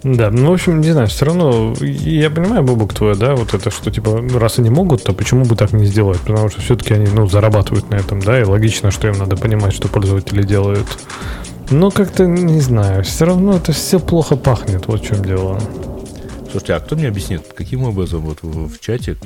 Да, 0.04 0.30
ну, 0.30 0.50
в 0.50 0.52
общем, 0.52 0.82
не 0.82 0.92
знаю, 0.92 1.08
все 1.08 1.24
равно, 1.24 1.74
я 1.80 2.28
понимаю, 2.28 2.62
Бобук, 2.62 2.92
твое, 2.92 3.14
да, 3.14 3.34
вот 3.34 3.54
это, 3.54 3.70
что, 3.70 3.90
типа, 3.90 4.22
раз 4.34 4.58
они 4.58 4.68
могут, 4.68 5.02
то 5.02 5.14
почему 5.14 5.46
бы 5.46 5.56
так 5.56 5.72
не 5.72 5.86
сделать? 5.86 6.20
Потому 6.20 6.50
что 6.50 6.60
все-таки 6.60 6.92
они, 6.92 7.06
ну, 7.06 7.26
зарабатывают 7.26 7.88
на 7.88 7.94
этом, 7.94 8.20
да, 8.20 8.38
и 8.38 8.44
логично, 8.44 8.90
что 8.90 9.08
им 9.08 9.16
надо 9.16 9.38
понимать, 9.38 9.72
что 9.72 9.88
пользователи 9.88 10.42
делают. 10.42 10.86
Но 11.70 11.90
как-то, 11.90 12.26
не 12.26 12.60
знаю, 12.60 13.02
все 13.02 13.24
равно 13.24 13.56
это 13.56 13.72
все 13.72 13.98
плохо 13.98 14.36
пахнет, 14.36 14.86
вот 14.86 15.00
в 15.00 15.06
чем 15.06 15.24
дело. 15.24 15.58
Слушайте, 16.50 16.74
а 16.74 16.80
кто 16.80 16.96
мне 16.96 17.08
объяснит, 17.08 17.42
каким 17.56 17.84
образом 17.84 18.20
вот 18.20 18.40
в, 18.42 18.68
в 18.68 18.80
чате 18.80 19.16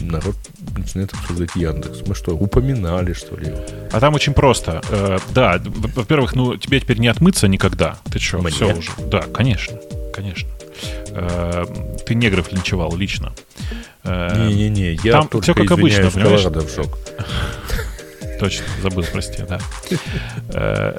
народ 0.00 0.34
начинает 0.76 1.12
обсуждать 1.14 1.54
Яндекс? 1.54 2.00
Мы 2.06 2.14
что, 2.16 2.34
упоминали, 2.34 3.12
что 3.12 3.36
ли? 3.36 3.54
А 3.90 4.00
там 4.00 4.14
очень 4.14 4.34
просто. 4.34 4.82
Э, 4.90 5.18
да, 5.32 5.62
во-первых, 5.64 6.34
ну 6.34 6.56
тебе 6.56 6.80
теперь 6.80 6.98
не 6.98 7.08
отмыться 7.08 7.48
никогда. 7.48 7.96
Ты 8.12 8.18
что, 8.18 8.38
Мне? 8.38 8.50
все 8.50 8.74
уже. 8.74 8.90
Да, 9.10 9.22
конечно, 9.22 9.78
конечно. 10.14 10.48
Э, 11.10 11.64
ты 12.06 12.14
негров 12.14 12.52
линчевал 12.52 12.94
лично. 12.96 13.32
Э, 14.04 14.46
Не-не-не, 14.48 14.98
я 15.02 15.12
там 15.12 15.28
только 15.28 15.44
всё 15.44 15.54
как 15.54 15.70
обычно, 15.72 16.10
понимаешь? 16.10 16.42
Колорадо 16.42 16.60
в 16.66 16.70
шок. 16.70 16.98
Точно, 18.38 18.64
забыл, 18.82 19.04
прости, 19.12 19.42
да. 19.48 19.60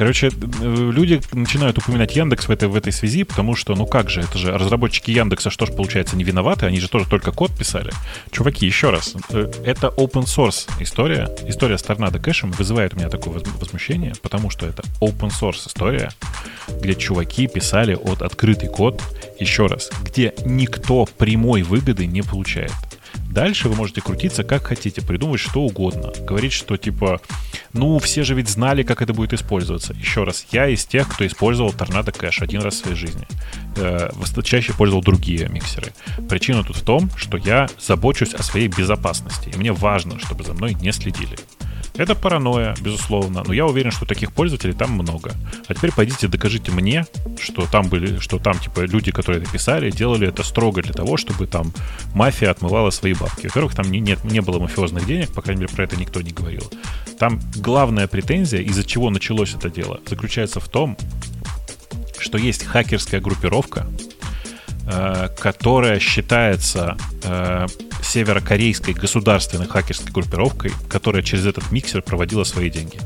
Короче, 0.00 0.28
э, 0.28 0.90
люди 0.94 1.20
начинают 1.32 1.76
упоминать 1.76 2.16
Яндекс 2.16 2.48
в 2.48 2.50
этой, 2.50 2.68
в 2.68 2.74
этой 2.74 2.90
связи, 2.90 3.22
потому 3.22 3.54
что, 3.54 3.74
ну 3.74 3.84
как 3.84 4.08
же, 4.08 4.22
это 4.22 4.38
же 4.38 4.50
разработчики 4.56 5.10
Яндекса, 5.10 5.50
что 5.50 5.66
ж, 5.66 5.72
получается, 5.76 6.16
не 6.16 6.24
виноваты, 6.24 6.64
они 6.64 6.80
же 6.80 6.88
тоже 6.88 7.06
только 7.06 7.32
код 7.32 7.54
писали. 7.54 7.92
Чуваки, 8.30 8.64
еще 8.64 8.88
раз, 8.88 9.14
э, 9.28 9.52
это 9.62 9.88
open 9.88 10.24
source 10.24 10.70
история, 10.80 11.28
история 11.46 11.76
с 11.76 11.82
торнадо 11.82 12.18
кэшем 12.18 12.50
вызывает 12.52 12.94
у 12.94 12.96
меня 12.96 13.10
такое 13.10 13.34
воз- 13.34 13.42
возмущение, 13.60 14.14
потому 14.22 14.48
что 14.48 14.64
это 14.64 14.82
open 15.02 15.30
source 15.38 15.68
история, 15.68 16.08
где 16.80 16.94
чуваки 16.94 17.46
писали 17.46 17.92
от 17.92 18.22
открытый 18.22 18.70
код, 18.70 19.02
еще 19.38 19.66
раз, 19.66 19.90
где 20.02 20.32
никто 20.46 21.04
прямой 21.18 21.62
выгоды 21.62 22.06
не 22.06 22.22
получает. 22.22 22.72
Дальше 23.30 23.68
вы 23.68 23.76
можете 23.76 24.00
крутиться 24.00 24.42
как 24.42 24.64
хотите, 24.64 25.02
придумать 25.02 25.40
что 25.40 25.62
угодно. 25.62 26.12
Говорить, 26.26 26.52
что 26.52 26.76
типа, 26.76 27.20
ну, 27.72 27.98
все 27.98 28.24
же 28.24 28.34
ведь 28.34 28.48
знали, 28.48 28.82
как 28.82 29.02
это 29.02 29.12
будет 29.12 29.32
использоваться. 29.32 29.94
Еще 29.94 30.24
раз, 30.24 30.46
я 30.50 30.68
из 30.68 30.84
тех, 30.84 31.08
кто 31.08 31.26
использовал 31.26 31.72
торнадо 31.72 32.12
кэш 32.12 32.42
один 32.42 32.60
раз 32.60 32.74
в 32.74 32.78
своей 32.78 32.96
жизни. 32.96 33.26
Э, 33.76 34.10
чаще 34.42 34.72
пользовал 34.72 35.02
другие 35.02 35.48
миксеры. 35.48 35.92
Причина 36.28 36.64
тут 36.64 36.76
в 36.76 36.82
том, 36.82 37.08
что 37.16 37.36
я 37.36 37.68
забочусь 37.78 38.34
о 38.34 38.42
своей 38.42 38.66
безопасности. 38.66 39.50
И 39.54 39.56
мне 39.56 39.72
важно, 39.72 40.18
чтобы 40.18 40.42
за 40.42 40.54
мной 40.54 40.74
не 40.74 40.92
следили. 40.92 41.38
Это 41.94 42.14
паранойя, 42.14 42.74
безусловно, 42.80 43.42
но 43.46 43.52
я 43.52 43.66
уверен, 43.66 43.90
что 43.90 44.06
таких 44.06 44.32
пользователей 44.32 44.74
там 44.74 44.92
много. 44.92 45.32
А 45.68 45.74
теперь 45.74 45.92
пойдите 45.92 46.28
докажите 46.28 46.72
мне, 46.72 47.06
что 47.38 47.66
там 47.66 47.88
были, 47.88 48.18
что 48.18 48.38
там 48.38 48.58
типа 48.58 48.80
люди, 48.80 49.10
которые 49.10 49.42
это 49.42 49.50
писали, 49.50 49.90
делали 49.90 50.28
это 50.28 50.42
строго 50.42 50.82
для 50.82 50.92
того, 50.92 51.16
чтобы 51.16 51.46
там 51.46 51.72
мафия 52.14 52.50
отмывала 52.50 52.90
свои 52.90 53.14
бабки. 53.14 53.46
Во-первых, 53.46 53.74
там 53.74 53.90
не, 53.90 54.00
нет, 54.00 54.24
не 54.24 54.40
было 54.40 54.58
мафиозных 54.58 55.06
денег, 55.06 55.32
по 55.32 55.42
крайней 55.42 55.62
мере, 55.62 55.74
про 55.74 55.84
это 55.84 55.96
никто 55.96 56.22
не 56.22 56.30
говорил. 56.30 56.70
Там 57.18 57.40
главная 57.56 58.06
претензия, 58.06 58.60
из-за 58.60 58.84
чего 58.84 59.10
началось 59.10 59.54
это 59.54 59.68
дело, 59.68 60.00
заключается 60.06 60.60
в 60.60 60.68
том, 60.68 60.96
что 62.18 62.38
есть 62.38 62.64
хакерская 62.64 63.20
группировка, 63.20 63.86
которая 65.38 65.98
считается 66.00 66.96
э, 67.22 67.66
северокорейской 68.02 68.94
государственной 68.94 69.66
хакерской 69.66 70.12
группировкой, 70.12 70.72
которая 70.88 71.22
через 71.22 71.46
этот 71.46 71.70
миксер 71.70 72.02
проводила 72.02 72.44
свои 72.44 72.70
деньги. 72.70 72.98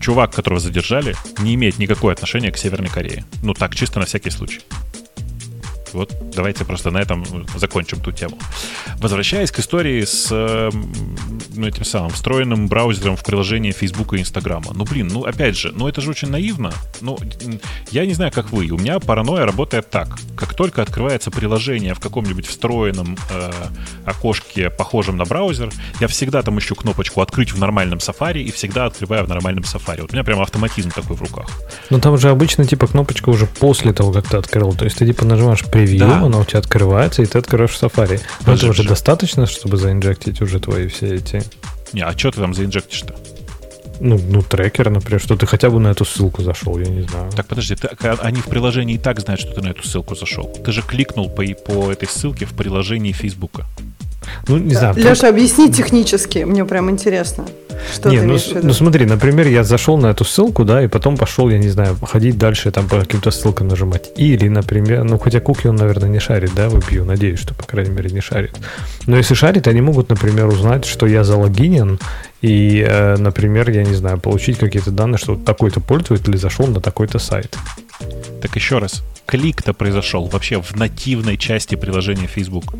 Чувак, 0.00 0.34
которого 0.34 0.60
задержали, 0.60 1.14
не 1.38 1.54
имеет 1.54 1.78
никакого 1.78 2.12
отношения 2.12 2.50
к 2.50 2.58
Северной 2.58 2.88
Корее. 2.88 3.24
Ну 3.42 3.54
так, 3.54 3.74
чисто 3.74 4.00
на 4.00 4.06
всякий 4.06 4.30
случай. 4.30 4.60
Вот 5.92 6.12
давайте 6.34 6.64
просто 6.64 6.90
на 6.90 6.98
этом 6.98 7.24
закончим 7.56 8.00
ту 8.00 8.12
тему. 8.12 8.38
Возвращаясь 8.98 9.50
к 9.50 9.58
истории 9.58 10.04
с 10.04 10.30
ну, 10.30 11.66
этим 11.66 11.84
самым 11.84 12.10
встроенным 12.10 12.68
браузером 12.68 13.16
в 13.16 13.24
приложении 13.24 13.72
Facebook 13.72 14.14
и 14.14 14.18
Instagram. 14.18 14.64
Ну, 14.74 14.84
блин, 14.84 15.08
ну, 15.08 15.24
опять 15.24 15.56
же, 15.56 15.72
ну, 15.72 15.88
это 15.88 16.00
же 16.00 16.10
очень 16.10 16.28
наивно. 16.28 16.72
Ну, 17.00 17.18
я 17.90 18.06
не 18.06 18.14
знаю, 18.14 18.32
как 18.32 18.52
вы. 18.52 18.68
У 18.70 18.78
меня 18.78 18.98
паранойя 18.98 19.44
работает 19.46 19.90
так. 19.90 20.18
Как 20.36 20.54
только 20.54 20.82
открывается 20.82 21.30
приложение 21.30 21.94
в 21.94 22.00
каком-нибудь 22.00 22.46
встроенном 22.46 23.16
э, 23.30 23.50
окошке, 24.04 24.70
похожем 24.70 25.16
на 25.16 25.24
браузер, 25.24 25.70
я 26.00 26.08
всегда 26.08 26.42
там 26.42 26.58
ищу 26.58 26.74
кнопочку 26.74 27.20
«Открыть 27.20 27.52
в 27.52 27.58
нормальном 27.58 27.98
Safari» 27.98 28.42
и 28.42 28.50
всегда 28.50 28.86
открываю 28.86 29.24
в 29.24 29.28
нормальном 29.28 29.64
Safari. 29.64 30.02
Вот 30.02 30.10
у 30.10 30.14
меня 30.14 30.24
прям 30.24 30.40
автоматизм 30.40 30.90
такой 30.90 31.16
в 31.16 31.22
руках. 31.22 31.48
Но 31.90 32.00
там 32.00 32.16
же 32.18 32.30
обычно, 32.30 32.64
типа, 32.64 32.86
кнопочка 32.86 33.28
уже 33.30 33.46
после 33.46 33.92
того, 33.92 34.12
как 34.12 34.28
ты 34.28 34.36
открыл. 34.36 34.72
То 34.72 34.84
есть 34.84 34.98
ты, 34.98 35.06
типа, 35.06 35.24
нажимаешь 35.24 35.64
превью, 35.86 35.98
да. 36.00 36.22
она 36.22 36.38
у 36.38 36.44
тебя 36.44 36.58
открывается, 36.60 37.22
и 37.22 37.26
ты 37.26 37.38
открываешь 37.38 37.78
Safari. 37.80 38.20
Но 38.46 38.54
это 38.54 38.68
уже 38.68 38.84
достаточно, 38.84 39.46
чтобы 39.46 39.76
заинжектить 39.76 40.40
уже 40.40 40.60
твои 40.60 40.88
все 40.88 41.14
эти... 41.16 41.42
Не, 41.92 42.02
а 42.02 42.16
что 42.16 42.30
ты 42.30 42.40
там 42.40 42.54
заинжектишь-то? 42.54 43.14
Ну, 44.00 44.18
ну, 44.18 44.42
трекер, 44.42 44.90
например, 44.90 45.20
что 45.20 45.36
ты 45.36 45.46
хотя 45.46 45.70
бы 45.70 45.78
на 45.78 45.88
эту 45.88 46.04
ссылку 46.04 46.42
зашел, 46.42 46.78
я 46.78 46.86
не 46.86 47.02
знаю. 47.02 47.30
Так, 47.32 47.46
подожди, 47.46 47.76
ты, 47.76 47.88
они 48.20 48.40
в 48.40 48.46
приложении 48.46 48.96
и 48.96 48.98
так 48.98 49.20
знают, 49.20 49.40
что 49.40 49.52
ты 49.52 49.62
на 49.62 49.68
эту 49.68 49.86
ссылку 49.86 50.16
зашел. 50.16 50.44
Ты 50.64 50.72
же 50.72 50.82
кликнул 50.82 51.28
по, 51.28 51.44
по 51.44 51.92
этой 51.92 52.08
ссылке 52.08 52.44
в 52.44 52.54
приложении 52.54 53.12
Фейсбука. 53.12 53.66
Ну, 54.48 54.58
не 54.58 54.74
знаю. 54.74 54.94
Леша, 54.96 55.28
объясни 55.28 55.70
технически, 55.70 56.40
мне 56.40 56.64
прям 56.64 56.90
интересно. 56.90 57.44
Что 57.92 58.10
не, 58.10 58.20
ну, 58.20 58.38
ну 58.62 58.72
смотри, 58.72 59.06
например, 59.06 59.48
я 59.48 59.64
зашел 59.64 59.98
на 59.98 60.08
эту 60.08 60.24
ссылку, 60.24 60.64
да, 60.64 60.82
и 60.82 60.88
потом 60.88 61.16
пошел, 61.16 61.48
я 61.48 61.58
не 61.58 61.68
знаю, 61.68 61.96
ходить 62.02 62.38
дальше, 62.38 62.70
там 62.70 62.88
по 62.88 63.00
каким-то 63.00 63.30
ссылкам 63.30 63.68
нажимать. 63.68 64.10
Или, 64.16 64.48
например, 64.48 65.04
ну 65.04 65.18
хотя 65.18 65.40
Куки 65.40 65.66
он, 65.66 65.76
наверное, 65.76 66.08
не 66.08 66.20
шарит, 66.20 66.52
да, 66.54 66.68
выбью, 66.68 67.04
надеюсь, 67.04 67.40
что, 67.40 67.54
по 67.54 67.64
крайней 67.64 67.90
мере, 67.90 68.10
не 68.10 68.20
шарит. 68.20 68.56
Но 69.06 69.16
если 69.16 69.34
шарит, 69.34 69.66
они 69.68 69.80
могут, 69.80 70.10
например, 70.10 70.46
узнать, 70.46 70.84
что 70.84 71.06
я 71.06 71.24
залогинен, 71.24 71.98
и, 72.40 72.84
э, 72.86 73.16
например, 73.16 73.70
я 73.70 73.84
не 73.84 73.94
знаю, 73.94 74.18
получить 74.18 74.58
какие-то 74.58 74.90
данные, 74.90 75.18
что 75.18 75.36
такой-то 75.36 75.80
пользователь 75.80 76.36
зашел 76.36 76.66
на 76.66 76.80
такой-то 76.80 77.18
сайт. 77.18 77.56
Так 78.40 78.56
еще 78.56 78.78
раз, 78.78 79.02
клик-то 79.26 79.72
произошел 79.72 80.26
вообще 80.26 80.60
в 80.60 80.74
нативной 80.76 81.36
части 81.36 81.74
приложения 81.74 82.26
Facebook. 82.26 82.74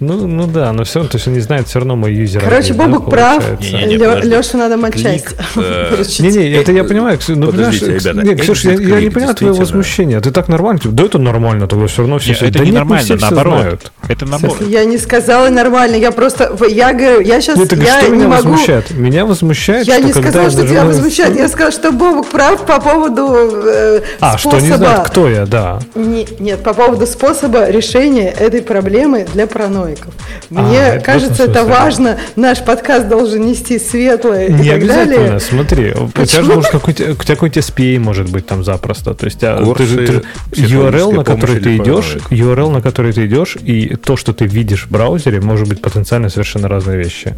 Ну, 0.00 0.26
ну 0.26 0.46
да, 0.46 0.72
но 0.72 0.84
все 0.84 0.98
равно, 0.98 1.10
то 1.10 1.16
есть 1.16 1.28
он 1.28 1.34
не 1.34 1.40
знает 1.40 1.68
все 1.68 1.78
равно 1.78 1.96
мой 1.96 2.12
юзер. 2.12 2.42
Короче, 2.42 2.72
Бобук 2.74 3.10
прав. 3.10 3.44
Леша 3.60 4.58
надо 4.58 4.76
мочать. 4.76 5.24
Не-не, 5.54 6.52
это 6.52 6.72
я 6.72 6.84
понимаю. 6.84 7.18
Ну, 7.28 7.46
Подождите, 7.46 7.94
ребята. 7.94 8.26
Не, 8.26 8.34
Ксюш, 8.34 8.64
я, 8.64 8.72
я 8.72 9.00
не 9.00 9.10
понимаю 9.10 9.34
твоего 9.34 9.56
возмущения. 9.56 10.20
Ты 10.20 10.30
так 10.30 10.48
нормально? 10.48 10.80
Да 10.84 11.04
это 11.04 11.18
нормально, 11.18 11.68
тогда 11.68 11.86
все 11.86 12.02
равно 12.02 12.18
все... 12.18 12.32
Это 12.32 12.64
не 12.64 12.72
нормально, 12.72 13.16
наоборот. 13.20 13.92
Это 14.08 14.26
нормально. 14.26 14.56
Я 14.66 14.84
не 14.84 14.98
сказала 14.98 15.48
нормально, 15.48 15.96
я 15.96 16.10
просто... 16.10 16.56
Я 16.68 16.92
говорю, 16.92 17.20
я 17.20 17.40
сейчас... 17.40 17.58
Я 17.58 18.00
что 18.00 18.10
меня 18.10 18.28
возмущает? 18.28 18.90
Меня 18.92 19.26
возмущает, 19.26 19.86
Я 19.86 19.98
не 19.98 20.12
сказала, 20.12 20.50
что 20.50 20.66
тебя 20.66 20.84
возмущает. 20.84 21.36
Я 21.36 21.48
сказала, 21.48 21.72
что 21.72 21.92
Бобук 21.92 22.28
прав 22.28 22.64
по 22.66 22.80
поводу 22.80 23.28
э, 23.64 24.00
А, 24.20 24.38
что 24.38 24.58
не 24.58 24.72
знает, 24.72 25.06
кто 25.06 25.28
я, 25.28 25.46
да. 25.46 25.80
Нет, 25.94 26.62
по 26.62 26.74
поводу 26.74 27.06
способа 27.06 27.68
решения 27.68 28.30
этой 28.30 28.62
проблемы 28.62 29.26
для 29.32 29.46
паранойи 29.46 29.81
параноиков. 29.82 30.14
Мне 30.50 30.92
а, 30.92 31.00
кажется, 31.00 31.44
это 31.44 31.64
важно. 31.64 32.18
Наш 32.36 32.64
подкаст 32.64 33.08
должен 33.08 33.46
нести 33.46 33.78
светлое 33.78 34.48
Не 34.48 34.64
и 34.64 34.68
так 34.68 34.76
обязательно. 34.76 35.16
Далее. 35.16 35.40
Смотри, 35.40 35.90
Почему? 35.90 36.10
у 36.22 36.26
тебя 36.26 36.42
же 36.42 36.54
может 36.54 36.70
какой-то, 36.70 37.12
у 37.12 37.14
тебя 37.14 37.34
какой-то 37.34 37.60
SPA 37.60 37.98
может 37.98 38.30
быть 38.30 38.46
там 38.46 38.64
запросто. 38.64 39.14
То 39.14 39.26
есть 39.26 39.40
Курсы, 39.40 40.06
ты, 40.06 40.06
ты, 40.50 40.62
URL, 40.62 41.12
на 41.12 41.24
который 41.24 41.60
ты 41.60 41.76
идешь, 41.76 42.16
URL, 42.30 42.70
на 42.70 42.82
который 42.82 43.12
ты 43.12 43.26
идешь, 43.26 43.56
и 43.56 43.96
то, 43.96 44.16
что 44.16 44.32
ты 44.32 44.46
видишь 44.46 44.86
в 44.86 44.90
браузере, 44.90 45.40
может 45.40 45.68
быть 45.68 45.80
потенциально 45.80 46.28
совершенно 46.28 46.68
разные 46.68 46.98
вещи. 46.98 47.34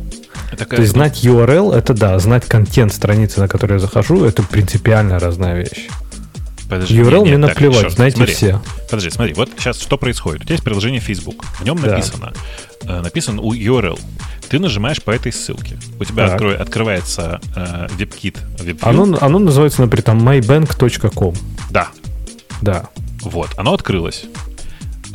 Это 0.53 0.67
то 0.67 0.81
есть 0.81 0.93
знать 0.93 1.25
URL, 1.25 1.75
это 1.75 1.95
да, 1.95 2.19
знать 2.19 2.45
контент 2.47 2.93
страницы, 2.93 3.41
на 3.41 3.49
которую 3.49 3.79
я 3.79 3.81
захожу, 3.81 4.25
это 4.25 4.43
принципиально 4.43 5.19
разная 5.19 5.57
вещь. 5.57 5.89
Подожди, 6.75 6.99
URL 6.99 7.19
нет, 7.19 7.23
мне 7.23 7.39
наплевать, 7.39 7.83
так, 7.83 7.91
знаете 7.91 8.17
смотри, 8.17 8.35
все. 8.35 8.63
Подожди, 8.91 9.11
смотри, 9.11 9.35
вот 9.35 9.51
сейчас 9.57 9.81
что 9.81 9.97
происходит? 9.97 10.43
У 10.43 10.45
тебя 10.45 10.55
есть 10.55 10.65
приложение 10.65 11.01
Facebook, 11.01 11.45
в 11.61 11.65
нем 11.65 11.81
написано, 11.81 12.33
да. 12.83 12.99
э, 12.99 13.01
написан 13.01 13.41
URL. 13.41 13.99
Ты 14.49 14.59
нажимаешь 14.59 15.03
по 15.03 15.11
этой 15.11 15.33
ссылке. 15.33 15.79
У 15.99 16.05
тебя 16.05 16.27
откро... 16.27 16.51
открывается 16.53 17.41
э, 17.57 17.87
WebKit. 17.99 18.39
WebView. 18.59 18.79
Оно, 18.83 19.19
оно 19.21 19.39
называется, 19.39 19.81
например, 19.81 20.03
там 20.03 20.29
mybank.com. 20.29 21.35
Да. 21.71 21.89
Да. 22.61 22.89
Вот, 23.23 23.51
оно 23.57 23.75
открылось. 23.75 24.27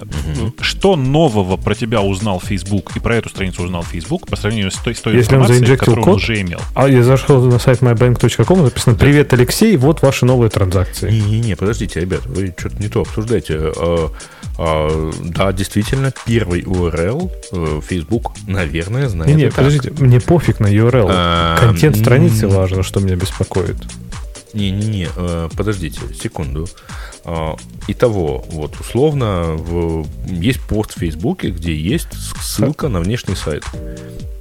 Угу. 0.03 0.53
Что 0.61 0.95
нового 0.95 1.57
про 1.57 1.75
тебя 1.75 2.01
узнал 2.01 2.39
Facebook 2.39 2.95
и 2.95 2.99
про 2.99 3.15
эту 3.15 3.29
страницу 3.29 3.63
узнал 3.63 3.83
Facebook 3.83 4.27
по 4.27 4.35
сравнению 4.35 4.71
с 4.71 4.75
той, 4.75 4.95
с 4.95 5.01
той 5.01 5.15
Если 5.15 5.35
информацией, 5.35 5.77
которую 5.77 6.03
код, 6.03 6.13
он 6.13 6.15
уже 6.17 6.41
имел? 6.41 6.59
А 6.75 6.87
я 6.87 7.03
зашел 7.03 7.43
на 7.43 7.59
сайт 7.59 7.81
mybank.com, 7.81 8.63
написано 8.63 8.95
«Привет, 8.95 9.33
Алексей, 9.33 9.75
вот 9.77 10.01
ваши 10.01 10.25
новые 10.25 10.49
транзакции». 10.49 11.09
Не-не-не, 11.11 11.55
подождите, 11.55 11.99
ребят, 11.99 12.25
вы 12.25 12.53
что-то 12.57 12.81
не 12.81 12.87
то 12.87 13.01
обсуждаете. 13.01 13.71
А, 13.77 14.11
а, 14.57 15.11
да, 15.23 15.53
действительно, 15.53 16.13
первый 16.25 16.61
URL 16.61 17.31
э, 17.51 17.81
Facebook, 17.87 18.33
наверное, 18.47 19.07
знает. 19.07 19.35
Не-не, 19.35 19.51
подождите, 19.51 19.91
мне 19.99 20.19
пофиг 20.19 20.59
на 20.59 20.67
URL. 20.67 21.07
А, 21.09 21.57
Контент 21.57 21.97
страницы 21.97 22.47
важно, 22.47 22.83
что 22.83 22.99
меня 22.99 23.15
беспокоит. 23.15 23.77
Не-не-не, 24.53 25.09
э, 25.15 25.49
подождите, 25.55 26.01
секунду. 26.19 26.67
А, 27.23 27.55
итого, 27.87 28.43
вот, 28.49 28.79
условно, 28.79 29.53
в, 29.57 30.05
есть 30.25 30.61
пост 30.61 30.95
в 30.95 30.99
Фейсбуке, 30.99 31.49
где 31.49 31.75
есть 31.75 32.13
ссылка 32.41 32.87
на 32.87 32.99
внешний 32.99 33.35
сайт. 33.35 33.63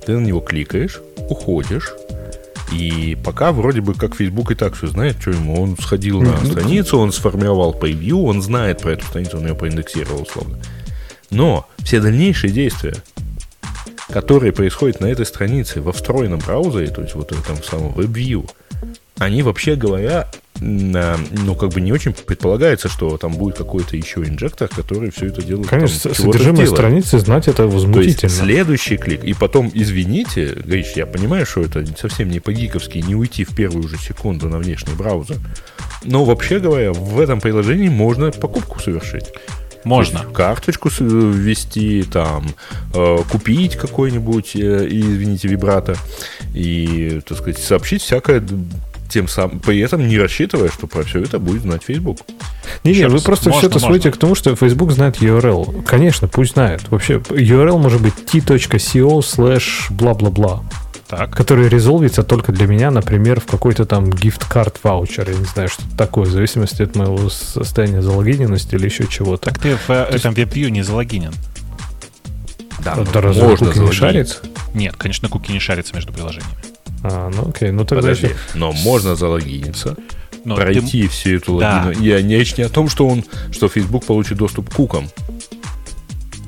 Ты 0.06 0.16
на 0.16 0.24
него 0.24 0.40
кликаешь, 0.40 1.00
уходишь, 1.28 1.92
и 2.72 3.16
пока 3.24 3.52
вроде 3.52 3.80
бы 3.80 3.94
как 3.94 4.14
Facebook 4.14 4.50
и 4.50 4.54
так 4.54 4.74
все 4.74 4.88
знает, 4.88 5.16
что 5.20 5.30
ему. 5.30 5.60
Он 5.60 5.76
сходил 5.78 6.20
на 6.20 6.36
страницу, 6.44 6.98
он 6.98 7.12
сформировал 7.12 7.72
превью, 7.72 8.22
он 8.22 8.42
знает 8.42 8.82
про 8.82 8.92
эту 8.92 9.06
страницу, 9.06 9.38
он 9.38 9.46
ее 9.46 9.54
проиндексировал 9.54 10.22
условно. 10.22 10.58
Но 11.30 11.66
все 11.78 12.00
дальнейшие 12.00 12.52
действия, 12.52 12.96
которые 14.10 14.52
происходят 14.52 15.00
на 15.00 15.06
этой 15.06 15.26
странице 15.26 15.80
во 15.80 15.92
встроенном 15.92 16.40
браузере, 16.40 16.88
то 16.88 17.02
есть 17.02 17.14
вот 17.14 17.32
в 17.32 17.40
этом 17.40 17.62
самом 17.62 17.92
WebView, 17.92 18.48
они 19.18 19.42
вообще 19.42 19.74
говоря, 19.74 20.28
ну, 20.60 21.54
как 21.54 21.70
бы 21.70 21.80
не 21.80 21.92
очень 21.92 22.12
предполагается, 22.12 22.88
что 22.88 23.16
там 23.16 23.32
будет 23.32 23.56
какой-то 23.56 23.96
еще 23.96 24.20
инжектор, 24.20 24.68
который 24.68 25.10
все 25.10 25.26
это 25.26 25.42
делает. 25.42 25.68
Конечно, 25.68 26.10
там, 26.10 26.14
содержимое 26.14 26.66
страницы 26.66 27.18
знать 27.18 27.48
это 27.48 27.66
возмутительно. 27.66 28.20
То 28.20 28.26
есть 28.26 28.36
следующий 28.36 28.96
клик, 28.96 29.24
и 29.24 29.34
потом, 29.34 29.70
извините, 29.72 30.54
Гриш, 30.64 30.92
я 30.96 31.06
понимаю, 31.06 31.46
что 31.46 31.62
это 31.62 31.84
совсем 31.96 32.28
не 32.28 32.40
по-гиковски, 32.40 32.98
не 32.98 33.14
уйти 33.14 33.44
в 33.44 33.54
первую 33.54 33.88
же 33.88 33.98
секунду 33.98 34.48
на 34.48 34.58
внешний 34.58 34.94
браузер, 34.94 35.36
но 36.04 36.24
вообще 36.24 36.58
говоря, 36.58 36.92
в 36.92 37.20
этом 37.20 37.40
приложении 37.40 37.88
можно 37.88 38.30
покупку 38.30 38.80
совершить. 38.80 39.26
Можно. 39.84 40.24
карточку 40.34 40.90
ввести, 40.98 42.02
там, 42.02 42.46
э, 42.92 43.18
купить 43.30 43.76
какой-нибудь, 43.76 44.56
э, 44.56 44.86
извините, 44.90 45.48
вибрато, 45.48 45.96
и, 46.52 47.20
так 47.26 47.38
сказать, 47.38 47.58
сообщить 47.58 48.02
всякое 48.02 48.42
тем 49.08 49.28
самым, 49.28 49.60
при 49.60 49.78
этом 49.80 50.06
не 50.06 50.18
рассчитывая, 50.18 50.68
что 50.68 50.86
про 50.86 51.02
все 51.02 51.22
это 51.22 51.38
будет 51.38 51.62
знать 51.62 51.82
Facebook. 51.84 52.18
Не-не, 52.84 53.08
вы 53.08 53.20
просто 53.20 53.50
все 53.50 53.66
это 53.66 53.78
сводите 53.78 54.10
к 54.10 54.16
тому, 54.16 54.34
что 54.34 54.54
Facebook 54.54 54.92
знает 54.92 55.20
URL. 55.20 55.82
Конечно, 55.84 56.28
пусть 56.28 56.52
знает. 56.52 56.88
Вообще, 56.90 57.14
URL 57.14 57.78
может 57.78 58.02
быть 58.02 58.14
t.co 58.14 59.18
slash 59.20 59.90
бла-бла-бла. 59.90 60.62
Так. 61.08 61.34
Который 61.34 61.70
резолвится 61.70 62.22
только 62.22 62.52
для 62.52 62.66
меня, 62.66 62.90
например, 62.90 63.40
в 63.40 63.46
какой-то 63.46 63.86
там 63.86 64.10
gift-card 64.10 64.76
ваучер. 64.82 65.30
Я 65.30 65.36
не 65.36 65.44
знаю, 65.46 65.70
что 65.70 65.82
такое, 65.96 66.26
в 66.26 66.30
зависимости 66.30 66.82
от 66.82 66.96
моего 66.96 67.30
состояния 67.30 68.02
залогиненности 68.02 68.74
или 68.74 68.84
еще 68.84 69.06
чего-то. 69.06 69.46
Так 69.50 69.58
ты 69.58 69.76
в 69.76 69.90
этом 69.90 70.34
веб-вью 70.34 70.68
не 70.68 70.82
залогинен. 70.82 71.32
Да, 72.84 72.94
это 73.00 73.22
разве 73.22 73.42
можно 73.42 73.68
куки 73.68 73.78
не 73.78 73.92
шарится? 73.92 74.38
Нет, 74.74 74.96
конечно, 74.96 75.30
куки 75.30 75.50
не 75.50 75.60
шарится 75.60 75.94
между 75.94 76.12
приложениями. 76.12 76.54
А, 77.02 77.30
ну 77.34 77.48
окей, 77.48 77.70
ну 77.70 77.84
тогда 77.84 78.02
Подожди, 78.02 78.26
еще... 78.26 78.36
но 78.54 78.72
можно 78.72 79.14
залогиниться, 79.14 79.96
но 80.44 80.56
пройти 80.56 81.02
ты... 81.02 81.08
всю 81.08 81.36
эту 81.36 81.54
логину. 81.54 81.94
Да. 81.94 82.00
Я 82.00 82.22
не, 82.22 82.44
не 82.56 82.64
о 82.64 82.68
том, 82.68 82.88
что 82.88 83.06
он, 83.06 83.24
что 83.50 83.68
Facebook 83.68 84.04
получит 84.04 84.38
доступ 84.38 84.70
к 84.70 84.74
кукам. 84.74 85.08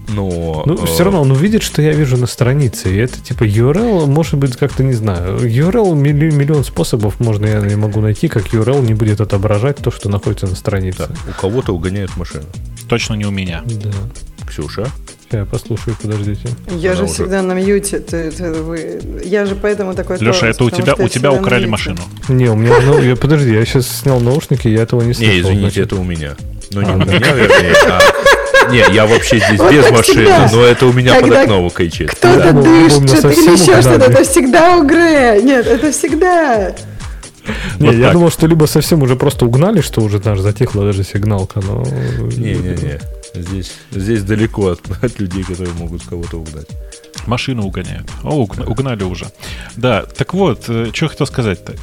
Но, 0.09 0.65
ну, 0.67 0.75
э... 0.75 0.87
все 0.87 1.05
равно 1.05 1.23
он 1.23 1.31
увидит, 1.31 1.63
что 1.63 1.83
я 1.83 1.93
вижу 1.93 2.17
на 2.17 2.27
странице. 2.27 2.93
И 2.93 2.97
это 2.97 3.21
типа 3.21 3.45
URL, 3.45 4.07
может 4.07 4.35
быть, 4.35 4.57
как-то 4.57 4.83
не 4.83 4.93
знаю. 4.93 5.39
URL 5.39 5.95
миллион, 5.95 6.37
миллион 6.37 6.65
способов 6.65 7.21
можно, 7.21 7.47
я 7.47 7.61
не 7.61 7.77
могу 7.77 8.01
найти, 8.01 8.29
как 8.29 8.47
URL 8.47 8.85
не 8.85 8.95
будет 8.95 9.21
отображать 9.21 9.77
то, 9.77 9.91
что 9.91 10.09
находится 10.09 10.47
на 10.47 10.57
странице. 10.57 11.09
Да, 11.09 11.15
у 11.29 11.41
кого-то 11.41 11.73
угоняют 11.73 12.17
машину. 12.17 12.45
Точно 12.89 13.15
не 13.15 13.27
у 13.27 13.31
меня. 13.31 13.63
Да. 13.65 13.91
Ксюша? 14.47 14.89
Я 15.33 15.45
послушаю, 15.45 15.97
подождите. 16.01 16.49
Я 16.71 16.91
Она 16.91 16.99
же 16.99 17.05
уже... 17.05 17.13
всегда 17.13 17.43
на 17.43 17.53
мьюте. 17.53 18.01
Ты, 18.01 18.33
ты, 18.33 18.53
вы... 18.53 19.01
Я 19.25 19.47
же 19.47 19.55
поэтому 19.55 19.95
такой 19.95 20.19
Леша, 20.19 20.49
это 20.49 20.65
у 20.65 20.71
тебя, 20.71 20.95
у 20.95 21.09
тебя 21.09 21.31
украли 21.33 21.67
машину. 21.67 22.01
Не, 22.29 22.49
у 22.49 22.57
меня, 22.57 22.75
ну, 22.85 23.01
я, 23.01 23.15
подожди, 23.15 23.53
я 23.53 23.65
сейчас 23.65 23.87
снял 23.87 24.19
наушники, 24.19 24.67
я 24.67 24.83
этого 24.83 25.03
не 25.03 25.15
слышал. 25.15 25.33
Не, 25.33 25.41
извините, 25.41 25.61
значит. 25.61 25.87
это 25.87 25.97
у 25.97 26.05
меня. 26.05 26.37
Ну, 26.73 26.83
не 26.83 26.91
а, 26.91 26.97
у 26.97 26.99
да. 26.99 27.05
меня, 27.05 27.33
вернее, 27.33 27.75
а... 27.89 28.01
Не, 28.73 28.95
я 28.95 29.07
вообще 29.07 29.39
здесь 29.39 29.61
без 29.61 29.91
машины, 29.91 30.31
но 30.53 30.65
это 30.65 30.87
у 30.87 30.93
меня 30.93 31.21
под 31.21 31.33
окном 31.33 31.71
кричит. 31.71 32.11
Кто-то 32.11 32.53
да. 32.53 32.63
дышит 32.63 33.25
или 33.25 33.53
еще 33.53 33.81
что-то, 33.83 34.11
это 34.11 34.25
всегда 34.25 34.77
у 34.79 34.85
Грея. 34.85 35.41
Нет, 35.41 35.67
это 35.67 35.93
всегда... 35.93 36.75
Не, 37.79 37.87
вот 37.87 37.95
я 37.97 38.05
так. 38.05 38.13
думал, 38.13 38.31
что 38.31 38.47
либо 38.47 38.67
совсем 38.67 39.03
уже 39.03 39.17
просто 39.17 39.47
угнали, 39.47 39.81
что 39.81 40.03
уже 40.03 40.19
даже 40.19 40.43
затихла 40.43 40.85
даже 40.85 41.05
сигналка, 41.05 41.61
но... 41.61 41.85
Не-не-не. 42.21 43.01
Здесь, 43.35 43.73
здесь 43.91 44.23
далеко 44.23 44.71
от, 44.71 44.81
от 45.03 45.21
людей, 45.21 45.43
которые 45.43 45.75
могут 45.75 46.03
кого-то 46.05 46.39
угнать. 46.39 46.69
Машину 47.27 47.67
угоняют. 47.67 48.11
О, 48.25 48.43
угнали 48.43 49.05
уже. 49.05 49.27
Да, 49.77 50.03
так 50.03 50.35
вот, 50.35 50.65
э, 50.69 50.91
что 50.93 51.09
хотел 51.09 51.27
сказать-то. 51.27 51.75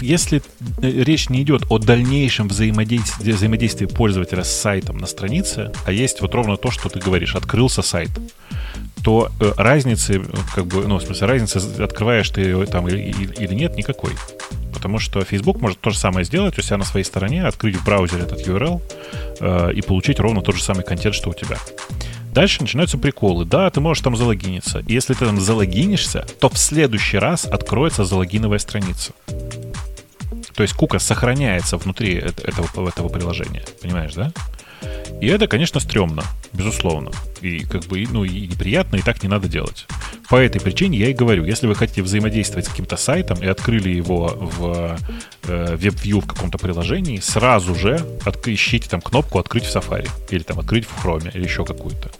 Если 0.00 0.42
э, 0.80 0.90
речь 0.90 1.28
не 1.28 1.42
идет 1.42 1.64
о 1.68 1.78
дальнейшем 1.78 2.48
взаимодействии, 2.48 3.32
взаимодействии 3.32 3.86
пользователя 3.86 4.44
с 4.44 4.50
сайтом 4.50 4.98
на 4.98 5.06
странице, 5.06 5.72
а 5.84 5.92
есть 5.92 6.20
вот 6.20 6.34
ровно 6.34 6.56
то, 6.56 6.70
что 6.70 6.88
ты 6.88 7.00
говоришь, 7.00 7.34
открылся 7.34 7.82
сайт, 7.82 8.10
то 9.02 9.30
э, 9.40 9.52
разницы, 9.56 10.22
как 10.54 10.66
бы, 10.66 10.86
ну, 10.86 10.98
в 10.98 11.02
смысле, 11.02 11.26
разницы, 11.26 11.58
открываешь 11.82 12.30
ты 12.30 12.66
там 12.66 12.88
или, 12.88 12.98
или 13.38 13.54
нет, 13.54 13.76
никакой. 13.76 14.12
Потому 14.78 15.00
что 15.00 15.24
Facebook 15.24 15.60
может 15.60 15.80
то 15.80 15.90
же 15.90 15.98
самое 15.98 16.24
сделать 16.24 16.56
у 16.56 16.62
себя 16.62 16.76
на 16.76 16.84
своей 16.84 17.04
стороне, 17.04 17.44
открыть 17.44 17.74
в 17.74 17.84
браузере 17.84 18.22
этот 18.22 18.46
URL 18.46 18.80
э, 19.40 19.72
и 19.74 19.82
получить 19.82 20.20
ровно 20.20 20.40
тот 20.40 20.54
же 20.54 20.62
самый 20.62 20.84
контент, 20.84 21.16
что 21.16 21.30
у 21.30 21.34
тебя. 21.34 21.56
Дальше 22.32 22.60
начинаются 22.60 22.96
приколы. 22.96 23.44
Да, 23.44 23.68
ты 23.70 23.80
можешь 23.80 24.04
там 24.04 24.14
залогиниться. 24.14 24.84
И 24.86 24.92
если 24.92 25.14
ты 25.14 25.26
там 25.26 25.40
залогинишься, 25.40 26.24
то 26.38 26.48
в 26.48 26.56
следующий 26.56 27.18
раз 27.18 27.44
откроется 27.44 28.04
залогиновая 28.04 28.60
страница. 28.60 29.12
То 30.54 30.62
есть 30.62 30.74
кука 30.74 31.00
сохраняется 31.00 31.76
внутри 31.76 32.14
этого, 32.14 32.88
этого 32.88 33.08
приложения. 33.08 33.64
Понимаешь, 33.82 34.14
да? 34.14 34.32
И 35.20 35.26
это, 35.26 35.48
конечно, 35.48 35.80
стрёмно, 35.80 36.22
безусловно. 36.52 37.10
И 37.40 37.60
как 37.60 37.84
бы, 37.84 38.06
ну, 38.10 38.24
и 38.24 38.46
неприятно, 38.46 38.96
и 38.96 39.02
так 39.02 39.22
не 39.22 39.28
надо 39.28 39.48
делать. 39.48 39.86
По 40.28 40.36
этой 40.36 40.60
причине 40.60 40.98
я 40.98 41.08
и 41.08 41.12
говорю, 41.14 41.44
если 41.44 41.66
вы 41.66 41.74
хотите 41.74 42.02
взаимодействовать 42.02 42.66
с 42.66 42.68
каким-то 42.68 42.96
сайтом 42.96 43.42
и 43.42 43.46
открыли 43.46 43.90
его 43.90 44.28
в 44.28 44.98
э, 45.44 45.76
WebView 45.76 46.20
в 46.20 46.26
каком-то 46.26 46.58
приложении, 46.58 47.18
сразу 47.18 47.74
же 47.74 47.98
ищите 48.46 48.88
там 48.88 49.00
кнопку 49.00 49.38
«Открыть 49.38 49.64
в 49.64 49.74
Safari» 49.74 50.08
или 50.30 50.42
там 50.42 50.60
«Открыть 50.60 50.86
в 50.86 51.04
Chrome» 51.04 51.34
или 51.34 51.44
еще 51.44 51.64
какую-то. 51.64 52.10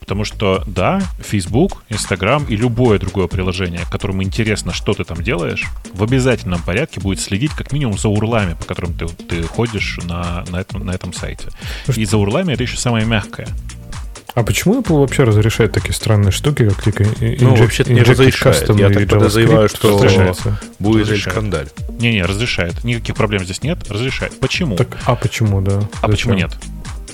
Потому 0.00 0.24
что, 0.24 0.62
да, 0.66 1.00
Facebook, 1.18 1.82
Instagram 1.88 2.44
и 2.48 2.56
любое 2.56 2.98
другое 2.98 3.26
приложение, 3.26 3.80
которому 3.90 4.22
интересно, 4.22 4.72
что 4.72 4.92
ты 4.92 5.04
там 5.04 5.22
делаешь, 5.22 5.64
в 5.92 6.02
обязательном 6.02 6.62
порядке 6.62 7.00
будет 7.00 7.20
следить 7.20 7.52
как 7.52 7.72
минимум 7.72 7.96
за 7.96 8.08
урлами, 8.08 8.54
по 8.54 8.64
которым 8.64 8.94
ты, 8.94 9.06
ты 9.06 9.42
ходишь 9.42 9.98
на, 10.04 10.44
на, 10.50 10.58
этом, 10.58 10.84
на 10.84 10.90
этом 10.90 11.12
сайте. 11.12 11.48
И 11.96 12.04
за 12.04 12.18
урлами 12.18 12.52
это 12.52 12.62
еще 12.62 12.76
самое 12.76 13.06
мягкое. 13.06 13.48
А 14.34 14.42
почему 14.42 14.80
Apple 14.80 14.98
вообще 14.98 15.22
разрешает 15.22 15.72
такие 15.72 15.94
странные 15.94 16.32
штуки, 16.32 16.68
как 16.68 16.82
типа 16.82 17.04
Ну, 17.40 17.54
вообще-то 17.54 17.92
не 17.92 18.02
разрешает. 18.02 18.68
Я 18.76 18.90
так 18.90 19.08
подозреваю, 19.08 19.68
что 19.68 19.96
разрешается. 19.96 20.60
будет 20.80 21.02
разрешает. 21.02 21.36
скандаль. 21.36 21.68
Не-не, 22.00 22.24
разрешает. 22.24 22.82
Никаких 22.82 23.14
проблем 23.14 23.44
здесь 23.44 23.62
нет. 23.62 23.78
Разрешает. 23.88 24.38
Почему? 24.40 24.76
Так, 24.76 24.98
а 25.04 25.14
почему, 25.14 25.60
да? 25.60 25.76
А 25.76 25.78
Зачем? 25.78 26.10
почему 26.10 26.34
нет? 26.34 26.50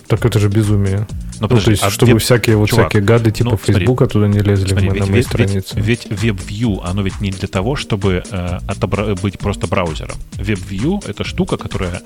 Так 0.07 0.25
это 0.25 0.39
же 0.39 0.49
безумие. 0.49 1.07
Но, 1.41 1.49
ну, 1.49 1.57
ну, 1.57 1.61
то 1.63 1.71
есть, 1.71 1.83
а 1.83 1.91
чтобы 1.91 2.13
веб... 2.13 2.23
всякие 2.23 2.57
вот 2.57 2.69
Чувак, 2.69 2.91
всякие 2.91 3.03
гады 3.03 3.31
типа 3.31 3.51
ну, 3.51 3.57
Фейсбука 3.57 4.07
туда 4.07 4.29
не 4.29 4.41
лезли 4.41 4.69
смотри, 4.69 4.91
ведь, 4.91 5.01
на 5.01 5.07
мои 5.07 5.23
страницы. 5.23 5.81
Ведь, 5.81 6.07
ведь 6.11 6.37
WebView, 6.37 6.83
оно 6.85 7.01
ведь 7.01 7.21
не 7.23 7.31
для 7.31 7.49
того, 7.49 7.77
чтобы 7.77 8.23
э, 8.31 8.59
отобра- 8.67 9.19
быть 9.21 9.39
просто 9.39 9.67
браузером. 9.67 10.17
WebView— 10.33 11.03
это 11.09 11.25
штука, 11.25 11.57
которая 11.57 12.03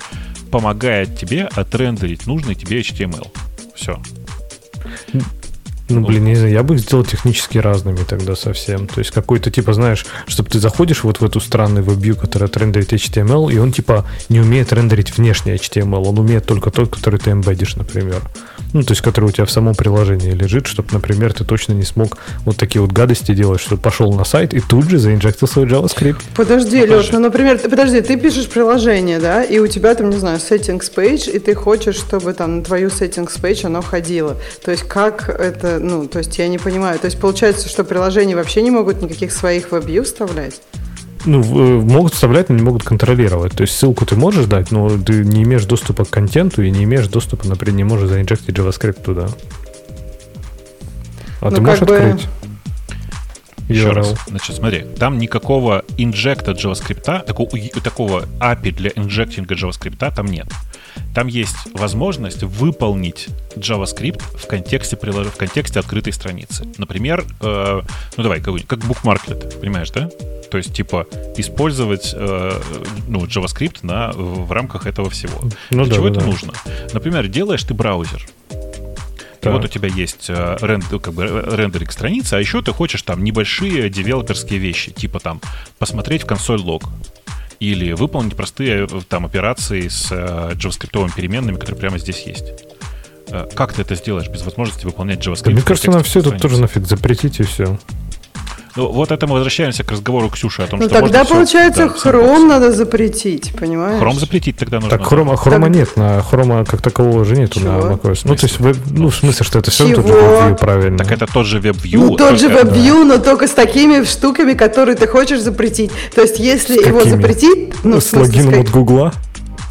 помогает 0.51 1.17
тебе 1.17 1.49
отрендерить 1.53 2.27
нужный 2.27 2.55
тебе 2.55 2.79
HTML. 2.79 3.27
Все. 3.75 3.99
Ну, 5.87 6.01
блин, 6.01 6.25
не 6.25 6.35
знаю, 6.35 6.51
я 6.51 6.63
бы 6.63 6.75
их 6.75 6.81
сделал 6.81 7.05
технически 7.05 7.59
разными 7.59 8.03
тогда 8.07 8.35
совсем. 8.35 8.87
То 8.87 8.99
есть 8.99 9.11
какой-то, 9.11 9.51
типа, 9.51 9.73
знаешь, 9.73 10.05
чтобы 10.27 10.49
ты 10.49 10.59
заходишь 10.59 11.03
вот 11.03 11.21
в 11.21 11.25
эту 11.25 11.39
странную 11.39 11.85
WebView, 11.85 12.15
которая 12.15 12.49
рендерит 12.53 12.91
HTML, 12.93 13.53
и 13.53 13.59
он, 13.59 13.71
типа, 13.71 14.05
не 14.29 14.39
умеет 14.39 14.73
рендерить 14.73 15.15
внешний 15.15 15.53
HTML, 15.53 16.03
он 16.07 16.17
умеет 16.17 16.47
только 16.47 16.71
тот, 16.71 16.89
который 16.89 17.19
ты 17.19 17.31
эмбедишь, 17.31 17.75
например. 17.75 18.21
Ну, 18.75 18.83
то 18.83 18.91
есть, 18.91 19.01
который 19.01 19.29
у 19.29 19.31
тебя 19.31 19.45
в 19.45 19.51
самом 19.51 19.73
приложении 19.73 20.31
лежит, 20.31 20.67
чтобы, 20.67 20.89
например, 20.91 21.31
ты 21.31 21.45
точно 21.45 21.71
не 21.71 21.83
смог 21.83 22.17
вот 22.43 22.57
такие 22.57 22.81
вот 22.81 22.91
гадости 22.91 23.33
делать, 23.33 23.61
что 23.61 23.77
пошел 23.77 24.11
на 24.11 24.25
сайт 24.25 24.53
и 24.53 24.59
тут 24.59 24.89
же 24.89 24.99
заинжектил 24.99 25.47
свой 25.47 25.65
JavaScript. 25.65 26.21
Подожди, 26.35 26.85
ну, 26.85 26.97
Леш, 26.97 27.09
ну, 27.13 27.19
например, 27.19 27.57
ты, 27.57 27.69
подожди, 27.69 28.01
ты 28.01 28.17
пишешь 28.17 28.49
приложение, 28.49 29.19
да, 29.19 29.45
и 29.45 29.59
у 29.59 29.67
тебя 29.67 29.95
там, 29.95 30.09
не 30.09 30.17
знаю, 30.17 30.39
settings 30.39 30.93
page, 30.93 31.31
и 31.31 31.39
ты 31.39 31.55
хочешь, 31.55 31.95
чтобы 31.95 32.33
там 32.33 32.57
на 32.57 32.63
твою 32.65 32.89
settings 32.89 33.39
page 33.41 33.65
оно 33.65 33.81
ходило. 33.81 34.35
То 34.61 34.71
есть, 34.71 34.83
как 34.83 35.29
это 35.29 35.79
ну, 35.79 36.05
то 36.05 36.17
есть 36.17 36.37
я 36.37 36.49
не 36.49 36.57
понимаю. 36.57 36.99
То 36.99 37.05
есть 37.05 37.17
получается, 37.17 37.69
что 37.69 37.85
приложения 37.85 38.35
вообще 38.35 38.61
не 38.61 38.71
могут 38.71 39.01
никаких 39.01 39.31
своих 39.31 39.71
веб 39.71 40.03
вставлять? 40.03 40.59
Ну, 41.25 41.41
э, 41.41 41.81
могут 41.81 42.13
вставлять, 42.13 42.49
но 42.49 42.55
не 42.55 42.61
могут 42.61 42.83
контролировать. 42.83 43.53
То 43.53 43.61
есть 43.61 43.75
ссылку 43.75 44.05
ты 44.05 44.15
можешь 44.15 44.45
дать, 44.45 44.71
но 44.71 44.89
ты 44.89 45.25
не 45.25 45.43
имеешь 45.43 45.65
доступа 45.65 46.05
к 46.05 46.09
контенту 46.09 46.61
и 46.61 46.69
не 46.69 46.83
имеешь 46.83 47.07
доступа, 47.07 47.47
например, 47.47 47.75
не 47.75 47.83
можешь 47.83 48.09
заинжектить 48.09 48.55
JavaScript 48.55 49.01
туда. 49.03 49.27
А 51.41 51.49
ну, 51.49 51.55
ты 51.55 51.61
можешь 51.61 51.81
бы... 51.81 51.95
открыть? 51.95 52.27
Еще 53.69 53.89
раз. 53.91 54.15
Значит, 54.27 54.55
смотри, 54.55 54.85
там 54.97 55.17
никакого 55.17 55.83
инжекта 55.97 56.51
JavaScript, 56.51 57.23
такого, 57.25 57.49
такого 57.83 58.25
API 58.39 58.71
для 58.71 58.91
инжектинга 58.95 59.55
JavaScript 59.55 60.13
там 60.15 60.27
нет. 60.27 60.47
Там 61.13 61.27
есть 61.27 61.55
возможность 61.73 62.43
выполнить 62.43 63.27
JavaScript 63.55 64.21
в 64.37 64.47
контексте, 64.47 64.97
в 64.97 65.37
контексте 65.37 65.79
открытой 65.79 66.13
страницы. 66.13 66.67
Например, 66.77 67.25
э, 67.41 67.81
ну 68.17 68.23
давай, 68.23 68.41
как 68.41 68.79
bookmarklet, 68.79 69.59
понимаешь, 69.59 69.91
да? 69.91 70.09
То 70.51 70.57
есть, 70.57 70.73
типа, 70.73 71.07
использовать 71.37 72.13
э, 72.15 72.61
ну, 73.07 73.25
JavaScript 73.25 73.79
на, 73.81 74.11
в 74.13 74.51
рамках 74.51 74.87
этого 74.87 75.09
всего. 75.09 75.41
Ну, 75.71 75.83
Для 75.83 75.85
да, 75.85 75.95
чего 75.95 76.09
да, 76.09 76.19
это 76.19 76.25
нужно? 76.25 76.53
Например, 76.93 77.27
делаешь 77.27 77.63
ты 77.63 77.73
браузер. 77.73 78.25
И 79.45 79.53
вот 79.53 79.65
у 79.65 79.67
тебя 79.67 79.89
есть 79.89 80.25
э, 80.29 80.57
рендер, 80.61 80.87
ну, 80.91 80.99
как 80.99 81.13
бы, 81.13 81.23
э, 81.23 81.55
рендеринг 81.55 81.91
страницы, 81.91 82.35
а 82.35 82.39
еще 82.39 82.61
ты 82.61 82.71
хочешь 82.71 83.01
там 83.01 83.23
небольшие 83.23 83.89
девелоперские 83.89 84.59
вещи, 84.59 84.91
типа 84.91 85.19
там 85.19 85.41
посмотреть 85.77 86.23
в 86.23 86.25
консоль 86.25 86.59
лог, 86.59 86.83
или 87.59 87.93
выполнить 87.93 88.35
простые 88.35 88.87
э, 88.89 89.01
там 89.07 89.25
операции 89.25 89.87
с 89.87 90.09
э, 90.11 90.53
JavaScript 90.53 91.15
переменными, 91.15 91.57
которые 91.57 91.79
прямо 91.79 91.97
здесь 91.97 92.23
есть. 92.25 92.45
Э, 93.29 93.47
как 93.53 93.73
ты 93.73 93.81
это 93.81 93.95
сделаешь 93.95 94.27
без 94.27 94.43
возможности 94.43 94.85
выполнять 94.85 95.25
JavaScript? 95.25 95.45
Да, 95.45 95.51
мне 95.51 95.61
кажется, 95.61 95.91
нам 95.91 96.03
все 96.03 96.19
это 96.19 96.31
тоже 96.31 96.59
нафиг 96.59 96.85
запретить 96.85 97.39
и 97.39 97.43
все. 97.43 97.77
Ну, 98.75 98.91
вот 98.91 99.11
это 99.11 99.25
мы 99.25 99.35
возвращаемся 99.35 99.83
к 99.85 99.91
разговору 99.91 100.29
Ксюши 100.29 100.63
о 100.63 100.67
том, 100.67 100.79
ну, 100.79 100.89
что 100.89 100.99
тогда, 100.99 101.23
получается, 101.23 101.89
все, 101.89 102.11
да, 102.11 102.17
Chrome 102.17 102.45
надо 102.47 102.71
запретить, 102.73 103.53
понимаешь? 103.57 104.01
Chrome 104.01 104.19
запретить 104.19 104.57
тогда 104.57 104.81
нужно. 104.81 104.97
Так, 104.97 105.07
хрома, 105.07 105.37
хрома 105.37 105.67
так... 105.67 105.75
нет, 105.75 105.95
на 105.95 106.21
хрома 106.21 106.65
как 106.65 106.81
такового 106.81 107.21
уже 107.21 107.37
нету 107.37 107.61
Чего? 107.61 107.71
на 107.71 107.93
macOS. 107.93 108.21
Ну, 108.25 108.35
то 108.35 108.45
есть, 108.45 108.59
веб, 108.59 108.77
ну, 108.91 109.09
в 109.09 109.15
смысле, 109.15 109.45
что 109.45 109.59
это 109.59 109.71
все 109.71 109.87
тот 109.93 110.05
же 110.05 110.13
WebView, 110.13 110.57
правильно. 110.57 110.97
Так 110.97 111.11
это 111.11 111.25
тот 111.25 111.45
же 111.45 111.59
WebView. 111.59 111.97
Ну, 111.97 112.15
тот 112.17 112.37
же 112.37 112.49
WebView, 112.49 113.07
да. 113.07 113.15
но 113.15 113.17
только 113.19 113.47
с 113.47 113.51
такими 113.51 114.03
штуками, 114.03 114.53
которые 114.53 114.97
ты 114.97 115.07
хочешь 115.07 115.39
запретить. 115.39 115.91
То 116.13 116.21
есть, 116.21 116.39
если 116.39 116.75
его 116.75 117.05
запретить... 117.05 117.73
Ну, 117.85 118.01
с 118.01 118.11
логином 118.11 118.59
от 118.59 118.69
Гугла? 118.69 119.13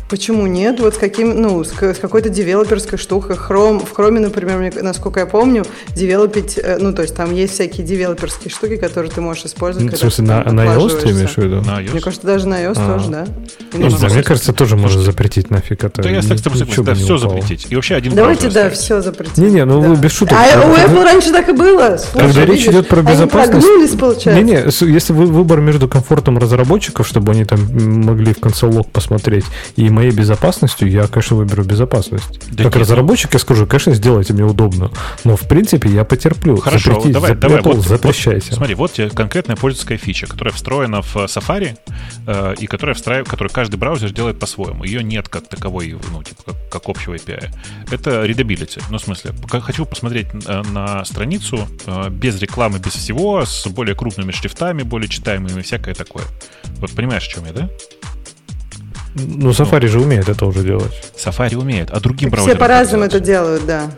Почему 0.08 0.46
нет? 0.46 0.80
Вот 0.80 0.94
с 0.94 0.98
каким, 0.98 1.40
ну, 1.40 1.64
с, 1.64 1.70
с 1.72 1.98
какой-то 1.98 2.28
девелоперской 2.28 2.98
штукой. 2.98 3.36
Chrome, 3.36 3.84
в 3.84 3.92
Chrome, 3.98 4.20
например, 4.20 4.58
мне, 4.58 4.72
насколько 4.82 5.20
я 5.20 5.26
помню, 5.26 5.64
девелопить, 5.94 6.58
э, 6.62 6.76
ну, 6.78 6.92
то 6.92 7.02
есть 7.02 7.14
там 7.16 7.32
есть 7.34 7.54
всякие 7.54 7.86
девелоперские 7.86 8.50
штуки, 8.50 8.76
которые 8.76 9.10
ты 9.10 9.20
можешь 9.20 9.44
использовать. 9.46 9.90
Ну, 9.90 9.96
в 9.96 9.98
смысле, 10.00 10.24
на, 10.24 10.44
на 10.52 10.60
iOS 10.66 11.00
ты 11.00 11.10
имеешь 11.10 11.34
в 11.34 11.38
виду? 11.38 11.56
На 11.62 11.80
iOS. 11.82 11.92
Мне 11.92 12.00
кажется, 12.00 12.26
даже 12.26 12.46
на 12.48 12.62
iOS 12.62 12.74
А. 12.76 12.92
тоже, 12.98 13.10
да. 13.10 13.26
Знаю, 13.72 13.90
Mac. 13.92 14.12
мне 14.12 14.22
кажется, 14.22 14.52
тоже 14.52 14.76
можно 14.76 15.00
запретить 15.02 15.50
нафиг 15.50 15.82
это. 15.84 16.02
Да 16.02 16.10
я 16.10 16.22
с 16.22 16.26
тобой 16.42 16.58
согласен, 16.58 16.84
да, 16.84 16.94
все 16.94 17.16
упало. 17.16 17.40
запретить. 17.40 17.66
И 17.70 17.74
вообще 17.74 17.94
один 17.96 18.14
Давайте, 18.14 18.42
да, 18.42 18.66
оставить. 18.66 18.76
все 18.78 19.00
запретить. 19.00 19.38
Не-не, 19.38 19.64
ну 19.64 19.80
Да. 19.94 20.00
без 20.00 20.12
шуток. 20.12 20.36
А 20.38 20.60
у 20.66 20.74
Apple 20.74 21.02
раньше 21.02 21.32
так 21.32 21.48
и 21.48 21.52
было. 21.52 21.96
Слушай, 21.96 22.26
Когда 22.26 22.44
речь 22.44 22.66
идет 22.66 22.88
про 22.88 23.00
они 23.00 23.10
безопасность... 23.10 23.66
прогнулись, 23.66 23.90
получается. 23.98 24.42
Не-не, 24.42 24.92
если 24.92 25.12
вы 25.12 25.26
выбор 25.26 25.60
между 25.60 25.88
комфортом 25.88 26.38
разработчиков, 26.38 27.06
чтобы 27.08 27.32
они 27.32 27.44
там 27.44 27.60
могли 28.04 28.34
в 28.34 28.40
консолог 28.40 28.90
посмотреть, 28.90 29.44
и 29.76 29.88
моей 29.94 30.10
безопасностью, 30.10 30.90
я, 30.90 31.06
конечно, 31.06 31.36
выберу 31.36 31.64
безопасность. 31.64 32.40
Да 32.50 32.64
как 32.64 32.74
нет, 32.74 32.82
разработчик 32.82 33.32
я 33.32 33.38
скажу, 33.38 33.66
конечно, 33.66 33.94
сделайте 33.94 34.32
мне 34.32 34.44
удобно. 34.44 34.90
Но, 35.24 35.36
в 35.36 35.48
принципе, 35.48 35.88
я 35.88 36.04
потерплю. 36.04 36.56
Хорошо, 36.56 36.90
Запретить, 36.90 37.12
давай, 37.12 37.32
зап- 37.32 37.36
давай, 37.36 37.62
вот, 37.62 37.86
запрещайте. 37.86 38.48
вот, 38.50 38.56
смотри, 38.56 38.74
вот 38.74 38.92
тебе 38.92 39.10
конкретная 39.10 39.56
пользовательская 39.56 39.98
фича, 39.98 40.26
которая 40.26 40.52
встроена 40.52 41.02
в 41.02 41.16
э, 41.16 41.24
Safari 41.24 41.78
э, 42.26 42.54
и 42.58 42.66
которая 42.66 42.94
встраивает, 42.94 43.28
которую 43.28 43.52
каждый 43.52 43.76
браузер 43.76 44.10
делает 44.10 44.38
по-своему. 44.38 44.84
Ее 44.84 45.02
нет 45.02 45.28
как 45.28 45.48
таковой, 45.48 45.96
ну, 46.10 46.22
типа, 46.22 46.42
как, 46.46 46.56
как 46.70 46.88
общего 46.88 47.14
API. 47.14 47.48
Это 47.90 48.24
readability. 48.24 48.82
Ну, 48.90 48.98
в 48.98 49.00
смысле, 49.02 49.32
хочу 49.48 49.86
посмотреть 49.86 50.26
э, 50.46 50.62
на 50.72 51.04
страницу 51.04 51.66
э, 51.86 52.10
без 52.10 52.40
рекламы, 52.40 52.78
без 52.78 52.92
всего, 52.92 53.44
с 53.44 53.66
более 53.68 53.94
крупными 53.94 54.32
шрифтами, 54.32 54.82
более 54.82 55.08
читаемыми, 55.08 55.62
всякое 55.62 55.94
такое. 55.94 56.24
Вот 56.78 56.90
понимаешь, 56.92 57.26
о 57.26 57.30
чем 57.30 57.46
я, 57.46 57.52
да? 57.52 57.70
Ну, 59.14 59.50
Safari 59.50 59.86
же 59.86 60.00
умеет 60.00 60.28
это 60.28 60.46
уже 60.46 60.62
делать. 60.62 60.92
Safari 61.16 61.56
умеет, 61.56 61.90
а 61.90 62.00
другим 62.00 62.28
Все 62.28 62.36
браузерам 62.36 62.58
как 62.58 62.68
по-разному 62.68 63.04
это 63.04 63.20
делают, 63.20 63.66
да. 63.66 63.90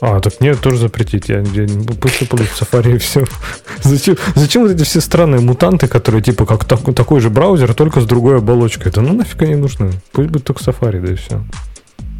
А, 0.00 0.20
так 0.20 0.40
мне 0.40 0.54
тоже 0.54 0.78
запретить. 0.78 1.28
Я, 1.28 1.38
я 1.38 1.66
пусть 2.00 2.18
в 2.18 2.62
Safari 2.62 2.96
и 2.96 2.98
все. 2.98 3.24
Зачем, 3.82 4.16
зачем 4.34 4.62
вот 4.62 4.72
эти 4.72 4.82
все 4.82 5.00
странные 5.00 5.40
мутанты, 5.40 5.86
которые 5.86 6.22
типа 6.22 6.44
как 6.44 6.64
так- 6.64 6.94
такой 6.94 7.20
же 7.20 7.30
браузер, 7.30 7.72
только 7.72 8.00
с 8.00 8.04
другой 8.04 8.38
оболочкой? 8.38 8.90
Это 8.90 9.00
ну 9.00 9.14
нафиг 9.14 9.40
они 9.42 9.54
нужны. 9.54 9.92
Пусть 10.12 10.28
будет 10.28 10.44
только 10.44 10.62
Safari, 10.62 11.00
да 11.00 11.12
и 11.12 11.16
все. 11.16 11.42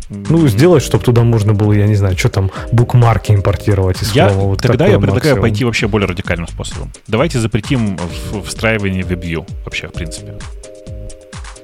Ну, 0.09 0.47
сделать, 0.47 0.85
чтобы 0.85 1.03
туда 1.03 1.23
можно 1.23 1.53
было, 1.53 1.73
я 1.73 1.87
не 1.89 1.97
знаю, 1.97 2.17
что 2.17 2.29
там, 2.29 2.53
букмарки 2.71 3.33
импортировать 3.33 4.01
из 4.03 4.13
Я, 4.13 4.29
Chrome, 4.29 4.51
вот 4.51 4.63
тогда 4.63 4.87
я 4.87 4.99
предлагаю 4.99 5.35
максимум. 5.35 5.41
пойти 5.41 5.65
вообще 5.65 5.89
более 5.89 6.07
радикальным 6.07 6.47
способом. 6.47 6.93
Давайте 7.09 7.41
запретим 7.41 7.99
встраивание 8.47 9.03
в 9.03 9.11
WebView 9.11 9.45
вообще, 9.65 9.89
в 9.89 9.93
принципе. 9.93 10.35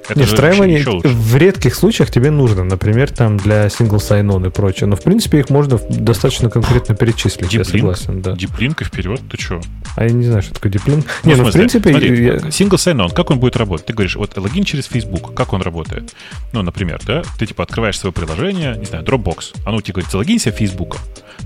Это 0.09 0.19
Не, 0.19 0.25
встраивание 0.25 0.83
в 1.03 1.35
редких 1.37 1.75
случаях 1.75 2.11
тебе 2.11 2.29
нужно, 2.29 2.63
например, 2.63 3.11
там 3.11 3.37
для 3.37 3.67
single 3.67 3.97
sign-on 3.99 4.47
и 4.47 4.49
прочее. 4.49 4.87
Но, 4.87 4.95
в 4.95 5.01
принципе, 5.01 5.39
их 5.39 5.49
можно 5.49 5.79
достаточно 5.89 6.49
конкретно 6.49 6.95
перечислить, 6.95 7.53
я 7.53 7.61
Deep 7.61 7.63
Link? 7.63 7.71
согласен, 7.77 8.21
да. 8.21 8.33
Диплинк 8.33 8.81
и 8.81 8.85
вперед, 8.85 9.21
ты 9.29 9.41
что? 9.41 9.61
А 9.95 10.03
я 10.03 10.11
не 10.11 10.25
знаю, 10.25 10.41
что 10.41 10.53
такое 10.53 10.71
диплин. 10.71 11.03
Ну, 11.23 11.29
не, 11.29 11.35
ну, 11.35 11.43
в 11.43 11.51
смысле, 11.51 11.59
принципе, 11.59 11.89
смотри, 11.91 12.25
я- 12.25 12.35
single 12.35 12.75
sign-on, 12.77 13.13
как 13.13 13.29
он 13.31 13.39
будет 13.39 13.55
работать? 13.55 13.85
Ты 13.85 13.93
говоришь, 13.93 14.15
вот 14.15 14.37
логин 14.37 14.63
через 14.63 14.85
Facebook, 14.87 15.33
как 15.33 15.53
он 15.53 15.61
работает? 15.61 16.13
Ну, 16.51 16.61
например, 16.61 16.99
да, 17.05 17.23
ты 17.39 17.45
типа 17.45 17.63
открываешь 17.63 17.97
свое 17.97 18.11
приложение, 18.13 18.75
не 18.77 18.85
знаю, 18.85 19.03
Dropbox, 19.05 19.55
оно 19.65 19.81
тебе 19.81 19.93
говорит, 19.93 20.11
залогинься 20.11 20.51
в 20.51 20.55
Facebook. 20.55 20.97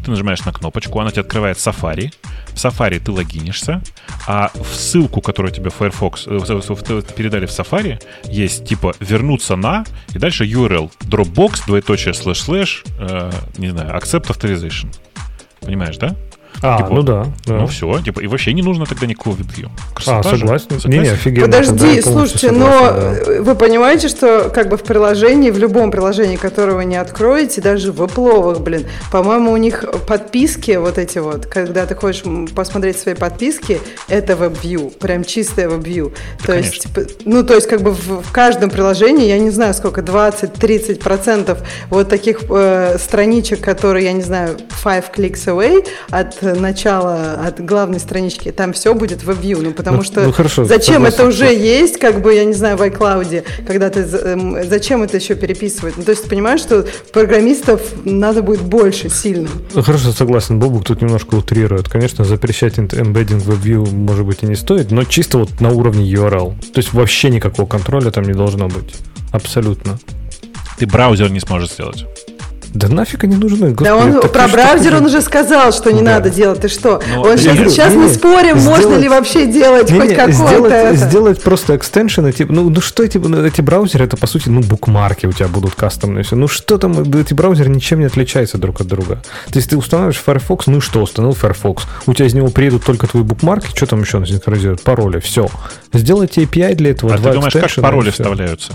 Ты 0.07 0.11
нажимаешь 0.11 0.45
на 0.45 0.53
кнопочку, 0.53 1.01
она 1.01 1.11
тебе 1.11 1.23
открывает 1.23 1.57
Safari. 1.57 2.13
В 2.53 2.55
Safari 2.55 3.01
ты 3.01 3.11
логинишься, 3.11 3.81
а 4.25 4.51
в 4.53 4.73
ссылку, 4.73 5.19
которую 5.19 5.53
тебе 5.53 5.69
Firefox 5.69 6.27
э, 6.27 6.39
передали 7.13 7.45
в 7.45 7.49
Safari, 7.49 8.01
есть 8.23 8.63
типа 8.65 8.95
вернуться 9.01 9.57
на, 9.57 9.84
и 10.15 10.17
дальше 10.17 10.45
URL 10.45 10.89
Dropbox, 11.01 11.63
двоеточие, 11.67 12.13
слэш, 12.13 12.39
слэш, 12.39 12.85
э, 12.99 13.31
не 13.57 13.67
знаю, 13.67 13.97
accept 13.97 14.27
authorization. 14.27 14.95
Понимаешь, 15.59 15.97
да? 15.97 16.15
А, 16.61 16.77
Типа, 16.77 16.89
ну 16.91 17.01
да. 17.03 17.25
да. 17.45 17.53
Ну 17.59 17.67
все, 17.67 17.99
типа, 18.01 18.19
и 18.21 18.27
вообще 18.27 18.53
не 18.53 18.61
нужно 18.63 18.85
тогда 18.85 19.05
никакого 19.05 19.35
WebView. 19.35 19.67
а, 19.69 19.95
Красота 19.95 20.29
же. 20.31 20.39
согласен. 20.39 20.65
Согласен? 20.69 20.89
Не-не, 20.89 21.09
офигенно. 21.09 21.45
Подожди, 21.45 21.95
тогда 22.01 22.11
слушайте, 22.11 22.51
но 22.51 22.65
согласен, 22.71 22.95
да. 23.25 23.31
э, 23.34 23.41
вы 23.41 23.55
понимаете, 23.55 24.07
что 24.07 24.49
как 24.53 24.69
бы 24.69 24.77
в 24.77 24.84
приложении, 24.84 25.51
в 25.51 25.57
любом 25.57 25.91
приложении, 25.91 26.35
которое 26.35 26.73
вы 26.73 26.85
не 26.85 26.95
откроете, 26.97 27.61
даже 27.61 27.91
в 27.91 28.01
Apple, 28.01 28.59
блин, 28.59 28.85
по-моему, 29.11 29.51
у 29.51 29.57
них 29.57 29.85
подписки 30.07 30.71
вот 30.77 30.97
эти 30.97 31.19
вот, 31.19 31.45
когда 31.45 31.85
ты 31.85 31.95
хочешь 31.95 32.23
посмотреть 32.55 32.97
свои 32.99 33.13
подписки, 33.15 33.79
это 34.07 34.34
WebView, 34.34 34.97
прям 34.97 35.23
чистое 35.23 35.67
WebView. 35.69 36.13
то 36.41 36.47
конечно. 36.53 36.71
есть, 36.73 36.93
п- 36.93 37.07
ну, 37.25 37.43
то 37.43 37.53
есть 37.53 37.67
как 37.67 37.81
бы 37.81 37.91
в, 37.91 38.21
в 38.23 38.31
каждом 38.31 38.69
приложении, 38.69 39.27
я 39.27 39.38
не 39.39 39.51
знаю 39.51 39.73
сколько, 39.73 40.01
20-30% 40.01 41.57
вот 41.89 42.09
таких 42.09 42.41
э, 42.49 42.97
страничек, 42.99 43.61
которые, 43.61 44.05
я 44.05 44.13
не 44.13 44.21
знаю, 44.21 44.57
five 44.84 45.05
clicks 45.15 45.45
away 45.45 45.85
от 46.09 46.41
начала, 46.55 47.33
от 47.33 47.63
главной 47.63 47.99
странички, 47.99 48.51
там 48.51 48.73
все 48.73 48.93
будет 48.93 49.23
в 49.23 49.29
WebView, 49.29 49.61
ну, 49.61 49.71
потому 49.71 49.97
Ну, 49.97 50.03
что 50.03 50.21
ну, 50.23 50.31
хорошо, 50.31 50.65
зачем 50.65 51.05
это 51.05 51.17
согласен. 51.17 51.45
уже 51.47 51.53
есть, 51.55 51.97
как 51.97 52.21
бы, 52.21 52.33
я 52.33 52.45
не 52.45 52.53
знаю, 52.53 52.77
в 52.77 52.81
iCloud, 52.81 53.43
когда 53.65 53.89
ты, 53.89 54.01
эм, 54.01 54.67
зачем 54.67 55.03
это 55.03 55.17
еще 55.17 55.35
переписывать? 55.35 55.95
Ну, 55.97 56.03
то 56.03 56.11
есть 56.11 56.23
ты 56.23 56.29
понимаешь, 56.29 56.61
что 56.61 56.85
программистов 57.13 57.81
надо 58.05 58.41
будет 58.41 58.61
больше, 58.61 59.09
сильно. 59.09 59.49
Ну, 59.73 59.81
Хорошо, 59.81 60.11
согласен. 60.11 60.59
Бобук 60.59 60.85
тут 60.85 61.01
немножко 61.01 61.35
утрирует. 61.35 61.89
Конечно, 61.89 62.23
запрещать 62.25 62.77
эмбеддинг 62.79 63.43
в 63.43 63.49
WebView, 63.51 63.89
может 63.93 64.25
быть, 64.25 64.43
и 64.43 64.45
не 64.45 64.55
стоит, 64.55 64.91
но 64.91 65.03
чисто 65.03 65.37
вот 65.39 65.59
на 65.61 65.69
уровне 65.71 66.09
URL. 66.11 66.55
То 66.73 66.77
есть 66.79 66.93
вообще 66.93 67.29
никакого 67.29 67.67
контроля 67.67 68.11
там 68.11 68.23
не 68.23 68.33
должно 68.33 68.67
быть. 68.67 68.93
Абсолютно. 69.31 69.99
Ты 70.77 70.85
браузер 70.85 71.29
не 71.31 71.39
сможешь 71.39 71.71
сделать. 71.71 72.05
Да 72.77 72.87
нафиг 72.89 73.23
они 73.23 73.35
нужны? 73.35 73.69
да 73.71 73.85
Господи, 73.85 74.15
он 74.15 74.21
так 74.21 74.31
про 74.31 74.47
браузер 74.47 74.95
он 74.95 75.05
уже 75.05 75.21
сказал, 75.21 75.71
что 75.73 75.91
не 75.91 76.01
Да. 76.03 76.13
надо 76.15 76.29
делать. 76.29 76.61
Ты 76.61 76.67
что? 76.67 77.01
Ну, 77.13 77.21
он 77.21 77.37
сейчас, 77.37 77.55
говорю, 77.55 77.69
сейчас 77.71 77.93
не, 77.93 77.97
мы 77.99 78.05
не, 78.05 78.13
спорим, 78.13 78.57
можно 78.59 78.81
сделать- 78.81 79.01
ли 79.01 79.09
вообще 79.09 79.47
делать 79.47 79.91
хоть 79.91 80.01
Не-не, 80.03 80.15
какое-то 80.15 80.33
сделать, 80.47 80.97
сделать 80.99 81.41
просто 81.41 81.75
экстеншены, 81.75 82.31
типа, 82.31 82.53
ну, 82.53 82.69
ну 82.69 82.81
что 82.81 83.03
эти, 83.03 83.17
ну, 83.17 83.43
эти 83.43 83.61
браузеры, 83.61 84.05
это 84.05 84.15
по 84.17 84.27
сути, 84.27 84.49
ну, 84.49 84.61
букмарки 84.61 85.25
у 85.25 85.31
тебя 85.31 85.47
будут 85.47 85.75
кастомные, 85.75 86.23
все. 86.23 86.35
Ну 86.35 86.47
что 86.47 86.77
там, 86.77 87.01
эти 87.01 87.33
браузеры 87.33 87.69
ничем 87.69 87.99
не 87.99 88.05
отличаются 88.05 88.57
друг 88.57 88.81
от 88.81 88.87
друга. 88.87 89.23
То 89.51 89.57
есть 89.57 89.69
ты 89.71 89.77
устанавливаешь 89.77 90.21
Firefox, 90.23 90.67
ну 90.67 90.77
и 90.77 90.81
что, 90.81 91.01
установил 91.01 91.35
Firefox, 91.35 91.83
у 92.05 92.13
тебя 92.13 92.27
из 92.27 92.33
него 92.33 92.49
приедут 92.49 92.83
только 92.83 93.07
твои 93.07 93.23
букмарки, 93.23 93.69
что 93.75 93.85
там 93.87 94.01
еще 94.01 94.23
синхронизируют, 94.25 94.81
пароли, 94.81 95.19
все. 95.19 95.49
Сделайте 95.93 96.43
API 96.43 96.75
для 96.75 96.91
этого, 96.91 97.13
а 97.13 97.17
два 97.17 97.31
ты 97.31 97.35
думаешь, 97.37 97.53
как 97.53 97.71
пароли 97.83 98.11
вставляются? 98.11 98.73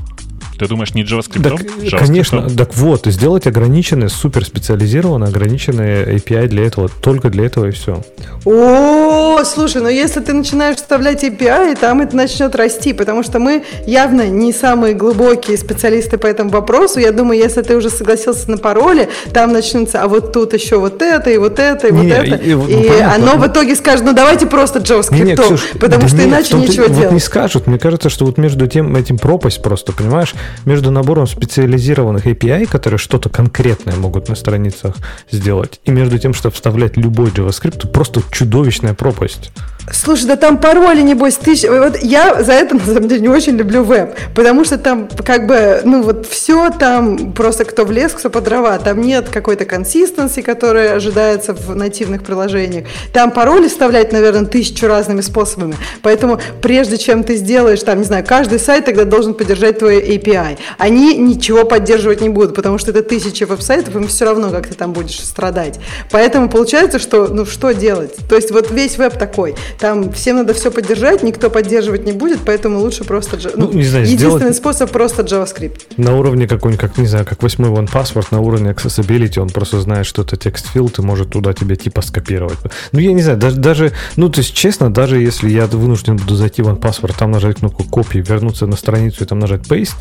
Ты 0.63 0.69
думаешь, 0.69 0.95
не 0.95 1.03
JavaScript? 1.03 1.43
Так, 1.43 1.61
JavaScript? 1.61 1.99
конечно, 1.99 2.49
так 2.49 2.75
вот, 2.77 3.07
сделать 3.07 3.47
ограниченные, 3.49 4.09
супер 4.09 4.45
специализированные, 4.45 5.29
ограниченные 5.29 6.05
API 6.17 6.47
для 6.47 6.65
этого, 6.67 6.89
только 6.89 7.31
для 7.31 7.47
этого 7.47 7.67
и 7.67 7.71
все. 7.73 8.03
О, 8.45 9.43
слушай, 9.45 9.81
ну 9.83 9.89
если 9.89 10.21
ты 10.21 10.33
начинаешь 10.33 10.77
вставлять 10.77 11.25
API, 11.25 11.77
там 11.79 12.01
это 12.01 12.15
начнет 12.17 12.55
расти, 12.55 12.93
потому 12.93 13.23
что 13.23 13.39
мы 13.39 13.65
явно 13.87 14.29
не 14.29 14.53
самые 14.53 14.95
глубокие 14.95 15.57
специалисты 15.57 16.19
по 16.19 16.27
этому 16.27 16.51
вопросу. 16.51 17.01
Я 17.01 17.13
думаю, 17.13 17.39
если 17.41 17.63
ты 17.63 17.77
уже 17.77 17.91
согласился 17.91 18.51
на 18.51 18.59
пароли, 18.59 19.09
там 19.33 19.53
начнутся, 19.53 20.03
а 20.03 20.09
вот 20.09 20.33
тут 20.33 20.53
еще 20.55 20.77
вот 20.79 21.03
это, 21.03 21.31
и 21.31 21.39
вот 21.39 21.59
это, 21.59 21.89
и 21.89 21.93
вот 21.93 22.03
Не, 22.03 22.11
это. 22.11 22.35
и- 22.37 22.49
и 22.49 22.51
И, 22.51 22.55
вот, 22.55 22.69
ну, 22.71 22.83
понятно. 22.83 23.15
оно 23.15 23.37
в 23.43 23.47
итоге 23.47 23.75
скажет, 23.77 24.05
ну 24.05 24.13
давайте 24.13 24.47
просто 24.47 24.79
JavaScript, 24.81 25.15
Не-не, 25.15 25.37
Ксюш, 25.37 25.71
потому 25.81 26.03
да 26.03 26.09
что 26.09 26.17
нет, 26.19 26.27
иначе 26.29 26.55
нечего 26.57 26.87
вот 26.87 26.97
делать. 26.97 27.13
не 27.13 27.21
скажут. 27.21 27.67
Мне 27.67 27.79
кажется, 27.79 28.11
что 28.11 28.27
вот 28.27 28.39
между 28.39 28.67
тем 28.67 28.95
этим 28.97 29.19
пропасть 29.19 29.63
просто, 29.63 29.93
понимаешь, 29.93 30.35
между 30.65 30.91
набором 30.91 31.27
специализированных 31.27 32.27
API, 32.27 32.67
которые 32.67 32.99
что-то 32.99 33.29
конкретное 33.29 33.97
могут 33.97 34.29
на 34.29 34.35
страницах 34.35 34.97
сделать, 35.31 35.81
и 35.85 35.91
между 35.91 36.19
тем, 36.19 36.35
чтобы 36.35 36.55
вставлять 36.55 36.97
любой 36.97 37.31
JavaScript, 37.31 37.89
просто 37.89 38.23
чудовищная 38.31 38.95
пропасть. 38.95 39.51
Слушай, 39.91 40.27
да 40.27 40.37
там 40.37 40.59
пароли, 40.59 41.03
небось, 41.03 41.35
тысяч. 41.35 41.69
Вот 41.69 41.99
я 42.03 42.43
за 42.43 42.53
это, 42.53 42.75
на 42.77 42.85
самом 42.85 43.09
деле, 43.09 43.21
не 43.23 43.29
очень 43.29 43.57
люблю 43.57 43.83
веб, 43.83 44.17
потому 44.35 44.65
что 44.65 44.79
там 44.79 45.09
как 45.25 45.47
бы, 45.47 45.81
ну 45.85 46.03
вот 46.03 46.27
все 46.27 46.71
там 46.71 47.33
просто 47.33 47.65
кто 47.65 47.85
в 47.85 47.91
лес, 47.91 48.13
кто 48.13 48.31
по 48.31 48.41
дрова. 48.41 48.79
Там 48.79 49.01
нет 49.01 49.29
какой-то 49.29 49.65
консистенции, 49.65 50.41
которая 50.43 50.95
ожидается 50.95 51.53
в 51.53 51.75
нативных 51.75 52.23
приложениях. 52.23 52.87
Там 53.13 53.33
пароли 53.33 53.69
вставлять, 53.69 54.13
наверное, 54.13 54.47
тысячу 54.47 54.87
разными 54.87 55.21
способами. 55.21 55.75
Поэтому 56.03 56.41
прежде 56.61 56.97
чем 56.97 57.25
ты 57.25 57.37
сделаешь, 57.37 57.83
там, 57.83 57.99
не 57.99 58.05
знаю, 58.05 58.25
каждый 58.27 58.61
сайт 58.61 58.85
тогда 58.85 59.05
должен 59.05 59.35
поддержать 59.35 59.81
твой 59.81 60.01
API. 60.01 60.59
Они 60.79 61.17
ничего 61.17 61.65
поддерживать 61.65 62.21
не 62.21 62.29
будут, 62.29 62.55
потому 62.55 62.79
что 62.79 62.93
это 62.93 63.03
тысячи 63.03 63.43
веб-сайтов, 63.43 63.97
им 63.97 64.07
все 64.07 64.27
равно, 64.27 64.51
как 64.51 64.69
ты 64.69 64.75
там 64.75 64.93
будешь 64.93 65.19
страдать. 65.21 65.81
Поэтому 66.13 66.49
получается, 66.49 67.01
что, 67.01 67.27
ну 67.27 67.47
что 67.47 67.73
делать? 67.73 68.15
То 68.29 68.37
есть 68.37 68.53
вот 68.53 68.71
весь 68.71 68.97
веб 68.97 69.19
такой. 69.19 69.57
Там 69.79 70.13
всем 70.13 70.37
надо 70.37 70.55
все 70.55 70.71
поддержать, 70.71 71.23
никто 71.23 71.51
поддерживать 71.51 72.05
не 72.07 72.13
будет, 72.13 72.41
поэтому 72.45 72.79
лучше 72.81 73.05
просто... 73.05 73.39
Ну, 73.57 73.69
Ну, 73.69 73.73
не 73.73 73.85
знаю, 73.85 74.05
единственный 74.05 74.39
сделать- 74.39 74.57
способ 74.57 74.91
просто 74.91 75.23
JavaScript. 75.23 75.81
На 75.97 76.17
уровне 76.17 76.47
какой-нибудь, 76.47 76.81
как, 76.81 76.99
не 76.99 77.07
знаю, 77.07 77.25
как 77.25 77.43
восьмой 77.43 77.71
1Password, 77.71 78.27
на 78.31 78.41
уровне 78.41 78.71
accessibility, 78.71 79.39
он 79.41 79.51
просто 79.51 79.81
знает, 79.81 80.07
что 80.07 80.23
это 80.23 80.37
text 80.37 80.65
field 80.65 80.99
и 80.99 81.03
может 81.03 81.31
туда 81.31 81.53
тебе 81.53 81.77
типа 81.77 82.03
скопировать. 82.03 82.59
Ну, 82.93 82.99
я 83.01 83.13
не 83.13 83.23
знаю, 83.23 83.39
даже, 83.39 83.57
даже, 83.57 83.93
ну, 84.17 84.29
то 84.29 84.41
есть, 84.41 84.55
честно, 84.55 84.93
даже 84.93 85.19
если 85.19 85.49
я 85.51 85.67
вынужден 85.67 86.17
буду 86.17 86.35
зайти 86.35 86.63
в 86.63 86.69
OnePassword, 86.69 87.15
там 87.19 87.31
нажать 87.31 87.59
кнопку 87.59 87.85
копии, 87.85 88.19
вернуться 88.19 88.67
на 88.67 88.77
страницу 88.77 89.25
и 89.25 89.27
там 89.27 89.39
нажать 89.39 89.63
paste, 89.63 89.95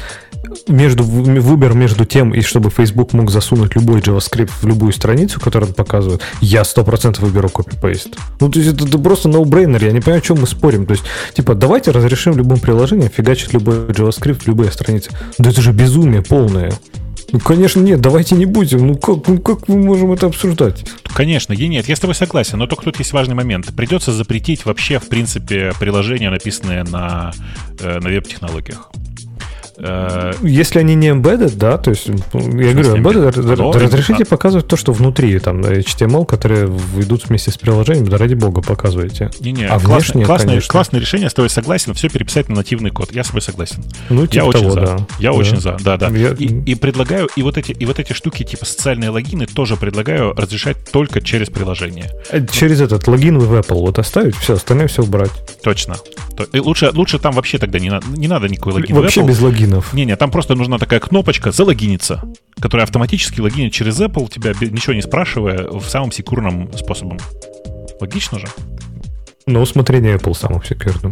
между, 0.67 1.03
выбор 1.03 1.73
между 1.73 2.05
тем, 2.05 2.33
и 2.33 2.41
чтобы 2.41 2.69
Facebook 2.69 3.13
мог 3.13 3.29
засунуть 3.31 3.75
любой 3.75 3.99
JavaScript 4.01 4.51
в 4.61 4.65
любую 4.67 4.91
страницу, 4.93 5.39
которую 5.39 5.69
он 5.69 5.73
показывает, 5.75 6.21
я 6.41 6.61
100% 6.61 7.21
выберу 7.21 7.49
copy-paste. 7.49 8.15
Ну, 8.39 8.49
то 8.49 8.59
есть, 8.59 8.73
это, 8.73 8.87
это 8.87 8.97
просто 8.99 9.29
no-brainer, 9.61 9.85
я 9.85 9.91
не 9.91 9.99
понимаю, 9.99 10.19
о 10.19 10.21
чем 10.21 10.39
мы 10.39 10.47
спорим. 10.47 10.85
То 10.85 10.93
есть, 10.93 11.03
типа, 11.33 11.55
давайте 11.55 11.91
разрешим 11.91 12.37
любым 12.37 12.59
приложением 12.59 13.09
фигачить 13.09 13.53
любой 13.53 13.75
JavaScript 13.87 14.43
любые 14.45 14.71
страницы. 14.71 15.11
Да 15.37 15.49
это 15.49 15.61
же 15.61 15.71
безумие 15.71 16.21
полное. 16.21 16.71
Ну, 17.31 17.39
конечно, 17.39 17.79
нет, 17.79 18.01
давайте 18.01 18.35
не 18.35 18.45
будем. 18.45 18.87
Ну, 18.87 18.95
как, 18.95 19.27
ну, 19.27 19.39
как 19.39 19.69
мы 19.69 19.77
можем 19.77 20.11
это 20.11 20.25
обсуждать? 20.25 20.83
Конечно, 21.13 21.53
и 21.53 21.67
нет, 21.67 21.87
я 21.87 21.95
с 21.95 21.99
тобой 21.99 22.13
согласен, 22.13 22.59
но 22.59 22.67
только 22.67 22.83
тут 22.85 22.99
есть 22.99 23.13
важный 23.13 23.35
момент. 23.35 23.73
Придется 23.75 24.11
запретить 24.11 24.65
вообще, 24.65 24.99
в 24.99 25.07
принципе, 25.07 25.71
приложения, 25.79 26.29
написанные 26.29 26.83
на, 26.83 27.31
э, 27.79 27.99
на 27.99 28.09
веб-технологиях. 28.09 28.91
Э, 29.83 30.33
Если 30.43 30.79
они 30.79 30.93
не 30.95 31.07
embedded, 31.09 31.55
да, 31.55 31.77
то 31.77 31.89
есть, 31.89 32.07
ну, 32.07 32.39
я 32.59 32.73
говорю, 32.73 32.95
embedded, 32.95 33.53
Оно- 33.53 33.71
разрешите 33.71 34.23
а- 34.23 34.25
показывать 34.25 34.67
то, 34.67 34.75
что 34.77 34.91
внутри, 34.93 35.39
там, 35.39 35.61
HTML, 35.61 36.25
которые 36.25 36.67
идут 36.97 37.27
вместе 37.27 37.49
с 37.51 37.57
приложением, 37.57 38.07
да 38.07 38.17
ради 38.17 38.35
бога 38.35 38.61
показывайте. 38.61 39.31
Не-не, 39.39 39.65
А 39.67 39.79
классное, 39.79 40.23
классное, 40.25 40.61
классное 40.61 40.99
решение, 40.99 41.29
с 41.29 41.33
тобой 41.33 41.49
согласен, 41.49 41.93
все 41.95 42.09
переписать 42.09 42.47
на 42.49 42.55
нативный 42.57 42.91
код. 42.91 43.11
Я 43.11 43.23
с 43.23 43.27
тобой 43.27 43.41
согласен. 43.41 43.83
Ну, 44.09 44.21
Я 44.21 44.27
типа 44.27 44.43
очень 44.45 44.59
того, 44.61 44.71
за. 44.73 44.81
да. 44.81 44.97
Я 45.19 45.31
Да. 45.31 45.37
очень 45.37 45.57
за, 45.59 45.77
да, 45.83 45.97
да. 45.97 46.09
Я- 46.09 46.31
И, 46.37 46.45
и 46.71 46.75
предлагаю, 46.75 47.27
и 47.35 47.41
вот 47.41 47.57
эти, 47.57 47.71
и 47.71 47.85
вот 47.85 47.99
эти 47.99 48.13
штуки, 48.13 48.43
типа 48.43 48.65
социальные 48.65 49.09
логины, 49.09 49.47
тоже 49.47 49.77
предлагаю 49.77 50.33
разрешать 50.35 50.77
только 50.91 51.21
через 51.21 51.49
приложение. 51.49 52.11
Э, 52.29 52.45
Через 52.51 52.81
этот 52.81 53.07
логин 53.07 53.39
в 53.39 53.51
Apple 53.53 53.79
вот 53.79 53.97
оставить, 53.97 54.35
все, 54.35 54.53
остальное 54.53 54.87
все 54.87 55.01
убрать. 55.03 55.31
Точно. 55.63 55.95
То- 56.37 56.43
и 56.53 56.59
лучше, 56.59 56.91
лучше 56.93 57.17
там 57.19 57.33
вообще 57.33 57.57
тогда 57.57 57.79
не, 57.79 57.89
надо 57.89 58.05
не 58.15 58.27
надо 58.27 58.47
никакой 58.47 58.73
логин. 58.73 58.95
Вообще 58.95 59.21
Apple. 59.21 59.27
без 59.27 59.41
логинов. 59.71 59.93
Не-не, 59.93 60.15
там 60.15 60.31
просто 60.31 60.55
нужна 60.55 60.77
такая 60.77 60.99
кнопочка 60.99 61.51
«Залогиниться», 61.51 62.21
которая 62.59 62.85
автоматически 62.85 63.39
логинит 63.41 63.73
через 63.73 63.99
Apple, 63.99 64.29
тебя 64.29 64.51
ничего 64.59 64.93
не 64.93 65.01
спрашивая, 65.01 65.67
в 65.67 65.83
самым 65.85 66.11
секурном 66.11 66.71
способом. 66.73 67.17
Логично 67.99 68.39
же? 68.39 68.47
На 69.45 69.59
усмотрение 69.61 70.15
Apple 70.17 70.33
самым 70.33 70.63
секретным. 70.63 71.11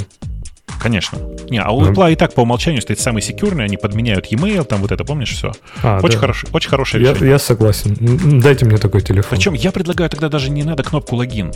Конечно. 0.81 1.18
Не, 1.49 1.60
а 1.60 1.72
у 1.72 1.81
Ну. 1.81 1.91
Apple 1.91 2.14
и 2.14 2.15
так 2.15 2.34
по 2.34 2.41
умолчанию 2.41 2.81
стоит 2.81 2.99
самый 2.99 3.22
секьюрный, 3.22 3.65
они 3.65 3.76
подменяют 3.76 4.27
e-mail, 4.27 4.64
там 4.64 4.81
вот 4.81 4.91
это, 4.91 5.03
помнишь, 5.03 5.34
все. 5.34 5.52
А, 5.84 5.99
очень, 6.02 6.14
да. 6.14 6.19
хорош, 6.19 6.45
очень 6.53 6.69
хорошее 6.69 7.03
Я, 7.03 7.11
решение. 7.11 7.31
я 7.31 7.40
согласен. 7.40 8.40
Дайте 8.40 8.65
мне 8.65 8.77
такой 8.77 9.02
телефон. 9.02 9.38
Причем 9.38 9.53
я 9.53 9.72
предлагаю 9.72 10.10
тогда 10.10 10.30
даже 10.30 10.49
не 10.49 10.64
надо 10.64 10.84
кнопку 10.84 11.15
логин. 11.18 11.52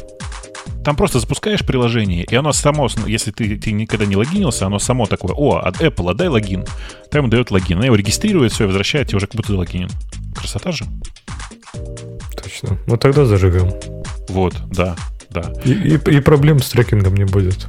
Там 0.83 0.95
просто 0.95 1.19
запускаешь 1.19 1.65
приложение, 1.65 2.23
и 2.25 2.35
оно 2.35 2.51
само, 2.51 2.89
ну, 2.97 3.07
если 3.07 3.31
ты, 3.31 3.55
ты 3.57 3.71
никогда 3.71 4.05
не 4.05 4.15
логинился, 4.17 4.65
оно 4.65 4.79
само 4.79 5.05
такое, 5.05 5.33
о, 5.33 5.57
от 5.59 5.81
Apple 5.81 6.11
отдай 6.11 6.27
логин. 6.27 6.65
Там 7.09 7.21
ему 7.21 7.27
дает 7.29 7.51
логин. 7.51 7.77
Она 7.77 7.85
его 7.85 7.95
регистрирует, 7.95 8.51
все, 8.51 8.65
и 8.65 8.67
возвращает 8.67 9.07
тебе 9.07 9.17
уже 9.17 9.27
как 9.27 9.35
будто 9.35 9.49
ты 9.49 9.55
логинен. 9.57 9.89
Красота 10.35 10.71
же. 10.71 10.85
Точно. 12.41 12.77
Вот 12.87 12.99
тогда 13.01 13.25
заживем. 13.25 13.71
Вот, 14.29 14.55
да, 14.71 14.95
да. 15.29 15.53
И, 15.63 15.71
и- 15.71 16.15
и 16.17 16.19
проблем 16.19 16.59
с 16.59 16.69
трекингом 16.69 17.15
не 17.15 17.25
будет. 17.25 17.67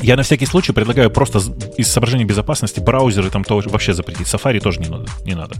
Я 0.00 0.16
на 0.16 0.22
всякий 0.24 0.46
случай 0.46 0.72
предлагаю 0.72 1.10
просто 1.10 1.38
из 1.76 1.88
соображений 1.88 2.24
безопасности 2.24 2.80
браузеры 2.80 3.30
там 3.30 3.44
тоже 3.44 3.68
вообще 3.68 3.92
запретить. 3.94 4.26
Safari 4.26 4.58
тоже 4.60 4.80
не 4.80 4.88
надо. 4.88 5.06
Не 5.24 5.34
надо. 5.34 5.54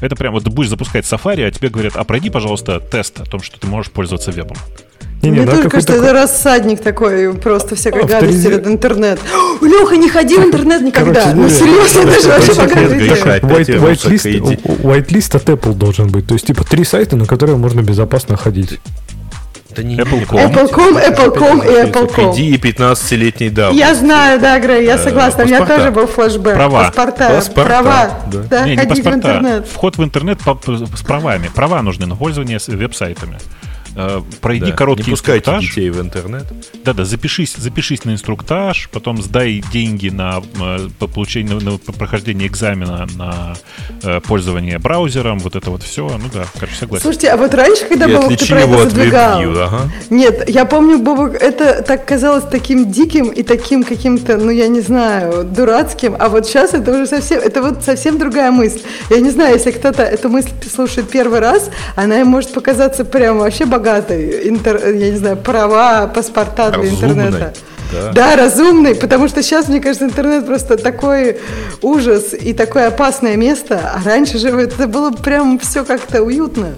Это 0.00 0.16
прям 0.16 0.34
вот 0.34 0.44
ты 0.44 0.50
будешь 0.50 0.68
запускать 0.68 1.04
Safari, 1.06 1.44
а 1.46 1.50
тебе 1.50 1.70
говорят, 1.70 1.96
а 1.96 2.04
пройди, 2.04 2.28
пожалуйста, 2.28 2.78
тест 2.80 3.20
о 3.20 3.24
том, 3.24 3.40
что 3.42 3.58
ты 3.58 3.66
можешь 3.66 3.90
пользоваться 3.90 4.32
вебом. 4.32 4.56
Не-не, 5.30 5.36
Мне 5.38 5.46
да, 5.46 5.52
тоже 5.52 5.62
какой 5.64 5.70
кажется, 5.72 5.92
такой- 5.94 6.08
это 6.08 6.22
рассадник 6.22 6.80
такой, 6.80 7.34
просто 7.34 7.74
всякой 7.76 8.02
Авторизе- 8.02 8.50
гадости 8.50 8.64
в 8.64 8.68
интернет. 8.72 9.20
Леха, 9.60 9.96
не 9.96 10.08
ходи 10.08 10.36
в 10.38 10.44
интернет 10.44 10.82
никогда. 10.82 11.20
Короче, 11.20 11.36
ну 11.36 11.44
не- 11.44 11.50
серьезно, 11.50 12.00
это 12.00 12.20
же 12.22 12.28
вообще 12.28 12.52
вернулся 12.52 14.46
whitelist, 14.82 15.36
от 15.36 15.48
Apple 15.48 15.74
должен 15.74 16.08
быть. 16.08 16.26
То 16.26 16.34
есть, 16.34 16.46
типа, 16.46 16.64
три 16.64 16.84
сайта, 16.84 17.16
на 17.16 17.26
которые 17.26 17.56
можно 17.56 17.80
безопасно 17.82 18.36
ходить. 18.36 18.80
Да 19.76 19.82
не, 19.82 19.96
Apple.com. 19.96 20.38
Apple.com, 20.54 20.96
Apple.com 20.96 21.62
и 21.62 21.82
Apple.com. 21.90 22.30
ID 22.32 22.58
15-летней 22.58 23.50
давности. 23.50 23.78
Я 23.86 23.94
знаю, 23.94 24.40
да, 24.40 24.58
Грей, 24.58 24.86
я 24.86 24.94
Э, 24.94 24.98
согласна. 25.04 25.44
У 25.44 25.46
меня 25.46 25.66
тоже 25.66 25.90
был 25.90 26.06
флешбэк. 26.06 26.54
Права. 26.54 26.84
Паспорта. 26.84 27.28
Паспорта, 27.28 27.68
Права. 27.68 28.10
да. 28.32 28.38
Да, 28.48 28.64
не, 28.64 28.70
не 28.70 28.76
ходить 28.78 29.04
в 29.04 29.08
интернет. 29.08 29.66
Вход 29.70 29.98
в 29.98 30.02
интернет 30.04 30.38
с 30.40 31.02
правами. 31.02 31.50
Права 31.54 31.82
нужны 31.82 32.06
на 32.06 32.16
пользование 32.16 32.58
веб-сайтами. 32.68 33.36
Э, 33.96 34.20
Пройди 34.42 34.66
Да, 34.66 34.72
короткий 34.72 35.04
Не 35.04 35.10
пускайте 35.10 35.50
инструктаж. 35.50 35.68
детей 35.68 35.90
в 35.90 36.00
интернет. 36.02 36.44
Да-да, 36.84 37.06
запишись, 37.06 37.54
запишись 37.56 38.04
на 38.04 38.10
инструктаж, 38.10 38.90
потом 38.92 39.22
сдай 39.22 39.62
деньги 39.72 40.10
на 40.10 40.42
э, 40.60 40.88
по 40.98 41.06
получение, 41.06 41.54
на, 41.54 41.70
на 41.70 41.78
прохождение 41.78 42.46
экзамена 42.46 43.06
на 43.16 43.56
э, 44.02 44.20
пользование 44.20 44.78
браузером, 44.78 45.38
вот 45.38 45.56
это 45.56 45.70
вот 45.70 45.82
все. 45.82 46.08
Ну 46.08 46.24
да, 46.32 46.44
короче, 46.54 46.76
согласен. 46.76 47.02
Слушайте, 47.02 47.30
а 47.30 47.38
вот 47.38 47.54
раньше, 47.54 47.86
когда 47.86 48.06
Бобок, 48.06 48.36
ты 48.36 48.46
про 48.46 48.60
это 48.60 48.82
задвигал... 48.82 49.40
Ага. 49.40 49.80
Нет, 50.10 50.48
я 50.48 50.66
помню, 50.66 50.98
Бобок, 50.98 51.34
это 51.34 51.82
так 51.82 52.04
казалось 52.04 52.44
таким 52.50 52.92
диким 52.92 53.28
и 53.28 53.42
таким 53.42 53.82
каким-то, 53.82 54.36
ну 54.36 54.50
я 54.50 54.68
не 54.68 54.82
знаю, 54.82 55.44
дурацким, 55.44 56.16
а 56.18 56.28
вот 56.28 56.46
сейчас 56.46 56.74
это 56.74 56.92
уже 56.92 57.06
совсем, 57.06 57.40
это 57.40 57.62
вот 57.62 57.82
совсем 57.82 58.18
другая 58.18 58.50
мысль. 58.50 58.82
Я 59.08 59.20
не 59.20 59.30
знаю, 59.30 59.54
если 59.54 59.70
кто-то 59.70 60.02
эту 60.02 60.28
мысль 60.28 60.50
слушает 60.70 61.08
первый 61.08 61.40
раз, 61.40 61.70
она 61.94 62.20
им 62.20 62.26
может 62.26 62.52
показаться 62.52 63.06
прям 63.06 63.38
вообще 63.38 63.64
богатой. 63.64 63.85
Интер- 63.90 64.96
я 64.96 65.10
не 65.10 65.16
знаю, 65.16 65.36
права, 65.36 66.06
паспорта 66.06 66.70
для 66.70 66.78
Разумной, 66.80 66.94
интернета. 67.26 67.52
да. 67.92 68.12
Да, 68.12 68.36
разумный, 68.36 68.94
потому 68.96 69.28
что 69.28 69.42
сейчас, 69.42 69.68
мне 69.68 69.80
кажется, 69.80 70.04
интернет 70.06 70.44
просто 70.44 70.76
такой 70.76 71.38
ужас 71.82 72.34
и 72.34 72.52
такое 72.52 72.88
опасное 72.88 73.36
место, 73.36 73.92
а 73.94 74.02
раньше 74.04 74.38
же 74.38 74.48
это 74.48 74.88
было 74.88 75.10
прям 75.12 75.58
все 75.60 75.84
как-то 75.84 76.22
уютно. 76.22 76.74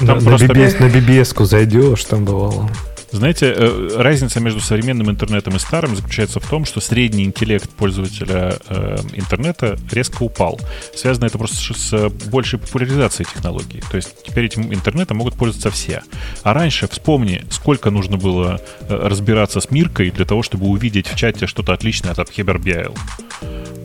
На, 0.00 0.06
Там 0.08 0.18
на 0.18 0.24
просто- 0.24 0.46
BBS, 0.46 0.76
на 0.78 0.86
BBS-ку 0.90 1.44
зайдешь, 1.46 2.04
там 2.04 2.24
бывало. 2.26 2.68
Знаете, 3.12 3.54
э, 3.56 3.88
разница 3.96 4.40
между 4.40 4.60
современным 4.60 5.10
интернетом 5.10 5.56
и 5.56 5.58
старым 5.58 5.94
заключается 5.94 6.40
в 6.40 6.48
том, 6.48 6.64
что 6.64 6.80
средний 6.80 7.24
интеллект 7.24 7.70
пользователя 7.70 8.58
э, 8.68 8.96
интернета 9.14 9.78
резко 9.90 10.22
упал. 10.22 10.60
Связано 10.94 11.26
это 11.26 11.38
просто 11.38 11.74
с 11.74 12.08
большей 12.26 12.58
популяризацией 12.58 13.28
технологий. 13.32 13.82
То 13.90 13.96
есть 13.96 14.22
теперь 14.24 14.46
этим 14.46 14.72
интернетом 14.72 15.18
могут 15.18 15.34
пользоваться 15.34 15.70
все. 15.70 16.02
А 16.42 16.52
раньше, 16.52 16.88
вспомни, 16.88 17.44
сколько 17.50 17.90
нужно 17.90 18.16
было 18.16 18.60
э, 18.80 19.08
разбираться 19.08 19.60
с 19.60 19.70
Миркой 19.70 20.10
для 20.10 20.24
того, 20.24 20.42
чтобы 20.42 20.66
увидеть 20.66 21.06
в 21.06 21.16
чате 21.16 21.46
что-то 21.46 21.72
отличное 21.72 22.12
от 22.12 22.18
Abheber. 22.18 22.92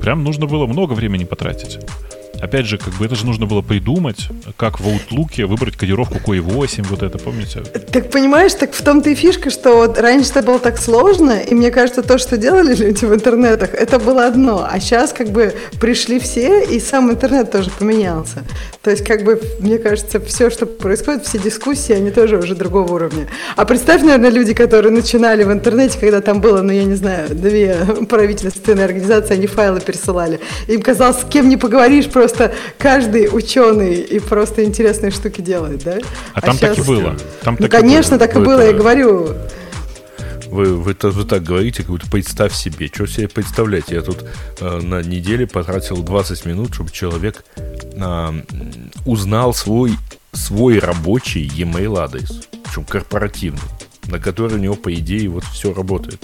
Прям 0.01 0.23
нужно 0.23 0.47
было 0.47 0.65
много 0.65 0.93
времени 0.93 1.25
потратить. 1.25 1.79
Опять 2.41 2.65
же, 2.65 2.77
как 2.77 2.93
бы 2.95 3.05
это 3.05 3.15
же 3.15 3.25
нужно 3.25 3.45
было 3.45 3.61
придумать, 3.61 4.27
как 4.57 4.79
в 4.79 4.87
Outlook 4.87 5.45
выбрать 5.45 5.77
кодировку 5.77 6.15
QI8, 6.15 6.87
вот 6.89 7.03
это, 7.03 7.19
помните? 7.19 7.61
Так 7.91 8.09
понимаешь, 8.09 8.53
так 8.55 8.73
в 8.73 8.83
том-то 8.83 9.11
и 9.11 9.15
фишка, 9.15 9.51
что 9.51 9.75
вот 9.75 9.99
раньше 9.99 10.31
это 10.31 10.41
было 10.41 10.59
так 10.59 10.79
сложно, 10.79 11.39
и 11.39 11.53
мне 11.53 11.69
кажется, 11.69 12.01
то, 12.01 12.17
что 12.17 12.37
делали 12.37 12.73
люди 12.83 13.05
в 13.05 13.13
интернетах, 13.13 13.73
это 13.73 13.99
было 13.99 14.25
одно, 14.25 14.67
а 14.69 14.79
сейчас 14.79 15.13
как 15.13 15.29
бы 15.29 15.53
пришли 15.79 16.19
все, 16.19 16.63
и 16.63 16.79
сам 16.79 17.11
интернет 17.11 17.51
тоже 17.51 17.69
поменялся. 17.69 18.43
То 18.81 18.89
есть 18.89 19.05
как 19.05 19.23
бы, 19.23 19.39
мне 19.59 19.77
кажется, 19.77 20.19
все, 20.19 20.49
что 20.49 20.65
происходит, 20.65 21.27
все 21.27 21.37
дискуссии, 21.37 21.93
они 21.93 22.09
тоже 22.09 22.37
уже 22.37 22.55
другого 22.55 22.93
уровня. 22.93 23.27
А 23.55 23.65
представь, 23.65 24.01
наверное, 24.01 24.31
люди, 24.31 24.55
которые 24.55 24.91
начинали 24.91 25.43
в 25.43 25.51
интернете, 25.51 25.99
когда 25.99 26.21
там 26.21 26.41
было, 26.41 26.61
ну 26.63 26.71
я 26.71 26.85
не 26.85 26.95
знаю, 26.95 27.29
две 27.29 27.75
правительственные 28.09 28.85
организации, 28.85 29.35
они 29.35 29.45
файлы 29.45 29.79
пересылали. 29.79 30.39
Им 30.67 30.81
казалось, 30.81 31.17
с 31.17 31.25
кем 31.25 31.47
не 31.47 31.57
поговоришь, 31.57 32.07
просто 32.07 32.30
каждый 32.77 33.29
ученый 33.31 33.95
и 33.95 34.19
просто 34.19 34.63
интересные 34.63 35.11
штуки 35.11 35.41
делает, 35.41 35.83
да? 35.83 35.97
А 36.33 36.41
там 36.41 36.57
так 36.57 36.77
и 36.77 36.81
было. 36.81 37.15
Там 37.43 37.55
ну, 37.59 37.67
так 37.67 37.79
и 37.79 37.81
конечно, 37.81 38.17
было. 38.17 38.19
так 38.27 38.35
и 38.35 38.39
Вы 38.39 38.45
было, 38.45 38.59
я 38.61 38.67
это- 38.69 38.77
говорю. 38.77 39.35
Вы, 40.47 40.75
вы, 40.75 40.93
та- 40.95 41.09
вы 41.11 41.23
так 41.23 41.43
говорите, 41.43 41.83
как 41.83 41.91
будто 41.91 42.09
представь 42.11 42.53
себе. 42.53 42.87
Что 42.93 43.07
себе 43.07 43.29
представляете? 43.29 43.95
Я 43.95 44.01
тут 44.01 44.25
э, 44.59 44.79
на 44.81 45.01
неделе 45.01 45.47
потратил 45.47 46.03
20 46.03 46.45
минут, 46.45 46.73
чтобы 46.73 46.91
человек 46.91 47.45
а, 47.97 48.29
м, 48.29 48.43
узнал 49.05 49.53
свой, 49.53 49.93
свой 50.33 50.79
рабочий 50.79 51.49
e-mail 51.55 51.97
адрес, 51.99 52.41
причем 52.65 52.83
корпоративный, 52.83 53.61
на 54.07 54.19
который 54.19 54.55
у 54.55 54.57
него, 54.61 54.75
по 54.75 54.93
идее, 54.93 55.29
вот 55.29 55.45
все 55.45 55.73
работает. 55.73 56.21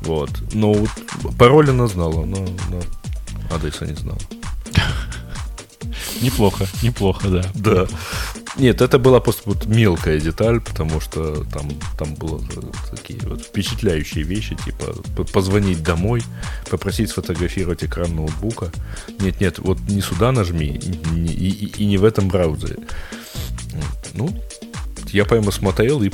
Вот. 0.00 0.30
Но 0.52 0.72
вот 0.72 0.90
пароль 1.38 1.70
она 1.70 1.86
знала, 1.86 2.24
но, 2.24 2.38
но 2.70 2.80
адреса 3.54 3.86
не 3.86 3.94
знала. 3.94 4.18
Неплохо, 6.22 6.66
неплохо, 6.82 7.28
да. 7.28 7.44
Да. 7.54 7.86
Нет, 8.56 8.80
это 8.80 8.98
была 8.98 9.20
просто 9.20 9.42
вот 9.46 9.66
мелкая 9.66 10.18
деталь, 10.18 10.60
потому 10.60 11.00
что 11.00 11.44
там, 11.44 11.70
там 11.98 12.14
было 12.14 12.42
такие 12.90 13.20
вот 13.24 13.42
впечатляющие 13.42 14.24
вещи, 14.24 14.56
типа 14.64 14.94
позвонить 15.32 15.82
домой, 15.82 16.22
попросить 16.70 17.10
сфотографировать 17.10 17.84
экран 17.84 18.14
ноутбука. 18.16 18.72
Нет, 19.20 19.40
нет, 19.40 19.58
вот 19.58 19.78
не 19.88 20.00
сюда 20.00 20.32
нажми, 20.32 20.80
и, 21.14 21.26
и, 21.26 21.82
и 21.82 21.86
не 21.86 21.98
в 21.98 22.04
этом 22.04 22.28
браузере. 22.28 22.76
Ну, 24.14 24.30
я 25.12 25.24
прямо 25.26 25.50
смотрел 25.50 26.02
и 26.02 26.10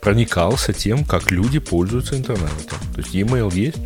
проникался 0.00 0.72
тем, 0.72 1.04
как 1.04 1.30
люди 1.30 1.58
пользуются 1.58 2.16
интернетом. 2.16 2.78
То 2.94 3.00
есть 3.00 3.14
e-mail 3.14 3.54
есть, 3.54 3.78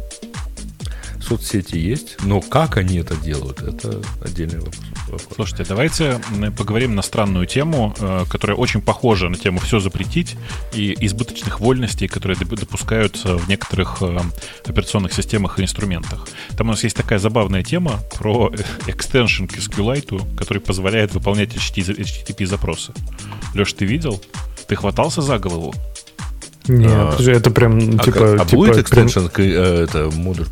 соцсети 1.29 1.77
есть, 1.77 2.17
но 2.25 2.41
как 2.41 2.77
они 2.77 2.99
это 2.99 3.15
делают, 3.17 3.61
это 3.61 4.01
отдельный 4.25 4.61
вопрос. 4.61 5.29
Слушайте, 5.35 5.65
давайте 5.69 6.21
поговорим 6.57 6.95
на 6.95 7.03
странную 7.03 7.47
тему, 7.47 7.95
э, 7.99 8.25
которая 8.31 8.57
очень 8.57 8.81
похожа 8.81 9.29
на 9.29 9.37
тему 9.37 9.61
«все 9.61 9.79
запретить» 9.79 10.37
и 10.73 10.97
избыточных 11.07 11.61
вольностей, 11.61 12.09
которые 12.09 12.37
допускаются 12.39 13.37
в 13.37 13.49
некоторых 13.49 13.99
э, 14.01 14.19
операционных 14.67 15.13
системах 15.13 15.59
и 15.59 15.63
инструментах. 15.63 16.27
Там 16.57 16.69
у 16.69 16.71
нас 16.71 16.83
есть 16.85 16.97
такая 16.97 17.19
забавная 17.19 17.63
тема 17.63 18.01
про 18.19 18.51
экстеншн 18.87 19.45
к 19.45 19.59
SQLite, 19.59 20.37
который 20.37 20.61
позволяет 20.61 21.15
выполнять 21.15 21.55
HTTP-запросы. 21.55 22.93
Леш, 23.55 23.73
ты 23.73 23.85
видел? 23.85 24.23
Ты 24.67 24.77
хватался 24.77 25.23
за 25.23 25.39
голову? 25.39 25.75
Нет, 26.69 26.91
а, 26.91 27.17
это 27.19 27.51
прям 27.51 27.79
а 27.79 28.05
типа... 28.05 28.19
А, 28.21 28.35
а 28.35 28.45
типа, 28.45 28.57
будет 28.57 28.77
экстеншн, 28.77 29.27
прям... 29.29 29.49
Э, 29.49 29.85
это 29.85 30.11
модуль 30.15 30.47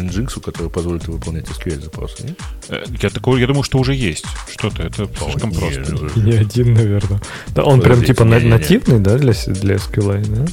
Nginx, 0.00 0.40
который 0.40 0.70
позволит 0.70 1.06
выполнять 1.08 1.46
SQL-запросы, 1.46 2.24
нет? 2.24 2.38
Э, 2.68 2.84
я, 3.00 3.10
такой, 3.10 3.40
я 3.40 3.46
думаю, 3.46 3.62
что 3.62 3.78
уже 3.78 3.94
есть. 3.94 4.24
Что-то, 4.50 4.82
это 4.82 5.04
О, 5.04 5.30
слишком 5.30 5.50
нет, 5.50 5.58
просто. 5.58 6.20
Не 6.20 6.32
один, 6.32 6.74
наверное. 6.74 7.20
Да, 7.48 7.64
он 7.64 7.80
прям 7.80 8.04
типа 8.04 8.22
не, 8.24 8.40
не, 8.40 8.48
нативный, 8.48 8.98
не. 8.98 9.04
да, 9.04 9.18
для, 9.18 9.32
для 9.32 9.74
SQL, 9.76 10.26
да? 10.26 10.46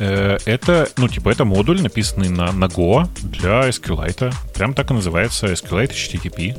Э, 0.00 0.38
это, 0.46 0.88
ну, 0.96 1.08
типа, 1.08 1.28
это 1.28 1.44
модуль, 1.44 1.82
написанный 1.82 2.30
на, 2.30 2.52
на 2.52 2.64
Go 2.64 3.06
для 3.22 3.68
SQLite. 3.68 4.32
Прям 4.54 4.74
так 4.74 4.90
и 4.90 4.94
называется 4.94 5.46
SQLite 5.46 5.90
HTTP. 5.90 6.56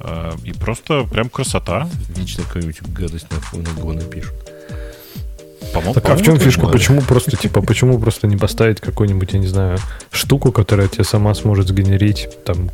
Э, 0.00 0.32
и 0.44 0.52
просто 0.52 1.04
прям 1.04 1.30
красота. 1.30 1.88
Вечно 2.16 2.44
какую-нибудь 2.44 2.82
гадость 2.82 3.26
на, 3.30 3.58
на 3.58 3.68
Go 3.68 3.94
напишут. 3.94 4.49
По-моему, 5.72 5.94
так 5.94 6.08
а 6.08 6.16
в 6.16 6.22
чем 6.22 6.38
фишка? 6.38 6.66
Почему 6.66 7.00
просто, 7.02 7.36
типа, 7.36 7.62
почему 7.62 7.98
просто 7.98 8.26
не 8.26 8.36
поставить 8.36 8.80
какую-нибудь, 8.80 9.32
я 9.32 9.38
не 9.38 9.46
знаю, 9.46 9.78
штуку, 10.10 10.52
которая 10.52 10.88
тебе 10.88 11.04
сама 11.04 11.34
сможет 11.34 11.68
сгенерить 11.68 12.28
там 12.44 12.70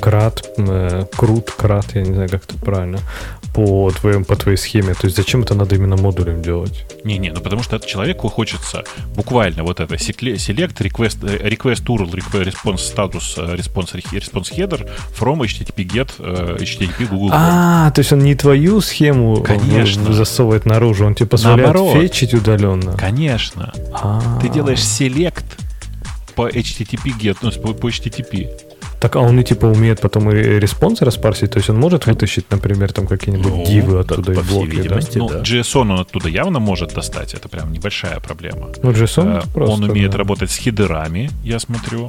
крат, 0.00 0.44
э, 0.56 1.04
крут, 1.16 1.50
крат, 1.50 1.94
я 1.94 2.02
не 2.02 2.14
знаю, 2.14 2.28
как 2.28 2.44
это 2.44 2.56
правильно, 2.58 2.98
по, 3.54 3.90
твоим, 3.90 4.24
по 4.24 4.36
твоей 4.36 4.56
схеме. 4.56 4.94
То 4.94 5.06
есть 5.06 5.16
зачем 5.16 5.42
это 5.42 5.54
надо 5.54 5.74
именно 5.76 5.96
модулем 5.96 6.42
делать? 6.42 6.84
Не-не, 7.04 7.30
ну 7.30 7.40
потому 7.40 7.62
что 7.62 7.78
человеку 7.78 8.28
хочется 8.28 8.84
буквально 9.14 9.62
вот 9.62 9.80
это 9.80 9.94
select, 9.94 10.76
request, 10.78 11.18
э, 11.22 11.48
request 11.48 11.84
URL, 11.84 12.10
request 12.10 12.44
response 12.44 12.94
status, 12.94 13.34
э, 13.36 13.56
response, 13.56 13.94
response 14.12 14.52
header 14.52 14.88
from 15.16 15.40
HTTP 15.40 15.86
get, 15.86 16.10
э, 16.18 16.56
HTTP 16.60 17.06
Google. 17.06 17.30
А, 17.32 17.90
то 17.90 18.00
есть 18.00 18.12
он 18.12 18.20
не 18.20 18.34
твою 18.34 18.80
схему 18.80 19.42
Конечно. 19.42 20.12
засовывает 20.12 20.66
наружу, 20.66 21.06
он 21.06 21.14
тебе 21.14 21.28
позволяет 21.28 21.74
Наоборот. 21.74 22.02
фетчить 22.02 22.34
удаленно. 22.34 22.96
Конечно. 22.96 23.72
А-а-а. 23.92 24.40
Ты 24.40 24.48
делаешь 24.48 24.80
select 24.80 25.44
по 26.34 26.48
HTTP 26.48 27.16
get, 27.18 27.36
ну, 27.42 27.50
по 27.74 27.88
HTTP. 27.88 28.48
Так, 29.04 29.16
а 29.16 29.20
он 29.20 29.38
и 29.38 29.44
типа 29.44 29.66
умеет 29.66 30.00
потом 30.00 30.30
и 30.30 30.34
респонсы 30.34 31.04
распарсить, 31.04 31.50
то 31.50 31.58
есть 31.58 31.68
он 31.68 31.76
может 31.76 32.06
вытащить, 32.06 32.50
например, 32.50 32.90
там 32.90 33.06
какие-нибудь 33.06 33.52
ну, 33.52 33.66
дивы 33.66 34.00
оттуда 34.00 34.32
и 34.32 34.36
блоки, 34.36 34.88
да? 34.88 34.98
Ну, 35.16 35.28
да. 35.28 35.40
JSON 35.42 35.92
он 35.92 36.00
оттуда 36.00 36.30
явно 36.30 36.58
может 36.58 36.94
достать, 36.94 37.34
это 37.34 37.50
прям 37.50 37.70
небольшая 37.70 38.18
проблема. 38.20 38.70
Ну, 38.82 38.92
JSON 38.92 39.42
э, 39.42 39.52
просто, 39.52 39.74
Он 39.74 39.84
умеет 39.90 40.12
да. 40.12 40.16
работать 40.16 40.50
с 40.50 40.56
хидерами, 40.56 41.30
я 41.42 41.58
смотрю. 41.58 42.08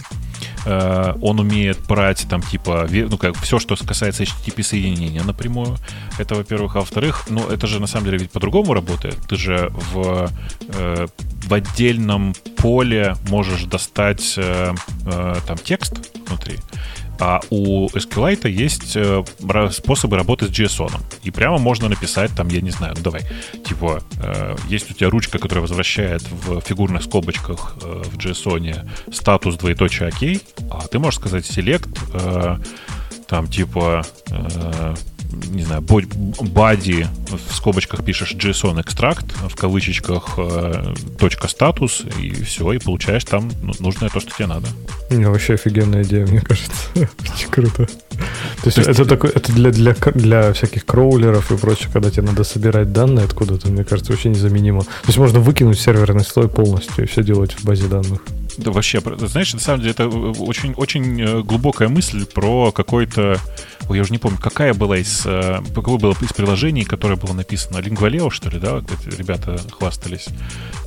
Э, 0.66 1.14
он 1.22 1.40
умеет 1.40 1.80
брать 1.88 2.26
там 2.30 2.42
типа, 2.42 2.88
ну 2.92 3.18
как, 3.18 3.36
все, 3.38 3.60
что 3.60 3.76
касается 3.76 4.24
HTTP 4.24 4.64
соединения 4.64 5.24
напрямую. 5.24 5.78
Это, 6.18 6.36
во-первых. 6.36 6.76
А 6.76 6.80
во-вторых, 6.80 7.26
ну 7.30 7.48
это 7.48 7.68
же 7.68 7.80
на 7.80 7.88
самом 7.88 8.06
деле 8.06 8.18
ведь 8.18 8.32
по-другому 8.32 8.74
работает. 8.74 9.18
Ты 9.28 9.36
же 9.36 9.72
в, 9.72 10.30
э, 10.70 11.08
в 11.48 11.54
отдельном 11.54 12.34
поле 12.58 13.16
можешь 13.30 13.64
достать 13.64 14.36
э, 14.38 14.74
там 15.48 15.58
текст 15.58 15.94
внутри. 16.28 16.58
А 17.20 17.40
у 17.50 17.88
SQLite 17.88 18.50
есть 18.50 18.96
э, 18.96 19.24
способы 19.72 20.18
работы 20.18 20.48
с 20.48 20.50
JSON. 20.50 20.92
И 21.24 21.32
прямо 21.32 21.58
можно 21.58 21.90
написать 21.90 22.32
там, 22.36 22.48
я 22.50 22.62
не 22.62 22.72
знаю, 22.72 22.94
ну 22.98 23.04
давай, 23.04 23.22
типа, 23.66 24.02
э, 24.22 24.56
есть 24.68 24.92
у 24.92 24.94
тебя 24.94 25.10
ручка, 25.10 25.40
которая 25.40 25.62
возвращает 25.62 26.24
в 26.30 26.62
фигурных 26.62 27.04
скобочках 27.04 27.78
э, 27.82 28.04
в 28.06 28.18
JSON 28.18 28.90
статус 29.12 29.56
двоеточие 29.56 30.10
ОК, 30.10 30.42
а 30.72 30.88
ты 30.88 31.00
можешь 31.00 31.20
сказать 31.20 31.46
select, 31.46 32.66
там 33.28 33.48
типа 33.48 34.06
не 35.52 35.64
знаю, 35.64 35.82
body, 35.82 37.08
в 37.30 37.56
скобочках 37.56 38.04
пишешь 38.04 38.34
JSON 38.34 38.84
extract, 38.84 39.26
в 39.50 39.56
кавычечках 39.56 40.36
э, 40.38 40.94
точка 41.20 41.48
статус, 41.48 42.04
и 42.20 42.32
все, 42.44 42.72
и 42.74 42.80
получаешь 42.80 43.24
там 43.26 43.52
ну, 43.62 43.74
нужное 43.80 44.10
то, 44.10 44.20
что 44.20 44.32
тебе 44.32 44.48
надо. 44.48 44.68
Не, 45.10 45.26
вообще 45.26 45.54
офигенная 45.54 46.04
идея, 46.04 46.26
мне 46.26 46.42
кажется. 46.42 46.90
Очень 46.96 47.50
круто. 47.50 47.86
То 47.86 48.66
есть, 48.66 48.78
это, 48.78 49.06
такой, 49.06 49.30
это 49.30 49.52
для, 49.52 49.72
для, 49.72 49.94
для 49.94 50.54
всяких 50.54 50.86
кроулеров 50.86 51.52
и 51.52 51.58
прочее, 51.58 51.90
когда 51.92 52.10
тебе 52.10 52.24
надо 52.24 52.44
собирать 52.44 52.92
данные 52.92 53.26
откуда-то, 53.26 53.70
мне 53.70 53.84
кажется, 53.84 54.12
вообще 54.12 54.30
незаменимо. 54.30 54.82
То 54.82 55.08
есть 55.08 55.18
можно 55.18 55.40
выкинуть 55.40 55.80
серверный 55.80 56.24
слой 56.24 56.48
полностью 56.48 57.04
и 57.04 57.08
все 57.08 57.24
делать 57.24 57.54
в 57.54 57.66
базе 57.66 57.88
данных. 57.88 58.22
Да 58.58 58.72
вообще, 58.72 59.02
знаешь, 59.18 59.54
на 59.54 59.60
самом 59.60 59.82
деле 59.82 59.92
это 59.92 60.08
очень, 60.08 60.74
очень 60.74 61.22
э, 61.22 61.42
глубокая 61.42 61.90
мысль 61.90 62.26
про 62.26 62.72
какой-то... 62.72 63.40
Ой, 63.90 63.98
я 63.98 64.04
уже 64.04 64.12
не 64.12 64.18
помню, 64.18 64.38
какая 64.42 64.74
была 64.74 64.98
из... 64.98 65.24
Э, 65.26 65.60
какое 65.74 65.98
было 65.98 66.16
из 66.22 66.34
приложений, 66.34 66.86
которое 66.86 67.16
было 67.16 67.34
написано? 67.34 67.78
Lingvaleo, 67.78 68.30
что 68.30 68.50
ли, 68.50 68.60
да? 68.60 68.82
Ребята 69.18 69.60
хвастались, 69.78 70.28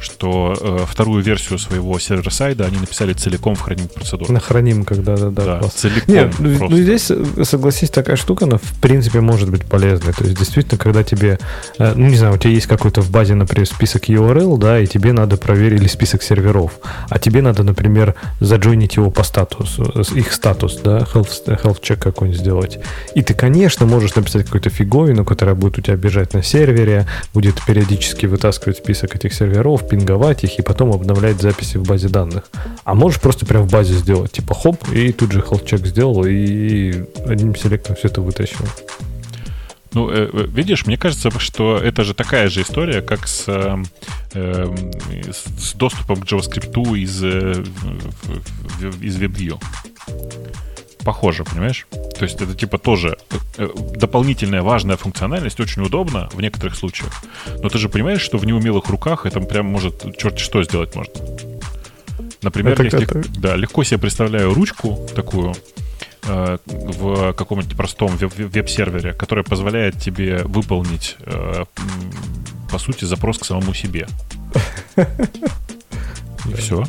что 0.01 0.57
э, 0.59 0.87
вторую 0.89 1.23
версию 1.23 1.59
своего 1.59 1.99
сервер-сайда 1.99 2.67
они 2.67 2.79
написали 2.79 3.13
целиком 3.13 3.55
в 3.55 3.61
храним 3.61 3.89
процедуру. 3.89 4.33
На 4.33 4.41
храним, 4.41 4.85
когда, 4.85 5.17
да, 5.17 5.31
да. 5.31 5.59
Да, 5.61 5.69
целиком. 5.69 6.15
Нет, 6.15 6.35
ну, 6.39 6.69
ну 6.71 6.77
здесь, 6.77 7.11
э, 7.11 7.45
согласись, 7.45 7.91
такая 7.91 8.17
штука, 8.17 8.47
она 8.47 8.57
в 8.59 8.81
принципе 8.81 9.21
может 9.21 9.51
быть 9.51 9.65
полезной. 9.65 10.15
То 10.15 10.25
есть 10.25 10.39
действительно, 10.39 10.79
когда 10.79 11.03
тебе, 11.03 11.39
ну 11.79 12.07
не 12.09 12.17
знаю, 12.17 12.35
у 12.35 12.39
тебя 12.39 12.53
есть 12.53 12.67
какой-то 12.67 13.03
в 13.03 13.11
базе, 13.11 13.35
например, 13.35 13.67
список 13.67 14.09
URL, 14.09 14.57
да, 14.59 14.81
и 14.81 14.87
тебе 14.87 15.13
надо 15.13 15.37
проверить, 15.37 15.81
или 15.81 15.89
список 15.89 16.23
серверов, 16.23 16.79
а 17.09 17.19
тебе 17.19 17.43
надо 17.43 17.59
надо, 17.59 17.65
например, 17.65 18.15
заджойнить 18.41 18.97
его 18.97 19.11
по 19.11 19.23
статусу, 19.23 19.83
их 20.15 20.33
статус, 20.33 20.77
да, 20.77 20.99
health, 20.99 21.45
health 21.47 21.81
check 21.81 21.97
какой-нибудь 21.97 22.41
сделать. 22.41 22.79
И 23.15 23.23
ты, 23.23 23.35
конечно, 23.35 23.87
можешь 23.87 24.15
написать 24.15 24.45
какую-то 24.45 24.71
фиговину, 24.71 25.25
которая 25.25 25.55
будет 25.55 25.79
у 25.79 25.81
тебя 25.83 25.97
бежать 25.97 26.35
на 26.35 26.43
сервере, 26.43 27.07
будет 27.35 27.65
периодически 27.65 28.27
вытаскивать 28.27 28.79
список 28.79 29.17
этих 29.17 29.33
серверов, 29.33 29.89
пинговать 29.89 30.45
их 30.45 30.59
и 30.59 30.63
потом 30.63 30.93
обновлять 30.93 31.41
записи 31.41 31.77
в 31.77 31.85
базе 31.85 32.09
данных. 32.09 32.51
А 32.85 32.95
можешь 32.95 33.21
просто 33.21 33.47
прям 33.47 33.63
в 33.63 33.71
базе 33.71 33.95
сделать, 33.95 34.33
типа 34.33 34.55
хоп, 34.55 34.89
и 34.93 35.13
тут 35.13 35.33
же 35.33 35.41
check 35.41 35.87
сделал, 35.87 36.25
и 36.25 37.05
одним 37.27 37.57
селектом 37.57 37.97
все 37.97 38.09
это 38.09 38.21
вытащил. 38.21 38.65
Ну, 39.95 40.11
э, 40.11 40.29
э, 40.33 40.47
видишь, 40.49 40.87
мне 40.87 40.99
кажется, 40.99 41.31
что 41.39 41.79
это 41.79 42.05
же 42.05 42.15
такая 42.15 42.49
же 42.49 42.63
история, 42.63 43.01
как 43.01 43.27
с, 43.27 43.45
э, 43.49 43.77
э 44.35 44.75
с 45.33 45.75
доступом 45.75 46.21
к 46.21 46.25
JavaScript 46.25 46.97
из, 46.97 47.25
э, 47.25 47.65
из 49.01 49.17
WebView. 49.19 49.59
Похоже, 51.05 51.45
понимаешь? 51.45 51.87
То 51.91 52.25
есть 52.25 52.41
это 52.41 52.55
типа 52.55 52.79
тоже 52.79 53.17
э, 53.57 53.69
дополнительная 53.97 54.63
важная 54.63 54.97
функциональность, 54.97 55.61
очень 55.61 55.83
удобно 55.83 56.29
в 56.33 56.41
некоторых 56.41 56.77
случаях. 56.77 57.13
Но 57.63 57.69
ты 57.69 57.79
же 57.79 57.89
понимаешь, 57.89 58.21
что 58.21 58.39
в 58.39 58.45
неумелых 58.45 58.89
руках 58.89 59.27
это 59.27 59.41
прям 59.41 59.67
может 59.67 60.17
черт 60.19 60.39
что 60.39 60.63
сделать 60.63 60.95
можно. 60.95 61.15
Например, 62.43 62.81
это, 62.81 62.97
это... 62.99 63.23
да, 63.41 63.57
легко 63.57 63.85
себе 63.85 63.99
представляю 63.99 64.55
ручку 64.55 65.09
такую, 65.15 65.55
Э, 66.29 66.59
в 66.67 67.33
каком-нибудь 67.33 67.77
простом 67.77 68.17
веб-сервере, 68.17 69.15
который 69.15 69.45
позволяет 69.45 69.99
тебе 69.99 70.43
выполнить, 70.45 71.17
э, 71.21 71.65
по 72.71 72.79
сути, 72.79 73.05
запрос 73.07 73.39
к 73.39 73.45
самому 73.45 73.73
себе. 73.73 74.07
И 74.97 76.55
все. 76.55 76.85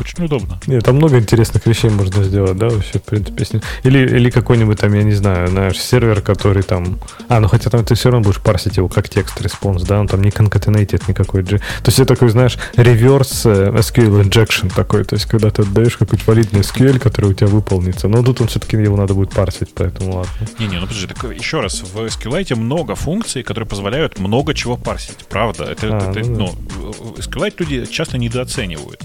Очень 0.00 0.24
удобно. 0.24 0.58
Нет, 0.66 0.84
там 0.84 0.96
много 0.96 1.18
интересных 1.18 1.66
вещей 1.66 1.90
можно 1.90 2.24
сделать, 2.24 2.56
да, 2.56 2.68
вообще, 2.68 2.98
в 2.98 3.02
принципе. 3.02 3.60
Или, 3.82 3.98
или 3.98 4.30
какой-нибудь 4.30 4.78
там, 4.78 4.94
я 4.94 5.02
не 5.02 5.12
знаю, 5.12 5.48
знаешь, 5.48 5.78
сервер, 5.78 6.22
который 6.22 6.62
там... 6.62 6.98
А, 7.28 7.40
ну 7.40 7.48
хотя 7.48 7.70
там 7.70 7.84
ты 7.84 7.94
все 7.94 8.10
равно 8.10 8.24
будешь 8.24 8.40
парсить 8.40 8.76
его 8.76 8.88
как 8.88 9.08
text 9.08 9.40
response, 9.40 9.82
да, 9.82 10.00
он 10.00 10.08
там 10.08 10.22
не 10.22 10.30
concatenated 10.30 11.02
никакой. 11.08 11.44
То 11.44 11.60
есть 11.86 11.98
это 11.98 12.14
такой, 12.14 12.30
знаешь, 12.30 12.56
реверс 12.76 13.46
э, 13.46 13.70
SQL 13.70 14.22
injection 14.24 14.72
такой, 14.74 15.04
то 15.04 15.16
есть 15.16 15.26
когда 15.26 15.50
ты 15.50 15.62
отдаешь 15.62 15.96
какой-то 15.96 16.24
валидный 16.26 16.60
SQL, 16.60 16.98
который 16.98 17.30
у 17.30 17.34
тебя 17.34 17.48
выполнится. 17.48 18.08
Но 18.08 18.22
тут 18.22 18.40
он 18.40 18.48
все-таки 18.48 18.76
его 18.76 18.96
надо 18.96 19.14
будет 19.14 19.30
парсить, 19.30 19.74
поэтому 19.74 20.16
ладно. 20.16 20.30
Не-не, 20.58 20.78
ну 20.78 20.86
подожди, 20.86 21.06
так 21.06 21.22
еще 21.34 21.60
раз, 21.60 21.82
в 21.82 21.96
SQLite 21.96 22.54
много 22.56 22.94
функций, 22.94 23.42
которые 23.42 23.68
позволяют 23.68 24.18
много 24.18 24.54
чего 24.54 24.76
парсить, 24.76 25.26
правда? 25.28 25.64
Это, 25.64 25.88
а, 25.88 26.10
это 26.10 26.28
ну, 26.28 26.54
ну, 26.76 26.92
SQLite 27.18 27.54
люди 27.58 27.86
часто 27.86 28.18
недооценивают. 28.18 29.02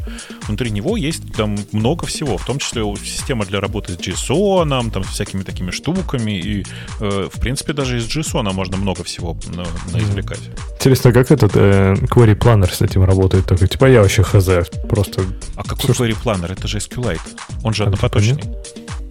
Внутри 0.48 0.72
него 0.72 0.85
есть 0.96 1.34
там 1.34 1.56
много 1.72 2.06
всего, 2.06 2.38
в 2.38 2.46
том 2.46 2.60
числе 2.60 2.84
система 3.04 3.46
для 3.46 3.60
работы 3.60 3.94
с 3.94 3.98
JSON, 3.98 4.92
там, 4.92 5.04
всякими 5.04 5.44
такими 5.44 5.72
штуками, 5.72 6.40
и, 6.40 6.66
э, 7.00 7.30
в 7.34 7.40
принципе, 7.40 7.74
даже 7.74 7.98
из 7.98 8.06
JSON 8.06 8.54
можно 8.54 8.78
много 8.78 9.04
всего 9.04 9.36
на, 9.48 9.66
на 9.92 10.04
извлекать. 10.04 10.42
Интересно, 10.76 11.12
как 11.12 11.32
этот 11.32 11.56
э, 11.56 11.94
Query 11.94 12.38
Planner 12.38 12.72
с 12.72 12.82
этим 12.82 13.04
работает? 13.04 13.46
Такой, 13.46 13.68
типа, 13.68 13.86
я 13.86 14.02
вообще 14.02 14.22
хз, 14.24 14.70
просто... 14.88 15.24
А 15.56 15.64
какой 15.64 15.86
Слушай, 15.86 16.12
Query 16.12 16.18
Planner? 16.24 16.52
Это 16.52 16.68
же 16.68 16.78
SQLite. 16.78 17.20
Он 17.64 17.74
же 17.74 17.86
однопоточный. 17.86 18.44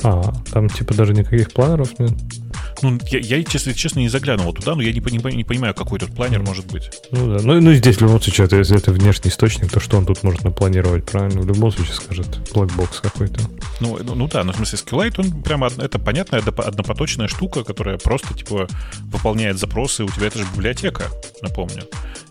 А, 0.05 0.33
там, 0.53 0.69
типа, 0.69 0.95
даже 0.95 1.13
никаких 1.13 1.53
планеров 1.53 1.99
нет? 1.99 2.13
Ну, 2.83 2.99
я, 3.11 3.19
я 3.19 3.37
если 3.37 3.73
честно, 3.73 4.01
не 4.01 4.09
заглядывал 4.09 4.53
туда, 4.53 4.75
но 4.75 4.83
я 4.83 4.93
не, 4.93 5.01
не, 5.01 5.37
не 5.37 5.45
понимаю, 5.45 5.75
какой 5.75 5.99
тут 5.99 6.15
планер 6.15 6.43
может 6.43 6.67
быть. 6.67 6.91
Ну 7.11 7.37
да. 7.37 7.43
Ну, 7.43 7.61
ну 7.61 7.73
здесь 7.75 7.97
в 7.97 8.01
любом 8.03 8.21
случае, 8.21 8.47
это, 8.47 8.57
если 8.57 8.77
это 8.77 8.93
внешний 8.93 9.31
источник, 9.31 9.71
то 9.71 9.81
что 9.81 9.97
он 9.99 10.07
тут 10.07 10.23
может 10.23 10.45
напланировать, 10.45 11.05
правильно? 11.05 11.41
В 11.41 11.47
любом 11.47 11.73
случае 11.73 11.95
скажет 11.95 12.27
blackbox 12.53 13.01
какой-то. 13.03 13.41
Ну, 13.81 13.99
ну, 14.03 14.15
ну 14.15 14.29
да, 14.29 14.45
но 14.45 14.53
в 14.53 14.57
смысле 14.57 14.79
SQLite, 14.79 15.15
он 15.19 15.43
прямо 15.43 15.71
это 15.79 15.99
понятная 15.99 16.41
однопоточная 16.41 17.29
штука, 17.29 17.65
которая 17.65 17.99
просто 17.99 18.35
типа 18.35 18.69
выполняет 19.13 19.59
запросы. 19.59 20.05
У 20.05 20.09
тебя 20.09 20.27
это 20.27 20.39
же 20.39 20.47
библиотека, 20.55 21.05
напомню. 21.43 21.85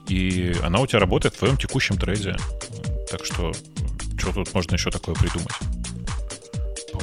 И 0.08 0.56
она 0.64 0.80
у 0.80 0.88
тебя 0.88 1.00
работает 1.00 1.36
в 1.36 1.40
твоем 1.40 1.58
текущем 1.58 1.98
трейде. 1.98 2.36
Так 3.10 3.26
что 3.26 3.54
что 4.18 4.32
тут 4.32 4.54
можно 4.54 4.76
еще 4.76 4.90
такое 4.90 5.16
придумать? 5.16 5.52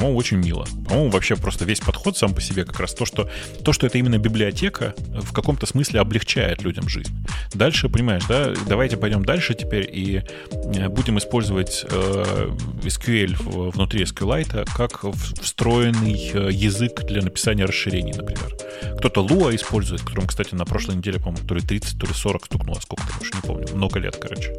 По-моему, 0.00 0.18
очень 0.18 0.38
мило. 0.38 0.66
По-моему, 0.88 1.10
вообще 1.10 1.36
просто 1.36 1.66
весь 1.66 1.80
подход 1.80 2.16
сам 2.16 2.32
по 2.32 2.40
себе 2.40 2.64
как 2.64 2.80
раз 2.80 2.94
то, 2.94 3.04
что, 3.04 3.28
то, 3.62 3.74
что 3.74 3.86
это 3.86 3.98
именно 3.98 4.16
библиотека, 4.16 4.94
в 5.08 5.30
каком-то 5.34 5.66
смысле 5.66 6.00
облегчает 6.00 6.62
людям 6.62 6.88
жизнь. 6.88 7.14
Дальше, 7.52 7.90
понимаешь, 7.90 8.24
да, 8.26 8.54
давайте 8.66 8.96
пойдем 8.96 9.26
дальше 9.26 9.52
теперь 9.52 9.86
и 9.92 10.22
э, 10.52 10.88
будем 10.88 11.18
использовать 11.18 11.84
э, 11.84 12.48
SQL 12.82 13.70
внутри 13.72 14.04
SQLite 14.04 14.66
как 14.74 15.04
встроенный 15.38 16.30
э, 16.32 16.48
язык 16.50 17.02
для 17.04 17.20
написания 17.20 17.66
расширений, 17.66 18.14
например. 18.14 18.56
Кто-то 18.96 19.20
Lua 19.20 19.54
использует, 19.54 20.00
которым, 20.00 20.28
кстати, 20.28 20.54
на 20.54 20.64
прошлой 20.64 20.96
неделе, 20.96 21.18
по-моему, 21.18 21.46
то 21.46 21.54
ли 21.54 21.60
30, 21.60 22.00
то 22.00 22.06
ли 22.06 22.14
40 22.14 22.46
стукнуло, 22.46 22.80
сколько 22.80 23.06
там, 23.06 23.18
уж 23.20 23.34
не 23.34 23.40
помню, 23.42 23.66
много 23.74 23.98
лет, 23.98 24.16
короче. 24.16 24.56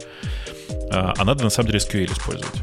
А, 0.92 1.16
а 1.18 1.26
надо, 1.26 1.44
на 1.44 1.50
самом 1.50 1.72
деле, 1.72 1.80
SQL 1.80 2.14
использовать 2.14 2.62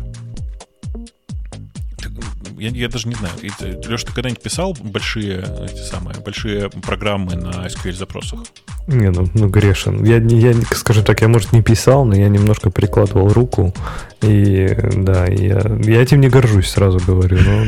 я, 2.59 2.71
я 2.71 2.89
даже 2.89 3.09
не 3.09 3.15
знаю. 3.15 3.33
Леша, 3.41 4.07
ты 4.07 4.13
когда-нибудь 4.13 4.43
писал 4.43 4.77
большие, 4.81 5.45
эти 5.65 5.83
самые, 5.83 6.17
большие 6.21 6.71
программы 6.71 7.35
на 7.37 7.67
SQL-запросах? 7.67 8.41
Не, 8.87 9.11
ну, 9.11 9.29
ну 9.35 9.49
грешен. 9.49 10.05
Я, 10.05 10.17
я, 10.17 10.55
скажем 10.73 11.05
так, 11.05 11.21
я, 11.21 11.29
может, 11.29 11.53
не 11.53 11.63
писал, 11.63 12.05
но 12.05 12.17
я 12.17 12.29
немножко 12.29 12.71
прикладывал 12.71 13.29
руку. 13.33 13.75
И 14.23 14.77
да, 14.97 15.27
я, 15.27 15.61
я 15.83 16.03
этим 16.03 16.21
не 16.21 16.29
горжусь, 16.29 16.69
сразу 16.69 16.99
говорю. 16.99 17.39
Но, 17.39 17.65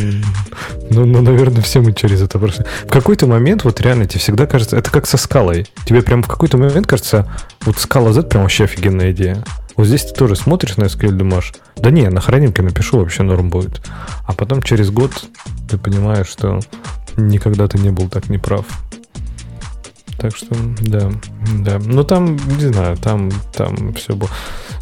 ну, 0.90 1.04
ну, 1.04 1.22
наверное, 1.22 1.62
все 1.62 1.80
мы 1.80 1.92
через 1.92 2.22
это 2.22 2.38
прошли. 2.38 2.64
В 2.86 2.90
какой-то 2.90 3.26
момент, 3.26 3.64
вот 3.64 3.80
реально, 3.80 4.06
тебе 4.06 4.20
всегда 4.20 4.46
кажется, 4.46 4.76
это 4.76 4.90
как 4.90 5.06
со 5.06 5.16
скалой. 5.16 5.66
Тебе 5.84 6.02
прям 6.02 6.22
в 6.22 6.28
какой-то 6.28 6.56
момент 6.56 6.86
кажется, 6.86 7.30
вот 7.62 7.78
скала 7.78 8.12
Z 8.12 8.22
прям 8.22 8.42
вообще 8.42 8.64
офигенная 8.64 9.12
идея. 9.12 9.44
Вот 9.80 9.86
здесь 9.86 10.04
ты 10.04 10.12
тоже 10.12 10.36
смотришь 10.36 10.76
на 10.76 10.84
SQL, 10.84 11.12
думаешь, 11.12 11.54
да 11.76 11.90
не, 11.90 12.06
на 12.10 12.20
хранимке 12.20 12.60
напишу, 12.60 12.98
вообще 12.98 13.22
норм 13.22 13.48
будет. 13.48 13.80
А 14.26 14.34
потом 14.34 14.60
через 14.60 14.90
год 14.90 15.10
ты 15.70 15.78
понимаешь, 15.78 16.26
что 16.26 16.60
никогда 17.16 17.66
ты 17.66 17.78
не 17.78 17.88
был 17.88 18.10
так 18.10 18.28
неправ. 18.28 18.66
Так 20.20 20.36
что, 20.36 20.54
да, 20.80 21.10
да. 21.60 21.78
Но 21.78 22.02
там, 22.02 22.36
не 22.58 22.72
знаю, 22.72 22.96
там, 22.98 23.30
там 23.54 23.94
все 23.94 24.14
было. 24.14 24.28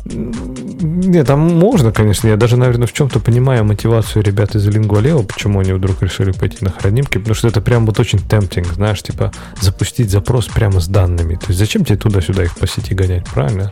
Нет, 0.04 1.26
там 1.26 1.40
можно, 1.40 1.92
конечно. 1.92 2.28
Я 2.28 2.36
даже, 2.36 2.56
наверное, 2.56 2.86
в 2.86 2.92
чем-то 2.92 3.20
понимаю 3.20 3.64
мотивацию 3.64 4.24
ребят 4.24 4.56
из 4.56 4.66
Lingua 4.66 5.24
почему 5.24 5.60
они 5.60 5.72
вдруг 5.72 6.02
решили 6.02 6.32
пойти 6.32 6.64
на 6.64 6.70
хранимки, 6.70 7.18
потому 7.18 7.34
что 7.34 7.48
это 7.48 7.60
прям 7.60 7.86
вот 7.86 8.00
очень 8.00 8.18
темптинг, 8.18 8.66
знаешь, 8.72 9.02
типа 9.02 9.32
запустить 9.60 10.10
запрос 10.10 10.46
прямо 10.46 10.80
с 10.80 10.88
данными. 10.88 11.36
То 11.36 11.46
есть 11.48 11.58
зачем 11.58 11.84
тебе 11.84 11.98
туда-сюда 11.98 12.44
их 12.44 12.56
по 12.56 12.66
сети 12.66 12.94
гонять, 12.94 13.26
правильно? 13.26 13.70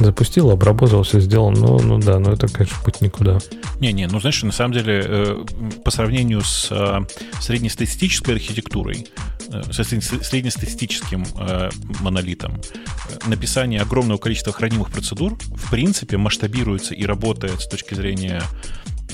Запустил, 0.00 0.50
обработал, 0.50 1.02
все 1.04 1.20
сделал. 1.20 1.52
Ну, 1.52 1.78
ну 1.78 1.98
да, 1.98 2.18
но 2.18 2.32
это, 2.32 2.48
конечно, 2.48 2.76
путь 2.84 3.00
никуда. 3.00 3.38
Не-не, 3.78 4.08
ну 4.08 4.18
знаешь, 4.20 4.42
на 4.42 4.52
самом 4.52 4.72
деле, 4.72 5.02
э, 5.06 5.44
по 5.84 5.90
сравнению 5.90 6.40
с 6.42 6.68
э, 6.70 7.00
среднестатистической 7.40 8.34
архитектурой, 8.34 9.06
э, 9.52 9.62
с 11.04 11.08
среднестатистическим 11.08 12.02
монолитом, 12.02 12.60
написание 13.26 13.80
огромного 13.80 14.18
количества 14.18 14.52
хранимых 14.52 14.90
процедур 14.90 15.36
в 15.36 15.70
принципе 15.70 16.16
масштабируется 16.16 16.94
и 16.94 17.04
работает 17.04 17.60
с 17.60 17.66
точки 17.66 17.94
зрения 17.94 18.42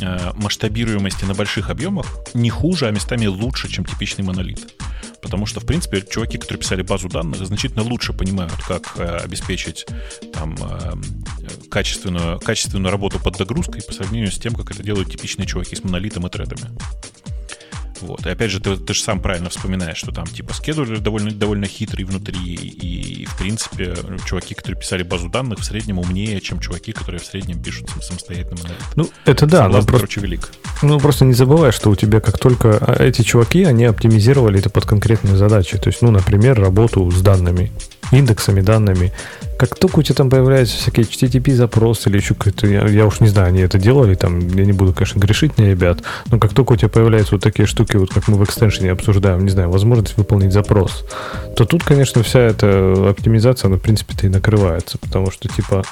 э, 0.00 0.32
масштабируемости 0.36 1.24
на 1.24 1.34
больших 1.34 1.70
объемах 1.70 2.06
не 2.34 2.50
хуже, 2.50 2.86
а 2.86 2.90
местами 2.90 3.26
лучше, 3.26 3.68
чем 3.68 3.84
типичный 3.84 4.24
монолит. 4.24 4.74
Потому 5.22 5.44
что, 5.46 5.60
в 5.60 5.66
принципе, 5.66 6.02
чуваки, 6.02 6.38
которые 6.38 6.60
писали 6.60 6.82
базу 6.82 7.08
данных, 7.08 7.44
значительно 7.44 7.82
лучше 7.82 8.12
понимают, 8.12 8.54
как 8.66 8.94
э, 8.96 9.18
обеспечить 9.18 9.86
там, 10.32 10.56
э, 10.58 10.94
качественную, 11.70 12.40
качественную 12.40 12.90
работу 12.90 13.18
под 13.20 13.36
догрузкой 13.36 13.82
по 13.82 13.92
сравнению 13.92 14.32
с 14.32 14.38
тем, 14.38 14.54
как 14.54 14.70
это 14.70 14.82
делают 14.82 15.10
типичные 15.10 15.46
чуваки 15.46 15.76
с 15.76 15.84
монолитом 15.84 16.26
и 16.26 16.30
тредами. 16.30 16.70
Вот. 18.01 18.27
И 18.27 18.31
опять 18.31 18.51
же, 18.51 18.60
ты, 18.60 18.77
ты 18.77 18.94
же 18.94 19.02
сам 19.02 19.20
правильно 19.20 19.51
вспоминаешь, 19.51 19.97
что 19.97 20.12
там 20.12 20.27
типа 20.27 20.55
скедулер 20.55 21.01
довольно, 21.01 21.31
довольно 21.31 21.66
хитрый 21.66 22.05
внутри, 22.05 22.39
и, 22.39 23.27
в 23.27 23.39
принципе, 23.39 23.94
чуваки, 24.27 24.55
которые 24.55 24.81
писали 24.81 25.02
базу 25.02 25.28
данных, 25.28 25.60
в 25.60 25.64
среднем 25.64 25.98
умнее, 25.98 26.40
чем 26.40 26.60
чуваки, 26.60 26.93
которые 26.93 27.20
в 27.20 27.27
среднем 27.27 27.62
пишут 27.62 27.90
самостоятельно. 28.01 28.70
Ну, 28.97 29.09
это 29.24 29.47
да, 29.47 29.66
но 29.66 29.74
просто, 29.74 29.93
короче, 29.93 30.20
велик. 30.20 30.51
Ну, 30.82 30.98
просто 30.98 31.24
не 31.24 31.35
забывай, 31.35 31.72
что 31.72 31.90
у 31.90 31.97
тебя 31.97 32.20
как 32.20 32.39
только 32.39 32.78
а, 32.81 33.02
эти 33.02 33.22
чуваки, 33.22 33.64
они 33.64 33.85
оптимизировали 33.85 34.59
это 34.59 34.70
под 34.70 34.86
конкретные 34.86 35.36
задачи. 35.36 35.78
То 35.78 35.89
есть, 35.89 36.02
ну, 36.02 36.10
например, 36.10 36.60
работу 36.60 37.10
с 37.10 37.20
данными, 37.20 37.70
индексами, 38.12 38.61
данными. 38.61 39.12
Как 39.59 39.77
только 39.77 39.99
у 39.99 40.03
тебя 40.03 40.15
там 40.15 40.31
появляются 40.31 40.77
всякие 40.77 41.05
HTTP-запросы 41.05 42.09
или 42.09 42.16
еще 42.16 42.35
какой-то, 42.35 42.66
я, 42.66 42.87
я 42.87 43.07
уж 43.07 43.20
не 43.20 43.28
знаю, 43.28 43.49
они 43.49 43.61
это 43.61 43.78
делали, 43.78 44.15
там, 44.15 44.41
я 44.49 44.65
не 44.65 44.73
буду, 44.73 44.93
конечно, 44.95 45.19
грешить 45.19 45.59
на 45.59 45.62
ребят, 45.62 45.99
но 46.31 46.39
как 46.39 46.55
только 46.55 46.73
у 46.73 46.77
тебя 46.77 46.89
появляются 46.89 47.35
вот 47.35 47.43
такие 47.43 47.66
штуки, 47.66 47.97
вот 47.97 48.11
как 48.12 48.28
мы 48.28 48.39
в 48.39 48.45
экстеншене 48.45 48.93
обсуждаем, 48.93 49.45
не 49.45 49.51
знаю, 49.51 49.70
возможность 49.70 50.16
выполнить 50.16 50.53
запрос, 50.53 51.05
то 51.57 51.65
тут, 51.66 51.85
конечно, 51.85 52.23
вся 52.23 52.41
эта 52.41 53.11
оптимизация, 53.11 53.69
она, 53.69 53.77
в 53.77 53.81
принципе-то 53.81 54.27
и 54.27 54.31
накрывается, 54.31 54.97
потому 54.99 55.31
что, 55.31 55.49
типа, 55.49 55.85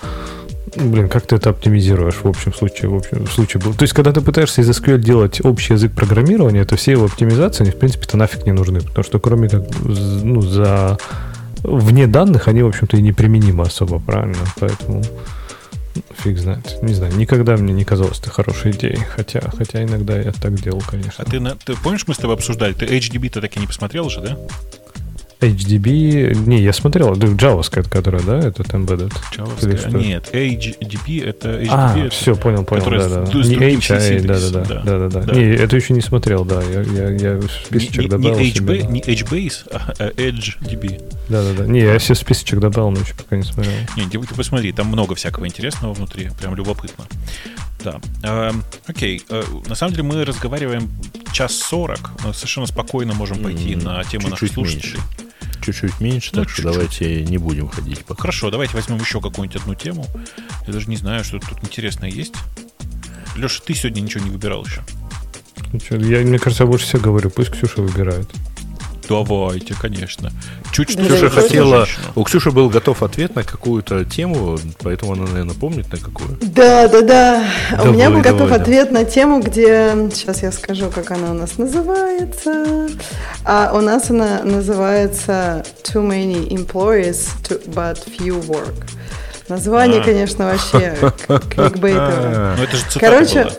Блин, 0.76 1.08
как 1.08 1.26
ты 1.26 1.36
это 1.36 1.50
оптимизируешь 1.50 2.16
в 2.22 2.28
общем 2.28 2.52
случае? 2.52 2.90
В 2.90 2.96
общем 2.96 3.26
случае 3.26 3.62
был. 3.62 3.74
То 3.74 3.82
есть, 3.82 3.94
когда 3.94 4.12
ты 4.12 4.20
пытаешься 4.20 4.60
из 4.60 4.70
SQL 4.70 4.98
делать 4.98 5.40
общий 5.44 5.72
язык 5.72 5.92
программирования, 5.92 6.64
то 6.64 6.76
все 6.76 6.92
его 6.92 7.06
оптимизации, 7.06 7.62
они, 7.64 7.72
в 7.72 7.78
принципе-то 7.78 8.16
нафиг 8.16 8.44
не 8.46 8.52
нужны. 8.52 8.80
Потому 8.80 9.04
что 9.04 9.18
кроме 9.18 9.48
как 9.48 9.62
ну, 9.82 10.40
за 10.42 10.98
вне 11.62 12.06
данных 12.06 12.48
они, 12.48 12.62
в 12.62 12.68
общем-то, 12.68 12.96
и 12.96 13.02
неприменимы 13.02 13.64
особо, 13.64 13.98
правильно? 13.98 14.44
Поэтому 14.58 15.02
фиг 16.22 16.38
знает. 16.38 16.82
Не 16.82 16.94
знаю, 16.94 17.14
никогда 17.16 17.56
мне 17.56 17.72
не 17.72 17.84
казалось 17.84 18.20
это 18.20 18.30
хорошей 18.30 18.72
идеей. 18.72 18.98
Хотя, 19.16 19.40
хотя 19.56 19.82
иногда 19.82 20.18
я 20.18 20.32
так 20.32 20.54
делал, 20.54 20.82
конечно. 20.86 21.24
А 21.24 21.30
ты, 21.30 21.40
ты 21.64 21.74
помнишь, 21.76 22.06
мы 22.06 22.14
с 22.14 22.18
тобой 22.18 22.36
обсуждали? 22.36 22.72
Ты 22.72 22.86
HDB-то 22.86 23.40
так 23.40 23.56
и 23.56 23.60
не 23.60 23.66
посмотрел 23.66 24.08
же, 24.08 24.20
да? 24.20 24.38
HDB, 25.40 26.34
не, 26.34 26.60
я 26.60 26.72
смотрел, 26.72 27.12
JavaScript, 27.14 27.88
которая, 27.88 28.22
да, 28.22 28.38
этот 28.38 28.66
embedded? 28.68 29.12
JavaScript, 29.36 29.96
нет, 29.96 30.30
HDB 30.32 31.24
это 31.24 31.60
HDB. 31.60 31.68
А, 31.70 31.96
это, 31.96 32.10
все, 32.10 32.34
понял, 32.34 32.64
понял, 32.64 32.84
да, 32.90 33.24
да. 33.24 33.32
Не 33.32 33.76
H, 33.76 33.90
а 33.92 34.20
да, 34.20 34.40
да, 34.40 34.64
да, 34.64 34.82
да, 34.82 35.08
да, 35.08 35.20
да. 35.20 35.34
Не, 35.34 35.54
это 35.54 35.76
еще 35.76 35.94
не 35.94 36.00
смотрел, 36.00 36.44
да, 36.44 36.60
я, 36.62 36.80
я, 36.82 37.10
я 37.10 37.40
списочек 37.42 38.02
не, 38.02 38.08
добавил. 38.08 38.38
Не, 38.38 38.50
HB, 38.50 38.90
не 38.90 39.00
HBase, 39.00 39.68
а 39.70 40.10
HDB. 40.16 41.02
Да, 41.28 41.42
да, 41.44 41.52
да. 41.52 41.66
Не, 41.66 41.80
я 41.80 41.98
себе 42.00 42.16
списочек 42.16 42.58
добавил, 42.58 42.90
но 42.90 42.98
еще 42.98 43.14
пока 43.14 43.36
не 43.36 43.44
смотрел. 43.44 43.74
Не, 43.96 44.08
ты, 44.08 44.18
ты 44.18 44.34
посмотри, 44.34 44.72
там 44.72 44.88
много 44.88 45.14
всякого 45.14 45.46
интересного 45.46 45.94
внутри, 45.94 46.30
прям 46.40 46.56
любопытно. 46.56 47.04
Да. 47.84 48.00
Э, 48.24 48.50
окей. 48.88 49.22
Э, 49.30 49.44
на 49.66 49.76
самом 49.76 49.92
деле 49.92 50.02
мы 50.02 50.24
разговариваем 50.24 50.90
час 51.32 51.54
сорок. 51.54 52.10
Совершенно 52.34 52.66
спокойно 52.66 53.14
можем 53.14 53.38
пойти 53.38 53.74
mm, 53.74 53.84
на 53.84 54.02
тему 54.02 54.26
наших 54.26 54.50
слушателей. 54.50 54.98
Меньше 54.98 55.27
чуть-чуть 55.60 56.00
меньше, 56.00 56.30
ну, 56.32 56.40
так 56.42 56.48
чуть-чуть. 56.48 56.64
что 56.64 56.72
давайте 56.72 57.24
не 57.24 57.38
будем 57.38 57.68
ходить 57.68 58.04
пока. 58.04 58.22
Хорошо, 58.22 58.50
давайте 58.50 58.74
возьмем 58.74 58.98
еще 58.98 59.20
какую-нибудь 59.20 59.60
одну 59.60 59.74
тему. 59.74 60.06
Я 60.66 60.72
даже 60.72 60.88
не 60.88 60.96
знаю, 60.96 61.24
что 61.24 61.38
тут 61.38 61.62
интересное 61.62 62.10
есть. 62.10 62.34
Леша, 63.36 63.60
ты 63.64 63.74
сегодня 63.74 64.00
ничего 64.00 64.24
не 64.24 64.30
выбирал 64.30 64.64
еще. 64.64 64.82
Я, 65.90 66.20
мне 66.20 66.38
кажется, 66.38 66.64
я 66.64 66.68
больше 66.68 66.86
всех 66.86 67.02
говорю, 67.02 67.30
пусть 67.30 67.50
Ксюша 67.50 67.82
выбирает. 67.82 68.28
Давайте, 69.08 69.74
конечно. 69.74 70.30
Чуть 70.72 70.90
что 70.90 71.04
Ксюша 71.04 71.30
хотела... 71.30 71.86
У 72.14 72.24
Ксюши 72.24 72.50
был 72.50 72.68
готов 72.68 73.02
ответ 73.02 73.34
на 73.34 73.42
какую-то 73.42 74.04
тему, 74.04 74.58
поэтому 74.82 75.12
она, 75.12 75.26
наверное, 75.26 75.54
помнит 75.54 75.90
на 75.90 75.98
какую. 75.98 76.36
Да, 76.40 76.88
да, 76.88 77.02
да. 77.02 77.44
Давай, 77.70 77.88
у 77.88 77.92
меня 77.92 78.10
был 78.10 78.20
готов 78.20 78.48
давай, 78.48 78.60
ответ 78.60 78.90
на 78.90 79.04
тему, 79.04 79.40
где... 79.40 79.94
Сейчас 80.12 80.42
я 80.42 80.52
скажу, 80.52 80.90
как 80.90 81.10
она 81.10 81.30
у 81.30 81.34
нас 81.34 81.58
называется. 81.58 82.88
А 83.44 83.72
у 83.74 83.80
нас 83.80 84.10
она 84.10 84.42
называется 84.42 85.64
Too 85.82 86.06
many 86.06 86.48
employees, 86.48 87.28
to, 87.48 87.66
but 87.72 87.98
few 88.18 88.46
work. 88.46 88.84
Название, 89.48 90.00
а. 90.00 90.04
конечно, 90.04 90.44
вообще 90.44 90.94
кликбейтовое. 91.50 92.56
Ну, 92.56 92.62
это 92.62 92.76
же 92.76 92.84
Короче, 93.00 93.44
была. 93.44 93.52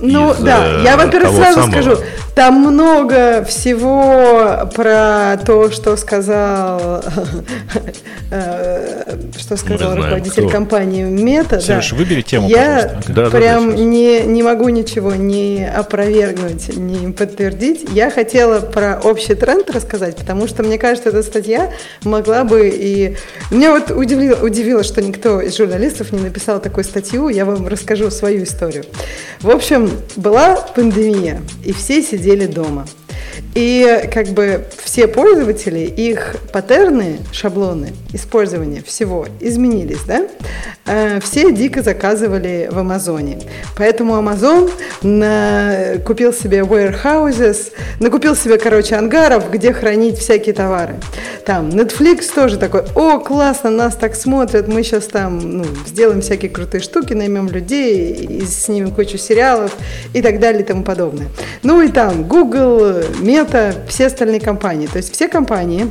Ну 0.00 0.32
из, 0.32 0.38
да, 0.38 0.80
я, 0.82 0.96
во-первых, 0.96 1.34
сразу 1.36 1.60
самого. 1.60 1.70
скажу, 1.70 1.98
там 2.34 2.60
много 2.60 3.44
всего 3.44 4.68
про 4.74 5.38
то, 5.46 5.70
что 5.70 5.96
сказал, 5.96 7.02
э, 8.30 9.16
что 9.38 9.56
сказал 9.56 9.96
руководитель 9.96 10.50
компании 10.50 11.04
Мета. 11.04 11.60
Сереж, 11.60 11.92
да. 11.92 11.96
выбери 11.96 12.20
тему, 12.20 12.46
Я 12.46 13.00
да, 13.08 13.30
прям 13.30 13.70
да, 13.70 13.82
не, 13.82 14.20
не 14.24 14.42
могу 14.42 14.68
ничего 14.68 15.14
не 15.14 15.66
опровергнуть, 15.66 16.76
не 16.76 17.10
подтвердить. 17.12 17.86
Я 17.92 18.10
хотела 18.10 18.60
про 18.60 19.00
общий 19.02 19.34
тренд 19.34 19.70
рассказать, 19.70 20.16
потому 20.16 20.46
что, 20.46 20.62
мне 20.62 20.76
кажется, 20.76 21.08
эта 21.08 21.22
статья 21.22 21.72
могла 22.04 22.44
бы 22.44 22.68
и... 22.68 23.16
Меня 23.50 23.70
вот 23.70 23.90
удивило, 23.90 24.44
удивило, 24.44 24.84
что 24.84 25.00
никто 25.00 25.40
из 25.40 25.56
журналистов 25.56 26.12
не 26.12 26.20
написал 26.20 26.60
такую 26.60 26.84
статью. 26.84 27.28
Я 27.30 27.46
вам 27.46 27.66
расскажу 27.66 28.10
свою 28.10 28.44
историю. 28.44 28.84
В 29.40 29.48
общем, 29.48 29.85
была 30.16 30.56
пандемия, 30.56 31.42
и 31.64 31.72
все 31.72 32.02
сидели 32.02 32.46
дома. 32.46 32.86
И 33.54 34.08
как 34.12 34.28
бы 34.28 34.66
все 34.82 35.08
пользователи, 35.08 35.80
их 35.80 36.36
паттерны, 36.52 37.18
шаблоны 37.32 37.92
использования 38.12 38.82
всего 38.82 39.26
изменились, 39.40 40.02
да? 40.06 40.26
Э, 40.86 41.20
все 41.20 41.52
дико 41.52 41.82
заказывали 41.82 42.68
в 42.70 42.78
Амазоне. 42.78 43.38
Поэтому 43.76 44.14
Amazon 44.14 44.70
на... 45.02 45.98
купил 46.04 46.32
себе 46.32 46.58
warehouses, 46.60 47.72
накупил 48.00 48.36
себе, 48.36 48.58
короче, 48.58 48.94
ангаров, 48.96 49.50
где 49.50 49.72
хранить 49.72 50.18
всякие 50.18 50.54
товары. 50.54 50.96
Там 51.44 51.68
Netflix 51.68 52.32
тоже 52.34 52.58
такой, 52.58 52.82
о, 52.94 53.18
классно, 53.18 53.70
нас 53.70 53.94
так 53.94 54.14
смотрят, 54.14 54.68
мы 54.68 54.82
сейчас 54.82 55.06
там 55.06 55.58
ну, 55.58 55.64
сделаем 55.86 56.20
всякие 56.20 56.50
крутые 56.50 56.80
штуки, 56.80 57.14
наймем 57.14 57.48
людей, 57.48 58.12
и 58.12 58.44
снимем 58.44 58.90
кучу 58.90 59.18
сериалов 59.18 59.72
и 60.12 60.22
так 60.22 60.40
далее 60.40 60.62
и 60.62 60.64
тому 60.64 60.82
подобное. 60.82 61.28
Ну 61.62 61.82
и 61.82 61.88
там 61.88 62.24
Google, 62.24 63.02
Meta, 63.20 63.74
все 63.88 64.06
остальные 64.06 64.40
компании. 64.40 64.86
То 64.86 64.98
есть 64.98 65.12
все 65.12 65.28
компании 65.28 65.90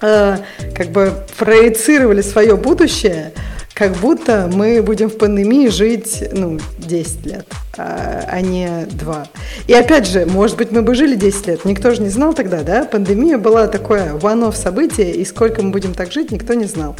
э, 0.00 0.38
как 0.74 0.88
бы 0.88 1.12
проецировали 1.36 2.22
свое 2.22 2.56
будущее, 2.56 3.32
как 3.74 3.92
будто 3.92 4.50
мы 4.52 4.82
будем 4.82 5.08
в 5.08 5.18
пандемии 5.18 5.68
жить, 5.68 6.24
ну, 6.32 6.58
10 6.78 7.26
лет 7.26 7.46
а, 7.78 8.24
а 8.26 8.40
не 8.40 8.86
два. 8.86 9.26
И 9.66 9.72
опять 9.72 10.06
же, 10.06 10.26
может 10.26 10.56
быть, 10.56 10.72
мы 10.72 10.82
бы 10.82 10.94
жили 10.94 11.14
10 11.14 11.46
лет, 11.46 11.64
никто 11.64 11.92
же 11.92 12.02
не 12.02 12.08
знал 12.08 12.34
тогда, 12.34 12.62
да? 12.62 12.84
Пандемия 12.84 13.38
была 13.38 13.68
такое 13.68 14.14
one-off 14.14 14.56
событие, 14.56 15.14
и 15.14 15.24
сколько 15.24 15.62
мы 15.62 15.70
будем 15.70 15.94
так 15.94 16.12
жить, 16.12 16.32
никто 16.32 16.54
не 16.54 16.64
знал. 16.64 16.96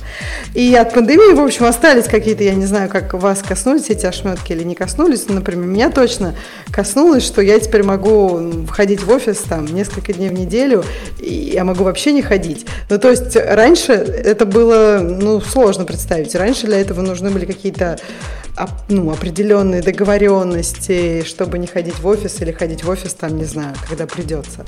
И 0.54 0.74
от 0.74 0.94
пандемии, 0.94 1.34
в 1.34 1.40
общем, 1.40 1.64
остались 1.64 2.04
какие-то, 2.04 2.44
я 2.44 2.54
не 2.54 2.64
знаю, 2.64 2.88
как 2.88 3.14
вас 3.14 3.42
коснулись 3.42 3.90
эти 3.90 4.06
ошметки 4.06 4.52
или 4.52 4.62
не 4.62 4.74
коснулись, 4.74 5.26
но, 5.28 5.34
например, 5.34 5.66
меня 5.66 5.90
точно 5.90 6.34
коснулось, 6.70 7.24
что 7.24 7.42
я 7.42 7.58
теперь 7.58 7.82
могу 7.82 8.64
входить 8.66 9.02
в 9.02 9.10
офис 9.10 9.38
там 9.38 9.66
несколько 9.66 10.12
дней 10.12 10.28
в 10.28 10.34
неделю, 10.34 10.84
и 11.18 11.52
я 11.54 11.64
могу 11.64 11.82
вообще 11.84 12.12
не 12.12 12.22
ходить. 12.22 12.66
Ну, 12.88 12.98
то 12.98 13.10
есть 13.10 13.34
раньше 13.34 13.92
это 13.92 14.46
было, 14.46 15.00
ну, 15.02 15.40
сложно 15.40 15.84
представить. 15.84 16.34
Раньше 16.34 16.66
для 16.66 16.80
этого 16.80 17.02
нужны 17.02 17.30
были 17.30 17.46
какие-то 17.46 17.98
ну, 18.88 19.10
определенные 19.10 19.82
договоренности, 19.82 21.22
чтобы 21.24 21.58
не 21.58 21.66
ходить 21.66 21.98
в 22.00 22.06
офис 22.06 22.40
или 22.40 22.52
ходить 22.52 22.84
в 22.84 22.90
офис 22.90 23.14
там, 23.14 23.36
не 23.36 23.44
знаю, 23.44 23.74
когда 23.88 24.06
придется. 24.06 24.64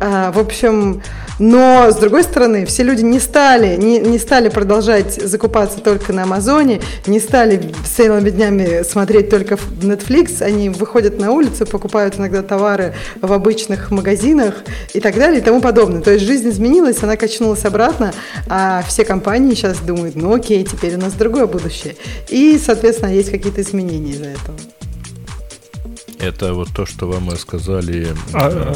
А, 0.00 0.30
в 0.32 0.38
общем, 0.38 1.02
но 1.38 1.90
с 1.90 1.96
другой 1.96 2.22
стороны, 2.22 2.66
все 2.66 2.82
люди 2.82 3.02
не 3.02 3.18
стали, 3.18 3.76
не, 3.76 3.98
не 3.98 4.18
стали 4.18 4.48
продолжать 4.48 5.14
закупаться 5.14 5.80
только 5.80 6.12
на 6.12 6.24
Амазоне, 6.24 6.80
не 7.06 7.20
стали 7.20 7.72
целыми 7.96 8.30
днями 8.30 8.82
смотреть 8.84 9.30
только 9.30 9.54
Netflix, 9.54 10.42
они 10.42 10.68
выходят 10.68 11.18
на 11.18 11.32
улицу, 11.32 11.66
покупают 11.66 12.18
иногда 12.18 12.42
товары 12.42 12.94
в 13.20 13.32
обычных 13.32 13.90
магазинах 13.90 14.54
и 14.92 15.00
так 15.00 15.16
далее 15.16 15.40
и 15.40 15.42
тому 15.42 15.60
подобное. 15.60 16.00
То 16.00 16.12
есть 16.12 16.24
жизнь 16.24 16.48
изменилась, 16.48 17.02
она 17.02 17.16
качнулась 17.16 17.64
обратно, 17.64 18.12
а 18.48 18.82
все 18.86 19.04
компании 19.04 19.54
сейчас 19.54 19.78
думают, 19.78 20.14
ну 20.16 20.34
окей, 20.34 20.64
теперь 20.64 20.94
у 20.96 20.98
нас 20.98 21.14
другое 21.14 21.46
будущее. 21.46 21.96
И, 22.28 22.60
соответственно, 22.64 23.10
есть 23.10 23.23
какие-то 23.30 23.62
изменения 23.62 24.12
из-за 24.12 24.26
этого. 24.26 24.56
Это 26.18 26.54
вот 26.54 26.68
то, 26.74 26.86
что 26.86 27.06
вам 27.06 27.36
сказали 27.36 28.14
а, 28.32 28.48
э, 28.50 28.74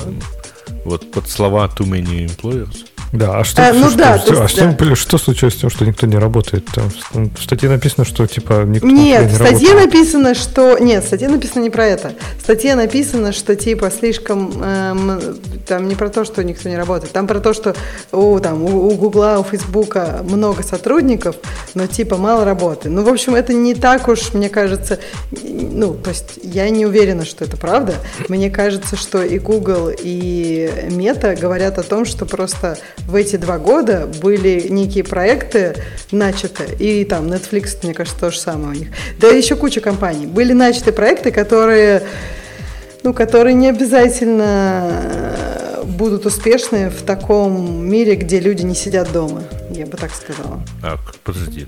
вот 0.85 1.11
под 1.11 1.29
слова 1.29 1.67
too 1.67 1.87
many 1.87 2.27
employers. 2.27 2.88
Да, 3.13 3.39
а 3.39 3.45
что, 3.45 3.67
а, 3.67 3.73
ну 3.73 3.89
что, 3.89 3.99
да, 3.99 4.19
что, 4.19 4.43
а 4.43 4.49
что, 4.49 4.77
да. 4.79 4.95
что 4.95 5.19
случилось 5.19 5.55
с 5.55 5.59
тем, 5.59 5.71
что 5.71 5.87
никто 5.87 6.07
не 6.07 6.19
работает? 6.19 6.67
Там, 6.67 6.91
в 7.13 7.43
статье 7.43 7.69
написано, 7.69 8.05
что 8.05 8.27
типа 8.27 8.65
никто 8.67 8.87
Нет, 8.87 9.23
не 9.23 9.29
в 9.29 9.35
статье 9.35 9.69
работает. 9.69 9.95
написано, 9.95 10.35
что... 10.35 10.79
Нет, 10.79 11.05
в 11.05 11.07
статье 11.07 11.29
написано 11.29 11.63
не 11.63 11.71
про 11.71 11.87
это. 11.87 12.13
В 12.39 12.43
статье 12.43 12.75
написано, 12.75 13.33
что 13.33 13.57
типа 13.57 13.91
слишком... 13.91 14.53
Эм, 14.63 15.21
там 15.67 15.89
не 15.89 15.95
про 15.95 16.11
то, 16.11 16.25
что 16.25 16.45
никто 16.45 16.69
не 16.69 16.77
работает. 16.77 17.13
Там 17.13 17.27
про 17.27 17.41
то, 17.41 17.55
что 17.55 17.75
у, 18.13 18.39
там, 18.41 18.63
у, 18.63 18.89
у 18.89 18.95
Гугла, 18.95 19.39
у 19.39 19.45
Фейсбука 19.45 20.21
много 20.29 20.63
сотрудников, 20.63 21.37
но 21.75 21.87
типа 21.87 22.17
мало 22.17 22.45
работы. 22.45 22.91
Ну, 22.91 23.05
в 23.05 23.09
общем, 23.09 23.35
это 23.35 23.55
не 23.55 23.75
так 23.75 24.09
уж, 24.09 24.35
мне 24.35 24.49
кажется... 24.51 24.99
Ну, 25.43 25.95
то 25.95 26.11
есть 26.11 26.41
я 26.43 26.69
не 26.69 26.85
уверена, 26.85 27.25
что 27.25 27.45
это 27.45 27.57
правда. 27.57 27.95
Мне 28.29 28.51
кажется, 28.51 28.97
что 28.97 29.23
и 29.23 29.39
Google, 29.39 29.91
и 29.99 30.71
Meta 30.89 31.39
говорят 31.39 31.79
о 31.79 31.83
том, 31.83 32.05
что 32.05 32.27
просто 32.27 32.79
в 33.09 33.15
эти 33.15 33.37
два 33.37 33.59
года 33.59 34.07
были 34.21 34.67
некие 34.69 35.03
проекты 35.03 35.75
начаты, 36.13 36.65
и 36.79 37.05
там 37.05 37.27
Netflix, 37.27 37.79
мне 37.83 37.95
кажется, 37.95 38.21
то 38.21 38.31
же 38.31 38.39
самое 38.39 38.69
у 38.69 38.73
них. 38.81 38.89
Да 39.19 39.29
еще 39.29 39.57
куча 39.57 39.81
компаний. 39.81 40.27
Были 40.27 40.53
начаты 40.53 40.93
проекты, 40.93 41.33
которые, 41.33 42.03
ну, 43.03 43.15
которые 43.15 43.55
не 43.55 43.71
обязательно 43.71 44.91
э, 44.93 45.85
будут 45.85 46.27
успешны 46.27 46.91
в 46.91 47.03
таком 47.03 47.89
мире, 47.89 48.15
где 48.15 48.41
люди 48.41 48.63
не 48.63 48.75
сидят 48.75 49.11
дома, 49.11 49.43
я 49.71 49.87
бы 49.87 49.97
так 49.97 50.15
сказала. 50.15 50.61
Так, 50.83 51.01
подожди. 51.25 51.67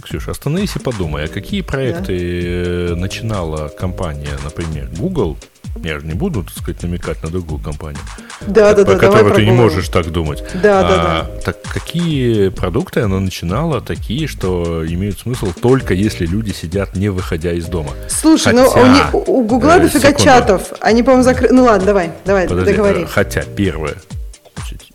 Ксюша, 0.00 0.30
остановись 0.30 0.76
и 0.76 0.78
подумай, 0.78 1.24
а 1.24 1.28
какие 1.28 1.62
проекты 1.62 2.90
да? 2.90 2.94
начинала 2.94 3.66
компания, 3.66 4.38
например, 4.44 4.88
Google, 4.96 5.36
я 5.82 6.00
же 6.00 6.06
не 6.06 6.14
буду, 6.14 6.42
так 6.42 6.56
сказать, 6.56 6.82
намекать 6.82 7.22
на 7.22 7.30
другую 7.30 7.60
компанию. 7.60 8.00
Да, 8.46 8.74
да, 8.74 8.84
да. 8.84 8.96
которой 8.96 9.34
ты 9.34 9.44
не 9.44 9.52
можешь 9.52 9.88
так 9.88 10.10
думать. 10.10 10.42
Да, 10.62 10.80
а, 10.80 10.82
да, 10.82 10.96
да. 10.96 11.40
Так 11.44 11.62
какие 11.62 12.48
продукты 12.48 13.00
она 13.00 13.20
начинала 13.20 13.80
такие, 13.80 14.26
что 14.26 14.84
имеют 14.86 15.20
смысл 15.20 15.52
только 15.52 15.94
если 15.94 16.26
люди 16.26 16.52
сидят 16.52 16.96
не 16.96 17.08
выходя 17.08 17.52
из 17.52 17.66
дома? 17.66 17.90
Слушай, 18.08 18.54
ну, 18.54 18.68
хотя, 18.68 19.10
ну 19.12 19.24
у, 19.26 19.40
у 19.40 19.44
Гугла 19.44 19.78
э, 19.78 19.80
дофига 19.80 20.12
чатов. 20.12 20.72
Они, 20.80 21.02
по-моему, 21.02 21.24
закрыли. 21.24 21.52
Ну 21.52 21.64
ладно, 21.64 21.86
давай, 21.86 22.10
давай, 22.24 22.48
Подожди, 22.48 22.72
договори. 22.72 23.06
Хотя 23.06 23.42
первое 23.42 23.96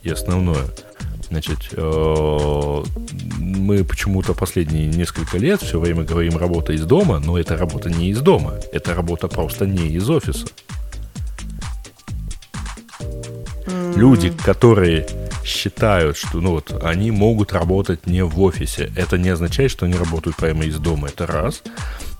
и 0.03 0.09
основное 0.09 0.63
Значит, 1.33 1.69
э, 1.71 2.83
мы 3.39 3.83
почему-то 3.83 4.35
последние 4.35 4.85
несколько 4.85 5.39
лет 5.39 5.63
все 5.63 5.79
время 5.79 6.03
говорим 6.03 6.37
работа 6.37 6.73
из 6.73 6.85
дома, 6.85 7.17
но 7.17 7.39
это 7.39 7.57
работа 7.57 7.89
не 7.89 8.11
из 8.11 8.21
дома. 8.21 8.53
Это 8.71 8.93
работа 8.93 9.27
просто 9.27 9.65
не 9.65 9.87
из 9.87 10.07
офиса. 10.11 10.45
Люди, 13.95 14.31
которые 14.45 15.07
считают, 15.43 16.17
что 16.17 16.41
ну 16.41 16.51
вот, 16.51 16.83
они 16.83 17.11
могут 17.11 17.53
работать 17.53 18.07
не 18.07 18.23
в 18.23 18.41
офисе. 18.41 18.91
Это 18.95 19.17
не 19.17 19.29
означает, 19.29 19.71
что 19.71 19.85
они 19.85 19.95
работают 19.95 20.37
прямо 20.37 20.65
из 20.65 20.77
дома. 20.77 21.09
Это 21.09 21.27
раз. 21.27 21.61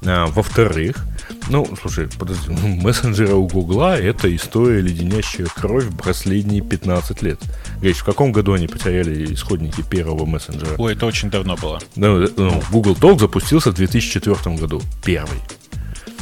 А, 0.06 0.28
во-вторых, 0.28 1.06
ну, 1.50 1.68
слушай, 1.82 2.10
подожди, 2.18 2.50
ну, 2.50 2.68
мессенджеры 2.82 3.36
у 3.36 3.48
Гугла 3.48 3.98
это 3.98 4.34
история 4.36 4.82
леденящая 4.82 5.48
кровь 5.48 5.86
последние 6.04 6.62
15 6.62 7.22
лет. 7.22 7.40
Говоришь, 7.76 7.98
в 7.98 8.04
каком 8.04 8.32
году 8.32 8.54
они 8.54 8.68
потеряли 8.68 9.34
исходники 9.34 9.82
первого 9.82 10.26
мессенджера? 10.26 10.76
Ой, 10.78 10.94
это 10.94 11.06
очень 11.06 11.30
давно 11.30 11.56
было. 11.56 11.80
Ну, 11.96 12.28
ну, 12.36 12.62
Google 12.72 12.94
Talk 12.94 13.20
запустился 13.20 13.72
в 13.72 13.76
2004 13.76 14.56
году. 14.58 14.82
Первый. 15.06 15.40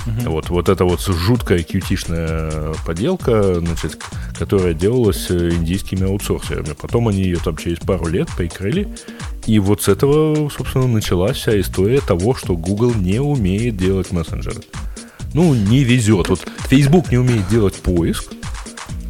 Угу. 0.05 0.31
Вот, 0.31 0.49
вот 0.49 0.69
эта 0.69 0.85
вот 0.85 1.01
жуткая 1.01 1.63
кьютишная 1.63 2.73
поделка, 2.85 3.59
значит, 3.59 4.01
которая 4.37 4.73
делалась 4.73 5.29
э, 5.29 5.51
индийскими 5.51 6.07
аутсорсерами. 6.07 6.73
Потом 6.79 7.07
они 7.07 7.21
ее 7.21 7.37
там 7.37 7.57
через 7.57 7.79
пару 7.79 8.07
лет 8.07 8.27
прикрыли. 8.35 8.87
И 9.45 9.59
вот 9.59 9.83
с 9.83 9.87
этого, 9.87 10.49
собственно, 10.49 10.87
началась 10.87 11.37
вся 11.37 11.59
история 11.59 12.01
того, 12.01 12.33
что 12.35 12.55
Google 12.55 12.93
не 12.95 13.19
умеет 13.19 13.77
делать 13.77 14.11
мессенджеры. 14.11 14.61
Ну, 15.33 15.53
не 15.53 15.83
везет. 15.83 16.29
Вот 16.29 16.45
Facebook 16.67 17.11
не 17.11 17.17
умеет 17.17 17.47
делать 17.47 17.75
поиск, 17.75 18.33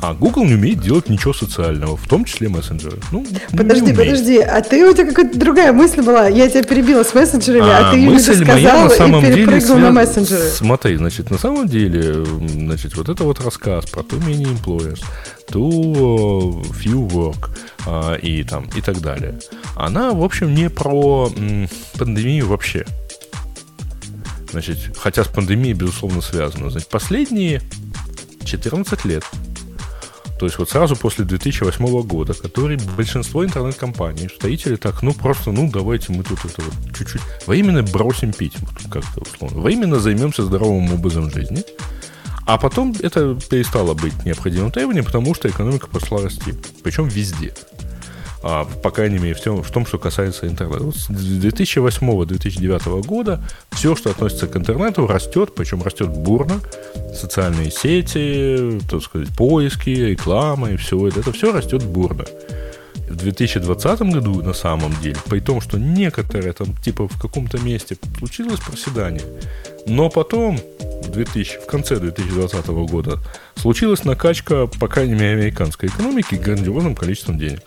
а 0.02 0.16
Google 0.16 0.46
не 0.46 0.56
умеет 0.56 0.80
делать 0.80 1.10
ничего 1.10 1.32
социального, 1.32 1.96
в 1.96 2.08
том 2.08 2.26
числе 2.26 2.50
мессенджеры. 2.50 2.98
Ну, 3.12 3.26
подожди, 3.56 3.94
подожди, 3.94 4.40
а 4.40 4.62
ты 4.62 4.90
у 4.90 4.94
тебя 4.94 5.08
какая-то 5.08 5.38
другая 5.38 5.72
мысль 5.74 6.02
была. 6.02 6.28
Я 6.28 6.50
тебя 6.50 6.64
перебила 6.64 7.04
с 7.04 7.14
мессенджерами, 7.14 7.70
а, 7.70 7.90
а 7.90 7.92
ты 7.92 7.98
ее 7.98 8.10
не 8.10 8.18
досказал 8.18 8.92
и 8.92 8.98
самом 8.98 9.22
перепрыгнул 9.22 9.76
деле 9.76 9.88
на 9.88 9.92
мессенджеры. 9.92 10.50
Смотри, 10.50 10.96
значит, 10.96 11.30
на 11.30 11.38
самом 11.38 11.68
деле, 11.68 12.26
значит, 12.26 12.98
вот 12.98 13.10
это 13.10 13.24
вот 13.24 13.40
рассказ 13.42 13.86
про 13.86 14.02
too 14.02 14.20
many 14.26 14.46
employers, 14.46 15.02
too 15.50 16.64
few 16.72 17.08
work 17.08 17.52
а, 17.86 18.16
и 18.16 18.44
там 18.44 18.70
и 18.76 18.82
так 18.82 19.02
далее. 19.02 19.40
Она, 19.76 20.14
в 20.14 20.24
общем, 20.24 20.56
не 20.56 20.70
про 20.72 21.30
пандемию 21.98 22.48
вообще. 22.48 22.86
Значит, 24.52 24.78
хотя 24.98 25.24
с 25.24 25.28
пандемией, 25.28 25.74
безусловно, 25.74 26.22
связано. 26.22 26.72
Значит, 26.72 26.90
последние 26.90 27.62
14 28.44 29.06
лет 29.06 29.24
то 30.42 30.48
есть 30.48 30.58
вот 30.58 30.72
сразу 30.72 30.96
после 30.96 31.24
2008 31.24 32.02
года, 32.02 32.34
который 32.34 32.80
большинство 32.98 33.46
интернет-компаний, 33.46 34.28
строители 34.28 34.76
так, 34.76 35.04
ну 35.04 35.14
просто, 35.14 35.52
ну 35.52 35.70
давайте 35.72 36.12
мы 36.14 36.24
тут 36.24 36.40
это 36.44 36.64
вот 36.64 36.74
чуть-чуть, 36.98 37.22
во 37.46 37.56
именно 37.56 37.84
бросим 37.84 38.34
пить, 38.34 38.54
вот 38.60 38.92
как-то 38.92 39.22
условно, 39.22 39.62
во 39.62 39.70
именно 39.70 40.00
займемся 40.00 40.44
здоровым 40.44 40.92
образом 40.96 41.30
жизни, 41.30 41.64
а 42.48 42.58
потом 42.58 42.96
это 43.04 43.38
перестало 43.52 43.94
быть 43.94 44.26
необходимым 44.26 44.72
требованием, 44.72 45.06
потому 45.06 45.36
что 45.36 45.48
экономика 45.48 45.86
пошла 45.86 46.24
расти, 46.24 46.56
причем 46.82 47.08
везде 47.08 47.54
а, 48.44 48.66
по 48.66 48.90
крайней 48.90 49.20
мере, 49.20 49.36
в 49.36 49.42
том, 49.42 49.62
в 49.62 49.70
том, 49.70 49.86
что 49.86 50.00
касается 50.00 50.48
интернета. 50.48 50.84
Вот 50.84 50.96
с 50.96 51.10
2008-2009 51.10 53.04
года 53.04 53.44
все, 53.72 53.96
что 53.96 54.10
относится 54.10 54.48
к 54.48 54.56
интернету, 54.58 55.06
растет, 55.06 55.54
причем 55.56 55.84
растет 55.84 56.10
бурно. 56.10 56.60
Социальные 57.14 57.72
сети, 57.72 58.80
так 58.90 59.04
сказать, 59.04 59.30
поиски, 59.30 59.90
реклама 59.90 60.72
и 60.72 60.78
все 60.78 61.08
это, 61.08 61.20
это 61.20 61.32
все 61.32 61.52
растет 61.52 61.84
бурно. 61.84 62.26
В 63.10 63.16
2020 63.18 64.02
году, 64.04 64.42
на 64.42 64.54
самом 64.54 64.94
деле, 65.02 65.18
при 65.30 65.42
том, 65.42 65.60
что 65.60 65.78
некоторые 65.78 66.54
там, 66.54 66.76
типа, 66.78 67.10
в 67.10 67.22
каком-то 67.22 67.60
месте 67.60 67.98
случилось 68.18 68.62
проседание, 68.62 69.26
но 69.86 70.10
потом 70.10 70.60
в, 71.04 71.12
2000, 71.12 71.60
в 71.60 71.66
конце 71.66 71.98
2020 71.98 72.68
года 72.68 73.20
случилась 73.56 74.06
накачка, 74.06 74.66
по 74.66 74.88
крайней 74.88 75.16
мере, 75.16 75.34
американской 75.34 75.90
экономики 75.90 76.36
грандиозным 76.36 76.96
количеством 76.96 77.38
денег. 77.38 77.62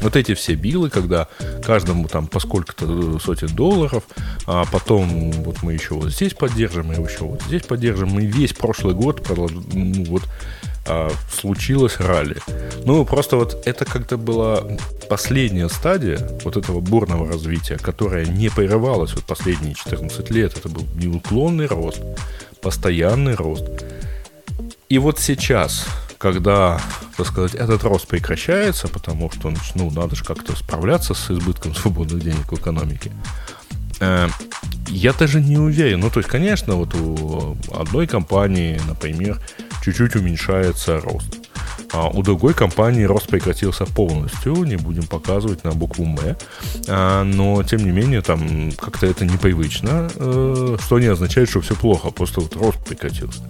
Вот 0.00 0.16
эти 0.16 0.34
все 0.34 0.54
билы, 0.54 0.90
когда 0.90 1.28
каждому 1.64 2.08
там 2.08 2.26
по 2.26 2.40
сколько-то 2.40 3.18
сотен 3.18 3.48
долларов, 3.48 4.04
а 4.46 4.64
потом 4.70 5.32
вот 5.32 5.62
мы 5.62 5.72
еще 5.72 5.94
вот 5.94 6.10
здесь 6.10 6.34
поддержим, 6.34 6.92
и 6.92 7.02
еще 7.02 7.24
вот 7.24 7.42
здесь 7.42 7.62
поддержим, 7.62 8.18
и 8.18 8.26
весь 8.26 8.52
прошлый 8.52 8.94
год 8.94 9.22
продолж... 9.22 9.52
ну, 9.72 10.04
вот 10.04 10.22
а, 10.86 11.10
случилось 11.30 11.98
ралли. 11.98 12.36
Ну, 12.84 13.04
просто 13.04 13.36
вот 13.36 13.66
это 13.66 13.84
как-то 13.84 14.16
была 14.16 14.62
последняя 15.08 15.68
стадия 15.68 16.18
вот 16.44 16.56
этого 16.56 16.80
бурного 16.80 17.28
развития, 17.28 17.76
которая 17.76 18.24
не 18.24 18.48
прерывалась 18.48 19.12
вот 19.14 19.24
последние 19.24 19.74
14 19.74 20.30
лет. 20.30 20.56
Это 20.56 20.68
был 20.68 20.86
неуклонный 20.94 21.66
рост, 21.66 22.00
постоянный 22.62 23.34
рост. 23.34 23.64
И 24.88 24.98
вот 24.98 25.18
сейчас 25.18 25.86
когда, 26.18 26.80
так 27.16 27.26
сказать, 27.26 27.54
этот 27.54 27.84
рост 27.84 28.06
прекращается, 28.08 28.88
потому 28.88 29.30
что, 29.30 29.52
ну, 29.74 29.90
надо 29.90 30.16
же 30.16 30.24
как-то 30.24 30.54
справляться 30.56 31.14
с 31.14 31.30
избытком 31.30 31.74
свободных 31.74 32.22
денег 32.22 32.50
в 32.50 32.54
экономике, 32.54 33.12
э, 34.00 34.28
я 34.88 35.12
даже 35.12 35.40
не 35.40 35.58
уверен. 35.58 36.00
Ну, 36.00 36.10
то 36.10 36.20
есть, 36.20 36.28
конечно, 36.28 36.74
вот 36.74 36.94
у 36.94 37.56
одной 37.72 38.06
компании, 38.06 38.80
например, 38.86 39.40
чуть-чуть 39.84 40.16
уменьшается 40.16 41.00
рост. 41.00 41.38
А 41.92 42.08
у 42.08 42.22
другой 42.22 42.52
компании 42.52 43.04
рост 43.04 43.28
прекратился 43.28 43.86
полностью, 43.86 44.64
не 44.64 44.76
будем 44.76 45.06
показывать 45.06 45.64
на 45.64 45.72
букву 45.72 46.04
М, 46.04 46.18
а, 46.88 47.24
но 47.24 47.62
тем 47.62 47.84
не 47.84 47.90
менее 47.90 48.20
там 48.20 48.72
как-то 48.72 49.06
это 49.06 49.24
непривычно, 49.24 50.10
э, 50.14 50.76
что 50.80 50.98
не 50.98 51.06
означает, 51.06 51.48
что 51.48 51.60
все 51.60 51.74
плохо, 51.74 52.10
просто 52.10 52.40
вот 52.40 52.56
рост 52.56 52.78
прекратился. 52.84 53.40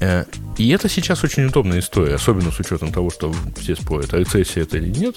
Э, 0.00 0.24
и 0.56 0.68
это 0.70 0.88
сейчас 0.88 1.24
очень 1.24 1.44
удобная 1.46 1.80
история, 1.80 2.14
особенно 2.14 2.52
с 2.52 2.60
учетом 2.60 2.92
того, 2.92 3.10
что 3.10 3.34
все 3.56 3.74
спорят, 3.74 4.14
а 4.14 4.18
рецессия 4.18 4.62
это 4.62 4.78
или 4.78 4.88
нет. 4.88 5.16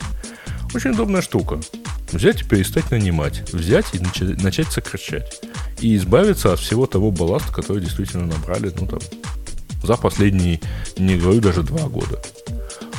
Очень 0.74 0.92
удобная 0.92 1.22
штука. 1.22 1.60
Взять 2.12 2.42
и 2.42 2.46
перестать 2.46 2.90
нанимать. 2.92 3.54
Взять 3.54 3.86
и 3.94 4.00
начать, 4.00 4.42
начать 4.42 4.72
сокращать. 4.72 5.42
И 5.80 5.96
избавиться 5.96 6.54
от 6.54 6.60
всего 6.60 6.88
того 6.88 7.12
балласта, 7.12 7.54
который 7.54 7.84
действительно 7.84 8.26
набрали, 8.26 8.72
ну 8.80 8.88
там, 8.88 9.00
за 9.84 9.96
последние, 9.96 10.60
не 10.98 11.18
говорю 11.18 11.40
даже 11.40 11.64
два 11.64 11.88
года, 11.88 12.22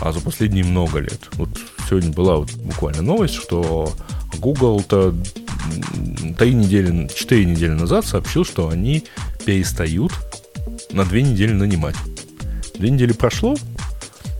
а 0.01 0.13
за 0.13 0.21
последние 0.21 0.65
много 0.65 1.01
лет. 1.01 1.21
Вот 1.33 1.51
сегодня 1.89 2.13
была 2.13 2.37
вот 2.37 2.53
буквально 2.53 3.03
новость, 3.03 3.35
что 3.35 3.93
Google-то 4.39 5.15
три 6.39 6.55
недели, 6.55 7.09
четыре 7.15 7.45
недели 7.47 7.73
назад 7.73 8.07
сообщил, 8.07 8.45
что 8.45 8.69
они 8.69 9.05
перестают 9.45 10.13
на 10.93 11.05
две 11.05 11.23
недели 11.23 11.53
нанимать. 11.53 11.97
Две 12.79 12.91
недели 12.91 13.13
прошло, 13.13 13.57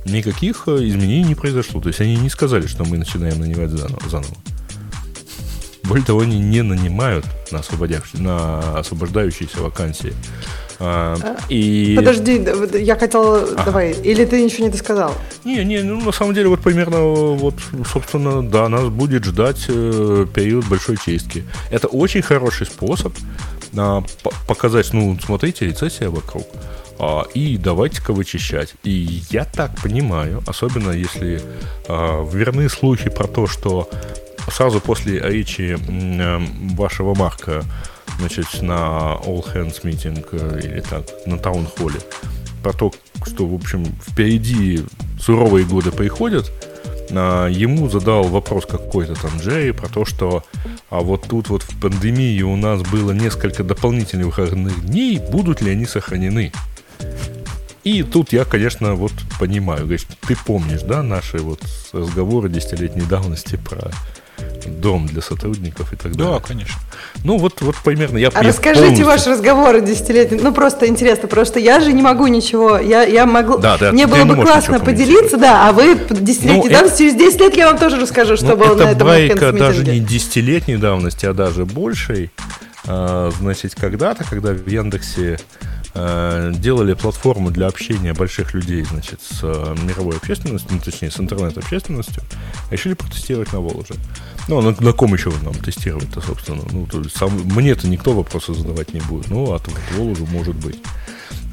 никаких 0.05 0.65
э, 0.69 0.77
изменений 0.87 1.25
не 1.25 1.35
произошло. 1.35 1.81
То 1.81 1.89
есть 1.89 2.01
они 2.01 2.17
не 2.17 2.31
сказали, 2.31 2.67
что 2.67 2.85
мы 2.85 2.97
начинаем 2.97 3.41
нанимать 3.41 3.71
заново. 3.71 4.01
заново. 4.09 4.35
Более 5.83 6.05
того, 6.05 6.21
они 6.21 6.39
не 6.39 6.63
нанимают 6.63 7.25
на, 7.51 7.63
на 8.15 8.79
освобождающиеся 8.79 9.61
вакансии. 9.61 10.15
А, 10.81 11.17
а, 11.21 11.37
и... 11.49 11.95
Подожди, 11.97 12.45
я 12.79 12.95
хотел, 12.95 13.35
ага. 13.35 13.65
давай, 13.65 13.93
или 13.93 14.25
ты 14.25 14.41
ничего 14.45 14.67
не 14.67 14.71
досказал? 14.71 15.13
Не, 15.45 15.65
не, 15.65 15.83
ну 15.83 16.01
на 16.01 16.13
самом 16.13 16.35
деле 16.35 16.49
вот 16.49 16.61
примерно 16.61 17.01
вот, 17.01 17.55
собственно, 17.93 18.49
да, 18.49 18.69
нас 18.69 18.89
будет 18.89 19.25
ждать 19.25 19.65
э, 19.69 20.27
период 20.33 20.67
большой 20.67 20.97
чистки. 21.05 21.43
Это 21.73 21.89
очень 21.89 22.23
хороший 22.23 22.67
способ 22.67 23.13
показать, 24.47 24.93
ну, 24.93 25.19
смотрите, 25.21 25.67
рецессия 25.67 26.11
вокруг. 26.11 26.47
А, 26.99 27.25
и 27.35 27.57
давайте-ка 27.57 28.13
вычищать. 28.13 28.75
И 28.83 29.23
я 29.31 29.45
так 29.45 29.81
понимаю, 29.81 30.43
особенно 30.47 30.91
если 30.91 31.41
а, 31.89 32.25
верны 32.29 32.69
слухи 32.69 33.09
про 33.09 33.29
то, 33.29 33.47
что 33.47 33.89
сразу 34.51 34.81
после 34.81 35.21
речи 35.21 35.77
а, 35.89 36.43
вашего 36.75 37.15
Марка 37.15 37.63
значит, 38.19 38.63
на 38.63 39.19
All 39.25 39.45
Hands 39.55 39.83
Meeting 39.83 40.27
э, 40.33 40.61
или 40.65 40.81
так, 40.81 41.05
на 41.27 41.39
таунхолле, 41.39 42.01
про 42.63 42.73
то, 42.73 42.93
что, 43.25 43.47
в 43.47 43.55
общем, 43.55 43.85
впереди 43.85 44.85
суровые 45.21 45.65
годы 45.65 45.93
приходят, 45.93 46.51
ему 47.11 47.89
задал 47.89 48.25
вопрос 48.25 48.67
какой-то 48.67 49.15
там 49.15 49.39
Джерри 49.39 49.73
про 49.73 49.89
то, 49.89 50.05
что 50.05 50.45
а 50.91 51.01
вот 51.01 51.27
тут 51.29 51.49
вот 51.49 51.63
в 51.63 51.81
пандемии 51.81 52.41
у 52.43 52.57
нас 52.57 52.83
было 52.83 53.13
несколько 53.13 53.65
дополнительных 53.65 54.39
выходных 54.39 54.87
дней, 54.87 55.19
будут 55.19 55.61
ли 55.61 55.71
они 55.71 55.87
сохранены? 55.87 56.53
И 57.85 58.03
тут 58.03 58.33
я, 58.33 58.45
конечно, 58.45 58.95
вот 58.95 59.13
понимаю, 59.39 59.83
говоришь, 59.83 60.07
ты 60.27 60.37
помнишь, 60.37 60.83
да, 60.83 61.03
наши 61.03 61.39
вот 61.39 61.61
разговоры 61.93 62.49
десятилетней 62.49 63.07
давности 63.07 63.57
про 63.57 63.91
дом 64.67 65.07
для 65.07 65.23
сотрудников 65.23 65.93
и 65.93 65.97
так 65.97 66.17
далее. 66.17 66.35
Да, 66.35 66.47
конечно. 66.47 66.77
Ну, 67.25 67.39
вот, 67.39 67.61
вот 67.61 67.77
примерно 67.85 68.19
я 68.19 68.29
А 68.35 68.43
я 68.43 68.49
расскажите 68.49 68.81
полностью... 68.81 69.07
ваш 69.07 69.27
разговор 69.27 69.81
десятилетний. 69.81 70.41
Ну, 70.41 70.53
просто 70.53 70.87
интересно, 70.87 71.29
потому 71.29 71.47
что 71.47 71.59
я 71.59 71.81
же 71.81 71.93
не 71.93 72.03
могу 72.03 72.27
ничего. 72.27 72.79
Я, 72.79 73.03
я 73.03 73.27
могу... 73.27 73.59
Да, 73.59 73.79
да, 73.79 73.93
Мне 73.93 74.07
было 74.07 74.25
бы 74.25 74.37
классно 74.43 74.81
поделиться, 74.81 75.37
да, 75.37 75.69
а 75.69 75.73
вы 75.73 75.95
десятилетней 76.11 76.63
ну, 76.65 76.71
давности, 76.71 77.05
это... 77.05 77.19
через 77.19 77.35
10 77.35 77.41
лет 77.41 77.57
я 77.57 77.67
вам 77.69 77.79
тоже 77.79 77.97
расскажу, 78.01 78.37
что 78.37 78.49
ну, 78.49 78.57
было 78.57 78.75
на 78.75 78.91
этом 78.91 79.07
байка 79.07 79.53
даже 79.53 79.85
не 79.85 80.01
десятилетней 80.01 80.77
давности, 80.77 81.27
а 81.27 81.33
даже 81.33 81.65
большей. 81.65 82.31
А, 82.87 83.31
значит, 83.39 83.75
когда-то, 83.75 84.25
когда 84.25 84.53
в 84.53 84.67
Яндексе 84.67 85.39
делали 86.59 86.95
платформу 86.95 87.51
для 87.51 87.67
общения 87.67 88.15
больших 88.15 88.55
людей, 88.55 88.85
значит, 88.85 89.21
с 89.23 89.41
э, 89.43 89.77
мировой 89.85 90.17
общественностью, 90.17 90.71
ну, 90.75 90.81
точнее, 90.81 91.11
с 91.11 91.21
интернет-общественностью, 91.21 92.23
решили 92.71 92.95
протестировать 92.95 93.53
на 93.53 93.61
Волже. 93.61 93.95
Ну, 94.49 94.61
на, 94.61 94.75
на 94.81 94.93
ком 94.93 95.15
еще 95.15 95.33
нам 95.43 95.55
тестировать-то, 95.55 96.21
собственно? 96.21 96.63
Ну, 96.71 96.87
то 96.87 97.01
есть, 97.01 97.17
сам, 97.17 97.33
мне-то 97.45 97.89
никто 97.89 98.13
вопросы 98.13 98.55
задавать 98.55 98.95
не 98.95 99.01
будет. 99.01 99.29
Ну, 99.29 99.53
а 99.53 99.59
то 99.59 99.71
вот 99.71 99.81
Волжу 99.97 100.27
может 100.27 100.57
быть. 100.57 100.79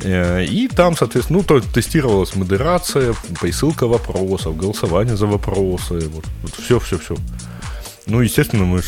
Э, 0.04 0.44
и 0.44 0.68
там, 0.68 0.96
соответственно, 0.96 1.40
ну, 1.40 1.44
то 1.44 1.60
тестировалась 1.60 2.36
модерация, 2.36 3.16
присылка 3.40 3.88
вопросов, 3.88 4.58
голосование 4.58 5.18
за 5.18 5.28
вопросы, 5.28 6.08
вот, 6.10 6.26
вот 6.42 6.54
все-все-все. 6.54 7.16
Ну, 8.08 8.22
естественно, 8.22 8.66
мы 8.66 8.82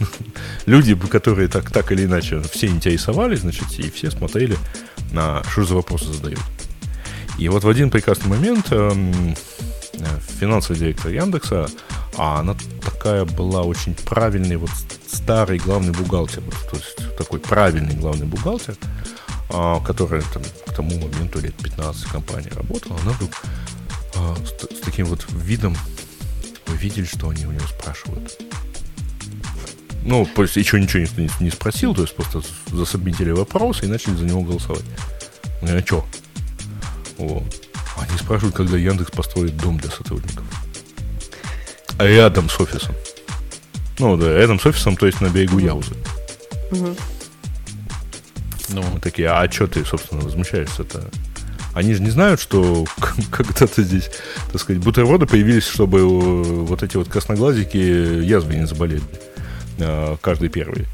люди, 0.66 0.94
которые 0.94 1.48
так, 1.48 1.70
так 1.70 1.92
или 1.92 2.04
иначе 2.04 2.40
все 2.42 2.68
интересовались, 2.68 3.40
значит, 3.40 3.78
и 3.78 3.90
все 3.90 4.10
смотрели 4.10 4.56
на 5.12 5.42
что 5.44 5.64
за 5.64 5.74
вопросы 5.74 6.12
задают. 6.12 6.40
И 7.38 7.48
вот 7.48 7.64
в 7.64 7.68
один 7.68 7.90
прекрасный 7.90 8.28
момент 8.28 8.72
эм, 8.72 9.34
э, 9.94 10.04
финансовый 10.40 10.78
директор 10.78 11.10
Яндекса, 11.10 11.68
а 12.16 12.40
она 12.40 12.56
такая 12.82 13.24
была 13.24 13.62
очень 13.62 13.94
правильный, 13.94 14.56
вот 14.56 14.70
старый 15.06 15.58
главный 15.58 15.92
бухгалтер, 15.92 16.40
вот, 16.40 16.54
то 16.70 16.76
есть 16.76 17.16
такой 17.16 17.38
правильный 17.38 17.94
главный 17.94 18.26
бухгалтер, 18.26 18.76
а, 19.50 19.80
которая 19.80 20.22
там, 20.22 20.42
к 20.66 20.74
тому 20.74 20.90
моменту 20.98 21.40
лет 21.40 21.54
15 21.54 22.04
компании 22.04 22.50
работала, 22.50 22.98
она 23.02 23.12
вдруг 23.12 23.30
а, 24.16 24.36
с, 24.44 24.76
с 24.76 24.80
таким 24.80 25.06
вот 25.06 25.26
видом 25.30 25.76
вы 26.68 26.76
видели, 26.76 27.04
что 27.04 27.28
они 27.30 27.46
у 27.46 27.50
него 27.50 27.66
спрашивают. 27.66 28.38
Ну, 30.04 30.26
то 30.34 30.42
есть 30.42 30.56
еще 30.56 30.80
ничего 30.80 31.02
не, 31.02 31.30
не 31.40 31.50
спросил, 31.50 31.94
то 31.94 32.02
есть 32.02 32.14
просто 32.14 32.42
засобмитили 32.68 33.30
вопрос 33.30 33.82
и 33.82 33.86
начали 33.86 34.14
за 34.14 34.24
него 34.24 34.42
голосовать. 34.42 34.84
Ну, 35.60 35.76
а 35.76 35.80
что? 35.80 36.06
Вот. 37.18 37.44
Они 37.96 38.16
спрашивают, 38.16 38.54
когда 38.54 38.76
Яндекс 38.76 39.10
построит 39.10 39.56
дом 39.56 39.78
для 39.78 39.90
сотрудников. 39.90 40.44
А 41.98 42.06
рядом 42.06 42.48
с 42.48 42.60
офисом. 42.60 42.94
Ну, 43.98 44.16
да, 44.16 44.32
рядом 44.38 44.60
с 44.60 44.66
офисом, 44.66 44.96
то 44.96 45.06
есть 45.06 45.20
на 45.20 45.28
берегу 45.28 45.58
Яузы. 45.58 45.94
Угу. 46.70 46.96
Ну, 48.68 48.82
мы 48.82 49.00
такие, 49.00 49.28
а 49.28 49.50
что 49.50 49.66
ты, 49.66 49.84
собственно, 49.84 50.22
возмущаешься-то? 50.22 51.10
Они 51.74 51.94
же 51.94 52.02
не 52.02 52.10
знают, 52.10 52.40
что 52.40 52.84
когда-то 53.30 53.82
здесь, 53.82 54.10
так 54.52 54.60
сказать, 54.60 54.82
бутерброды 54.82 55.26
появились, 55.26 55.66
чтобы 55.66 56.04
вот 56.64 56.82
эти 56.82 56.96
вот 56.96 57.08
красноглазики 57.08 57.76
язвы 57.76 58.56
не 58.56 58.66
заболели. 58.66 59.02
А, 59.80 60.16
каждый 60.20 60.48
первый. 60.48 60.86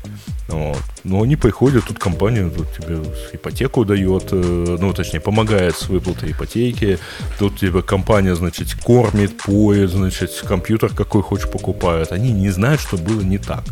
Вот. 0.49 0.79
Но 1.05 1.23
они 1.23 1.37
приходят, 1.37 1.85
тут 1.87 1.99
компания 1.99 2.49
тут 2.51 2.67
тебе 2.75 2.99
ипотеку 3.33 3.85
дает, 3.85 4.29
э, 4.31 4.77
ну, 4.79 4.93
точнее, 4.93 5.21
помогает 5.21 5.77
с 5.77 5.89
выплатой 5.89 6.33
ипотеки. 6.33 6.99
Тут 7.39 7.59
тебе 7.59 7.83
компания, 7.83 8.35
значит, 8.35 8.75
кормит, 8.75 9.37
поет, 9.39 9.91
значит, 9.91 10.31
компьютер 10.47 10.91
какой 10.95 11.23
хочешь 11.23 11.49
покупают. 11.49 12.13
Они 12.13 12.31
не 12.33 12.51
знают, 12.51 12.81
что 12.81 12.99
было 12.99 13.23
не 13.23 13.39
так. 13.39 13.65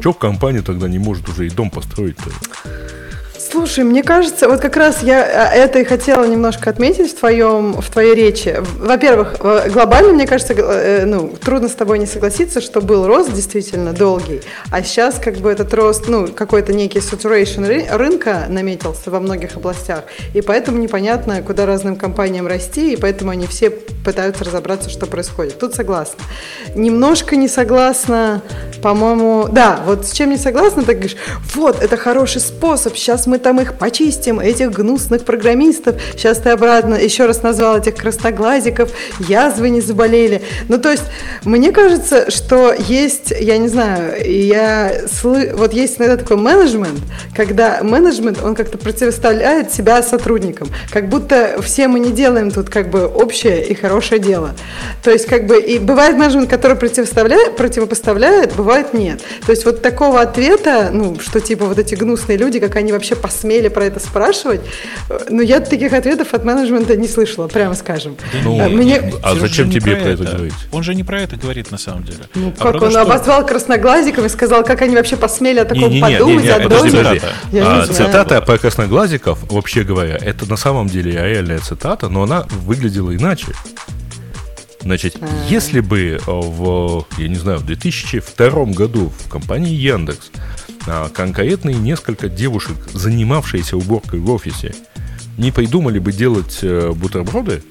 Чего 0.00 0.12
компания 0.12 0.62
тогда 0.62 0.88
не 0.88 0.98
может 0.98 1.28
уже 1.28 1.46
и 1.46 1.50
дом 1.50 1.70
построить-то? 1.70 2.30
Слушай, 3.50 3.82
мне 3.82 4.04
кажется, 4.04 4.48
вот 4.48 4.60
как 4.60 4.76
раз 4.76 5.02
я 5.02 5.22
а, 5.24 5.52
это 5.52 5.80
и 5.80 5.84
хотела 5.84 6.24
немножко 6.24 6.70
отметить 6.70 7.10
в 7.10 7.18
твоем, 7.18 7.80
в 7.80 7.90
твоей 7.90 8.14
речи. 8.14 8.62
Во-первых, 8.78 9.38
глобально, 9.72 10.12
мне 10.12 10.24
кажется, 10.24 10.54
э, 10.54 11.04
ну, 11.04 11.34
трудно 11.42 11.68
с 11.68 11.72
тобой 11.72 11.98
не 11.98 12.06
согласиться, 12.06 12.60
что 12.60 12.80
был 12.80 13.08
рост 13.08 13.32
действительно 13.32 13.92
долгий, 13.92 14.40
а 14.70 14.84
сейчас 14.84 15.18
как 15.18 15.38
бы 15.38 15.50
этот 15.50 15.74
рост, 15.74 16.06
ну, 16.06 16.28
какой-то 16.28 16.72
некий 16.72 17.00
saturation 17.00 17.96
рынка 17.96 18.46
наметился 18.48 19.10
во 19.10 19.18
многих 19.18 19.56
областях, 19.56 20.04
и 20.32 20.42
поэтому 20.42 20.78
непонятно, 20.78 21.42
куда 21.42 21.66
разным 21.66 21.96
компаниям 21.96 22.46
расти, 22.46 22.92
и 22.92 22.96
поэтому 22.96 23.32
они 23.32 23.48
все 23.48 23.70
пытаются 23.70 24.44
разобраться, 24.44 24.90
что 24.90 25.06
происходит. 25.06 25.58
Тут 25.58 25.74
согласна. 25.74 26.22
Немножко 26.76 27.34
не 27.34 27.48
согласна, 27.48 28.42
по-моему, 28.80 29.48
да, 29.50 29.80
вот 29.84 30.06
с 30.06 30.12
чем 30.12 30.30
не 30.30 30.36
согласна, 30.36 30.84
ты 30.84 30.92
говоришь, 30.92 31.16
вот, 31.54 31.82
это 31.82 31.96
хороший 31.96 32.40
способ, 32.40 32.96
сейчас 32.96 33.26
мы 33.26 33.39
там 33.42 33.60
их 33.60 33.74
почистим, 33.74 34.40
этих 34.40 34.70
гнусных 34.70 35.24
программистов. 35.24 36.00
Сейчас 36.12 36.38
ты 36.38 36.50
обратно 36.50 36.94
еще 36.94 37.26
раз 37.26 37.42
назвал 37.42 37.78
этих 37.78 37.96
красноглазиков, 37.96 38.90
язвы 39.20 39.70
не 39.70 39.80
заболели. 39.80 40.42
Ну, 40.68 40.78
то 40.78 40.90
есть, 40.90 41.04
мне 41.44 41.72
кажется, 41.72 42.30
что 42.30 42.72
есть, 42.72 43.32
я 43.38 43.58
не 43.58 43.68
знаю, 43.68 44.14
я 44.24 44.92
сл... 45.10 45.34
вот 45.54 45.72
есть 45.72 45.98
иногда 45.98 46.16
такой 46.16 46.36
менеджмент, 46.36 47.00
когда 47.34 47.80
менеджмент, 47.82 48.42
он 48.42 48.54
как-то 48.54 48.78
противоставляет 48.78 49.72
себя 49.72 50.02
сотрудникам, 50.02 50.68
как 50.90 51.08
будто 51.08 51.60
все 51.62 51.88
мы 51.88 52.00
не 52.00 52.10
делаем 52.10 52.50
тут 52.50 52.70
как 52.70 52.90
бы 52.90 53.06
общее 53.06 53.66
и 53.66 53.74
хорошее 53.74 54.20
дело. 54.20 54.54
То 55.02 55.10
есть, 55.10 55.26
как 55.26 55.46
бы, 55.46 55.60
и 55.60 55.78
бывает 55.78 56.16
менеджмент, 56.16 56.48
который 56.48 56.76
противоставляет, 56.76 57.56
противопоставляет, 57.56 58.54
бывает 58.54 58.94
нет. 58.94 59.20
То 59.46 59.52
есть, 59.52 59.64
вот 59.64 59.82
такого 59.82 60.20
ответа, 60.20 60.90
ну, 60.92 61.18
что 61.20 61.40
типа 61.40 61.66
вот 61.66 61.78
эти 61.78 61.94
гнусные 61.94 62.38
люди, 62.38 62.60
как 62.60 62.76
они 62.76 62.92
вообще 62.92 63.16
посмели 63.30 63.68
про 63.68 63.84
это 63.84 64.00
спрашивать. 64.00 64.60
Но 65.28 65.40
я 65.40 65.60
таких 65.60 65.92
ответов 65.92 66.34
от 66.34 66.44
менеджмента 66.44 66.96
не 66.96 67.06
слышала, 67.06 67.46
прямо 67.46 67.74
скажем. 67.74 68.16
Ну, 68.44 68.68
Мне... 68.70 69.00
А 69.22 69.36
зачем 69.36 69.70
тебе 69.70 69.94
про 69.96 70.08
это, 70.10 70.24
говорить? 70.24 70.54
Он 70.72 70.82
же 70.82 70.94
не 70.96 71.04
про 71.04 71.20
это 71.20 71.36
говорит 71.36 71.70
на 71.70 71.78
самом 71.78 72.02
деле. 72.02 72.18
Ну, 72.34 72.52
а 72.58 72.72
как 72.72 72.82
он 72.82 72.90
что... 72.90 73.02
обозвал 73.02 73.46
красноглазиком 73.46 74.26
и 74.26 74.28
сказал, 74.28 74.64
как 74.64 74.82
они 74.82 74.96
вообще 74.96 75.16
посмели 75.16 75.60
о 75.60 75.64
таком 75.64 75.90
не, 75.90 75.96
не, 75.96 76.00
подумать, 76.00 76.44
не, 76.44 76.50
не, 76.50 76.60
подожди, 76.60 76.96
подожди. 76.96 77.20
А, 77.60 77.86
цитата 77.86 78.40
про 78.40 78.58
красноглазиков, 78.58 79.38
вообще 79.48 79.84
говоря, 79.84 80.18
это 80.20 80.48
на 80.50 80.56
самом 80.56 80.88
деле 80.88 81.12
реальная 81.12 81.60
цитата, 81.60 82.08
но 82.08 82.24
она 82.24 82.46
выглядела 82.50 83.14
иначе. 83.14 83.52
Значит, 84.80 85.16
а. 85.20 85.28
если 85.48 85.80
бы 85.80 86.18
в, 86.26 87.06
я 87.18 87.28
не 87.28 87.36
знаю, 87.36 87.58
в 87.58 87.66
2002 87.66 88.64
году 88.66 89.12
в 89.24 89.28
компании 89.28 89.74
Яндекс 89.74 90.30
а 90.92 91.08
конкретные 91.08 91.76
несколько 91.76 92.28
девушек, 92.28 92.76
занимавшиеся 92.92 93.76
уборкой 93.76 94.18
в 94.18 94.30
офисе, 94.30 94.74
не 95.38 95.52
придумали 95.52 96.00
бы 96.00 96.12
делать 96.12 96.58
э, 96.62 96.90
бутерброды 96.90 97.62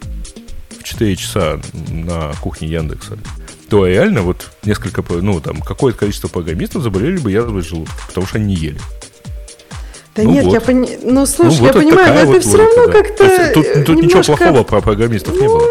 в 0.70 0.84
4 0.84 1.16
часа 1.18 1.60
на 1.90 2.32
кухне 2.41 2.70
Яндекса, 2.70 3.18
то 3.70 3.86
реально 3.86 4.22
вот 4.22 4.50
несколько, 4.64 5.04
ну 5.10 5.41
там, 5.41 5.60
какое-то 5.60 6.00
количество 6.00 6.30
программистов 6.30 6.82
заболели 6.82 7.18
бы 7.18 7.30
язвой 7.30 7.62
желудка, 7.62 8.02
потому 8.08 8.26
что 8.26 8.38
они 8.38 8.56
не 8.56 8.56
ели. 8.56 8.80
Да 10.16 10.24
ну 10.24 10.32
нет, 10.32 10.46
вот. 10.46 10.54
я 10.54 10.62
понимаю. 10.62 11.00
Ну, 11.04 11.26
слушай, 11.26 11.60
ну, 11.60 11.66
вот 11.66 11.76
я 11.76 11.82
понимаю, 11.82 12.14
но 12.14 12.20
это 12.22 12.32
вот 12.32 12.44
все 12.44 12.58
равно 12.58 12.88
да. 12.88 12.91
как-то. 12.91 13.52
Тут, 13.54 13.86
тут 13.86 13.98
немножко... 13.98 14.20
ничего 14.20 14.38
плохого 14.38 14.64
про 14.64 14.82
программистов 14.82 15.36
ну, 15.36 15.41
не 15.41 15.48
было. 15.48 15.64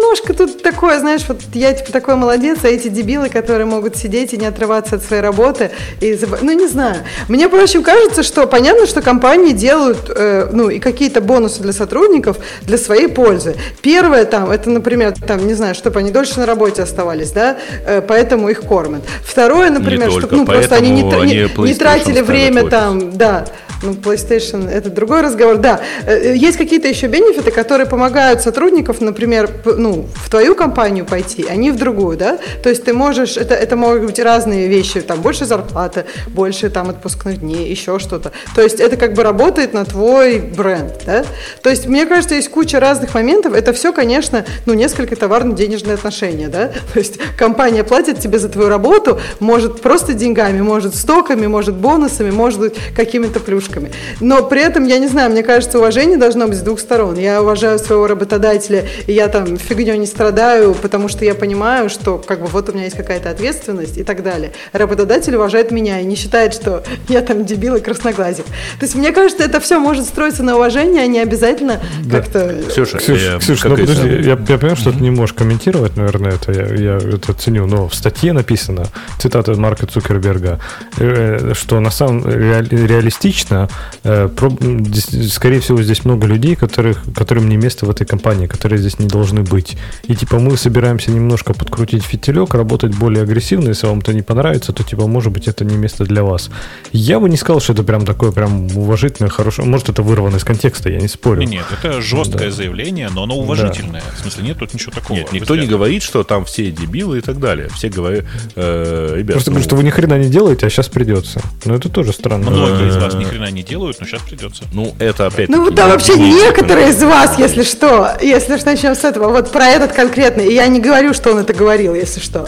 Немножко 0.00 0.32
тут 0.32 0.62
такое, 0.62 0.98
знаешь, 0.98 1.20
вот 1.28 1.42
я 1.52 1.74
типа 1.74 1.92
такой 1.92 2.16
молодец, 2.16 2.60
а 2.62 2.68
эти 2.68 2.88
дебилы, 2.88 3.28
которые 3.28 3.66
могут 3.66 3.96
сидеть 3.96 4.32
и 4.32 4.38
не 4.38 4.46
отрываться 4.46 4.96
от 4.96 5.02
своей 5.02 5.20
работы. 5.22 5.72
И, 6.00 6.18
ну, 6.40 6.52
не 6.52 6.66
знаю. 6.68 6.96
Мне, 7.28 7.48
впрочем, 7.48 7.82
кажется, 7.82 8.22
что 8.22 8.46
понятно, 8.46 8.86
что 8.86 9.02
компании 9.02 9.52
делают, 9.52 9.98
э, 10.08 10.48
ну, 10.52 10.70
и 10.70 10.78
какие-то 10.78 11.20
бонусы 11.20 11.60
для 11.60 11.74
сотрудников 11.74 12.38
для 12.62 12.78
своей 12.78 13.08
пользы. 13.08 13.56
Первое 13.82 14.24
там, 14.24 14.50
это, 14.50 14.70
например, 14.70 15.12
там, 15.12 15.46
не 15.46 15.52
знаю, 15.52 15.74
чтобы 15.74 16.00
они 16.00 16.10
дольше 16.10 16.40
на 16.40 16.46
работе 16.46 16.82
оставались, 16.82 17.32
да, 17.32 17.58
э, 17.84 18.00
поэтому 18.00 18.48
их 18.48 18.62
кормят. 18.62 19.02
Второе, 19.22 19.68
например, 19.68 20.10
чтобы, 20.10 20.34
ну, 20.34 20.46
просто 20.46 20.76
они 20.76 20.90
не, 20.90 21.02
не, 21.02 21.66
не 21.66 21.74
тратили 21.74 22.22
время 22.22 22.70
там, 22.70 23.18
да, 23.18 23.44
ну, 23.82 23.92
PlayStation 23.92 24.68
это 24.68 24.90
другой 24.90 25.22
разговор. 25.22 25.56
Да, 25.56 25.80
э, 26.06 26.34
есть 26.36 26.58
какие-то 26.58 26.88
еще 26.88 27.06
бенефиты, 27.06 27.50
которые 27.50 27.86
помогают 27.86 28.42
сотрудников, 28.42 29.00
например, 29.00 29.50
ну, 29.64 30.06
в 30.14 30.30
твою 30.30 30.54
компанию 30.54 31.04
пойти, 31.06 31.46
а 31.48 31.56
не 31.56 31.70
в 31.70 31.76
другую, 31.76 32.16
да. 32.16 32.38
То 32.62 32.68
есть 32.68 32.84
ты 32.84 32.92
можешь, 32.92 33.36
это, 33.36 33.54
это 33.54 33.76
могут 33.76 34.04
быть 34.04 34.18
разные 34.18 34.68
вещи, 34.68 35.00
там 35.00 35.20
больше 35.20 35.44
зарплаты, 35.44 36.04
больше 36.28 36.70
там 36.70 36.90
отпускных 36.90 37.40
дней, 37.40 37.68
еще 37.70 37.98
что-то. 37.98 38.32
То 38.54 38.62
есть 38.62 38.80
это 38.80 38.96
как 38.96 39.14
бы 39.14 39.22
работает 39.22 39.72
на 39.72 39.84
твой 39.84 40.40
бренд, 40.40 41.02
да. 41.06 41.24
То 41.62 41.70
есть 41.70 41.86
мне 41.86 42.06
кажется, 42.06 42.34
есть 42.34 42.50
куча 42.50 42.80
разных 42.80 43.14
моментов. 43.14 43.54
Это 43.54 43.72
все, 43.72 43.92
конечно, 43.92 44.44
ну, 44.66 44.74
несколько 44.74 45.16
товарно-денежные 45.16 45.94
отношения, 45.94 46.48
да. 46.48 46.70
То 46.92 46.98
есть 46.98 47.18
компания 47.38 47.84
платит 47.84 48.18
тебе 48.18 48.38
за 48.38 48.48
твою 48.48 48.68
работу, 48.68 49.20
может 49.38 49.80
просто 49.80 50.12
деньгами, 50.12 50.60
может 50.60 50.94
стоками, 50.94 51.46
может 51.46 51.76
бонусами, 51.76 52.30
может 52.30 52.60
быть 52.60 52.74
какими-то 52.94 53.40
плюшками 53.40 53.69
игрушками. 53.70 53.90
Но 54.20 54.42
при 54.42 54.62
этом, 54.62 54.86
я 54.86 54.98
не 54.98 55.08
знаю, 55.08 55.30
мне 55.30 55.42
кажется, 55.42 55.78
уважение 55.78 56.18
должно 56.18 56.46
быть 56.46 56.58
с 56.58 56.60
двух 56.60 56.80
сторон. 56.80 57.18
Я 57.18 57.42
уважаю 57.42 57.78
своего 57.78 58.06
работодателя, 58.06 58.86
и 59.06 59.12
я 59.12 59.28
там 59.28 59.56
фигней 59.56 59.98
не 59.98 60.06
страдаю, 60.06 60.74
потому 60.74 61.08
что 61.08 61.24
я 61.24 61.34
понимаю, 61.34 61.88
что 61.88 62.18
как 62.18 62.40
бы 62.40 62.46
вот 62.46 62.68
у 62.68 62.72
меня 62.72 62.84
есть 62.84 62.96
какая-то 62.96 63.30
ответственность 63.30 63.98
и 63.98 64.02
так 64.02 64.22
далее. 64.22 64.52
Работодатель 64.72 65.34
уважает 65.36 65.70
меня 65.70 66.00
и 66.00 66.04
не 66.04 66.16
считает, 66.16 66.54
что 66.54 66.82
я 67.08 67.20
там 67.22 67.44
дебил 67.44 67.76
и 67.76 67.80
красноглазик. 67.80 68.44
То 68.44 68.82
есть 68.82 68.94
мне 68.94 69.12
кажется, 69.12 69.44
это 69.44 69.60
все 69.60 69.78
может 69.78 70.04
строиться 70.04 70.42
на 70.42 70.56
уважении, 70.56 71.00
а 71.00 71.06
не 71.06 71.20
обязательно 71.20 71.80
да. 72.04 72.18
как-то... 72.18 72.62
Ксюша, 72.68 72.98
Ксюша, 72.98 73.32
я, 73.32 73.38
Ксюша 73.38 73.68
ну, 73.68 73.76
подожди, 73.76 74.08
я, 74.08 74.20
я 74.20 74.36
понимаю, 74.36 74.76
что 74.76 74.90
mm-hmm. 74.90 74.98
ты 74.98 75.02
не 75.02 75.10
можешь 75.10 75.34
комментировать, 75.34 75.96
наверное, 75.96 76.32
это 76.32 76.52
я, 76.52 76.66
я 76.74 76.96
это 76.96 77.32
ценю, 77.32 77.66
но 77.66 77.88
в 77.88 77.94
статье 77.94 78.32
написано, 78.32 78.86
цитата 79.18 79.54
Марка 79.54 79.86
Цукерберга, 79.86 80.60
э, 80.98 81.52
что 81.54 81.80
на 81.80 81.90
самом 81.90 82.28
реалистично 82.28 83.59
Э, 83.59 83.59
скорее 84.02 85.60
всего, 85.60 85.82
здесь 85.82 86.04
много 86.04 86.26
людей, 86.26 86.56
которых, 86.56 87.02
которым 87.14 87.48
не 87.48 87.56
место 87.56 87.86
в 87.86 87.90
этой 87.90 88.06
компании, 88.06 88.46
которые 88.46 88.78
здесь 88.78 88.98
не 88.98 89.06
должны 89.06 89.42
быть. 89.42 89.76
И 90.04 90.14
типа 90.14 90.38
мы 90.38 90.56
собираемся 90.56 91.10
немножко 91.10 91.54
подкрутить 91.54 92.04
фитилек, 92.04 92.54
работать 92.54 92.94
более 92.94 93.22
агрессивно, 93.22 93.68
если 93.68 93.86
вам 93.86 93.98
это 94.00 94.12
не 94.12 94.22
понравится, 94.22 94.72
то 94.72 94.82
типа, 94.82 95.06
может 95.06 95.32
быть, 95.32 95.48
это 95.48 95.64
не 95.64 95.76
место 95.76 96.04
для 96.04 96.22
вас. 96.22 96.50
Я 96.92 97.20
бы 97.20 97.28
не 97.28 97.36
сказал, 97.36 97.60
что 97.60 97.72
это 97.72 97.82
прям 97.82 98.04
такое 98.04 98.32
прям 98.32 98.76
уважительное, 98.76 99.30
хорошее. 99.30 99.66
Может, 99.68 99.88
это 99.88 100.02
вырвано 100.02 100.36
из 100.36 100.44
контекста, 100.44 100.90
я 100.90 101.00
не 101.00 101.08
спорю. 101.08 101.42
Нет, 101.42 101.64
это 101.70 102.00
жесткое 102.00 102.50
да. 102.50 102.56
заявление, 102.56 103.08
но 103.12 103.24
оно 103.24 103.36
уважительное. 103.36 104.00
Да. 104.00 104.16
В 104.16 104.20
смысле, 104.20 104.44
нет 104.44 104.58
тут 104.58 104.74
ничего 104.74 104.92
такого. 104.92 105.18
Нет, 105.18 105.32
никто 105.32 105.56
не 105.56 105.66
говорит, 105.66 106.02
что 106.02 106.22
там 106.24 106.44
все 106.44 106.70
дебилы 106.70 107.18
и 107.18 107.20
так 107.20 107.38
далее. 107.38 107.68
Все 107.74 107.88
говорят, 107.88 108.24
э, 108.56 109.14
ребят. 109.16 109.34
Просто 109.34 109.50
ну... 109.50 109.54
говорю, 109.54 109.68
что 109.68 109.76
вы 109.76 109.84
ни 109.84 109.90
хрена 109.90 110.18
не 110.18 110.28
делаете, 110.28 110.66
а 110.66 110.70
сейчас 110.70 110.88
придется. 110.88 111.40
Но 111.64 111.74
это 111.74 111.88
тоже 111.88 112.12
странно. 112.12 112.50
Многие 112.50 112.88
из 112.88 112.96
вас 112.96 113.14
ни 113.14 113.24
хрена 113.24 113.49
не 113.50 113.62
делают, 113.62 113.98
но 114.00 114.06
сейчас 114.06 114.22
придется. 114.22 114.64
Ну, 114.72 114.94
это 114.98 115.26
опять 115.26 115.48
Ну, 115.48 115.70
да, 115.70 115.88
вообще 115.88 116.16
некоторые 116.16 116.90
из 116.90 117.02
вас, 117.02 117.38
если 117.38 117.62
что, 117.62 118.10
если 118.20 118.56
что, 118.56 118.66
начнем 118.66 118.94
с 118.94 119.04
этого, 119.04 119.28
вот 119.30 119.50
про 119.50 119.66
этот 119.66 119.92
конкретный, 119.92 120.46
и 120.48 120.54
я 120.54 120.66
не 120.68 120.80
говорю, 120.80 121.14
что 121.14 121.32
он 121.32 121.38
это 121.38 121.52
говорил, 121.52 121.94
если 121.94 122.20
что. 122.20 122.46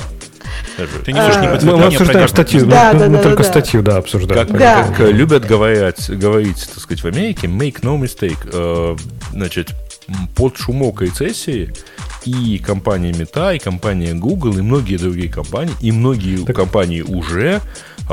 Ты 1.05 1.13
не 1.13 1.21
можешь 1.21 1.37
не 1.37 1.71
Мы 1.71 1.85
обсуждаем 1.85 2.29
статью. 2.29 2.67
Да, 2.67 2.93
мы- 2.93 2.99
да, 2.99 3.07
мы 3.09 3.17
да, 3.19 3.23
только 3.23 3.43
да. 3.43 3.49
статью, 3.49 3.83
да, 3.83 3.97
обсуждаем. 3.99 4.49
Как, 4.49 4.59
Да. 4.59 4.85
как, 4.85 5.01
э, 5.01 5.13
любят 5.13 5.45
говорить, 5.45 6.09
говорить, 6.11 6.69
так 6.73 6.83
сказать, 6.83 7.03
в 7.05 7.07
Америке, 7.07 7.47
make 7.47 7.81
no 7.83 8.01
mistake. 8.01 8.39
Э, 8.53 8.97
значит, 9.33 9.69
под 10.35 10.57
шумок 10.57 11.03
рецессии 11.03 11.73
и 12.25 12.59
компания 12.59 13.13
Meta, 13.13 13.53
и 13.53 13.59
компания 13.59 14.15
Google, 14.15 14.59
и 14.59 14.63
многие 14.63 14.97
другие 14.97 15.31
компании, 15.31 15.75
и 15.81 15.93
многие 15.93 16.45
компании 16.53 17.03
уже 17.03 17.61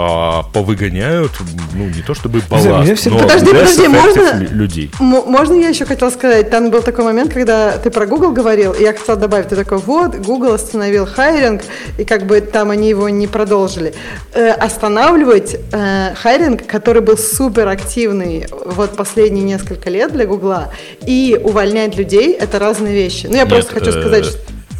а, 0.02 0.44
повыгоняют, 0.54 1.32
ну, 1.74 1.86
не 1.90 2.02
то 2.02 2.14
чтобы 2.14 2.42
балласт, 2.50 2.94
всегда- 2.96 3.18
но 3.18 3.24
Подожди, 3.24 3.48
подожди, 3.48 3.88
можно? 3.88 4.40
лю- 4.40 4.50
людей. 4.52 4.92
Можно 5.00 5.54
я 5.56 5.70
еще 5.70 5.86
хотела 5.86 6.10
сказать, 6.10 6.50
там 6.50 6.70
был 6.72 6.82
такой 6.82 7.04
момент, 7.04 7.34
когда 7.34 7.78
ты 7.78 7.90
про 7.92 8.06
Google 8.06 8.32
говорил, 8.32 8.72
и 8.72 8.82
я 8.84 8.94
хотела 8.94 9.18
добавить, 9.18 9.50
ты 9.50 9.56
такой, 9.56 9.80
вот, 9.80 10.16
Google 10.16 10.54
остановил 10.54 11.06
hiring, 11.06 11.62
и 11.98 12.06
как 12.06 12.26
бы 12.26 12.40
там 12.42 12.72
они 12.72 12.90
его 12.90 13.10
не 13.10 13.28
продолжили. 13.28 13.94
Э, 14.34 14.52
останавливать 14.52 15.58
э, 15.72 16.14
hiring, 16.16 16.66
который 16.66 17.02
был 17.02 17.18
супер 17.18 17.68
активный 17.68 18.48
вот 18.66 18.96
последние 18.96 19.44
несколько 19.44 19.90
лет 19.90 20.14
для 20.14 20.26
Гугла, 20.26 20.72
и 21.06 21.40
увольнять 21.44 21.98
людей, 21.98 22.34
это 22.34 22.60
разные 22.60 22.94
вещи. 22.94 23.28
Ну, 23.30 23.36
я 23.36 23.46
просто 23.46 23.74
Нет, 23.76 23.84
хочу 23.84 23.98
э, 23.98 24.02
сказать, 24.02 24.26
что 24.26 24.38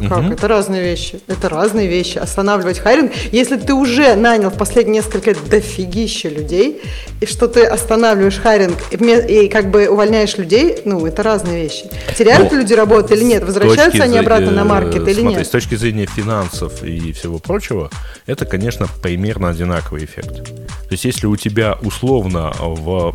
как? 0.08 0.30
Это 0.30 0.48
разные 0.48 0.82
вещи. 0.82 1.20
Это 1.26 1.48
разные 1.48 1.88
вещи. 1.88 2.18
Останавливать 2.18 2.78
hiring. 2.78 3.12
Если 3.32 3.56
ты 3.56 3.74
уже 3.74 4.14
нанял 4.14 4.50
в 4.50 4.56
последние 4.56 5.02
несколько 5.02 5.30
лет 5.30 5.38
дофигища 5.48 6.28
людей, 6.28 6.80
и 7.20 7.26
что 7.26 7.48
ты 7.48 7.64
останавливаешь 7.64 8.38
hiring 8.38 8.78
и, 8.90 9.44
и 9.44 9.48
как 9.48 9.70
бы 9.70 9.88
увольняешь 9.88 10.36
людей, 10.36 10.78
ну, 10.84 11.04
это 11.06 11.22
разные 11.22 11.62
вещи. 11.62 11.90
Теряют 12.16 12.50
Ну, 12.52 12.58
люди 12.58 12.72
работу 12.74 13.14
или 13.14 13.24
нет? 13.24 13.44
Возвращаются 13.44 14.02
они 14.02 14.18
обратно 14.18 14.50
на 14.50 14.64
market 14.64 15.06
или 15.08 15.20
смотри, 15.20 15.38
нет? 15.38 15.46
С 15.46 15.50
точки 15.50 15.74
зрения 15.74 16.06
финансов 16.06 16.82
и 16.82 17.12
всего 17.12 17.38
прочего, 17.38 17.90
это, 18.26 18.46
конечно, 18.46 18.86
примерно 19.02 19.48
одинаковый 19.48 20.04
эффект. 20.04 20.44
То 20.44 20.92
есть, 20.92 21.04
если 21.04 21.26
у 21.26 21.36
тебя 21.36 21.76
условно 21.82 22.52
в 22.58 23.14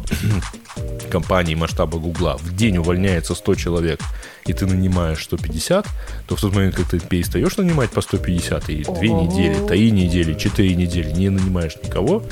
компании 1.09 1.55
масштаба 1.55 1.97
Гугла. 1.97 2.37
В 2.37 2.55
день 2.55 2.77
увольняется 2.77 3.35
100 3.35 3.55
человек, 3.55 3.99
и 4.45 4.53
ты 4.53 4.65
нанимаешь 4.65 5.23
150, 5.23 5.87
то 6.27 6.35
в 6.35 6.41
тот 6.41 6.53
момент, 6.53 6.75
как 6.75 6.87
ты 6.89 6.99
перестаешь 6.99 7.57
нанимать 7.57 7.89
по 7.89 8.01
150, 8.01 8.69
и 8.69 8.83
две 8.83 9.09
недели, 9.09 9.67
три 9.67 9.91
недели, 9.91 10.33
четыре 10.33 10.75
недели 10.75 11.11
не 11.11 11.29
нанимаешь 11.29 11.75
никого, 11.83 12.23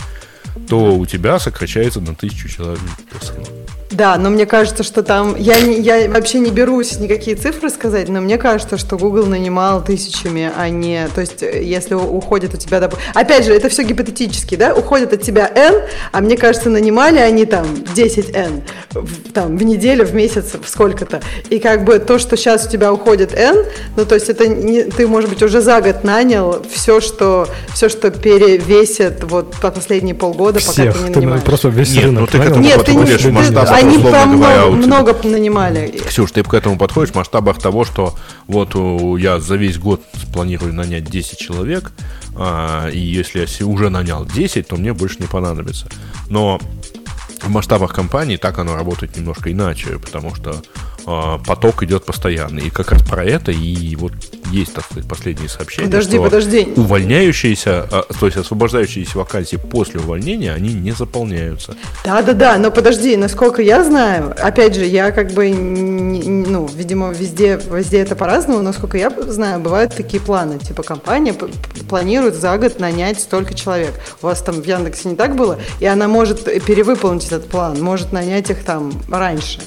то 0.67 0.95
у 0.95 1.05
тебя 1.05 1.39
сокращается 1.39 1.99
на 2.01 2.15
тысячу 2.15 2.47
человек 2.47 2.79
персонал. 3.11 3.47
Да, 3.93 4.17
но 4.17 4.29
мне 4.29 4.45
кажется, 4.45 4.83
что 4.83 5.03
там... 5.03 5.35
Я, 5.37 5.61
не, 5.61 5.79
я 5.79 6.09
вообще 6.09 6.39
не 6.39 6.49
берусь 6.49 6.99
никакие 6.99 7.35
цифры 7.35 7.69
сказать, 7.69 8.09
но 8.09 8.21
мне 8.21 8.37
кажется, 8.37 8.77
что 8.77 8.97
Google 8.97 9.27
нанимал 9.27 9.83
тысячами, 9.83 10.51
а 10.55 10.69
не... 10.69 11.07
То 11.13 11.21
есть, 11.21 11.43
э, 11.43 11.63
если 11.63 11.93
уходит 11.93 12.55
у 12.55 12.57
тебя... 12.57 12.79
доп- 12.79 12.97
Опять 13.13 13.45
же, 13.45 13.53
это 13.53 13.69
все 13.69 13.83
гипотетически, 13.83 14.55
да? 14.55 14.73
Уходит 14.73 15.13
от 15.13 15.21
тебя 15.21 15.47
N, 15.53 15.83
а 16.11 16.21
мне 16.21 16.37
кажется, 16.37 16.69
нанимали 16.69 17.19
они 17.19 17.45
там 17.45 17.67
10 17.93 18.35
N 18.35 18.63
в, 18.91 19.31
там, 19.31 19.57
в 19.57 19.63
неделю, 19.63 20.05
в 20.05 20.15
месяц, 20.15 20.53
в 20.59 20.67
сколько-то. 20.67 21.21
И 21.49 21.59
как 21.59 21.83
бы 21.83 21.99
то, 21.99 22.17
что 22.17 22.35
сейчас 22.35 22.65
у 22.65 22.69
тебя 22.69 22.91
уходит 22.91 23.33
N, 23.35 23.63
ну, 23.95 24.05
то 24.05 24.15
есть 24.15 24.29
это 24.29 24.47
не, 24.47 24.83
ты, 24.83 25.07
может 25.07 25.29
быть, 25.29 25.43
уже 25.43 25.61
за 25.61 25.81
год 25.81 26.03
нанял 26.03 26.63
все, 26.71 26.99
что, 26.99 27.47
все, 27.73 27.89
что 27.89 28.09
перевесит 28.09 29.23
вот 29.23 29.55
по 29.61 29.69
последние 29.69 30.15
полгода, 30.15 30.42
пока 30.51 30.71
Всех. 30.71 30.93
ты 30.97 31.03
не 31.07 31.13
Ты 31.13 31.19
нанимаешь. 31.19 31.43
просто 31.43 31.69
весь 31.69 31.91
Нет, 31.93 32.03
рынок 32.05 32.21
ну 32.21 32.27
ты 32.27 32.37
к 32.37 32.41
этому 32.41 32.63
Нет, 32.63 32.83
ты 32.85 32.91
не... 32.91 32.97
подходишь 32.97 33.21
в 33.21 33.23
ты- 33.25 33.31
масштабах, 33.31 33.71
они 33.71 33.97
прям 33.97 34.37
говоря, 34.37 34.65
много, 34.65 34.85
много 35.13 35.27
нанимали. 35.29 36.01
Ксюш, 36.07 36.31
ты 36.31 36.43
к 36.43 36.53
этому 36.53 36.77
подходишь 36.77 37.11
в 37.11 37.15
масштабах 37.15 37.59
того, 37.59 37.85
что 37.85 38.15
вот 38.47 38.75
у- 38.75 39.17
я 39.17 39.39
за 39.39 39.55
весь 39.55 39.77
год 39.77 40.01
планирую 40.33 40.73
нанять 40.73 41.05
10 41.05 41.37
человек, 41.37 41.91
а, 42.35 42.89
и 42.89 42.99
если 42.99 43.47
я 43.59 43.65
уже 43.67 43.89
нанял 43.89 44.25
10, 44.25 44.67
то 44.67 44.75
мне 44.75 44.93
больше 44.93 45.17
не 45.19 45.27
понадобится. 45.27 45.87
Но 46.29 46.59
в 47.41 47.49
масштабах 47.49 47.93
компании 47.93 48.37
так 48.37 48.57
оно 48.59 48.75
работает 48.75 49.15
немножко 49.17 49.51
иначе, 49.51 49.99
потому 49.99 50.33
что 50.35 50.55
поток 51.05 51.83
идет 51.83 52.05
постоянный. 52.05 52.67
И 52.67 52.69
как 52.69 52.91
раз 52.91 53.01
про 53.03 53.23
это 53.23 53.51
и 53.51 53.95
вот 53.95 54.13
есть, 54.51 54.73
так 54.73 54.85
сказать, 54.85 55.07
последние 55.07 55.49
сообщения. 55.49 55.87
Подожди, 55.87 56.17
что 56.17 56.23
подожди. 56.23 56.73
Увольняющиеся, 56.75 57.87
а, 57.91 58.05
то 58.19 58.25
есть 58.25 58.37
освобождающиеся 58.37 59.17
вакансии 59.17 59.55
после 59.55 59.99
увольнения, 59.99 60.53
они 60.53 60.73
не 60.73 60.91
заполняются. 60.91 61.75
Да, 62.05 62.21
да, 62.21 62.33
да, 62.33 62.57
но 62.57 62.71
подожди, 62.71 63.17
насколько 63.17 63.61
я 63.61 63.83
знаю, 63.83 64.35
опять 64.39 64.75
же, 64.75 64.85
я 64.85 65.11
как 65.11 65.31
бы, 65.31 65.49
ну, 65.49 66.67
видимо, 66.67 67.11
везде, 67.11 67.59
везде 67.71 67.99
это 67.99 68.15
по-разному, 68.15 68.59
но 68.59 68.65
насколько 68.65 68.97
я 68.97 69.09
знаю, 69.27 69.59
бывают 69.59 69.95
такие 69.95 70.21
планы, 70.21 70.59
типа 70.59 70.83
компания 70.83 71.33
планирует 71.89 72.35
за 72.35 72.57
год 72.57 72.79
нанять 72.79 73.19
столько 73.19 73.53
человек. 73.53 73.93
У 74.21 74.27
вас 74.27 74.41
там 74.41 74.61
в 74.61 74.65
Яндексе 74.65 75.09
не 75.09 75.15
так 75.15 75.35
было, 75.35 75.59
и 75.79 75.85
она 75.85 76.07
может 76.07 76.43
перевыполнить 76.65 77.25
этот 77.25 77.49
план, 77.49 77.81
может 77.81 78.11
нанять 78.11 78.49
их 78.49 78.63
там 78.63 78.91
раньше. 79.09 79.61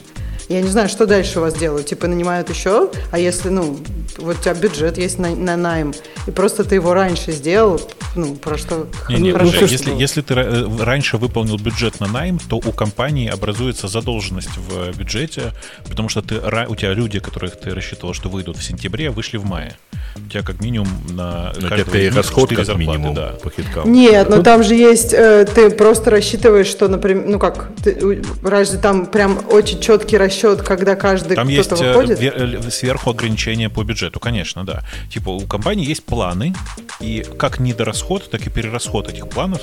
Я 0.48 0.62
не 0.62 0.68
знаю, 0.68 0.88
что 0.88 1.06
дальше 1.06 1.38
у 1.38 1.42
вас 1.42 1.54
делают. 1.54 1.86
Типа 1.86 2.06
нанимают 2.06 2.50
еще, 2.50 2.90
а 3.10 3.18
если, 3.18 3.48
ну, 3.48 3.78
вот 4.18 4.38
у 4.38 4.40
тебя 4.40 4.54
бюджет 4.54 4.96
есть 4.96 5.18
на, 5.18 5.30
на 5.34 5.56
найм, 5.56 5.92
и 6.26 6.30
просто 6.30 6.62
ты 6.64 6.76
его 6.76 6.94
раньше 6.94 7.32
сделал, 7.32 7.80
ну, 8.16 8.34
про 8.34 8.56
что 8.58 8.88
Не, 9.08 9.16
не, 9.16 9.32
хорошо, 9.32 9.52
что- 9.52 9.64
если, 9.66 9.92
если 9.94 10.20
ты 10.22 10.34
ра- 10.34 10.84
раньше 10.84 11.16
выполнил 11.18 11.56
бюджет 11.58 12.00
на 12.00 12.06
найм, 12.06 12.38
то 12.38 12.56
у 12.56 12.72
компании 12.72 13.28
образуется 13.28 13.88
задолженность 13.88 14.56
в 14.56 14.96
бюджете, 14.96 15.52
потому 15.88 16.08
что 16.08 16.22
ты, 16.22 16.36
у 16.68 16.74
тебя 16.74 16.92
люди, 16.94 17.18
которых 17.20 17.58
ты 17.58 17.70
рассчитывал, 17.74 18.14
что 18.14 18.28
выйдут 18.28 18.56
в 18.56 18.62
сентябре, 18.62 19.10
вышли 19.10 19.36
в 19.36 19.44
мае. 19.44 19.76
У 20.16 20.30
тебя 20.30 20.42
как 20.42 20.60
минимум 20.62 20.88
на 21.10 21.52
у 21.56 21.60
тебя 21.60 21.84
перерасход 21.84 22.48
как 22.48 22.64
зарплаты, 22.64 22.78
минимум 22.98 23.14
да. 23.14 23.28
по 23.42 23.50
хиткам. 23.50 23.92
Нет, 23.92 24.30
но 24.30 24.42
там 24.42 24.62
же 24.62 24.74
есть, 24.74 25.12
э, 25.12 25.44
ты 25.44 25.68
просто 25.70 26.10
рассчитываешь, 26.10 26.66
что, 26.68 26.88
например, 26.88 27.24
ну 27.26 27.38
как, 27.38 27.68
ты, 27.84 28.22
разве 28.42 28.78
там 28.78 29.06
прям 29.06 29.38
очень 29.50 29.78
четкий 29.80 30.16
расчет, 30.16 30.62
когда 30.62 30.96
каждый 30.96 31.34
Там 31.36 31.46
кто-то 31.48 31.74
есть 31.74 31.82
э, 31.82 31.88
выходит? 31.88 32.20
ве- 32.20 32.66
э, 32.66 32.70
сверху 32.70 33.10
ограничения 33.10 33.68
по 33.68 33.84
бюджету, 33.84 34.18
конечно, 34.18 34.64
да. 34.64 34.84
Типа 35.12 35.28
у 35.30 35.40
компании 35.40 35.86
есть 35.86 36.04
планы, 36.04 36.54
и 37.00 37.24
как 37.38 37.60
недорасход, 37.60 38.05
так 38.30 38.46
и 38.46 38.50
перерасход 38.50 39.08
этих 39.08 39.28
планов 39.28 39.60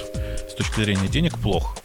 с 0.50 0.54
точки 0.54 0.82
зрения 0.82 1.08
денег 1.08 1.40
плохо. 1.40 1.78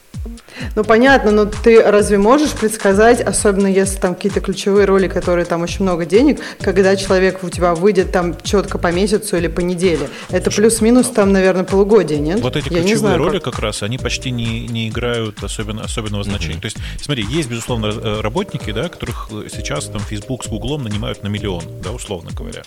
Ну 0.74 0.85
понятно, 0.85 1.30
но 1.30 1.44
ты 1.44 1.82
разве 1.82 2.18
можешь 2.18 2.52
предсказать, 2.52 3.20
особенно 3.20 3.66
если 3.66 3.98
там 3.98 4.14
какие-то 4.14 4.40
ключевые 4.40 4.85
роли, 4.86 5.09
которые 5.09 5.44
там 5.44 5.62
очень 5.62 5.82
много 5.82 6.05
денег, 6.05 6.40
когда 6.60 6.97
человек 6.97 7.43
у 7.43 7.51
тебя 7.51 7.74
выйдет 7.74 8.12
там 8.12 8.36
четко 8.43 8.78
по 8.78 8.93
месяцу 8.93 9.36
или 9.36 9.48
по 9.48 9.60
неделе? 9.60 10.09
Это 10.30 10.51
плюс-минус 10.51 11.09
там, 11.09 11.32
наверное, 11.32 11.64
полугодие, 11.64 12.18
нет? 12.18 12.40
Вот 12.40 12.56
эти 12.56 12.72
Я 12.72 12.80
не 12.80 12.90
ключевые 12.90 12.98
знаю, 12.98 13.18
роли 13.18 13.39
как. 13.39 13.55
как 13.55 13.59
раз, 13.60 13.82
они 13.82 13.98
почти 13.98 14.30
не, 14.30 14.66
не 14.66 14.89
играют 14.89 15.43
особенно, 15.43 15.82
особенного 15.82 16.24
значения. 16.24 16.60
То 16.60 16.66
есть, 16.66 16.78
смотри, 17.01 17.24
есть, 17.24 17.48
безусловно, 17.48 17.86
э, 17.86 18.20
работники, 18.20 18.70
да, 18.70 18.89
которых 18.89 19.28
э, 19.30 19.48
сейчас 19.52 19.86
там 19.86 20.01
Facebook 20.01 20.44
с 20.44 20.48
Гуглом 20.48 20.85
нанимают 20.85 21.22
на 21.22 21.28
миллион, 21.28 21.62
да, 21.82 21.93
условно 21.93 22.30
говоря. 22.32 22.62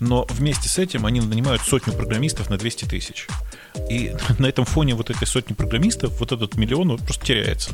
Но 0.00 0.26
вместе 0.30 0.68
с 0.68 0.78
этим 0.78 1.06
они 1.06 1.20
нанимают 1.20 1.62
сотню 1.62 1.92
программистов 1.92 2.50
на 2.50 2.56
200 2.56 2.84
тысяч. 2.86 3.26
И 3.88 4.14
на 4.38 4.46
этом 4.46 4.64
фоне 4.64 4.94
вот 4.94 5.10
этой 5.10 5.26
сотни 5.26 5.54
программистов 5.54 6.18
вот 6.20 6.32
этот 6.32 6.56
миллион 6.56 6.98
просто 6.98 7.26
теряется. 7.26 7.70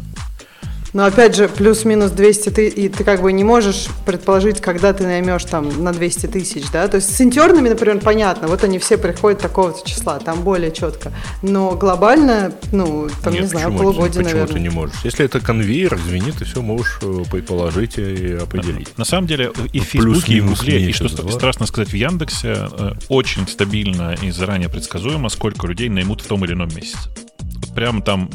Но 0.93 1.05
опять 1.05 1.37
же, 1.37 1.49
плюс-минус 1.49 2.11
200 2.13 2.51
ты, 2.51 2.69
и 2.69 2.89
ты 2.89 3.05
как 3.05 3.23
бы 3.23 3.33
не 3.33 3.45
можешь 3.45 3.89
предположить, 4.07 4.61
когда 4.61 4.93
ты 4.93 5.05
наймешь 5.05 5.45
там 5.45 5.85
на 5.85 5.93
200 5.93 6.27
тысяч, 6.27 6.71
да? 6.73 6.89
То 6.89 6.97
есть 6.97 7.15
с 7.15 7.21
интернами, 7.21 7.69
например, 7.69 8.01
понятно, 8.01 8.49
вот 8.49 8.65
они 8.65 8.79
все 8.79 8.97
приходят 8.97 9.41
такого-то 9.41 9.89
числа, 9.89 10.19
там 10.19 10.43
более 10.43 10.73
четко. 10.73 11.13
Но 11.43 11.73
глобально, 11.73 12.53
ну, 12.73 13.09
там, 13.23 13.33
Нет, 13.35 13.43
не 13.43 13.49
знаю, 13.49 13.67
почему, 13.67 13.79
полугодие, 13.79 14.25
почему 14.25 14.41
наверное. 14.41 14.55
ты 14.55 14.61
не 14.61 14.71
можешь? 14.71 14.97
Если 15.05 15.25
это 15.25 15.41
конвейер, 15.41 15.95
извини, 15.95 16.33
ты 16.33 16.45
все 16.45 16.63
можешь 16.63 16.99
э, 17.03 17.23
предположить 17.31 17.99
и 17.99 18.33
определить. 18.33 18.97
На 18.97 19.05
самом 19.05 19.27
деле 19.27 19.53
и 19.73 19.81
в 19.81 19.91
Плюс, 19.91 20.25
Фейсбуке, 20.25 20.33
и 20.35 20.41
в 20.41 20.47
Гугле, 20.49 20.89
и 20.89 20.93
что 20.93 21.09
два. 21.09 21.31
страшно 21.33 21.67
сказать, 21.67 21.91
в 21.91 21.97
Яндексе 21.97 22.69
э, 22.71 22.93
очень 23.09 23.47
стабильно 23.47 24.17
и 24.21 24.31
заранее 24.31 24.69
предсказуемо, 24.69 25.29
сколько 25.29 25.67
людей 25.67 25.89
наймут 25.89 26.23
в 26.23 26.27
том 26.27 26.45
или 26.45 26.53
ином 26.53 26.69
месяце. 26.75 27.09
Вот 27.41 27.75
прям 27.75 28.03
там, 28.03 28.31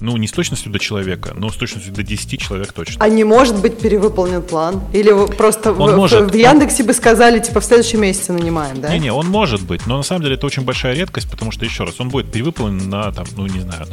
ну, 0.00 0.16
не 0.16 0.26
с 0.26 0.32
точностью 0.32 0.70
до 0.72 0.78
человека, 0.78 1.32
но 1.36 1.50
с 1.50 1.56
точностью 1.56 1.92
до 1.92 2.02
10 2.02 2.40
человек 2.40 2.72
точно. 2.72 3.04
А 3.04 3.08
не 3.08 3.24
может 3.24 3.56
быть 3.56 3.78
перевыполнен 3.78 4.42
план? 4.42 4.82
Или 4.92 5.12
просто 5.36 5.72
в, 5.72 5.80
Он 5.80 5.92
в- 5.92 5.96
может. 5.96 6.30
в 6.30 6.34
Яндексе 6.34 6.82
бы 6.84 6.92
сказали, 6.92 7.38
типа, 7.38 7.60
в 7.60 7.64
следующем 7.64 8.00
месяце 8.02 8.32
нанимаем, 8.32 8.80
да? 8.80 8.88
Не-не, 8.92 9.12
он 9.12 9.26
может 9.28 9.62
быть, 9.62 9.86
но 9.86 9.96
на 9.96 10.02
самом 10.02 10.22
деле 10.22 10.34
это 10.34 10.46
очень 10.46 10.62
большая 10.62 10.94
редкость, 10.94 11.30
потому 11.30 11.50
что, 11.50 11.64
еще 11.64 11.84
раз, 11.84 11.94
он 12.00 12.08
будет 12.08 12.30
перевыполнен 12.30 12.88
на, 12.88 13.12
там, 13.12 13.26
ну, 13.36 13.46
не 13.46 13.60
знаю, 13.60 13.86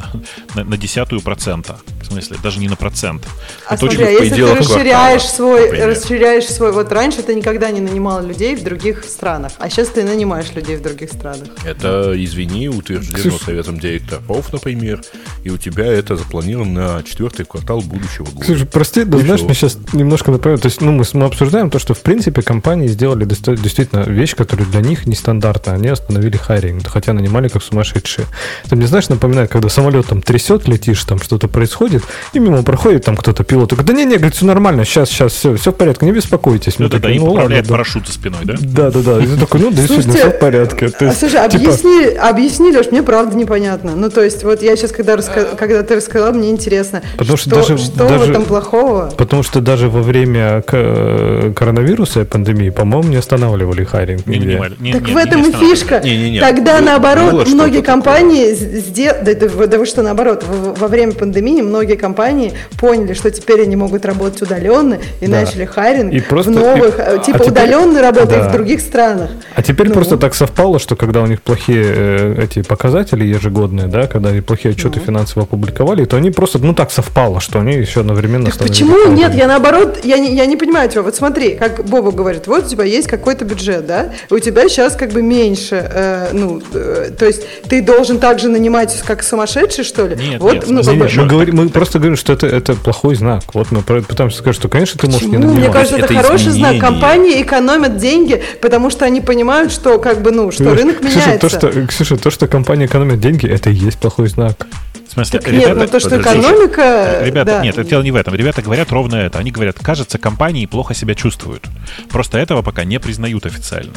на, 0.54 0.64
на 0.64 0.76
десятую 0.76 1.20
процента. 1.20 1.76
В 2.02 2.06
смысле, 2.06 2.36
даже 2.42 2.58
не 2.60 2.68
на 2.68 2.76
процент. 2.76 3.22
А 3.68 3.74
Это 3.74 3.86
очень 3.86 3.96
смотри, 3.98 4.16
а 4.16 4.20
если 4.22 4.34
ты 4.36 4.54
расширяешь 4.54 5.22
квартала, 5.22 5.36
свой, 5.36 5.62
например. 5.66 5.88
расширяешь 5.88 6.46
свой, 6.46 6.72
вот 6.72 6.92
раньше 6.92 7.22
ты 7.22 7.34
никогда 7.34 7.70
не 7.70 7.80
нанимал 7.80 8.22
людей 8.24 8.56
в 8.56 8.62
других 8.64 9.04
странах, 9.04 9.52
а 9.58 9.70
сейчас 9.70 9.88
ты 9.88 10.02
нанимаешь 10.04 10.50
людей 10.54 10.76
в 10.76 10.82
других 10.82 11.10
странах. 11.12 11.48
Это, 11.64 12.12
извини, 12.16 12.68
утверждено 12.68 13.18
Ксюш. 13.18 13.42
советом 13.46 13.78
директоров, 13.78 14.52
например, 14.52 15.02
и 15.44 15.50
у 15.50 15.58
тебя 15.58 15.91
это 15.92 16.16
запланировано 16.16 16.96
на 16.96 17.02
четвертый 17.02 17.44
квартал 17.44 17.80
будущего 17.80 18.24
года. 18.24 18.44
Слушай, 18.44 18.66
прости, 18.66 19.04
да 19.04 19.18
знаешь, 19.18 19.42
мне 19.42 19.54
сейчас 19.54 19.78
немножко 19.92 20.30
напоминает, 20.30 20.62
то 20.62 20.66
есть, 20.66 20.80
ну, 20.80 20.92
мы, 20.92 21.04
мы 21.12 21.26
обсуждаем 21.26 21.70
то, 21.70 21.78
что, 21.78 21.94
в 21.94 22.00
принципе, 22.00 22.42
компании 22.42 22.88
сделали 22.88 23.24
действительно 23.24 24.00
вещь, 24.00 24.34
которая 24.34 24.66
для 24.66 24.80
них 24.80 25.06
нестандартна. 25.06 25.74
Они 25.74 25.88
остановили 25.88 26.36
хайринг, 26.36 26.86
хотя 26.86 27.12
нанимали 27.12 27.48
как 27.48 27.62
сумасшедшие. 27.62 28.26
Это 28.64 28.76
мне, 28.76 28.86
знаешь, 28.86 29.08
напоминает, 29.08 29.50
когда 29.50 29.68
самолет 29.68 30.06
там 30.06 30.22
трясет, 30.22 30.68
летишь, 30.68 31.04
там 31.04 31.20
что-то 31.20 31.48
происходит, 31.48 32.02
и 32.32 32.38
мимо 32.38 32.62
проходит 32.62 33.04
там 33.04 33.16
кто-то 33.16 33.44
пилот, 33.44 33.70
говорит, 33.70 33.86
да 33.86 33.92
не-не, 33.92 34.16
говорит, 34.16 34.34
все 34.34 34.46
нормально, 34.46 34.84
сейчас, 34.84 35.08
сейчас, 35.08 35.32
все, 35.32 35.56
все 35.56 35.72
в 35.72 35.76
порядке, 35.76 36.06
не 36.06 36.12
беспокойтесь. 36.12 36.78
Ну, 36.78 36.88
да, 36.88 36.98
да, 36.98 37.10
и 37.10 37.18
ну, 37.18 37.32
управляет 37.32 37.66
да. 37.66 37.70
парашют 37.70 38.06
за 38.06 38.12
спиной, 38.12 38.40
да? 38.44 38.54
Да, 38.60 38.90
да, 38.90 39.00
да. 39.00 39.18
И 39.22 39.26
ты 39.26 39.36
такой, 39.36 39.60
ну, 39.60 39.70
да, 39.70 39.76
действительно, 39.76 40.14
все 40.14 40.30
в 40.30 40.38
порядке. 40.38 40.92
Есть, 41.00 41.18
слушай, 41.18 41.48
типа... 41.48 41.64
объясни, 41.64 42.04
объясни, 42.04 42.72
Леш, 42.72 42.90
мне 42.90 43.02
правда 43.02 43.36
непонятно. 43.36 43.94
Ну, 43.96 44.10
то 44.10 44.22
есть, 44.22 44.44
вот 44.44 44.62
я 44.62 44.76
сейчас, 44.76 44.92
когда, 44.92 45.16
раска... 45.16 45.44
когда 45.82 45.88
ты 45.88 45.96
рассказал, 45.96 46.32
мне 46.32 46.50
интересно, 46.50 47.02
потому 47.16 47.36
что, 47.36 47.50
что, 47.50 47.60
даже, 47.60 47.78
что 47.78 48.08
даже, 48.08 48.18
в 48.18 48.30
этом 48.30 48.44
плохого? 48.44 49.12
Потому 49.16 49.42
что 49.42 49.60
даже 49.60 49.88
во 49.88 50.02
время 50.02 50.62
коронавируса, 50.62 52.24
пандемии, 52.24 52.70
по-моему, 52.70 53.08
не 53.08 53.16
останавливали 53.16 53.84
хайринг. 53.84 54.26
Не, 54.26 54.38
не, 54.38 54.60
не, 54.78 54.92
так 54.92 55.06
не, 55.06 55.12
в 55.12 55.16
этом 55.16 55.42
и 55.42 55.52
фишка. 55.52 56.00
Не, 56.04 56.16
не, 56.16 56.30
не. 56.32 56.40
Тогда, 56.40 56.78
ну, 56.78 56.86
наоборот, 56.86 57.48
многие 57.48 57.82
компании 57.82 58.52
сделали... 58.54 59.24
Да, 59.24 59.48
да, 59.48 59.66
да 59.66 59.78
вы 59.78 59.86
что, 59.86 60.02
наоборот, 60.02 60.44
во 60.46 60.88
время 60.88 61.12
пандемии 61.12 61.60
многие 61.62 61.96
компании 61.96 62.52
поняли, 62.78 63.14
что 63.14 63.30
теперь 63.30 63.62
они 63.62 63.76
могут 63.76 64.04
работать 64.04 64.42
удаленно 64.42 64.98
и 65.20 65.26
да. 65.26 65.40
начали 65.40 65.64
хайринг 65.64 66.12
и 66.12 66.20
просто, 66.20 66.52
в 66.52 66.54
новых, 66.54 66.98
и, 66.98 67.24
типа 67.24 67.44
а 67.44 67.48
удаленной 67.48 67.94
теперь, 67.94 68.02
работы 68.02 68.36
да. 68.36 68.48
в 68.48 68.52
других 68.52 68.80
странах. 68.80 69.30
А 69.54 69.62
теперь 69.62 69.88
ну. 69.88 69.94
просто 69.94 70.16
так 70.16 70.34
совпало, 70.34 70.78
что 70.78 70.96
когда 70.96 71.22
у 71.22 71.26
них 71.26 71.42
плохие 71.42 71.84
э, 71.84 72.44
эти 72.44 72.62
показатели 72.62 73.24
ежегодные, 73.24 73.88
да, 73.88 74.06
когда 74.06 74.30
они 74.30 74.40
плохие 74.40 74.72
отчеты 74.72 75.00
ну. 75.00 75.06
финансово 75.06 75.44
опубликовали, 75.72 76.04
то 76.04 76.16
они 76.16 76.30
просто, 76.30 76.58
ну 76.58 76.74
так 76.74 76.90
совпало, 76.90 77.40
что 77.40 77.58
они 77.60 77.74
еще 77.74 78.00
одновременно 78.00 78.50
так 78.50 78.58
Почему 78.58 79.06
нет? 79.08 79.34
Я 79.34 79.46
наоборот, 79.46 80.00
я 80.04 80.18
не, 80.18 80.34
я 80.34 80.46
не 80.46 80.56
понимаю 80.56 80.88
тебя. 80.88 81.02
Вот 81.02 81.16
смотри, 81.16 81.56
как 81.56 81.84
Боба 81.84 82.12
говорит, 82.12 82.46
вот 82.46 82.66
у 82.66 82.68
тебя 82.68 82.84
есть 82.84 83.08
какой-то 83.08 83.44
бюджет, 83.44 83.86
да, 83.86 84.12
у 84.30 84.38
тебя 84.38 84.68
сейчас 84.68 84.94
как 84.94 85.10
бы 85.10 85.22
меньше, 85.22 85.76
э, 85.76 86.28
ну, 86.32 86.62
э, 86.74 87.10
то 87.18 87.26
есть 87.26 87.42
ты 87.68 87.82
должен 87.82 88.18
также 88.18 88.48
нанимать 88.48 89.02
как 89.06 89.22
сумасшедший, 89.22 89.84
что 89.84 90.06
ли? 90.06 90.16
Нет, 90.16 90.40
вот, 90.40 90.54
нет, 90.54 90.64
ну, 90.68 90.82
мы, 90.84 91.08
мы, 91.08 91.26
говорим, 91.26 91.56
мы 91.56 91.68
просто 91.68 91.98
говорим, 91.98 92.16
что 92.16 92.32
это, 92.32 92.46
это 92.46 92.74
плохой 92.74 93.14
знак. 93.14 93.42
Вот 93.54 93.70
мы 93.70 93.82
пытаемся 93.82 94.38
сказать, 94.38 94.56
что, 94.56 94.68
конечно, 94.68 94.98
ты 95.00 95.06
можешь 95.06 95.22
не 95.22 95.38
нанимать. 95.38 95.56
Мне 95.56 95.70
кажется, 95.70 95.96
это, 95.96 96.06
это 96.06 96.22
хороший 96.22 96.48
изменение. 96.48 96.80
знак. 96.80 96.92
Компании 96.92 97.42
экономят 97.42 97.96
деньги, 97.96 98.42
потому 98.60 98.90
что 98.90 99.04
они 99.04 99.20
понимают, 99.20 99.72
что 99.72 99.98
как 99.98 100.22
бы, 100.22 100.30
ну, 100.30 100.50
что 100.50 100.64
Ксюша, 100.64 100.76
рынок 100.76 101.02
меняется. 101.02 101.38
То, 101.38 101.48
что, 101.48 101.86
Ксюша, 101.86 102.16
то, 102.16 102.30
что 102.30 102.46
компания 102.46 102.86
экономит 102.86 103.20
деньги, 103.20 103.46
это 103.46 103.70
и 103.70 103.74
есть 103.74 103.98
плохой 103.98 104.28
знак. 104.28 104.66
В 105.12 105.14
смысле, 105.14 105.40
так 105.40 105.48
ребята, 105.52 105.68
нет, 105.68 105.76
ну 105.76 105.88
то, 105.88 106.00
что 106.00 106.18
экономика... 106.18 107.20
Ребята, 107.22 107.50
да. 107.50 107.62
нет, 107.62 107.76
это 107.76 107.86
дело 107.86 108.00
не 108.00 108.10
в 108.10 108.16
этом. 108.16 108.34
Ребята 108.34 108.62
говорят 108.62 108.90
ровно 108.92 109.16
это. 109.16 109.38
Они 109.38 109.50
говорят, 109.50 109.78
кажется, 109.78 110.16
компании 110.16 110.64
плохо 110.64 110.94
себя 110.94 111.14
чувствуют. 111.14 111.68
Просто 112.08 112.38
этого 112.38 112.62
пока 112.62 112.84
не 112.84 112.98
признают 112.98 113.44
официально. 113.44 113.92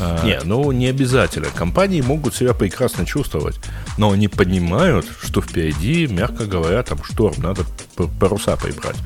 А, 0.00 0.24
не, 0.24 0.40
ну 0.42 0.72
не 0.72 0.88
обязательно. 0.88 1.46
Компании 1.54 2.00
могут 2.00 2.34
себя 2.34 2.54
прекрасно 2.54 3.06
чувствовать, 3.06 3.60
но 3.98 4.10
они 4.10 4.26
понимают, 4.26 5.06
что 5.22 5.40
впереди, 5.40 6.08
мягко 6.08 6.44
говоря, 6.46 6.82
там 6.82 6.98
шторм, 7.04 7.34
надо 7.40 7.62
паруса 8.18 8.56
прибрать 8.56 8.96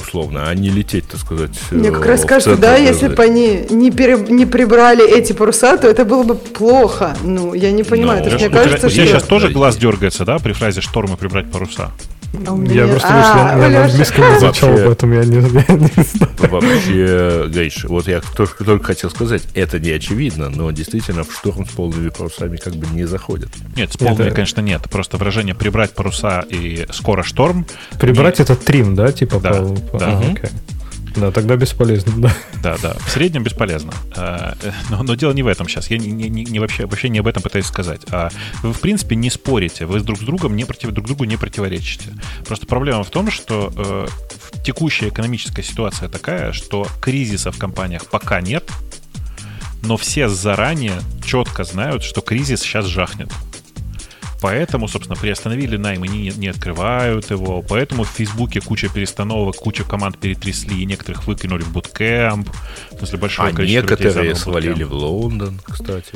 условно, 0.00 0.48
а 0.48 0.54
не 0.54 0.70
лететь, 0.70 1.08
так 1.08 1.20
сказать. 1.20 1.50
Мне 1.70 1.90
как 1.90 2.06
раз 2.06 2.24
кажется, 2.24 2.56
да, 2.56 2.76
если 2.76 3.08
бы 3.08 3.22
они 3.22 3.66
не, 3.70 3.90
пере, 3.90 4.16
не 4.16 4.46
прибрали 4.46 5.08
эти 5.08 5.32
паруса, 5.32 5.76
то 5.76 5.88
это 5.88 6.04
было 6.04 6.22
бы 6.22 6.34
плохо. 6.34 7.16
Ну, 7.22 7.54
я 7.54 7.72
не 7.72 7.82
понимаю. 7.82 8.18
Но, 8.18 8.24
то 8.24 8.30
есть, 8.30 8.46
мне 8.46 8.54
кажется, 8.54 8.86
у 8.86 8.90
тебя 8.90 9.04
что... 9.04 9.12
сейчас 9.12 9.22
тоже 9.24 9.50
глаз 9.50 9.76
дергается, 9.76 10.24
да, 10.24 10.38
при 10.38 10.52
фразе 10.52 10.80
«шторм» 10.80 11.14
и 11.14 11.16
«прибрать 11.16 11.50
паруса»? 11.50 11.90
А 12.34 12.72
я 12.72 12.86
просто 12.86 13.08
а, 13.10 13.58
я, 13.58 13.68
на 13.68 13.84
английском 13.84 14.24
изучал, 14.36 14.70
поэтому 14.76 15.14
я 15.14 15.24
не, 15.24 15.36
я 15.36 15.42
не 15.74 16.02
знаю. 16.04 16.32
Вообще, 16.38 17.48
Гриш, 17.48 17.84
вот 17.84 18.06
я 18.06 18.20
только, 18.36 18.64
только 18.64 18.84
хотел 18.84 19.10
сказать, 19.10 19.42
это 19.54 19.80
не 19.80 19.90
очевидно, 19.90 20.50
но 20.50 20.70
действительно 20.70 21.24
в 21.24 21.32
шторм 21.32 21.66
с 21.66 21.70
полными 21.70 22.10
парусами 22.10 22.56
как 22.58 22.74
бы 22.74 22.86
не 22.94 23.06
заходит. 23.06 23.48
Нет, 23.76 23.92
с 23.92 23.96
полными, 23.96 24.26
это... 24.26 24.34
конечно, 24.34 24.60
нет. 24.60 24.82
Просто 24.90 25.16
выражение 25.16 25.54
«прибрать 25.54 25.94
паруса» 25.94 26.44
и 26.48 26.86
«скоро 26.92 27.22
шторм». 27.22 27.66
Прибрать 27.98 28.40
это 28.40 28.56
трим, 28.56 28.94
да? 28.94 29.10
Типа 29.10 29.40
да, 29.40 29.62
по... 29.90 29.98
да. 29.98 30.20
Okay. 30.20 30.50
Да, 31.16 31.30
тогда 31.30 31.56
бесполезно, 31.56 32.12
да. 32.16 32.32
Да, 32.62 32.76
да. 32.82 32.94
В 32.94 33.10
среднем 33.10 33.42
бесполезно. 33.42 33.92
А, 34.16 34.56
но, 34.90 35.02
но 35.02 35.14
дело 35.14 35.32
не 35.32 35.42
в 35.42 35.46
этом 35.46 35.68
сейчас. 35.68 35.90
Я 35.90 35.98
не, 35.98 36.10
не, 36.10 36.44
не 36.44 36.58
вообще, 36.58 36.86
вообще 36.86 37.08
не 37.08 37.18
об 37.18 37.26
этом 37.26 37.42
пытаюсь 37.42 37.66
сказать. 37.66 38.02
А 38.10 38.30
вы, 38.62 38.72
в 38.72 38.80
принципе, 38.80 39.16
не 39.16 39.30
спорите. 39.30 39.86
Вы 39.86 40.00
друг 40.00 40.18
с 40.18 40.22
другом 40.22 40.56
не 40.56 40.64
против, 40.64 40.90
друг 40.90 41.06
другу 41.06 41.24
не 41.24 41.36
противоречите. 41.36 42.12
Просто 42.46 42.66
проблема 42.66 43.04
в 43.04 43.10
том, 43.10 43.30
что 43.30 43.72
э, 43.76 44.06
текущая 44.64 45.08
экономическая 45.08 45.62
ситуация 45.62 46.08
такая, 46.08 46.52
что 46.52 46.86
кризиса 47.00 47.52
в 47.52 47.58
компаниях 47.58 48.06
пока 48.06 48.40
нет, 48.40 48.70
но 49.82 49.96
все 49.96 50.28
заранее 50.28 51.00
четко 51.24 51.64
знают, 51.64 52.02
что 52.02 52.20
кризис 52.20 52.60
сейчас 52.60 52.86
жахнет. 52.86 53.30
Поэтому, 54.40 54.88
собственно, 54.88 55.18
приостановили 55.18 55.76
найм 55.76 56.04
и 56.04 56.08
не, 56.08 56.30
не 56.30 56.48
открывают 56.48 57.30
его. 57.30 57.62
Поэтому 57.62 58.04
в 58.04 58.08
Фейсбуке 58.08 58.60
куча 58.60 58.88
перестановок, 58.88 59.56
куча 59.56 59.84
команд 59.84 60.18
перетрясли, 60.18 60.82
и 60.82 60.86
некоторых 60.86 61.26
выкинули 61.26 61.62
в 61.62 61.72
буткэмп. 61.72 62.48
В 62.92 62.98
смысле, 62.98 63.18
большое 63.18 63.50
а 63.50 63.52
количество 63.52 63.94
некоторые 63.94 64.34
свалили 64.34 64.84
в 64.84 64.92
Лондон, 64.92 65.60
кстати. 65.64 66.12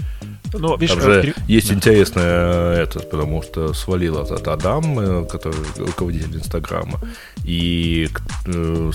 Ну, 0.54 0.76
видишь, 0.76 0.96
Там 0.96 1.02
же 1.02 1.22
пере... 1.22 1.34
есть 1.48 1.68
да. 1.68 1.74
интересное 1.74 2.74
это, 2.74 3.00
потому 3.00 3.42
что 3.42 3.72
свалил 3.72 4.18
этот 4.18 4.46
Адам, 4.48 4.98
э, 4.98 5.24
который 5.24 5.56
руководитель 5.78 6.36
Инстаграма, 6.36 7.00
и 7.44 8.08
э, 8.46 8.90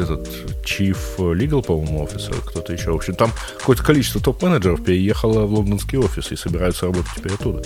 этот 0.00 0.28
Chief 0.64 0.96
Legal, 1.18 1.64
по-моему, 1.64 2.04
офисер, 2.04 2.34
кто-то 2.46 2.72
еще. 2.72 2.92
В 2.92 2.96
общем, 2.96 3.14
там 3.14 3.32
какое-то 3.58 3.82
количество 3.82 4.20
топ-менеджеров 4.20 4.84
переехало 4.84 5.46
в 5.46 5.54
лондонский 5.54 5.98
офис 5.98 6.30
и 6.30 6.36
собираются 6.36 6.86
работать 6.86 7.12
теперь 7.16 7.32
оттуда. 7.32 7.62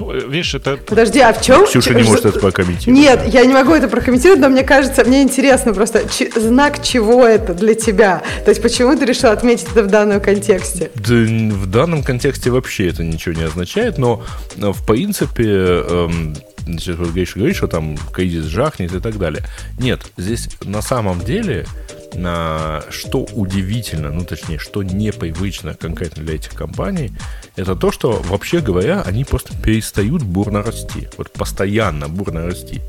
Ну, 0.00 0.12
видишь, 0.12 0.54
это... 0.54 0.78
Подожди, 0.78 1.20
а 1.20 1.32
в 1.32 1.42
чем? 1.42 1.66
Ксюша 1.66 1.94
не 1.94 2.02
может 2.02 2.24
это 2.24 2.40
прокомментировать. 2.40 2.98
Нет, 2.98 3.20
я 3.26 3.44
не 3.44 3.52
могу 3.52 3.72
это 3.74 3.88
прокомментировать, 3.88 4.40
но 4.40 4.48
мне 4.48 4.62
кажется, 4.62 5.04
мне 5.04 5.22
интересно 5.22 5.74
просто, 5.74 6.02
знак 6.36 6.82
чего 6.82 7.26
это 7.26 7.52
для 7.54 7.74
тебя? 7.74 8.22
То 8.44 8.50
есть 8.50 8.62
почему 8.62 8.96
ты 8.96 9.04
решил 9.04 9.30
отметить 9.30 9.68
это 9.70 9.82
в 9.82 9.88
данном 9.88 10.20
контексте? 10.20 10.90
Да, 10.94 11.14
в 11.14 11.66
данном 11.66 12.02
контексте 12.02 12.50
вообще 12.50 12.88
это 12.88 13.04
ничего 13.04 13.34
не 13.34 13.44
означает, 13.44 13.98
но 13.98 14.22
в 14.56 14.86
принципе... 14.86 15.44
Эм, 15.44 16.34
значит, 16.64 16.96
вот 16.96 17.08
говоришь, 17.08 17.34
говоришь, 17.36 17.56
что 17.56 17.66
там 17.66 17.96
кризис 18.12 18.44
жахнет 18.44 18.94
и 18.94 19.00
так 19.00 19.18
далее. 19.18 19.44
Нет, 19.78 20.00
здесь 20.16 20.48
на 20.64 20.82
самом 20.82 21.20
деле 21.20 21.66
что 22.12 23.26
удивительно, 23.32 24.10
ну 24.10 24.24
точнее, 24.24 24.58
что 24.58 24.82
непривычно 24.82 25.74
конкретно 25.74 26.24
для 26.24 26.34
этих 26.34 26.54
компаний, 26.54 27.12
это 27.56 27.76
то, 27.76 27.92
что, 27.92 28.20
вообще 28.24 28.60
говоря, 28.60 29.02
они 29.02 29.24
просто 29.24 29.56
перестают 29.56 30.22
бурно 30.22 30.62
расти. 30.62 31.08
Вот 31.16 31.32
постоянно 31.32 32.08
бурно 32.08 32.46
расти. 32.46 32.80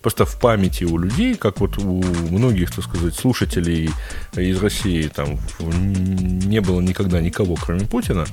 Просто 0.00 0.24
в 0.24 0.38
памяти 0.38 0.84
у 0.84 0.96
людей, 0.98 1.34
как 1.34 1.60
вот 1.60 1.78
у 1.78 2.02
многих, 2.30 2.72
так 2.72 2.84
сказать, 2.84 3.14
слушателей 3.14 3.90
из 4.36 4.62
России, 4.62 5.08
там 5.08 5.38
не 5.58 6.60
было 6.60 6.80
никогда 6.80 7.20
никого, 7.20 7.56
кроме 7.56 7.86
Путина, 7.86 8.26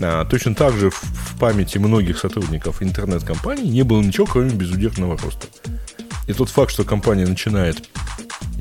а, 0.00 0.24
точно 0.24 0.54
так 0.54 0.74
же 0.74 0.90
в 0.90 1.38
памяти 1.38 1.78
многих 1.78 2.18
сотрудников 2.18 2.82
интернет-компаний 2.82 3.68
не 3.68 3.82
было 3.82 4.02
ничего, 4.02 4.26
кроме 4.26 4.50
безудержного 4.50 5.16
роста. 5.18 5.46
И 6.26 6.32
тот 6.32 6.50
факт, 6.50 6.72
что 6.72 6.84
компания 6.84 7.26
начинает 7.26 7.88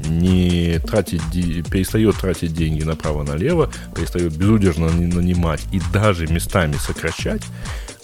не 0.05 0.79
тратить, 0.79 1.21
перестает 1.69 2.17
тратить 2.17 2.53
деньги 2.53 2.83
направо-налево, 2.83 3.71
перестает 3.95 4.35
безудержно 4.35 4.89
нанимать 4.89 5.61
и 5.71 5.81
даже 5.93 6.27
местами 6.27 6.75
сокращать, 6.75 7.41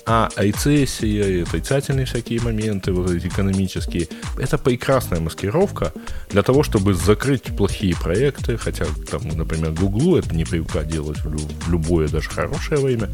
а 0.06 0.30
рецессия, 0.36 1.44
отрицательные 1.44 2.06
всякие 2.06 2.42
моменты, 2.42 2.92
вот 2.92 3.10
эти 3.12 3.28
экономические, 3.28 4.08
это 4.38 4.58
прекрасная 4.58 5.20
маскировка 5.20 5.94
для 6.30 6.44
того, 6.44 6.64
чтобы 6.64 6.94
закрыть 6.94 7.44
плохие 7.56 7.96
проекты, 7.96 8.58
хотя 8.58 8.86
там, 9.10 9.28
например, 9.30 9.72
Гуглу 9.72 10.18
это 10.18 10.36
не 10.36 10.44
привыкать 10.44 10.88
делать 10.88 11.20
в 11.24 11.72
любое, 11.72 12.08
даже 12.08 12.30
хорошее 12.30 12.82
время, 12.82 13.10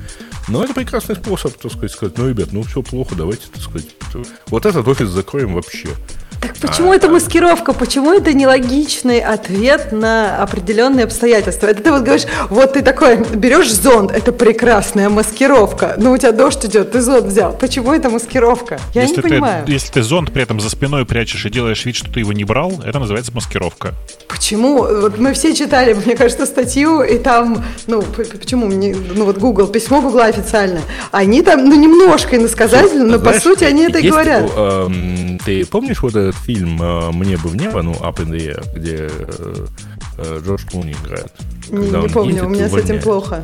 но 0.48 0.64
это 0.64 0.74
прекрасный 0.74 1.16
способ, 1.16 1.56
так 1.58 1.72
сказать, 1.72 1.92
сказать, 1.92 2.18
ну, 2.18 2.28
ребят, 2.28 2.50
ну 2.52 2.64
все 2.64 2.82
плохо, 2.82 3.16
давайте, 3.16 3.44
так 3.54 3.62
сказать, 3.62 3.88
вот 4.48 4.66
этот 4.66 4.88
офис 4.88 5.10
закроем 5.10 5.54
вообще. 5.54 5.90
Так 6.42 6.56
почему 6.58 6.92
а, 6.92 6.96
это 6.96 7.10
маскировка? 7.10 7.74
Почему 7.74 8.14
это 8.14 8.34
нелогичный 8.34 9.20
ответ 9.20 9.92
на 9.92 10.42
определенные 10.42 11.04
обстоятельства? 11.06 11.68
Это 11.68 11.84
ты 11.84 11.92
вот 11.92 12.04
говоришь, 12.04 12.28
вот 12.50 12.74
ты 12.74 12.82
такой 12.82 13.18
берешь 13.18 13.72
зонт, 13.74 14.12
это 14.12 14.32
прекрасная 14.32 15.10
маскировка. 15.10 15.96
Но 15.98 16.14
у 16.14 16.18
тебя 16.18 16.32
дождь 16.32 16.66
идет, 16.66 16.92
ты 16.92 17.02
зонт 17.02 17.26
взял. 17.26 17.54
Почему 17.54 17.94
это 17.94 18.10
маскировка? 18.10 18.80
Я 18.94 19.02
если 19.02 19.18
не 19.18 19.22
ты, 19.22 19.30
понимаю. 19.30 19.66
Если 19.68 19.92
ты 19.92 20.02
зонт 20.02 20.32
при 20.32 20.44
этом 20.44 20.62
за 20.62 20.70
спиной 20.70 21.06
прячешь 21.06 21.46
и 21.46 21.50
делаешь 21.50 21.86
вид, 21.86 21.96
что 21.96 22.12
ты 22.12 22.22
его 22.22 22.32
не 22.32 22.46
брал, 22.46 22.82
это 22.86 23.00
называется 23.00 23.34
маскировка. 23.34 23.94
Почему? 24.28 24.84
Вот 24.84 25.18
мы 25.18 25.34
все 25.34 25.54
читали, 25.54 25.94
мне 25.94 26.16
кажется, 26.16 26.46
статью, 26.46 27.02
и 27.02 27.18
там, 27.18 27.66
ну, 27.88 28.02
почему 28.02 28.68
мне, 28.68 28.96
ну 28.96 29.26
вот 29.26 29.38
Google, 29.38 29.68
письмо 29.68 30.02
Google 30.02 30.22
официальное, 30.22 30.84
они 31.12 31.42
там, 31.42 31.68
ну, 31.68 31.76
немножко 31.76 32.38
иносказательно, 32.38 33.06
но 33.06 33.18
Знаешь, 33.18 33.36
по 33.36 33.42
сути 33.42 33.64
они 33.66 33.84
это 33.84 34.00
и 34.00 34.10
говорят. 34.10 34.50
Э, 34.56 34.88
ты 35.46 35.66
помнишь 35.66 36.02
вот 36.02 36.16
этот 36.30 36.42
фильм 36.42 36.82
э, 36.82 37.12
«Мне 37.12 37.38
бы 37.38 37.50
в 37.50 37.56
небо», 37.56 37.82
ну, 37.82 37.94
«Up 37.94 38.18
in 38.18 38.30
the 38.30 38.56
Air», 38.56 38.76
где 38.76 39.10
э, 39.10 39.66
э, 40.18 40.42
Джордж 40.46 40.66
Клуни 40.70 40.94
играет? 41.04 41.32
Не, 41.70 41.90
не 41.90 42.10
помню, 42.10 42.46
у 42.46 42.50
меня 42.50 42.70
с 42.70 42.74
этим 42.74 43.02
плохо 43.02 43.44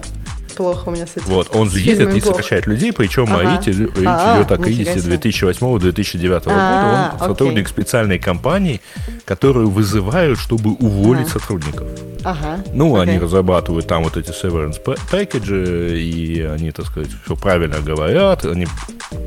плохо 0.55 0.89
у 0.89 0.91
меня 0.91 1.05
с 1.05 1.17
этим. 1.17 1.27
Вот, 1.27 1.55
он 1.55 1.69
же 1.69 1.79
едет 1.79 2.13
и 2.13 2.21
сокращает 2.21 2.67
людей, 2.67 2.91
причем 2.93 3.25
ага. 3.31 3.57
АИТ 3.57 3.67
идет 3.67 4.47
так 4.47 4.65
АИТ 4.65 4.87
2008-2009 4.87 6.43
года. 6.43 7.13
Он 7.13 7.27
сотрудник 7.27 7.67
специальной 7.67 8.19
компании, 8.19 8.81
которую 9.25 9.69
вызывают, 9.69 10.39
чтобы 10.39 10.71
уволить 10.73 11.27
сотрудников. 11.27 11.87
Ага. 12.23 12.63
Ну, 12.73 12.99
они 12.99 13.19
разрабатывают 13.19 13.87
там 13.87 14.03
вот 14.03 14.17
эти 14.17 14.31
severance 14.31 14.81
packages, 14.83 15.95
и 15.95 16.41
они, 16.41 16.71
так 16.71 16.87
сказать, 16.87 17.11
все 17.23 17.35
правильно 17.35 17.79
говорят, 17.79 18.45
они 18.45 18.67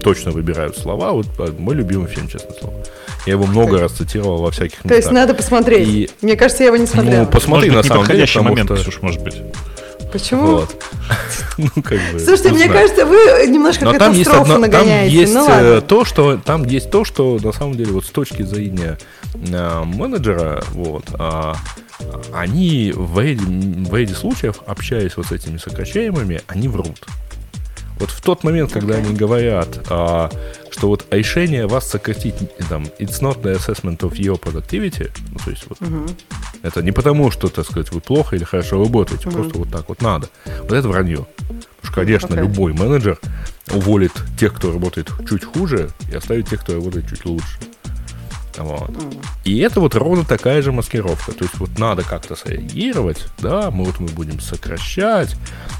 точно 0.02 0.32
выбирают 0.32 0.76
слова. 0.76 1.12
Вот 1.12 1.26
а, 1.38 1.54
мой 1.58 1.74
любимый 1.76 2.08
фильм, 2.08 2.28
честно 2.28 2.54
слово. 2.58 2.74
Я 3.26 3.34
его 3.34 3.46
много 3.46 3.78
раз 3.78 3.92
цитировал 3.92 4.42
во 4.42 4.50
всяких 4.50 4.84
местах. 4.84 4.90
То 4.90 4.96
есть 4.96 5.10
надо 5.10 5.34
посмотреть. 5.34 5.88
И... 5.88 6.10
Мне 6.22 6.36
кажется, 6.36 6.62
я 6.62 6.68
его 6.68 6.76
не 6.76 6.86
смотрел. 6.86 7.20
Ну, 7.20 7.26
посмотри, 7.26 7.70
на 7.70 7.82
самом 7.82 8.06
деле, 8.06 8.26
потому 8.26 8.48
момент, 8.48 8.70
что... 8.70 8.90
Ксюш, 8.90 9.02
может 9.02 9.22
быть. 9.22 9.36
Почему? 10.12 10.46
Вот. 10.46 10.84
ну, 11.58 11.68
как 11.82 11.98
бы, 12.12 12.18
Слушайте, 12.18 12.50
мне 12.50 12.64
знаю. 12.64 12.72
кажется, 12.72 13.06
вы 13.06 13.16
немножко 13.46 13.84
Но 13.84 13.92
там 13.94 14.12
есть, 14.12 14.30
одно, 14.30 14.58
нагоняете. 14.58 15.10
Там 15.10 15.20
есть 15.20 15.34
ну, 15.34 15.44
ладно. 15.44 15.80
то, 15.82 16.04
что 16.04 16.36
там 16.38 16.64
есть 16.64 16.90
то, 16.90 17.04
что 17.04 17.38
на 17.42 17.52
самом 17.52 17.76
деле 17.76 17.92
вот 17.92 18.06
с 18.06 18.10
точки 18.10 18.42
зрения 18.42 18.98
э, 19.34 19.82
менеджера, 19.84 20.64
вот, 20.72 21.04
э, 21.18 21.54
они 22.32 22.92
в 22.94 23.20
ряде, 23.20 23.42
в 23.44 23.94
ряде 23.94 24.14
случаев, 24.14 24.60
общаясь 24.66 25.16
вот 25.16 25.26
с 25.26 25.32
этими 25.32 25.58
сокращаемыми, 25.58 26.42
они 26.46 26.68
врут. 26.68 27.06
Вот 27.98 28.10
в 28.10 28.20
тот 28.22 28.44
момент, 28.44 28.72
когда 28.72 28.94
okay. 28.94 29.06
они 29.06 29.14
говорят, 29.14 29.68
а, 29.90 30.30
что 30.78 30.88
вот 30.88 31.06
решение 31.10 31.66
вас 31.66 31.90
сократить, 31.90 32.36
там, 32.68 32.84
it's 33.00 33.20
not 33.20 33.42
the 33.42 33.56
assessment 33.56 33.98
of 33.98 34.12
your 34.12 34.38
productivity, 34.38 35.10
ну, 35.32 35.38
то 35.44 35.50
есть 35.50 35.64
вот 35.68 35.78
uh-huh. 35.80 36.14
это 36.62 36.82
не 36.82 36.92
потому, 36.92 37.32
что, 37.32 37.48
так 37.48 37.64
сказать, 37.64 37.90
вы 37.90 38.00
плохо 38.00 38.36
или 38.36 38.44
хорошо 38.44 38.78
работаете, 38.78 39.28
uh-huh. 39.28 39.32
просто 39.32 39.58
вот 39.58 39.70
так 39.70 39.88
вот 39.88 40.00
надо. 40.02 40.28
Вот 40.62 40.72
это 40.72 40.86
вранье. 40.86 41.26
Потому 41.48 41.58
что, 41.82 41.92
конечно, 41.92 42.34
okay. 42.34 42.42
любой 42.42 42.74
менеджер 42.74 43.18
уволит 43.72 44.12
тех, 44.38 44.54
кто 44.54 44.72
работает 44.72 45.10
чуть 45.28 45.44
хуже, 45.44 45.90
и 46.12 46.14
оставит 46.14 46.48
тех, 46.48 46.60
кто 46.60 46.74
работает 46.74 47.08
чуть 47.08 47.24
лучше. 47.24 47.58
Вот. 48.58 48.90
И 49.44 49.58
это 49.60 49.80
вот 49.80 49.94
ровно 49.94 50.24
такая 50.24 50.62
же 50.62 50.72
маскировка. 50.72 51.32
То 51.32 51.44
есть 51.44 51.58
вот 51.58 51.78
надо 51.78 52.02
как-то 52.02 52.36
среагировать, 52.36 53.24
да, 53.38 53.70
мы 53.70 53.84
вот 53.84 54.00
мы 54.00 54.08
будем 54.08 54.40
сокращать, 54.40 55.34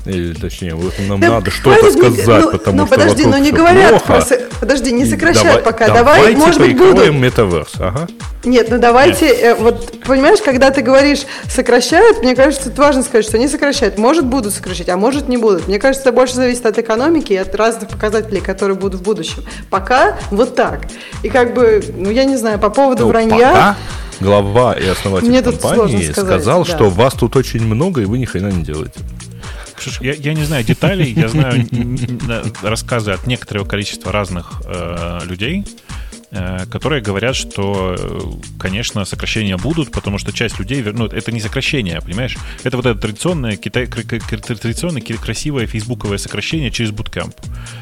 или 0.05 0.33
точнее, 0.35 0.75
вот 0.75 0.95
нам 1.07 1.21
да 1.21 1.29
надо 1.29 1.51
что-то 1.51 1.91
сказать, 1.91 2.27
ну, 2.27 2.51
потому 2.53 2.79
ну, 2.79 2.87
что 2.87 2.95
подожди, 2.95 3.27
но 3.27 3.39
не 3.39 3.53
говорят 3.53 4.03
плохо. 4.05 4.23
про... 4.23 4.39
Подожди, 4.61 4.93
не 4.93 5.05
сокращают 5.05 5.65
давай, 5.65 5.73
пока. 5.73 5.89
Давай, 5.89 6.37
может 6.37 6.61
быть, 6.61 6.77
будут. 6.77 7.13
метаверс, 7.15 7.75
ага. 7.79 8.09
Нет, 8.45 8.69
ну 8.71 8.79
давайте, 8.79 9.27
э, 9.27 9.55
вот 9.55 10.01
понимаешь, 10.05 10.39
когда 10.43 10.71
ты 10.71 10.81
говоришь 10.81 11.27
сокращают, 11.49 12.23
мне 12.23 12.37
кажется, 12.37 12.71
это 12.71 12.81
важно 12.81 13.03
сказать, 13.03 13.25
что 13.25 13.37
они 13.37 13.49
сокращают. 13.49 13.99
Может, 13.99 14.25
будут 14.25 14.55
сокращать, 14.55 14.89
а 14.89 14.97
может, 14.97 15.29
не 15.29 15.37
будут. 15.37 15.67
Мне 15.67 15.79
кажется, 15.79 16.09
это 16.09 16.17
больше 16.17 16.35
зависит 16.35 16.65
от 16.65 16.79
экономики 16.79 17.33
и 17.33 17.37
от 17.37 17.55
разных 17.55 17.89
показателей, 17.89 18.41
которые 18.41 18.77
будут 18.77 19.01
в 19.01 19.05
будущем. 19.05 19.45
Пока 19.71 20.17
вот 20.31 20.55
так. 20.55 20.83
И 21.23 21.29
как 21.29 21.55
бы, 21.55 21.83
ну 21.97 22.11
я 22.11 22.25
не 22.25 22.37
знаю, 22.37 22.59
по 22.69 22.75
поводу 22.75 23.05
ну, 23.05 23.09
вранья... 23.09 23.49
Пока 23.49 23.77
глава 24.21 24.73
и 24.75 24.87
основатель 24.87 25.29
Мне 25.29 25.43
компании 25.43 26.11
сказал, 26.11 26.65
да. 26.65 26.75
что 26.75 26.91
вас 26.91 27.15
тут 27.15 27.37
очень 27.37 27.65
много, 27.65 28.03
и 28.03 28.05
вы 28.05 28.19
ни 28.19 28.25
хрена 28.25 28.49
не 28.49 28.63
делаете. 28.63 29.01
Я, 30.01 30.13
я 30.15 30.35
не 30.35 30.45
знаю 30.45 30.65
деталей, 30.65 31.13
я 31.13 31.29
знаю 31.29 31.65
рассказы 32.63 33.13
от 33.13 33.27
некоторого 33.27 33.65
количества 33.65 34.11
разных 34.11 34.61
э, 34.65 35.21
людей, 35.25 35.65
которые 36.71 37.03
говорят, 37.03 37.37
что, 37.37 37.97
э, 37.99 38.21
конечно, 38.59 39.05
сокращения 39.05 39.57
будут, 39.57 39.91
потому 39.91 40.19
что 40.19 40.33
часть 40.33 40.59
людей, 40.59 40.83
ну, 40.83 41.07
это 41.07 41.33
не 41.33 41.41
сокращение, 41.41 42.01
понимаешь? 42.01 42.37
Это 42.65 42.77
вот 42.77 42.87
это 42.87 43.01
традиционное, 43.01 43.57
китай, 43.57 43.87
традиционное 43.87 45.01
красивое 45.01 45.67
фейсбуковое 45.67 46.19
сокращение 46.19 46.71
через 46.71 46.91
Bootcamp. 46.91 47.35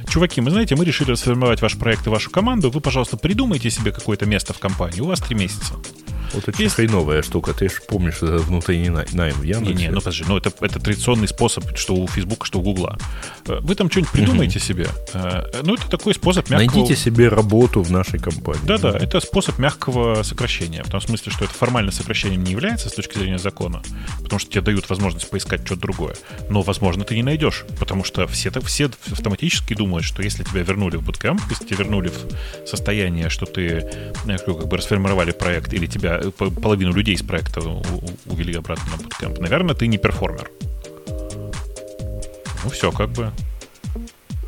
Чуваки, 0.08 0.40
мы 0.40 0.50
знаете, 0.50 0.76
мы 0.76 0.84
решили 0.84 1.14
сформировать 1.14 1.60
ваш 1.60 1.76
проект 1.76 2.06
и 2.06 2.10
вашу 2.10 2.30
команду, 2.30 2.70
вы, 2.70 2.80
пожалуйста, 2.80 3.16
придумайте 3.16 3.70
себе 3.70 3.90
какое-то 3.90 4.26
место 4.26 4.52
в 4.52 4.58
компании, 4.58 5.00
у 5.00 5.06
вас 5.06 5.20
три 5.20 5.34
месяца. 5.34 5.74
Вот 6.34 6.48
это 6.48 6.62
Есть... 6.62 6.76
хреновая 6.76 7.22
штука. 7.22 7.52
Ты 7.52 7.68
же 7.68 7.76
помнишь, 7.88 8.16
это 8.16 8.38
внутренний 8.38 8.90
найм 8.90 9.34
в 9.34 9.42
Яндексе. 9.42 9.74
Не, 9.74 9.82
не, 9.84 9.90
ну 9.90 10.00
подожди, 10.00 10.24
ну 10.26 10.36
это, 10.36 10.52
это 10.60 10.80
традиционный 10.80 11.28
способ, 11.28 11.76
что 11.76 11.94
у 11.94 12.06
Фейсбука, 12.06 12.46
что 12.46 12.58
у 12.58 12.62
Гугла. 12.62 12.98
Э, 13.46 13.58
вы 13.60 13.74
там 13.74 13.90
что-нибудь 13.90 14.12
придумаете 14.12 14.60
себе. 14.60 14.88
Э, 15.12 15.44
ну 15.62 15.74
это 15.74 15.88
такой 15.88 16.14
способ 16.14 16.48
мягкого... 16.50 16.74
Найдите 16.74 16.96
себе 16.96 17.28
работу 17.28 17.82
в 17.82 17.90
нашей 17.90 18.18
компании. 18.18 18.60
Да-да, 18.64 18.96
это 18.96 19.20
способ 19.20 19.58
мягкого 19.58 20.22
сокращения. 20.22 20.82
В 20.82 20.90
том 20.90 21.00
смысле, 21.00 21.32
что 21.32 21.44
это 21.44 21.54
формально 21.54 21.92
сокращением 21.92 22.44
не 22.44 22.52
является 22.52 22.88
с 22.88 22.92
точки 22.92 23.18
зрения 23.18 23.38
закона, 23.38 23.82
потому 24.22 24.38
что 24.38 24.50
тебе 24.50 24.62
дают 24.62 24.88
возможность 24.88 25.28
поискать 25.30 25.64
что-то 25.64 25.82
другое. 25.82 26.16
Но, 26.48 26.62
возможно, 26.62 27.04
ты 27.04 27.14
не 27.14 27.22
найдешь, 27.22 27.64
потому 27.78 28.04
что 28.04 28.26
все, 28.26 28.50
все 28.64 28.90
автоматически 29.10 29.74
думают, 29.74 30.04
что 30.04 30.22
если 30.22 30.44
тебя 30.44 30.62
вернули 30.62 30.96
в 30.96 31.02
буткэмп, 31.02 31.40
если 31.50 31.64
тебя 31.64 31.78
вернули 31.78 32.08
в 32.08 32.66
состояние, 32.66 33.28
что 33.28 33.46
ты 33.46 33.66
э, 34.26 34.38
как 34.38 34.66
бы 34.66 34.76
расформировали 34.76 35.32
проект 35.32 35.72
или 35.72 35.86
тебя 35.86 36.15
половину 36.62 36.92
людей 36.92 37.14
из 37.14 37.22
проекта 37.22 37.60
увели 38.26 38.54
обратно 38.54 38.84
на 38.92 39.02
буткемп. 39.02 39.38
Наверное, 39.38 39.74
ты 39.74 39.86
не 39.86 39.98
перформер. 39.98 40.50
Ну 42.64 42.70
все, 42.70 42.90
как 42.90 43.10
бы 43.10 43.30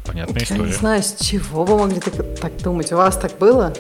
понятная 0.05 0.43
история. 0.43 0.63
Я 0.63 0.67
не 0.67 0.73
знаю, 0.73 1.03
с 1.03 1.17
чего 1.21 1.65
вы 1.65 1.79
могли 1.79 2.01
так, 2.01 2.15
так 2.41 2.57
думать. 2.63 2.93
У 2.93 2.97
вас 2.97 3.17
так 3.17 3.39
было? 3.39 3.73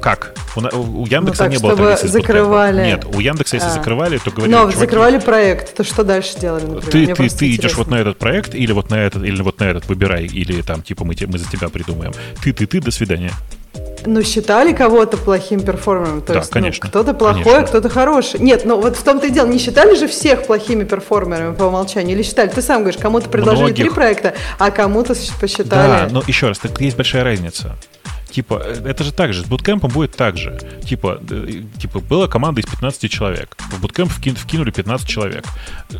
Как? 0.00 0.34
У, 0.56 1.00
у 1.02 1.06
Яндекса 1.06 1.44
ну, 1.44 1.50
так, 1.50 1.50
не 1.50 1.58
было 1.58 1.96
чтобы 1.96 2.08
закрывали. 2.08 2.84
Нет, 2.84 3.04
у 3.04 3.20
Яндекса, 3.20 3.56
если 3.56 3.68
а. 3.68 3.72
закрывали, 3.72 4.18
то 4.18 4.30
говорили... 4.30 4.52
Но 4.52 4.60
чуваки, 4.62 4.78
закрывали 4.78 5.18
проект, 5.18 5.74
то 5.74 5.84
что 5.84 6.04
дальше 6.04 6.38
делали, 6.38 6.64
например? 6.64 7.16
Ты, 7.16 7.28
ты, 7.28 7.36
ты 7.36 7.54
идешь 7.54 7.74
вот 7.74 7.88
на 7.88 7.96
этот 7.96 8.18
проект, 8.18 8.54
или 8.54 8.72
вот 8.72 8.90
на 8.90 8.94
этот, 8.94 9.24
или 9.24 9.42
вот 9.42 9.60
на 9.60 9.64
этот 9.64 9.88
выбирай, 9.88 10.26
или 10.26 10.62
там, 10.62 10.82
типа, 10.82 11.04
мы, 11.04 11.14
мы 11.26 11.38
за 11.38 11.50
тебя 11.50 11.68
придумаем. 11.68 12.12
Ты, 12.42 12.52
ты, 12.52 12.66
ты, 12.66 12.80
до 12.80 12.90
свидания. 12.90 13.32
Ну, 14.06 14.22
считали 14.22 14.72
кого-то 14.72 15.16
плохим 15.16 15.60
перформером. 15.60 16.22
То 16.22 16.32
да, 16.32 16.38
есть, 16.40 16.50
ну, 16.50 16.60
конечно. 16.60 16.80
Ну, 16.84 16.90
кто-то 16.90 17.14
плохой, 17.14 17.58
а 17.58 17.62
кто-то 17.62 17.88
хороший. 17.88 18.40
Нет, 18.40 18.62
ну 18.64 18.80
вот 18.80 18.96
в 18.96 19.02
том-то 19.02 19.26
и 19.26 19.30
дело, 19.30 19.46
не 19.46 19.58
считали 19.58 19.96
же 19.96 20.08
всех 20.08 20.46
плохими 20.46 20.84
перформерами 20.84 21.54
по 21.54 21.64
умолчанию? 21.64 22.16
Или 22.16 22.22
считали? 22.22 22.48
Ты 22.48 22.62
сам 22.62 22.82
говоришь, 22.82 23.00
кому-то 23.00 23.28
предложили 23.28 23.66
Многих. 23.66 23.84
три 23.84 23.90
проекта, 23.90 24.34
а 24.58 24.70
кому-то 24.70 25.14
посчитали... 25.40 25.68
Да, 25.68 26.08
но 26.10 26.22
еще 26.26 26.48
раз, 26.48 26.58
так 26.58 26.80
есть 26.80 26.96
большая 26.96 27.24
разница. 27.24 27.76
Типа, 28.30 28.62
э, 28.64 28.82
это 28.84 29.04
же 29.04 29.12
так 29.12 29.32
же, 29.32 29.42
с 29.42 29.46
буткемпом 29.46 29.90
будет 29.90 30.14
так 30.14 30.36
же. 30.36 30.58
Типа, 30.84 31.20
э, 31.30 31.62
типа 31.80 32.00
была 32.00 32.28
команда 32.28 32.60
из 32.60 32.66
15 32.66 33.10
человек. 33.10 33.56
В 33.70 33.80
буткемп 33.80 34.10
вкин, 34.10 34.36
вкинули 34.36 34.70
15 34.70 35.08
человек. 35.08 35.44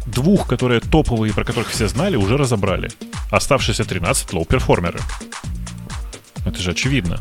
Двух, 0.06 0.46
которые 0.46 0.80
топовые, 0.80 1.32
про 1.32 1.44
которых 1.44 1.68
все 1.68 1.88
знали, 1.88 2.16
уже 2.16 2.36
разобрали. 2.36 2.90
Оставшиеся 3.30 3.84
13 3.84 4.32
low-перформеры. 4.32 5.00
Это 6.44 6.60
же 6.60 6.70
очевидно. 6.70 7.18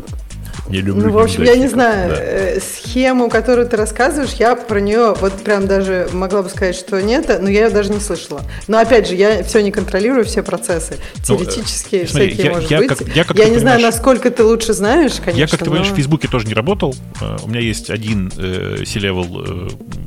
Я 0.70 0.82
люблю. 0.82 1.08
Ну, 1.08 1.12
в 1.12 1.20
общем, 1.20 1.44
я 1.44 1.56
не 1.56 1.68
знаю, 1.68 2.10
да. 2.10 2.16
Э, 2.20 2.60
схему, 2.60 3.30
которую 3.30 3.68
ты 3.68 3.78
рассказываешь, 3.78 4.34
я 4.34 4.56
про 4.56 4.80
нее 4.80 5.14
вот 5.20 5.34
прям 5.44 5.68
даже 5.68 6.10
могла 6.14 6.44
бы 6.44 6.50
сказать, 6.50 6.76
что 6.76 7.02
нет, 7.02 7.28
но 7.42 7.50
я 7.50 7.66
ее 7.66 7.70
даже 7.70 7.92
не 7.92 8.00
слышала. 8.00 8.42
Но 8.68 8.78
опять 8.78 9.08
же, 9.08 9.16
я 9.16 9.44
все 9.44 9.62
не 9.62 9.72
контролирую, 9.72 10.26
все 10.26 10.44
процессы. 10.44 10.98
Ну, 11.28 11.38
Теоретически 11.38 12.00
ну, 12.02 12.08
всякие, 12.08 12.46
я, 12.46 12.52
может 12.52 12.72
я, 12.72 12.78
быть. 12.80 12.90
Как, 12.90 13.02
я, 13.16 13.24
как 13.24 13.38
я 13.38 13.50
не 13.50 13.60
знаю, 13.60 13.82
насколько 13.82 14.30
ты 14.30 14.44
лучше 14.44 14.74
знаешь, 14.74 15.14
конечно. 15.24 15.40
Я, 15.40 15.48
как 15.48 15.60
ты 15.60 15.66
но... 15.66 15.72
понимаешь, 15.72 15.92
в 15.92 15.96
Фейсбуке 15.96 16.28
тоже 16.28 16.48
не 16.48 16.54
работал. 16.54 16.96
Э, 17.22 17.38
у 17.44 17.48
меня 17.48 17.60
есть 17.60 17.90
один 17.90 18.32
э, 18.38 18.84
C-level 18.86 19.70
э, 19.70 20.07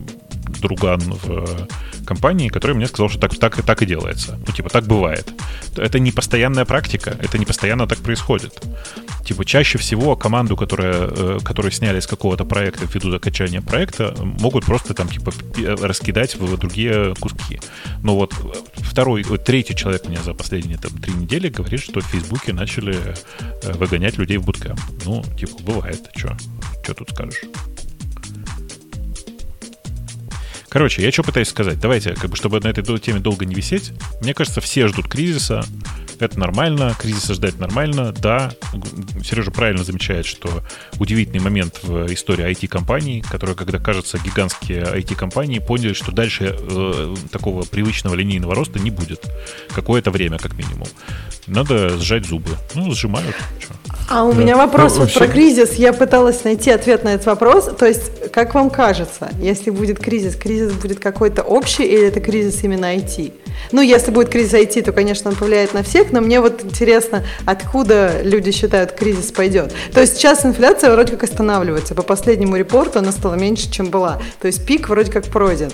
друган 0.61 1.01
в 1.01 1.69
компании, 2.05 2.49
который 2.49 2.75
мне 2.75 2.87
сказал, 2.87 3.09
что 3.09 3.19
так, 3.21 3.37
так, 3.37 3.63
так 3.63 3.83
и 3.83 3.87
делается. 3.87 4.39
Ну, 4.47 4.53
типа, 4.53 4.69
так 4.69 4.85
бывает. 4.85 5.33
Это 5.77 5.99
не 5.99 6.13
постоянная 6.13 6.65
практика, 6.65 7.17
это 7.21 7.39
не 7.39 7.45
постоянно 7.47 7.87
так 7.87 7.99
происходит. 7.99 8.61
Типа, 9.25 9.45
чаще 9.45 9.79
всего 9.79 10.17
команду, 10.17 10.57
которая, 10.57 11.09
э, 11.09 11.39
которую 11.45 11.73
сняли 11.73 12.01
с 12.01 12.07
какого-то 12.07 12.45
проекта 12.45 12.87
ввиду 12.87 13.15
окончания 13.15 13.63
проекта, 13.63 14.15
могут 14.21 14.65
просто 14.65 14.95
там, 14.95 15.09
типа, 15.09 15.33
раскидать 15.81 16.37
в 16.37 16.57
другие 16.57 17.15
куски. 17.21 17.61
Но 18.03 18.17
вот 18.17 18.35
второй, 18.79 19.25
третий 19.39 19.77
человек 19.77 20.09
мне 20.09 20.19
за 20.19 20.35
последние 20.35 20.79
там 20.79 20.91
три 20.99 21.13
недели 21.13 21.49
говорит, 21.49 21.81
что 21.81 22.01
в 22.01 22.07
Фейсбуке 22.07 22.53
начали 22.53 22.97
э, 22.97 23.73
выгонять 23.75 24.19
людей 24.19 24.39
в 24.39 24.45
буткэмп. 24.45 24.81
Ну, 25.05 25.25
типа, 25.39 25.63
бывает, 25.63 26.11
что. 26.17 26.37
Что 26.83 26.95
тут 26.95 27.11
скажешь? 27.11 27.43
Короче, 30.71 31.03
я 31.03 31.11
что 31.11 31.25
пытаюсь 31.25 31.49
сказать? 31.49 31.81
Давайте, 31.81 32.15
как 32.15 32.31
бы, 32.31 32.37
чтобы 32.37 32.61
на 32.61 32.69
этой 32.69 32.85
теме 33.01 33.19
долго 33.19 33.45
не 33.45 33.57
висеть, 33.57 33.93
мне 34.21 34.35
кажется, 34.35 34.61
все 34.61 34.87
ждут 34.87 35.09
кризиса, 35.09 35.65
это 36.21 36.39
нормально, 36.39 36.95
кризиса 36.99 37.35
ждать 37.35 37.59
нормально, 37.59 38.13
да. 38.13 38.53
Сережа 39.25 39.51
правильно 39.51 39.85
замечает, 39.85 40.27
что 40.27 40.49
удивительный 40.99 41.41
момент 41.41 41.81
в 41.83 42.13
истории 42.13 42.49
IT-компаний, 42.51 43.23
которые, 43.29 43.57
когда, 43.57 43.79
кажется, 43.79 44.19
гигантские 44.19 44.83
IT-компании 44.83 45.59
поняли, 45.59 45.93
что 45.93 46.13
дальше 46.13 46.57
э, 46.59 47.15
такого 47.31 47.63
привычного 47.63 48.15
линейного 48.15 48.55
роста 48.55 48.79
не 48.79 48.91
будет. 48.91 49.25
Какое-то 49.75 50.11
время, 50.11 50.39
как 50.39 50.55
минимум. 50.57 50.89
Надо 51.47 51.99
сжать 51.99 52.27
зубы. 52.27 52.51
Ну, 52.75 52.93
сжимают. 52.93 53.35
Что? 53.59 53.75
А 54.09 54.25
у 54.25 54.33
да. 54.33 54.41
меня 54.41 54.57
вопрос 54.57 54.95
ну, 54.97 55.03
вот 55.03 55.15
про 55.15 55.29
кризис. 55.29 55.75
Я 55.75 55.93
пыталась 55.93 56.43
найти 56.43 56.71
ответ 56.71 57.05
на 57.05 57.11
этот 57.11 57.27
вопрос. 57.27 57.71
То 57.79 57.87
есть, 57.87 58.33
как 58.33 58.55
вам 58.55 58.69
кажется, 58.69 59.31
если 59.41 59.71
будет 59.71 60.01
кризис, 60.01 60.35
кризис 60.35 60.73
будет 60.73 60.99
какой-то 60.99 61.43
общий 61.43 61.85
или 61.85 62.09
это 62.09 62.21
кризис 62.21 62.63
именно 62.65 62.95
IT? 62.97 63.33
Ну, 63.73 63.81
если 63.81 64.11
будет 64.11 64.29
кризис 64.29 64.55
IT, 64.55 64.83
то, 64.83 64.93
конечно, 64.93 65.31
он 65.31 65.37
повлияет 65.37 65.75
на 65.75 65.85
всех, 65.85 66.10
но 66.13 66.21
мне 66.21 66.41
вот 66.41 66.65
интересно, 66.65 67.25
откуда 67.47 68.23
люди 68.23 68.53
считают, 68.53 68.93
кризис 68.93 69.33
пойдет. 69.33 69.73
То 69.93 70.01
есть 70.01 70.17
сейчас 70.17 70.45
инфляция 70.45 70.93
вроде 70.93 71.13
как 71.13 71.25
останавливается. 71.25 71.95
По 71.95 72.03
последнему 72.03 72.57
репорту 72.57 72.99
она 72.99 73.13
стала 73.13 73.35
меньше, 73.35 73.71
чем 73.71 73.87
была. 73.87 74.21
То 74.41 74.47
есть 74.47 74.65
пик 74.65 74.89
вроде 74.89 75.11
как 75.11 75.27
пройден. 75.27 75.71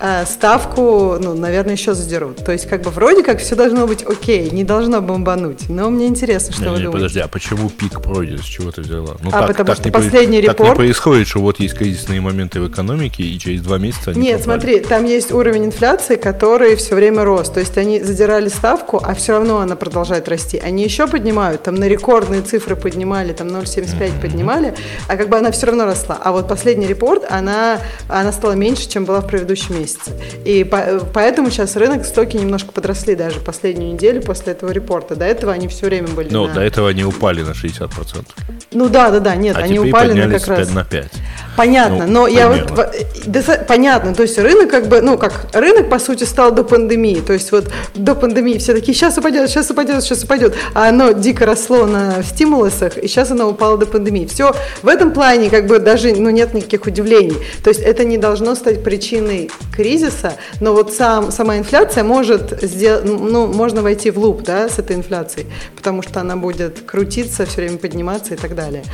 А 0.00 0.24
ставку, 0.26 1.16
ну, 1.20 1.34
наверное, 1.34 1.72
еще 1.72 1.92
задерут. 1.92 2.44
То 2.44 2.52
есть 2.52 2.68
как 2.68 2.82
бы 2.82 2.90
вроде 2.90 3.24
как 3.24 3.40
все 3.40 3.56
должно 3.56 3.86
быть 3.88 4.04
окей, 4.04 4.48
не 4.50 4.62
должно 4.62 5.00
бомбануть. 5.00 5.68
Но 5.68 5.90
мне 5.90 6.06
интересно, 6.06 6.52
что 6.52 6.62
не, 6.62 6.70
вы 6.70 6.76
не, 6.76 6.84
думаете. 6.84 6.98
Подожди, 6.98 7.20
а 7.20 7.26
почему 7.26 7.68
пик 7.68 8.00
пройден? 8.00 8.38
С 8.38 8.44
чего 8.44 8.70
ты 8.70 8.82
взяла? 8.82 9.16
Ну, 9.20 9.30
а 9.30 9.40
так, 9.40 9.48
потому 9.48 9.66
так 9.66 9.76
что 9.78 9.90
последний 9.90 10.40
репорт... 10.40 10.58
Так 10.58 10.68
не 10.68 10.74
происходит, 10.74 11.26
что 11.26 11.40
вот 11.40 11.58
есть 11.58 11.74
кризисные 11.74 12.20
моменты 12.20 12.60
в 12.60 12.68
экономике, 12.68 13.24
и 13.24 13.36
через 13.40 13.62
два 13.62 13.78
месяца 13.78 14.12
они 14.12 14.20
Нет, 14.20 14.40
попали. 14.40 14.60
смотри, 14.60 14.80
там 14.80 15.04
есть 15.04 15.32
уровень 15.32 15.66
инфляции, 15.66 16.14
который 16.14 16.76
все 16.76 16.94
время 16.94 17.24
рос. 17.24 17.50
То 17.50 17.58
есть 17.58 17.76
они 17.76 18.00
задирали 18.00 18.48
ставку, 18.48 19.02
а 19.02 19.14
все 19.14 19.32
равно 19.32 19.58
она 19.58 19.67
продолжает 19.76 20.28
расти. 20.28 20.58
Они 20.58 20.84
еще 20.84 21.06
поднимают, 21.06 21.62
там 21.62 21.74
на 21.74 21.88
рекордные 21.88 22.42
цифры 22.42 22.76
поднимали, 22.76 23.32
там 23.32 23.48
0,75 23.48 23.98
mm-hmm. 23.98 24.20
поднимали, 24.20 24.74
а 25.08 25.16
как 25.16 25.28
бы 25.28 25.36
она 25.36 25.50
все 25.50 25.66
равно 25.66 25.84
росла. 25.84 26.18
А 26.22 26.32
вот 26.32 26.48
последний 26.48 26.86
репорт, 26.86 27.24
она, 27.28 27.80
она 28.08 28.32
стала 28.32 28.52
меньше, 28.52 28.88
чем 28.88 29.04
была 29.04 29.20
в 29.20 29.26
предыдущем 29.26 29.78
месяце. 29.78 30.12
И 30.44 30.64
по, 30.64 31.00
поэтому 31.12 31.50
сейчас 31.50 31.76
рынок, 31.76 32.04
стоки 32.04 32.36
немножко 32.36 32.72
подросли 32.72 33.14
даже 33.14 33.40
последнюю 33.40 33.92
неделю 33.92 34.22
после 34.22 34.52
этого 34.52 34.70
репорта. 34.70 35.16
До 35.16 35.24
этого 35.24 35.52
они 35.52 35.68
все 35.68 35.86
время 35.86 36.08
были 36.08 36.28
Ну, 36.30 36.46
на... 36.46 36.54
до 36.54 36.60
этого 36.60 36.88
они 36.88 37.04
упали 37.04 37.42
на 37.42 37.50
60%. 37.50 38.24
Ну 38.72 38.88
да, 38.88 39.10
да, 39.10 39.20
да, 39.20 39.36
нет, 39.36 39.56
а 39.56 39.60
они 39.60 39.78
упали 39.78 40.12
на 40.12 40.38
как 40.38 40.48
раз. 40.48 40.70
на 40.70 40.84
5. 40.84 41.12
Понятно, 41.56 42.06
ну, 42.06 42.12
но 42.12 42.24
примерно. 42.26 42.54
я 42.54 42.64
вот 42.64 42.96
да, 43.26 43.42
понятно, 43.66 44.14
то 44.14 44.22
есть 44.22 44.38
рынок 44.38 44.70
как 44.70 44.88
бы, 44.88 45.00
ну 45.00 45.18
как 45.18 45.48
рынок 45.52 45.90
по 45.90 45.98
сути 45.98 46.24
стал 46.24 46.52
до 46.52 46.62
пандемии, 46.62 47.20
то 47.20 47.32
есть 47.32 47.50
вот 47.50 47.68
до 47.94 48.14
пандемии 48.14 48.58
все 48.58 48.74
такие, 48.74 48.94
сейчас 48.94 49.18
упадет, 49.18 49.50
сейчас 49.50 49.57
упадет, 49.70 50.02
сейчас 50.02 50.24
упадет, 50.24 50.54
а 50.74 50.88
оно 50.88 51.12
дико 51.12 51.46
росло 51.46 51.86
на 51.86 52.22
стимулусах, 52.22 52.96
и 52.98 53.08
сейчас 53.08 53.30
оно 53.30 53.48
упало 53.48 53.76
до 53.78 53.86
пандемии. 53.86 54.26
Все 54.26 54.54
в 54.82 54.88
этом 54.88 55.12
плане 55.12 55.50
как 55.50 55.66
бы 55.66 55.78
даже 55.78 56.14
ну 56.14 56.30
нет 56.30 56.54
никаких 56.54 56.86
удивлений, 56.86 57.36
то 57.62 57.70
есть 57.70 57.80
это 57.80 58.04
не 58.04 58.18
должно 58.18 58.54
стать 58.54 58.82
причиной 58.82 59.50
кризиса, 59.74 60.34
но 60.60 60.72
вот 60.72 60.92
сам 60.92 61.32
сама 61.32 61.58
инфляция 61.58 62.04
может 62.04 62.62
сделать, 62.62 63.04
ну 63.04 63.46
можно 63.46 63.82
войти 63.82 64.10
в 64.10 64.18
луп, 64.18 64.42
да, 64.42 64.68
с 64.68 64.78
этой 64.78 64.96
инфляцией, 64.96 65.46
потому 65.76 66.02
что 66.02 66.20
она 66.20 66.36
будет 66.36 66.80
крутиться, 66.86 67.46
все 67.46 67.62
время 67.62 67.78
подниматься 67.78 68.34
и 68.34 68.36
так 68.36 68.54
далее. 68.54 68.84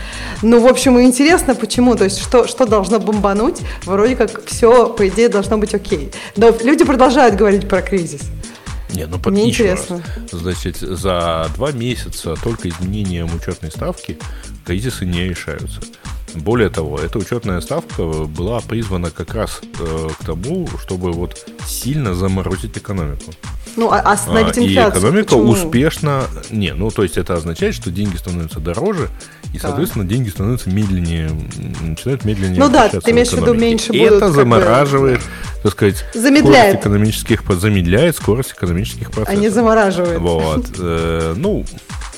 Ну 0.42 0.60
в 0.60 0.66
общем 0.66 1.00
интересно, 1.00 1.54
почему, 1.54 1.94
то 1.94 2.04
есть 2.04 2.18
что 2.18 2.46
что 2.46 2.66
должно 2.66 2.98
бомбануть, 2.98 3.60
вроде 3.84 4.16
как 4.16 4.44
все, 4.46 4.88
по 4.88 5.08
идее, 5.08 5.28
должно 5.28 5.58
быть 5.58 5.74
окей. 5.74 6.10
Но 6.36 6.54
люди 6.62 6.84
продолжают 6.84 7.34
говорить 7.34 7.68
про 7.68 7.82
кризис. 7.82 8.22
Не, 8.94 9.06
ну 9.06 9.18
под 9.18 9.32
Мне 9.32 9.48
интересно. 9.48 10.02
Раз. 10.30 10.40
Значит, 10.40 10.76
за 10.76 11.50
два 11.56 11.72
месяца 11.72 12.36
только 12.42 12.68
изменением 12.68 13.34
учетной 13.34 13.70
ставки 13.70 14.18
кризисы 14.64 15.04
не 15.04 15.24
решаются. 15.24 15.80
Более 16.34 16.68
того, 16.68 16.98
эта 16.98 17.18
учетная 17.18 17.60
ставка 17.60 18.04
была 18.04 18.60
призвана 18.60 19.10
как 19.10 19.34
раз 19.34 19.60
э, 19.78 20.08
к 20.18 20.24
тому, 20.24 20.68
чтобы 20.82 21.12
вот 21.12 21.46
сильно 21.66 22.14
заморозить 22.14 22.76
экономику. 22.76 23.32
Ну, 23.76 23.90
а 23.90 24.00
остановить 24.00 24.58
инфляцию. 24.58 24.96
И 24.96 24.98
экономика 24.98 25.30
Почему? 25.30 25.50
успешно... 25.50 26.24
Не, 26.50 26.74
ну, 26.74 26.90
то 26.90 27.02
есть 27.02 27.16
это 27.16 27.34
означает, 27.34 27.74
что 27.74 27.90
деньги 27.90 28.16
становятся 28.16 28.60
дороже, 28.60 29.08
и, 29.52 29.58
да. 29.58 29.68
соответственно, 29.68 30.04
деньги 30.04 30.28
становятся 30.28 30.70
медленнее, 30.70 31.30
начинают 31.80 32.24
медленнее 32.24 32.58
Ну 32.58 32.68
да, 32.68 32.88
ты 32.88 33.10
имеешь 33.10 33.28
в 33.28 33.36
виду 33.36 33.54
меньше 33.54 33.92
и 33.92 33.98
будут... 33.98 34.14
это 34.14 34.32
замораживает, 34.32 35.20
бы, 35.20 35.62
так 35.64 35.72
сказать, 35.72 36.04
замедляет. 36.14 36.80
скорость 36.80 36.80
экономических... 36.80 37.42
Замедляет 37.60 38.16
скорость 38.16 38.52
экономических 38.52 39.10
процессов. 39.10 39.38
Они 39.38 39.48
замораживают. 39.48 40.20
Вот. 40.20 40.66
Э, 40.78 41.34
ну, 41.36 41.64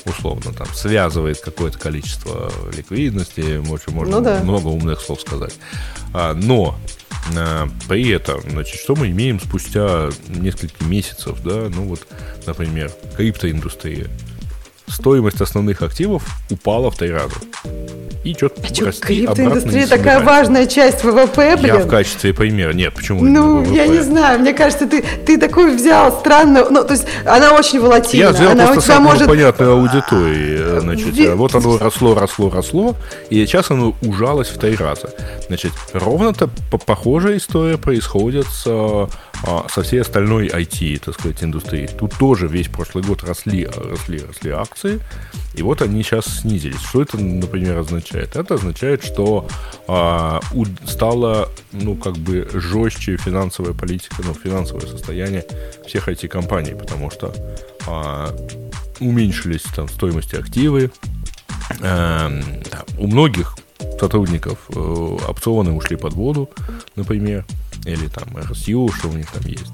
условно, 0.07 0.53
там, 0.53 0.67
связывает 0.73 1.39
какое-то 1.39 1.77
количество 1.77 2.51
ликвидности, 2.75 3.57
можно, 3.57 3.93
можно 3.93 4.17
ну, 4.17 4.23
да. 4.23 4.43
много 4.43 4.67
умных 4.67 5.01
слов 5.01 5.21
сказать. 5.21 5.53
А, 6.13 6.33
но 6.33 6.77
а, 7.35 7.67
при 7.87 8.09
этом, 8.09 8.41
значит, 8.49 8.79
что 8.79 8.95
мы 8.95 9.09
имеем 9.09 9.39
спустя 9.39 10.09
несколько 10.29 10.83
месяцев, 10.85 11.41
да, 11.43 11.69
ну 11.73 11.85
вот, 11.85 12.07
например, 12.45 12.91
криптоиндустрия. 13.15 14.07
Стоимость 14.87 15.41
основных 15.41 15.81
активов 15.81 16.23
упала 16.49 16.89
в 16.89 16.97
три 16.97 17.11
раза 17.11 17.35
и 18.27 18.33
что-то 18.33 18.61
а 18.61 18.85
расти 18.85 19.01
Криптоиндустрия 19.01 19.87
такая 19.87 20.19
важная 20.19 20.65
часть 20.65 21.03
ВВП, 21.03 21.55
блин. 21.57 21.75
Я 21.75 21.79
в 21.79 21.87
качестве 21.87 22.33
примера. 22.33 22.73
Нет, 22.73 22.93
почему 22.93 23.23
Ну, 23.23 23.63
я 23.73 23.87
не 23.87 23.99
знаю. 23.99 24.39
Мне 24.39 24.53
кажется, 24.53 24.85
ты, 24.85 25.03
ты 25.25 25.37
такой 25.37 25.75
взял 25.75 26.11
странную... 26.19 26.67
Ну, 26.69 26.83
то 26.83 26.93
есть 26.93 27.05
она 27.25 27.53
очень 27.53 27.79
волатильна. 27.79 28.25
Я 28.25 28.31
взял 28.31 28.51
она 28.51 28.65
просто 28.67 28.81
самую 28.91 29.13
может... 29.13 29.27
понятную 29.27 29.71
аудиторию. 29.71 30.77
Э, 30.77 30.79
значит, 30.81 31.07
Ви... 31.07 31.29
вот 31.29 31.55
оно 31.55 31.77
росло, 31.77 32.15
росло, 32.15 32.49
росло, 32.49 32.95
и 33.29 33.45
сейчас 33.45 33.71
оно 33.71 33.95
ужалось 34.01 34.49
в 34.49 34.57
три 34.57 34.75
раза. 34.75 35.09
Значит, 35.47 35.71
ровно-то 35.93 36.49
похожая 36.85 37.37
история 37.37 37.77
происходит 37.77 38.45
с 38.47 38.63
а, 38.67 39.07
со 39.69 39.83
всей 39.83 40.01
остальной 40.01 40.47
IT, 40.47 40.99
так 41.05 41.13
сказать, 41.13 41.43
индустрии. 41.43 41.87
Тут 41.87 42.13
тоже 42.15 42.47
весь 42.47 42.67
прошлый 42.67 43.03
год 43.03 43.23
росли, 43.23 43.65
росли, 43.65 44.19
росли 44.19 44.51
акции, 44.51 44.99
и 45.53 45.61
вот 45.63 45.81
они 45.81 46.03
сейчас 46.03 46.41
снизились. 46.41 46.81
Что 46.81 47.01
это, 47.01 47.17
например, 47.17 47.77
означает? 47.77 48.35
Это 48.35 48.55
означает, 48.55 49.03
что 49.03 49.47
а, 49.87 50.39
стало, 50.85 51.49
ну, 51.71 51.95
как 51.95 52.17
бы 52.17 52.47
жестче 52.53 53.17
финансовая 53.17 53.73
политика, 53.73 54.15
ну, 54.23 54.33
финансовое 54.33 54.87
состояние 54.87 55.45
всех 55.85 56.09
IT-компаний, 56.09 56.73
потому 56.73 57.09
что 57.11 57.33
а, 57.87 58.35
уменьшились 58.99 59.63
там 59.75 59.87
стоимости 59.87 60.35
активы, 60.35 60.91
а, 61.81 62.31
у 62.97 63.07
многих 63.07 63.55
сотрудников 63.99 64.69
э, 64.69 64.79
опционы 64.79 65.71
ушли 65.71 65.95
под 65.95 66.13
воду, 66.13 66.49
например, 66.95 67.45
или 67.85 68.07
там 68.07 68.27
RSU, 68.35 68.93
что 68.95 69.09
у 69.09 69.13
них 69.13 69.29
там 69.31 69.43
есть. 69.45 69.71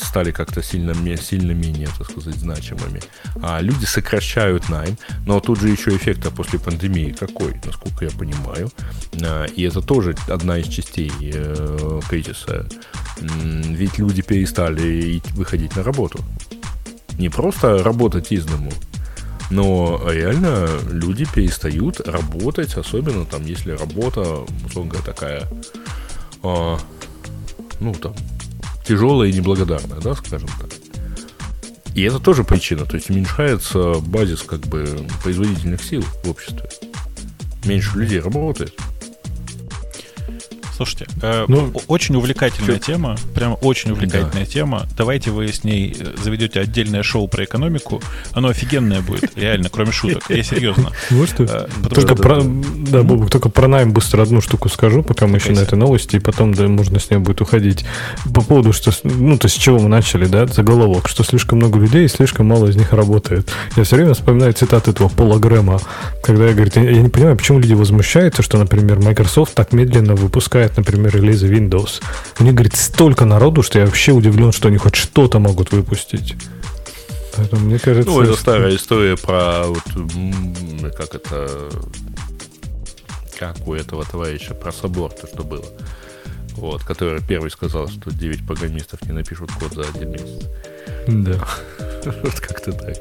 Стали 0.00 0.30
как-то 0.30 0.62
сильно, 0.62 0.94
сильно 1.16 1.50
менее, 1.50 1.88
так 1.98 2.08
сказать, 2.08 2.36
значимыми. 2.36 3.02
А 3.42 3.60
люди 3.60 3.84
сокращают 3.84 4.68
найм, 4.68 4.96
но 5.26 5.40
тут 5.40 5.60
же 5.60 5.68
еще 5.68 5.96
эффект 5.96 6.32
после 6.36 6.60
пандемии 6.60 7.10
какой, 7.18 7.60
насколько 7.64 8.04
я 8.04 8.10
понимаю. 8.12 8.70
А, 9.20 9.44
и 9.44 9.62
это 9.62 9.82
тоже 9.82 10.14
одна 10.28 10.58
из 10.58 10.68
частей 10.68 11.10
э, 11.20 12.00
кризиса. 12.08 12.68
Ведь 13.18 13.98
люди 13.98 14.22
перестали 14.22 15.20
выходить 15.34 15.74
на 15.74 15.82
работу. 15.82 16.20
Не 17.18 17.28
просто 17.28 17.82
работать 17.82 18.30
из 18.30 18.44
дому, 18.44 18.70
но 19.50 20.02
реально 20.10 20.68
люди 20.90 21.26
перестают 21.32 22.00
работать, 22.00 22.74
особенно 22.74 23.24
там, 23.24 23.44
если 23.46 23.72
работа, 23.72 24.44
условно 24.66 24.92
говоря, 24.92 25.06
такая 25.06 25.48
а, 26.42 26.78
ну, 27.80 27.92
там, 27.94 28.14
тяжелая 28.86 29.28
и 29.28 29.32
неблагодарная, 29.32 30.00
да, 30.00 30.14
скажем 30.14 30.48
так. 30.60 30.70
И 31.94 32.02
это 32.02 32.18
тоже 32.18 32.44
причина, 32.44 32.84
то 32.84 32.96
есть 32.96 33.08
уменьшается 33.08 33.94
базис 34.00 34.42
как 34.42 34.60
бы 34.60 34.86
производительных 35.22 35.82
сил 35.82 36.02
в 36.02 36.30
обществе. 36.30 36.68
Меньше 37.64 37.98
людей 37.98 38.20
работает. 38.20 38.78
Слушайте, 40.76 41.06
э, 41.22 41.46
ну, 41.48 41.72
очень 41.86 42.16
увлекательная 42.16 42.76
что? 42.76 42.86
тема, 42.86 43.16
прям 43.34 43.56
очень 43.62 43.92
увлекательная 43.92 44.44
да. 44.44 44.50
тема. 44.50 44.86
Давайте 44.96 45.30
вы 45.30 45.48
с 45.48 45.64
ней 45.64 45.96
э, 45.98 46.14
заведете 46.22 46.60
отдельное 46.60 47.02
шоу 47.02 47.28
про 47.28 47.44
экономику. 47.44 48.02
Оно 48.32 48.48
офигенное 48.48 49.00
будет, 49.00 49.32
реально, 49.36 49.70
кроме 49.70 49.92
шуток. 49.92 50.24
Я 50.28 50.42
серьезно. 50.42 50.92
Вот 51.10 51.30
что. 51.30 51.44
Э, 51.44 51.88
только 51.88 52.14
про, 52.14 52.42
да, 52.42 53.02
Бобок, 53.02 53.30
только 53.30 53.48
про 53.48 53.68
найм 53.68 53.92
быстро 53.92 54.22
одну 54.22 54.42
штуку 54.42 54.68
скажу, 54.68 55.02
пока 55.02 55.26
мы 55.26 55.38
еще 55.38 55.52
на 55.52 55.60
этой 55.60 55.78
новости, 55.78 56.16
и 56.16 56.18
потом 56.18 56.52
да, 56.52 56.68
можно 56.68 57.00
с 57.00 57.10
ней 57.10 57.16
будет 57.16 57.40
уходить. 57.40 57.86
По 58.34 58.42
поводу, 58.42 58.74
что, 58.74 58.92
ну, 59.04 59.38
то 59.38 59.48
с 59.48 59.52
чего 59.52 59.78
мы 59.78 59.88
начали, 59.88 60.26
да, 60.26 60.46
заголовок, 60.46 61.08
что 61.08 61.24
слишком 61.24 61.58
много 61.58 61.78
людей 61.78 62.04
и 62.04 62.08
слишком 62.08 62.48
мало 62.48 62.66
из 62.66 62.76
них 62.76 62.92
работает. 62.92 63.50
Я 63.76 63.84
все 63.84 63.96
время 63.96 64.12
вспоминаю 64.12 64.52
цитаты 64.52 64.90
этого 64.90 65.08
Пола 65.08 65.38
Грэма, 65.38 65.80
когда 66.22 66.48
я 66.48 66.52
говорю, 66.52 66.70
я 66.74 67.02
не 67.02 67.08
понимаю, 67.08 67.36
почему 67.36 67.60
люди 67.60 67.72
возмущаются, 67.72 68.42
что, 68.42 68.58
например, 68.58 68.98
Microsoft 68.98 69.54
так 69.54 69.72
медленно 69.72 70.14
выпускает, 70.14 70.65
например, 70.76 71.14
релизы 71.14 71.52
Windows. 71.52 72.02
У 72.38 72.44
них, 72.44 72.54
говорит, 72.54 72.76
столько 72.76 73.24
народу, 73.24 73.62
что 73.62 73.78
я 73.78 73.86
вообще 73.86 74.12
удивлен, 74.12 74.52
что 74.52 74.68
они 74.68 74.78
хоть 74.78 74.96
что-то 74.96 75.38
могут 75.38 75.72
выпустить. 75.72 76.34
Поэтому, 77.36 77.66
мне 77.66 77.78
кажется... 77.78 78.10
Ну, 78.10 78.22
это 78.22 78.36
старая 78.36 78.74
история 78.74 79.16
про... 79.16 79.66
Вот, 79.66 79.82
как 80.96 81.14
это... 81.14 81.70
Как 83.38 83.68
у 83.68 83.74
этого 83.74 84.04
товарища 84.04 84.54
про 84.54 84.72
собор, 84.72 85.12
то, 85.12 85.26
что 85.26 85.44
было. 85.44 85.66
Вот, 86.52 86.82
который 86.84 87.20
первый 87.20 87.50
сказал, 87.50 87.88
что 87.88 88.10
9 88.10 88.46
программистов 88.46 89.02
не 89.02 89.12
напишут 89.12 89.52
код 89.52 89.74
за 89.74 89.82
один 89.82 90.12
месяц. 90.12 90.46
Да. 91.06 91.46
Вот 92.22 92.38
как-то 92.38 92.72
так. 92.72 92.96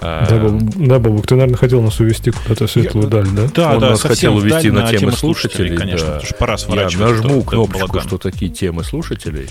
Да, 0.00 0.26
Бабук, 0.30 0.62
да, 0.76 0.98
Бабук, 0.98 1.26
ты, 1.26 1.34
наверное, 1.34 1.56
хотел 1.56 1.82
нас 1.82 1.98
увести 2.00 2.30
куда-то 2.30 2.66
в 2.66 2.70
светлую 2.70 3.08
даль, 3.08 3.28
да? 3.28 3.48
Да, 3.54 3.74
Он 3.74 3.80
да, 3.80 3.90
нас 3.90 4.02
хотел 4.02 4.36
увести 4.36 4.70
на 4.70 4.90
темы 4.90 5.12
слушателей, 5.12 5.68
слушателей 5.68 5.76
конечно, 5.76 6.06
да. 6.06 6.12
потому 6.12 6.26
что 6.26 6.34
пора 6.34 6.58
сворачивать. 6.58 7.08
Я 7.08 7.14
нажму 7.14 7.42
кнопочку, 7.42 8.00
что 8.00 8.18
такие 8.18 8.50
темы 8.50 8.84
слушателей, 8.84 9.48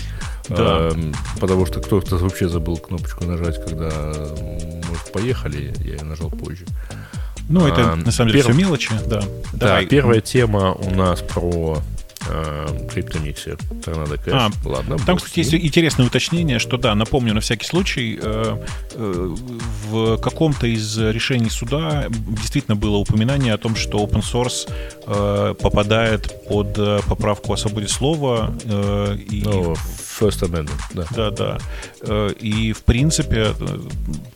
да. 0.48 0.90
э, 0.92 1.12
потому 1.40 1.66
что 1.66 1.80
кто-то 1.80 2.16
вообще 2.16 2.48
забыл 2.48 2.76
кнопочку 2.76 3.24
нажать, 3.24 3.62
когда, 3.64 3.90
может, 4.88 5.12
поехали, 5.12 5.74
я 5.80 5.94
ее 5.94 6.04
нажал 6.04 6.30
позже. 6.30 6.66
Ну, 7.48 7.66
это, 7.66 7.92
а, 7.92 7.96
на 7.96 8.10
самом 8.10 8.32
деле, 8.32 8.42
перв... 8.42 8.54
все 8.54 8.64
мелочи, 8.64 8.90
да. 9.06 9.20
Да, 9.52 9.66
Давай. 9.66 9.86
первая 9.86 10.20
тема 10.20 10.72
у 10.72 10.90
нас 10.90 11.20
про 11.20 11.78
э, 12.28 12.88
криптомиксе 12.90 13.56
Торнадо 13.84 14.16
Кэш. 14.16 14.32
А, 14.34 14.50
Ладно, 14.64 14.96
там, 15.04 15.16
кстати, 15.16 15.38
есть 15.38 15.54
интересное 15.54 16.06
уточнение, 16.06 16.58
что 16.58 16.76
да, 16.76 16.94
напомню 16.94 17.34
на 17.34 17.40
всякий 17.40 17.66
случай, 17.66 18.18
э, 18.20 18.56
э, 18.92 19.34
в 19.90 20.16
каком-то 20.18 20.66
из 20.66 20.98
решений 20.98 21.50
суда 21.50 22.06
действительно 22.08 22.76
было 22.76 22.96
упоминание 22.96 23.54
о 23.54 23.58
том, 23.58 23.76
что 23.76 23.98
open 23.98 24.22
source 24.22 24.70
э, 25.06 25.54
попадает 25.54 26.46
под 26.48 26.78
э, 26.78 27.00
поправку 27.08 27.52
о 27.52 27.56
свободе 27.56 27.88
слова. 27.88 28.54
Э, 28.64 29.16
и... 29.16 29.42
Ну, 29.42 29.74
First 30.18 30.42
Amendment, 30.42 30.80
да. 30.94 31.06
Да, 31.10 31.30
да. 31.30 31.58
Э, 32.02 32.30
и, 32.40 32.72
в 32.72 32.82
принципе, 32.84 33.54
э, 33.58 33.78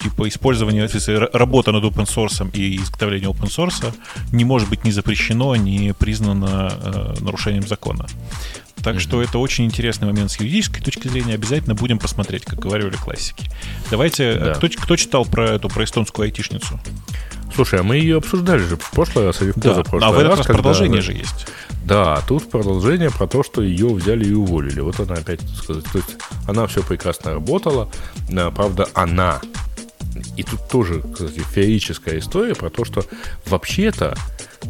типа 0.00 0.28
использование, 0.28 0.88
работа 1.32 1.72
над 1.72 1.84
open 1.84 2.06
source 2.06 2.50
и 2.52 2.76
изготовление 2.76 3.30
open 3.30 3.48
source 3.48 3.94
не 4.32 4.44
может 4.44 4.68
быть 4.68 4.84
ни 4.84 4.90
запрещено, 4.90 5.54
ни 5.56 5.92
признано 5.92 6.72
э, 6.72 7.14
нарушением 7.20 7.66
закона. 7.66 7.77
Так 8.82 8.96
mm-hmm. 8.96 9.00
что 9.00 9.22
это 9.22 9.38
очень 9.38 9.64
интересный 9.64 10.06
момент 10.06 10.30
с 10.30 10.38
юридической 10.38 10.80
точки 10.80 11.08
зрения. 11.08 11.34
Обязательно 11.34 11.74
будем 11.74 11.98
посмотреть, 11.98 12.44
как 12.44 12.58
говорили 12.60 12.90
классики. 12.90 13.50
Давайте, 13.90 14.34
да. 14.34 14.54
кто, 14.54 14.68
кто 14.68 14.96
читал 14.96 15.24
про 15.24 15.50
эту 15.50 15.68
про 15.68 15.84
эстонскую 15.84 16.26
айтишницу? 16.26 16.80
Слушай, 17.54 17.80
а 17.80 17.82
мы 17.82 17.96
ее 17.96 18.18
обсуждали 18.18 18.60
же 18.60 18.76
в 18.76 18.90
прошлый 18.90 19.26
раз 19.26 19.42
или 19.42 19.50
в 19.50 19.56
да. 19.56 19.70
позапрошлый 19.70 20.08
а 20.08 20.12
в 20.12 20.18
этот 20.18 20.30
раз, 20.30 20.38
раз 20.38 20.46
продолжение 20.46 21.00
же 21.00 21.12
есть. 21.12 21.46
Да, 21.84 22.22
тут 22.28 22.50
продолжение 22.50 23.10
про 23.10 23.26
то, 23.26 23.42
что 23.42 23.62
ее 23.62 23.88
взяли 23.88 24.26
и 24.26 24.32
уволили. 24.32 24.80
Вот 24.80 25.00
она 25.00 25.14
опять, 25.14 25.40
сказать, 25.56 25.84
то 25.84 25.98
есть 25.98 26.16
она 26.46 26.66
все 26.66 26.82
прекрасно 26.82 27.34
работала, 27.34 27.90
правда, 28.54 28.88
она. 28.94 29.40
И 30.36 30.42
тут 30.42 30.68
тоже, 30.68 31.02
кстати, 31.12 31.40
феерическая 31.40 32.18
история 32.18 32.54
про 32.54 32.70
то, 32.70 32.84
что 32.84 33.04
вообще-то 33.46 34.16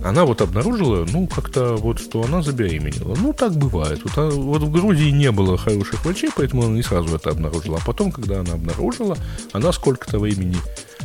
она 0.05 0.25
вот 0.25 0.41
обнаружила, 0.41 1.07
ну, 1.11 1.27
как-то 1.27 1.77
вот, 1.77 1.99
что 1.99 2.23
она 2.23 2.43
забеременела. 2.43 3.17
Ну, 3.17 3.33
так 3.33 3.53
бывает. 3.57 4.01
Вот, 4.05 4.13
а, 4.17 4.31
вот 4.31 4.63
в 4.63 4.71
Грузии 4.71 5.11
не 5.11 5.31
было 5.33 5.57
хороших 5.57 6.05
врачей, 6.05 6.31
поэтому 6.35 6.65
она 6.65 6.77
не 6.77 6.83
сразу 6.83 7.17
это 7.17 7.31
обнаружила. 7.31 7.79
А 7.81 7.87
потом, 7.87 8.13
когда 8.13 8.41
она 8.41 8.53
обнаружила, 8.53 9.17
она 9.53 9.73
сколько-то 9.73 10.19
времени 10.19 10.57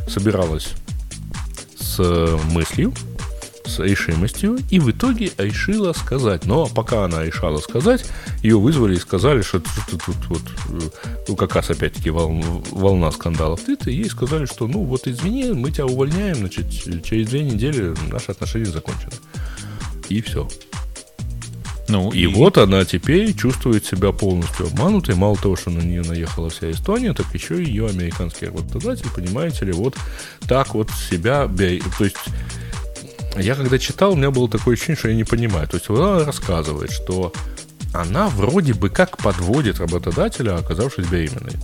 собиралась 0.08 0.68
с 1.78 2.38
мыслью, 2.52 2.92
с 3.64 3.78
решимостью, 3.78 4.58
и 4.70 4.78
в 4.78 4.90
итоге 4.90 5.30
решила 5.38 5.92
сказать. 5.92 6.44
Но 6.44 6.66
пока 6.66 7.04
она 7.04 7.24
решала 7.24 7.58
сказать, 7.58 8.04
ее 8.42 8.58
вызвали 8.58 8.96
и 8.96 8.98
сказали, 9.00 9.42
что 9.42 9.60
тут, 9.60 10.02
тут 10.04 10.16
вот, 10.28 10.42
э, 10.70 10.80
ну, 11.28 11.36
как 11.36 11.54
раз 11.54 11.70
опять-таки 11.70 12.10
волна, 12.10 12.44
волна 12.70 13.10
скандалов 13.10 13.60
в 13.60 13.64
Твиттере, 13.64 13.96
ей 13.96 14.10
сказали, 14.10 14.46
что, 14.46 14.66
ну, 14.66 14.84
вот 14.84 15.06
извини, 15.06 15.52
мы 15.52 15.70
тебя 15.70 15.86
увольняем, 15.86 16.36
значит, 16.36 16.66
через 17.04 17.28
две 17.28 17.42
недели 17.42 17.94
наши 18.10 18.32
отношения 18.32 18.66
закончены. 18.66 19.12
И 20.08 20.20
все. 20.20 20.48
Ну, 21.88 22.10
и, 22.10 22.20
и 22.20 22.26
вот 22.26 22.56
она 22.58 22.84
теперь 22.84 23.34
чувствует 23.34 23.84
себя 23.84 24.12
полностью 24.12 24.66
обманутой. 24.66 25.14
Мало 25.14 25.36
того, 25.36 25.56
что 25.56 25.70
на 25.70 25.80
нее 25.80 26.02
наехала 26.02 26.48
вся 26.48 26.70
Эстония, 26.70 27.12
так 27.12 27.26
еще 27.34 27.62
и 27.62 27.66
ее 27.66 27.86
американский 27.86 28.46
работодатель, 28.46 29.08
понимаете 29.14 29.66
ли, 29.66 29.72
вот 29.72 29.94
так 30.48 30.74
вот 30.74 30.90
себя... 30.90 31.46
То 31.46 32.04
есть 32.04 32.16
я 33.36 33.54
когда 33.54 33.78
читал, 33.78 34.12
у 34.12 34.16
меня 34.16 34.30
было 34.30 34.48
такое 34.48 34.74
ощущение, 34.74 34.96
что 34.96 35.08
я 35.08 35.14
не 35.14 35.24
понимаю. 35.24 35.66
То 35.68 35.76
есть 35.76 35.88
она 35.90 36.24
рассказывает, 36.24 36.90
что 36.90 37.32
она 37.92 38.28
вроде 38.28 38.74
бы 38.74 38.90
как 38.90 39.16
подводит 39.18 39.78
работодателя, 39.78 40.56
оказавшись 40.56 41.06
беременной. 41.06 41.54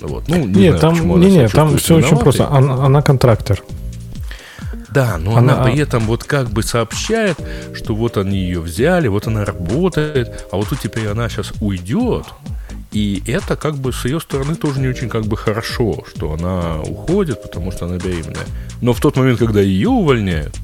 Вот. 0.00 0.28
Ну, 0.28 0.46
не 0.46 0.62
нет, 0.62 0.78
знаю, 0.78 0.96
там, 0.96 1.20
не, 1.20 1.30
не, 1.30 1.48
там 1.48 1.76
все 1.76 1.96
очень 1.96 2.16
просто. 2.16 2.48
Она, 2.48 2.84
она 2.84 3.02
контрактор. 3.02 3.62
Да, 4.90 5.18
но 5.18 5.36
она, 5.36 5.54
она 5.54 5.64
при 5.64 5.78
этом 5.78 6.04
вот 6.04 6.24
как 6.24 6.50
бы 6.50 6.62
сообщает, 6.62 7.38
что 7.74 7.94
вот 7.94 8.16
они 8.16 8.38
ее 8.38 8.60
взяли, 8.60 9.06
вот 9.08 9.26
она 9.26 9.44
работает, 9.44 10.46
а 10.50 10.56
вот 10.56 10.68
тут 10.68 10.80
теперь 10.80 11.06
она 11.06 11.28
сейчас 11.28 11.52
уйдет. 11.60 12.24
И 12.90 13.22
это 13.28 13.54
как 13.54 13.76
бы 13.76 13.92
с 13.92 14.04
ее 14.04 14.18
стороны 14.18 14.56
тоже 14.56 14.80
не 14.80 14.88
очень 14.88 15.08
как 15.08 15.24
бы 15.26 15.36
хорошо, 15.36 16.02
что 16.12 16.32
она 16.32 16.80
уходит, 16.80 17.40
потому 17.40 17.70
что 17.70 17.86
она 17.86 17.98
беременная. 17.98 18.46
Но 18.80 18.92
в 18.92 19.00
тот 19.00 19.16
момент, 19.16 19.38
когда 19.38 19.60
ее 19.60 19.90
увольняют, 19.90 20.56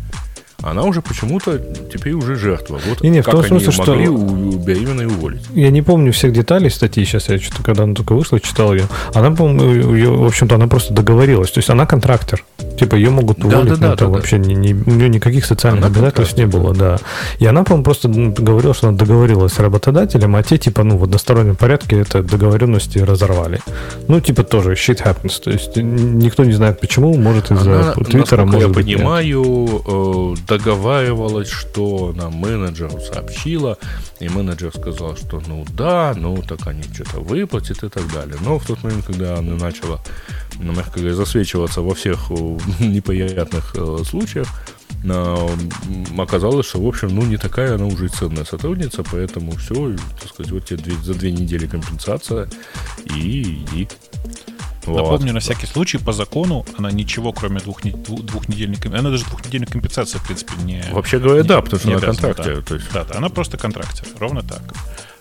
она 0.71 0.83
уже 0.85 1.03
почему-то 1.03 1.59
теперь 1.93 2.13
уже 2.13 2.37
жертва. 2.37 2.81
Вот 2.89 3.03
не, 3.03 3.11
не, 3.11 3.23
как 3.23 3.35
в 3.35 3.37
том 3.37 3.41
они 3.53 3.65
смысле, 3.65 3.85
могли 3.85 4.05
что... 4.05 4.15
у, 4.15 4.53
беременной 4.59 5.07
уволить. 5.07 5.43
Я 5.55 5.71
не 5.71 5.83
помню 5.83 6.13
всех 6.13 6.33
деталей 6.33 6.71
статьи, 6.71 7.05
сейчас 7.05 7.29
я 7.29 7.39
что-то, 7.39 7.63
когда 7.63 7.85
она 7.85 7.95
только 7.95 8.15
вышла, 8.15 8.41
читал 8.41 8.75
ее. 8.75 8.87
Она, 9.15 9.31
по-моему, 9.31 9.95
ее, 9.95 10.11
в 10.11 10.25
общем-то, 10.25 10.57
она 10.57 10.67
просто 10.67 10.93
договорилась. 10.93 11.51
То 11.51 11.59
есть 11.59 11.71
она 11.71 11.87
контрактор. 11.87 12.45
Типа 12.79 12.95
ее 12.95 13.11
могут 13.11 13.43
уволить, 13.45 13.69
да, 13.71 13.77
да, 13.77 13.81
но 13.81 13.87
да, 13.89 13.95
это 13.95 14.05
да, 14.05 14.11
вообще 14.11 14.39
да. 14.39 14.45
Не, 14.45 14.55
не, 14.55 14.75
у 14.75 14.91
нее 14.91 15.09
никаких 15.09 15.47
социальных 15.47 15.85
она 15.85 15.95
обязательств 15.95 16.37
не 16.37 16.47
было, 16.47 16.75
да. 16.75 16.99
И 17.39 17.47
она, 17.47 17.65
по-моему, 17.65 17.85
просто 17.85 18.09
говорила, 18.09 18.75
что 18.75 18.89
она 18.89 18.99
договорилась 18.99 19.53
с 19.53 19.59
работодателем, 19.59 20.37
а 20.37 20.43
те, 20.43 20.59
типа, 20.59 20.83
ну, 20.83 20.99
в 20.99 21.05
одностороннем 21.05 21.57
порядке 21.57 22.01
это 22.01 22.23
договоренности 22.23 22.99
разорвали. 22.99 23.61
Ну, 24.09 24.21
типа, 24.21 24.45
тоже 24.45 24.73
shit 24.73 25.03
happens. 25.03 25.43
То 25.43 25.51
есть 25.51 25.77
никто 25.77 26.45
не 26.45 26.53
знает 26.53 26.81
почему, 26.81 27.15
может 27.17 27.51
из-за 27.51 27.95
Твиттера, 27.95 28.45
может 28.45 28.61
я 28.61 28.69
быть, 28.69 28.85
понимаю, 28.85 29.43
нет. 29.43 29.83
Э, 29.87 30.56
договаривалась, 30.59 31.49
что 31.49 32.13
нам 32.15 32.35
менеджеру 32.35 33.01
сообщила, 33.01 33.79
и 34.21 34.29
менеджер 34.29 34.73
сказал, 34.75 35.17
что 35.17 35.43
ну 35.47 35.65
да, 35.77 36.15
ну 36.17 36.43
так 36.43 36.67
они 36.67 36.83
что-то 36.83 37.21
выплатят 37.21 37.83
и 37.85 37.89
так 37.89 38.13
далее. 38.13 38.37
Но 38.41 38.59
в 38.59 38.67
тот 38.67 38.83
момент, 38.83 39.05
когда 39.07 39.37
она 39.39 39.57
начала, 39.57 40.01
мягко 40.59 41.01
говоря, 41.01 41.15
засвечиваться 41.15 41.83
во 41.83 41.95
всех 41.95 42.31
э, 42.31 42.35
неприятных 42.81 43.75
э, 43.77 43.99
случаях, 44.05 44.49
оказалось, 46.19 46.67
что, 46.67 46.81
в 46.81 46.87
общем, 46.87 47.15
ну, 47.15 47.23
не 47.23 47.37
такая 47.37 47.75
она 47.75 47.87
уже 47.87 48.09
ценная 48.09 48.45
сотрудница, 48.45 49.05
поэтому 49.05 49.53
все, 49.53 49.95
так 50.21 50.31
сказать, 50.31 50.53
вот 50.53 50.65
тебе 50.65 50.95
за 51.03 51.15
две 51.15 51.31
недели 51.31 51.67
компенсация, 51.67 52.49
и 53.15 53.43
иди. 53.43 53.89
Вот. 54.87 55.03
Напомню, 55.03 55.33
на 55.33 55.41
всякий 55.41 55.67
случай, 55.67 55.99
по 55.99 56.13
закону 56.13 56.65
она 56.79 56.91
ничего, 56.91 57.33
кроме 57.33 57.61
двух, 57.61 57.83
двухнедельной 57.83 58.79
Она 58.87 59.11
даже 59.11 59.25
двухнедельной 59.25 59.67
компенсации, 59.67 60.19
в 60.19 60.25
принципе, 60.25 60.53
не... 60.63 60.83
Вообще 60.93 61.19
говоря, 61.19 61.43
не, 61.43 61.49
да, 61.49 61.61
потому 61.61 61.81
что 61.81 61.91
она 61.91 62.01
контрактер. 62.01 62.57
Да. 62.57 62.63
То 62.63 62.75
есть... 62.75 62.93
да, 62.93 63.05
да, 63.05 63.17
она 63.17 63.29
просто 63.29 63.59
контрактер, 63.59 64.07
ровно 64.19 64.43
так. 64.43 64.63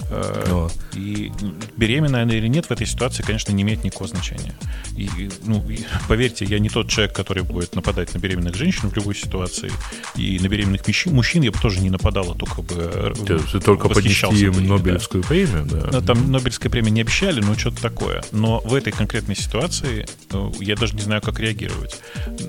Э, 0.10 0.46
вот. 0.50 0.74
И 0.94 1.32
беременная 1.78 2.24
она 2.24 2.34
или 2.36 2.48
нет 2.48 2.68
в 2.68 2.72
этой 2.72 2.88
ситуации, 2.88 3.24
конечно, 3.24 3.52
не 3.52 3.64
имеет 3.64 3.84
никакого 3.84 4.08
значения. 4.08 4.54
И, 4.96 5.30
ну, 5.44 5.64
и, 5.70 5.80
поверьте, 6.08 6.46
я 6.46 6.60
не 6.60 6.70
тот 6.70 6.90
человек, 6.90 7.16
который 7.16 7.44
будет 7.44 7.76
нападать 7.76 8.14
на 8.14 8.20
беременных 8.20 8.56
женщин 8.56 8.90
в 8.90 8.96
любой 8.96 9.16
ситуации. 9.16 9.72
И 10.16 10.40
на 10.40 10.48
беременных 10.48 10.82
мужчин 11.08 11.42
я 11.42 11.52
бы 11.52 11.60
тоже 11.60 11.80
не 11.82 11.90
нападал, 11.90 12.32
а 12.32 12.36
только 12.36 12.62
бы 12.62 13.14
Ты 13.52 13.60
только 13.60 13.90
поднести 13.90 14.46
им 14.46 14.68
Нобелевскую 14.68 15.24
да. 15.24 15.30
премию, 15.30 15.66
да? 15.66 15.90
Ну, 15.92 16.02
там 16.02 16.32
Нобелевской 16.32 16.70
премии 16.70 16.92
не 16.92 17.02
обещали, 17.02 17.42
но 17.42 17.56
что-то 17.56 17.82
такое. 17.82 18.24
Но 18.32 18.60
в 18.62 18.74
этой 18.74 18.92
конкретной 18.94 19.36
ситуации 19.36 20.06
э, 20.32 20.52
я 20.60 20.76
даже 20.76 20.96
не 20.96 21.02
знаю, 21.02 21.22
как 21.22 21.40
реагировать. 21.40 22.00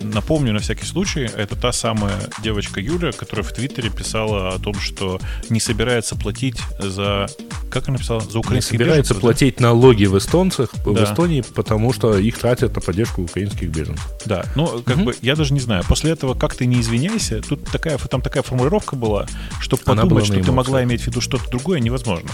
Напомню 0.02 0.52
на 0.52 0.60
всякий 0.60 0.86
случай, 0.86 1.22
это 1.22 1.56
та 1.56 1.72
самая 1.72 2.16
девочка 2.42 2.80
Юля, 2.80 3.12
которая 3.12 3.44
в 3.44 3.52
Твиттере 3.52 3.90
писала 3.90 4.54
о 4.54 4.58
том, 4.58 4.74
что 4.74 5.20
не 5.48 5.60
собирается 5.60 6.16
платить 6.16 6.58
за 6.78 7.28
как 7.70 7.88
она 7.88 7.94
написала? 7.94 8.20
За 8.20 8.38
украинских 8.38 8.72
Не 8.72 8.78
собирается 8.78 9.14
беженцев, 9.14 9.20
платить 9.20 9.56
да? 9.56 9.64
налоги 9.64 10.06
в 10.06 10.16
эстонцах, 10.16 10.70
да. 10.84 10.90
в 10.90 11.04
Эстонии, 11.04 11.42
потому 11.54 11.92
что 11.92 12.16
их 12.16 12.38
тратят 12.38 12.74
на 12.74 12.80
поддержку 12.80 13.22
украинских 13.22 13.68
беженцев. 13.68 14.06
Да, 14.24 14.46
ну, 14.54 14.82
как 14.84 14.96
угу. 14.96 15.04
бы, 15.06 15.16
я 15.20 15.36
даже 15.36 15.52
не 15.52 15.60
знаю, 15.60 15.84
после 15.86 16.12
этого 16.12 16.34
как 16.34 16.54
ты 16.54 16.66
не 16.66 16.80
извиняйся, 16.80 17.42
тут 17.42 17.64
такая, 17.64 17.98
там 17.98 18.22
такая 18.22 18.42
формулировка 18.42 18.96
была, 18.96 19.26
что 19.60 19.76
подумать, 19.76 20.26
что 20.26 20.42
ты 20.42 20.52
могла 20.52 20.82
иметь 20.84 21.02
в 21.02 21.06
виду 21.08 21.20
что-то 21.20 21.48
другое, 21.50 21.80
невозможно. 21.80 22.30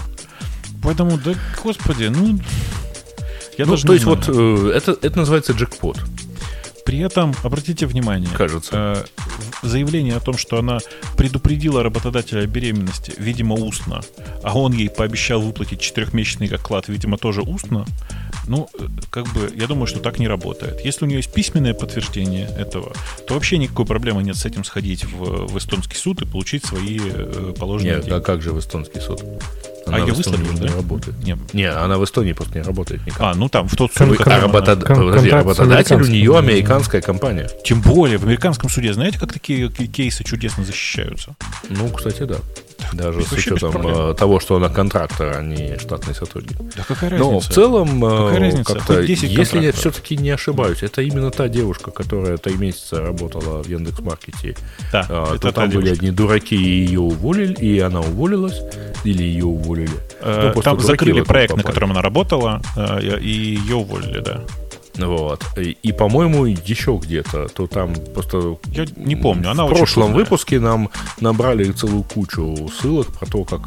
Поэтому, 0.81 1.17
да, 1.17 1.33
господи, 1.63 2.05
ну... 2.05 2.39
Я 3.57 3.65
ну, 3.65 3.77
то 3.77 3.93
есть 3.93 4.03
знаю. 4.03 4.17
вот 4.25 4.29
э, 4.29 4.71
это, 4.75 4.97
это 5.01 5.17
называется 5.17 5.53
джекпот. 5.53 5.99
При 6.85 6.99
этом, 6.99 7.33
обратите 7.43 7.85
внимание, 7.85 8.29
кажется, 8.35 9.05
э, 9.63 9.67
заявление 9.67 10.15
о 10.15 10.19
том, 10.19 10.37
что 10.37 10.59
она 10.59 10.79
предупредила 11.17 11.81
работодателя 11.81 12.41
о 12.41 12.45
беременности, 12.45 13.13
видимо, 13.17 13.55
устно, 13.55 14.01
а 14.43 14.57
он 14.57 14.73
ей 14.73 14.89
пообещал 14.89 15.41
выплатить 15.41 15.79
четырехмесячный 15.79 16.47
оклад, 16.47 16.89
видимо, 16.89 17.17
тоже 17.17 17.41
устно, 17.41 17.85
ну, 18.47 18.69
э, 18.77 18.87
как 19.09 19.27
бы, 19.33 19.51
я 19.55 19.67
думаю, 19.67 19.87
что 19.87 19.99
так 19.99 20.19
не 20.19 20.27
работает. 20.27 20.83
Если 20.83 21.05
у 21.05 21.07
нее 21.07 21.17
есть 21.17 21.33
письменное 21.33 21.73
подтверждение 21.73 22.47
этого, 22.57 22.93
то 23.27 23.33
вообще 23.35 23.57
никакой 23.57 23.85
проблемы 23.85 24.23
нет 24.23 24.35
с 24.35 24.45
этим 24.45 24.63
сходить 24.63 25.05
в, 25.05 25.47
в 25.47 25.57
эстонский 25.57 25.95
суд 25.95 26.21
и 26.21 26.25
получить 26.25 26.65
свои 26.65 26.99
э, 27.01 27.53
положенные 27.57 27.95
Нет, 27.95 28.05
деньги. 28.05 28.17
а 28.17 28.21
как 28.21 28.41
же 28.41 28.51
в 28.51 28.59
эстонский 28.59 28.99
суд? 28.99 29.23
Она 29.85 29.97
а 29.97 29.99
ее 30.01 30.13
выслали 30.13 30.43
уже, 30.43 30.57
да? 30.57 30.69
Не 30.69 30.75
работает. 30.75 31.23
Нет. 31.23 31.37
Не, 31.53 31.69
она 31.69 31.97
в 31.97 32.03
Эстонии 32.03 32.33
просто 32.33 32.59
не 32.59 32.63
работает 32.63 33.05
никак. 33.05 33.21
А, 33.21 33.33
ну 33.35 33.49
там, 33.49 33.67
в 33.67 33.75
тот 33.75 33.93
суд, 33.93 34.17
кон- 34.17 34.31
а 34.33 34.39
работод... 34.39 34.83
кон- 34.83 34.97
Подожди, 35.09 35.29
работодатель 35.29 35.95
у 36.01 36.05
нее 36.05 36.37
американская 36.37 37.01
компания. 37.01 37.49
Тем 37.63 37.81
более, 37.81 38.17
в 38.17 38.23
американском 38.23 38.69
суде, 38.69 38.93
знаете, 38.93 39.19
как 39.19 39.33
такие 39.33 39.69
кейсы 39.69 40.23
чудесно 40.23 40.63
защищаются? 40.63 41.35
Ну, 41.69 41.89
кстати, 41.89 42.23
да. 42.23 42.37
Даже 42.93 43.23
с 43.23 43.31
учетом 43.31 43.87
э, 43.87 44.13
того, 44.13 44.39
что 44.39 44.55
она 44.55 44.69
контрактор, 44.69 45.37
а 45.37 45.41
не 45.41 45.77
штатный 45.77 46.13
сотрудник. 46.13 46.57
Да 46.75 46.83
какая 46.87 47.09
разница? 47.11 47.31
Но 47.31 47.39
в 47.39 47.47
целом, 47.47 48.05
э, 48.05 48.09
какая 48.09 48.39
разница? 48.39 48.73
как-то, 48.73 49.01
если 49.01 49.59
я 49.59 49.71
все-таки 49.71 50.17
не 50.17 50.29
ошибаюсь, 50.29 50.83
это 50.83 51.01
именно 51.01 51.31
та 51.31 51.47
девушка, 51.47 51.91
которая 51.91 52.37
три 52.37 52.55
месяца 52.55 53.01
работала 53.01 53.63
в 53.63 53.67
Яндекс.Маркете. 53.67 54.55
Да, 54.91 55.05
а, 55.09 55.37
то 55.37 55.51
там 55.51 55.69
были 55.69 55.89
одни 55.89 56.11
дураки, 56.11 56.55
и 56.55 56.85
ее 56.85 56.99
уволили, 56.99 57.53
и 57.53 57.79
она 57.79 58.01
уволилась, 58.01 58.61
или 59.03 59.23
ее 59.23 59.45
уволили. 59.45 59.97
Э, 60.21 60.51
ну, 60.55 60.61
там 60.61 60.79
закрыли 60.79 61.21
проект, 61.21 61.55
на 61.55 61.63
котором 61.63 61.91
она 61.91 62.01
работала, 62.01 62.61
и 63.01 63.27
ее 63.27 63.75
уволили, 63.75 64.19
да. 64.19 64.41
Вот. 64.95 65.43
И, 65.57 65.77
и 65.81 65.91
по-моему, 65.91 66.45
еще 66.45 66.99
где-то, 67.01 67.47
то 67.47 67.67
там 67.67 67.95
просто... 68.13 68.57
Я 68.67 68.85
не 68.95 69.15
помню, 69.15 69.49
она 69.51 69.65
В 69.65 69.69
прошлом 69.69 70.07
трудная. 70.07 70.23
выпуске 70.23 70.59
нам 70.59 70.89
набрали 71.19 71.71
целую 71.71 72.03
кучу 72.03 72.69
ссылок 72.79 73.07
про 73.07 73.25
то, 73.25 73.43
как 73.43 73.61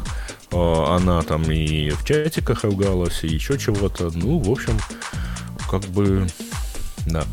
э, 0.51 0.85
она 0.89 1.21
там 1.23 1.43
и 1.51 1.89
в 1.89 2.05
чатиках 2.05 2.63
ругалась, 2.63 3.23
и 3.23 3.27
еще 3.27 3.57
чего-то. 3.57 4.11
Ну, 4.13 4.39
в 4.39 4.49
общем, 4.49 4.77
как 5.69 5.83
бы... 5.85 6.27
Да. 7.05 7.23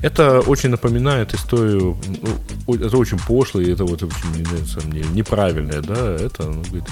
Это 0.00 0.40
очень 0.40 0.70
напоминает 0.70 1.34
историю, 1.34 1.96
ну, 2.66 2.74
это 2.74 2.96
очень 2.96 3.18
пошло, 3.18 3.60
и 3.60 3.70
это 3.70 3.84
вот 3.84 4.02
очень, 4.02 4.32
не 4.36 4.42
нравится 4.42 4.80
мне, 4.84 5.04
неправильное, 5.12 5.80
да, 5.80 6.16
это, 6.16 6.44
ну, 6.44 6.62
говорит, 6.62 6.88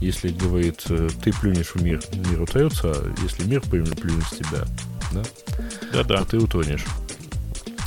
если, 0.00 0.28
говорит, 0.28 0.84
ты 0.84 1.32
плюнешь 1.32 1.74
в 1.74 1.82
мир, 1.82 2.00
мир 2.30 2.42
утается, 2.42 2.92
а 2.92 3.14
если 3.22 3.48
мир 3.48 3.62
плюнет 3.62 3.98
в 3.98 4.36
тебя, 4.36 4.66
да, 5.12 5.22
да-да. 5.92 6.24
Ты 6.24 6.38
утонешь. 6.38 6.84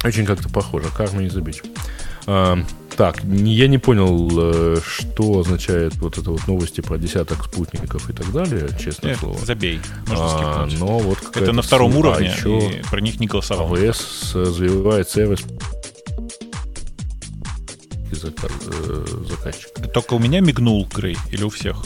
Очень 0.03 0.25
как-то 0.25 0.49
похоже. 0.49 0.89
Карма 0.95 1.21
не 1.21 1.29
забить. 1.29 1.61
А, 2.27 2.57
так, 2.95 3.23
я 3.23 3.67
не 3.67 3.77
понял, 3.77 4.29
э, 4.31 4.77
что 4.85 5.39
означает 5.39 5.95
вот 5.97 6.17
это 6.17 6.31
вот 6.31 6.47
новости 6.47 6.81
про 6.81 6.97
десяток 6.97 7.45
спутников 7.45 8.09
и 8.09 8.13
так 8.13 8.31
далее, 8.31 8.69
честное 8.79 9.11
Нет, 9.11 9.19
слово. 9.19 9.45
Забей, 9.45 9.79
можно 10.07 10.25
а, 10.25 10.67
Но 10.79 10.99
вот 10.99 11.19
это 11.35 11.51
на 11.51 11.61
втором 11.61 11.91
ссылка, 11.91 12.07
уровне, 12.07 12.29
а 12.29 12.35
еще 12.35 12.81
про 12.89 13.01
них 13.01 13.19
не 13.19 13.27
голосовал. 13.27 13.73
АВС 13.75 14.33
развивает 14.33 15.09
сервис 15.09 15.41
э, 18.23 19.05
заказчика. 19.29 19.81
Только 19.89 20.13
у 20.13 20.19
меня 20.19 20.39
мигнул 20.39 20.87
Грей 20.93 21.17
или 21.31 21.43
у 21.43 21.49
всех? 21.49 21.83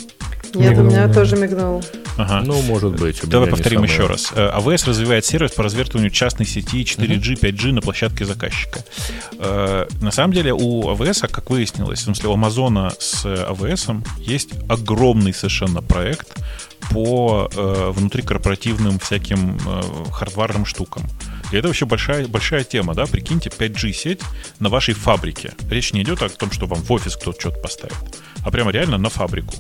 Нет, 0.56 0.72
мигнул, 0.72 0.88
у 0.88 0.90
меня 0.90 1.08
да. 1.08 1.14
тоже 1.14 1.36
мигнул. 1.36 1.84
Ага. 2.18 2.42
Ну, 2.46 2.62
может 2.64 3.00
быть. 3.00 3.22
Давай 3.28 3.50
повторим 3.50 3.84
еще 3.84 4.08
раз. 4.08 4.32
AWS 4.34 4.84
э, 4.86 4.90
развивает 4.90 5.26
сервис 5.26 5.52
по 5.52 5.64
развертыванию 5.64 6.12
частной 6.12 6.46
сети 6.46 6.84
4G, 6.84 7.40
5G 7.40 7.72
на 7.72 7.82
площадке 7.82 8.26
заказчика. 8.26 8.84
Э, 9.38 9.88
на 10.02 10.12
самом 10.12 10.34
деле 10.34 10.54
у 10.54 10.84
AWS, 10.92 11.30
как 11.32 11.50
выяснилось, 11.50 12.00
в 12.00 12.04
смысле 12.04 12.30
у 12.30 12.34
Амазона 12.34 12.92
с 13.00 13.26
AWS 13.26 14.06
есть 14.20 14.50
огромный 14.68 15.34
совершенно 15.34 15.82
проект 15.82 16.38
по 16.92 17.50
э, 17.54 17.92
внутрикорпоративным 17.94 19.00
всяким 19.00 19.60
хардварным 20.12 20.66
штукам. 20.66 21.04
И 21.52 21.58
это 21.58 21.68
вообще 21.68 21.86
большая, 21.86 22.28
большая 22.28 22.64
тема, 22.64 22.94
да? 22.94 23.06
Прикиньте, 23.06 23.50
5G-сеть 23.50 24.22
на 24.60 24.70
вашей 24.70 24.94
фабрике. 24.94 25.54
Речь 25.70 25.94
не 25.94 26.04
идет 26.04 26.22
о 26.22 26.30
том, 26.30 26.52
что 26.52 26.68
вам 26.68 26.80
в 26.80 26.92
офис 26.92 27.16
кто-то 27.16 27.40
что-то 27.40 27.60
поставит, 27.60 27.98
а 28.44 28.52
прямо 28.52 28.72
реально 28.72 28.98
на 28.98 29.10
фабрику. 29.10 29.56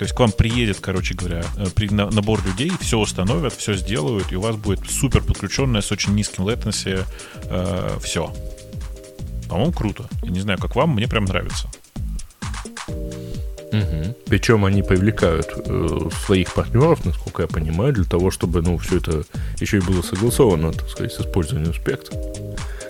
То 0.00 0.04
есть 0.04 0.14
к 0.14 0.20
вам 0.20 0.32
приедет, 0.32 0.78
короче 0.80 1.12
говоря, 1.12 1.44
э, 1.58 1.66
при, 1.74 1.90
набор 1.90 2.40
людей, 2.46 2.72
все 2.80 2.98
установят, 2.98 3.52
все 3.52 3.74
сделают, 3.74 4.32
и 4.32 4.36
у 4.36 4.40
вас 4.40 4.56
будет 4.56 4.88
супер 4.88 5.22
подключенное 5.22 5.82
с 5.82 5.92
очень 5.92 6.14
низким 6.14 6.48
latency 6.48 7.04
э, 7.44 7.98
все. 8.02 8.32
По-моему, 9.50 9.72
круто. 9.72 10.04
Я 10.22 10.30
не 10.30 10.40
знаю, 10.40 10.58
как 10.58 10.74
вам, 10.74 10.94
мне 10.94 11.06
прям 11.06 11.26
нравится. 11.26 11.68
Угу. 12.88 14.16
Причем 14.24 14.64
они 14.64 14.82
привлекают 14.82 15.52
э, 15.54 16.08
своих 16.24 16.54
партнеров, 16.54 17.04
насколько 17.04 17.42
я 17.42 17.48
понимаю, 17.48 17.92
для 17.92 18.04
того, 18.04 18.30
чтобы 18.30 18.62
ну, 18.62 18.78
все 18.78 18.96
это 18.96 19.24
еще 19.60 19.76
и 19.76 19.80
было 19.82 20.00
согласовано, 20.00 20.72
так 20.72 20.88
сказать, 20.88 21.12
с 21.12 21.20
использованием 21.20 21.74
спектра. 21.74 22.18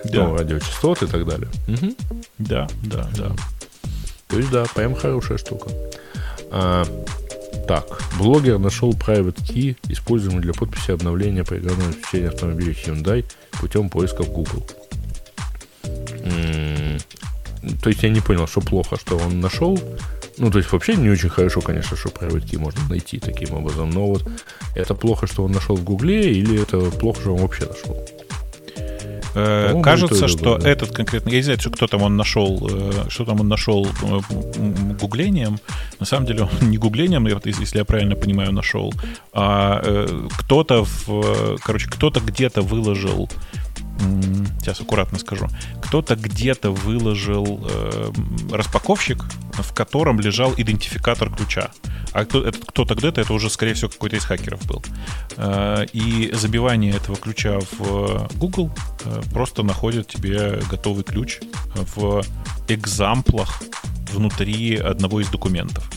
Да. 0.05 0.29
Ну, 0.29 0.37
радиочастот 0.37 1.03
и 1.03 1.07
так 1.07 1.27
далее. 1.27 1.49
Угу. 1.67 1.93
Да, 2.37 2.69
да, 2.83 3.09
да. 3.17 3.35
То 4.29 4.37
есть, 4.37 4.49
да, 4.49 4.63
прям 4.73 4.95
хорошая 4.95 5.37
штука. 5.37 5.71
А, 6.51 6.85
так, 7.67 8.03
блогер 8.17 8.59
нашел 8.59 8.91
private 8.91 9.37
key, 9.37 9.77
используемый 9.87 10.41
для 10.41 10.53
подписи 10.53 10.91
обновления 10.91 11.43
программного 11.43 11.89
обеспечения 11.89 12.27
автомобиля 12.27 12.73
Hyundai 12.73 13.25
путем 13.59 13.89
поиска 13.89 14.23
в 14.23 14.29
Google. 14.31 14.65
То 17.81 17.89
есть 17.89 18.03
я 18.03 18.09
не 18.09 18.19
понял, 18.19 18.47
что 18.47 18.61
плохо, 18.61 18.97
что 18.99 19.17
он 19.17 19.39
нашел. 19.39 19.79
Ну, 20.37 20.49
то 20.49 20.57
есть 20.57 20.71
вообще 20.71 20.95
не 20.95 21.09
очень 21.09 21.29
хорошо, 21.29 21.61
конечно, 21.61 21.95
что 21.95 22.09
private 22.09 22.45
key 22.45 22.57
можно 22.57 22.81
найти 22.89 23.19
таким 23.19 23.55
образом. 23.55 23.89
Но 23.89 24.07
вот 24.07 24.27
это 24.75 24.95
плохо, 24.95 25.27
что 25.27 25.43
он 25.43 25.51
нашел 25.51 25.75
в 25.75 25.83
Гугле, 25.83 26.31
или 26.31 26.61
это 26.61 26.79
плохо, 26.91 27.21
что 27.21 27.35
он 27.35 27.41
вообще 27.41 27.65
нашел? 27.65 28.05
Э, 29.35 29.81
кажется, 29.81 30.27
что 30.27 30.57
да. 30.57 30.69
этот 30.69 30.91
конкретно, 30.91 31.29
я 31.29 31.37
не 31.37 31.43
знаю, 31.43 31.59
кто 31.59 31.87
там 31.87 32.01
он 32.03 32.17
нашел, 32.17 32.67
э, 32.69 33.09
что 33.09 33.25
там 33.25 33.39
он 33.39 33.47
нашел 33.47 33.87
э, 33.87 34.19
гуглением. 34.99 35.59
На 35.99 36.05
самом 36.05 36.25
деле 36.25 36.43
он 36.43 36.69
не 36.69 36.77
гуглением, 36.77 37.27
если 37.27 37.77
я 37.77 37.85
правильно 37.85 38.15
понимаю, 38.15 38.51
нашел, 38.51 38.93
а 39.33 39.81
кто-то 40.37 40.85
в, 40.85 41.57
короче, 41.63 41.89
кто-то 41.89 42.19
где-то 42.19 42.61
выложил 42.61 43.29
сейчас 44.59 44.81
аккуратно 44.81 45.19
скажу, 45.19 45.47
кто-то 45.81 46.15
где-то 46.15 46.71
выложил 46.71 47.65
э, 47.69 48.11
распаковщик, 48.51 49.23
в 49.53 49.73
котором 49.73 50.19
лежал 50.19 50.53
идентификатор 50.55 51.33
ключа. 51.33 51.71
А 52.13 52.25
кто, 52.25 52.43
этот 52.43 52.65
кто-то 52.65 52.95
где-то, 52.95 53.21
это 53.21 53.33
уже, 53.33 53.49
скорее 53.49 53.73
всего, 53.73 53.89
какой-то 53.89 54.17
из 54.17 54.23
хакеров 54.23 54.65
был. 54.65 54.83
Э, 55.37 55.85
и 55.93 56.31
забивание 56.33 56.93
этого 56.93 57.17
ключа 57.17 57.59
в 57.77 58.29
Google 58.35 58.71
э, 59.05 59.21
просто 59.33 59.63
находит 59.63 60.07
тебе 60.07 60.61
готовый 60.69 61.03
ключ 61.03 61.39
в 61.95 62.23
экзамплах 62.67 63.61
внутри 64.11 64.75
одного 64.75 65.21
из 65.21 65.29
документов. 65.29 65.89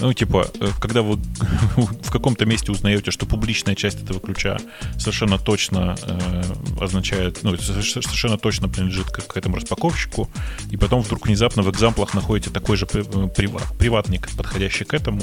Ну, 0.00 0.12
типа, 0.14 0.50
э, 0.60 0.68
когда 0.80 1.02
вы 1.02 1.16
в 1.76 2.10
каком-то 2.10 2.46
месте 2.46 2.72
узнаете, 2.72 3.10
что 3.10 3.26
публичная 3.26 3.74
часть 3.74 4.02
этого 4.02 4.20
ключа 4.20 4.58
совершенно 4.98 5.38
точно 5.38 5.96
э, 6.02 6.42
означает, 6.80 7.42
ну, 7.42 7.56
совершенно 7.56 8.38
точно 8.38 8.68
принадлежит 8.68 9.08
к, 9.08 9.26
к 9.26 9.36
этому 9.36 9.56
распаковщику, 9.56 10.28
и 10.70 10.76
потом 10.76 11.02
вдруг 11.02 11.26
внезапно 11.26 11.62
в 11.62 11.70
экзамплах 11.70 12.14
находите 12.14 12.50
такой 12.50 12.76
же 12.76 12.86
э, 12.92 13.28
приват, 13.36 13.64
приватник, 13.78 14.28
подходящий 14.36 14.84
к 14.84 14.94
этому, 14.94 15.22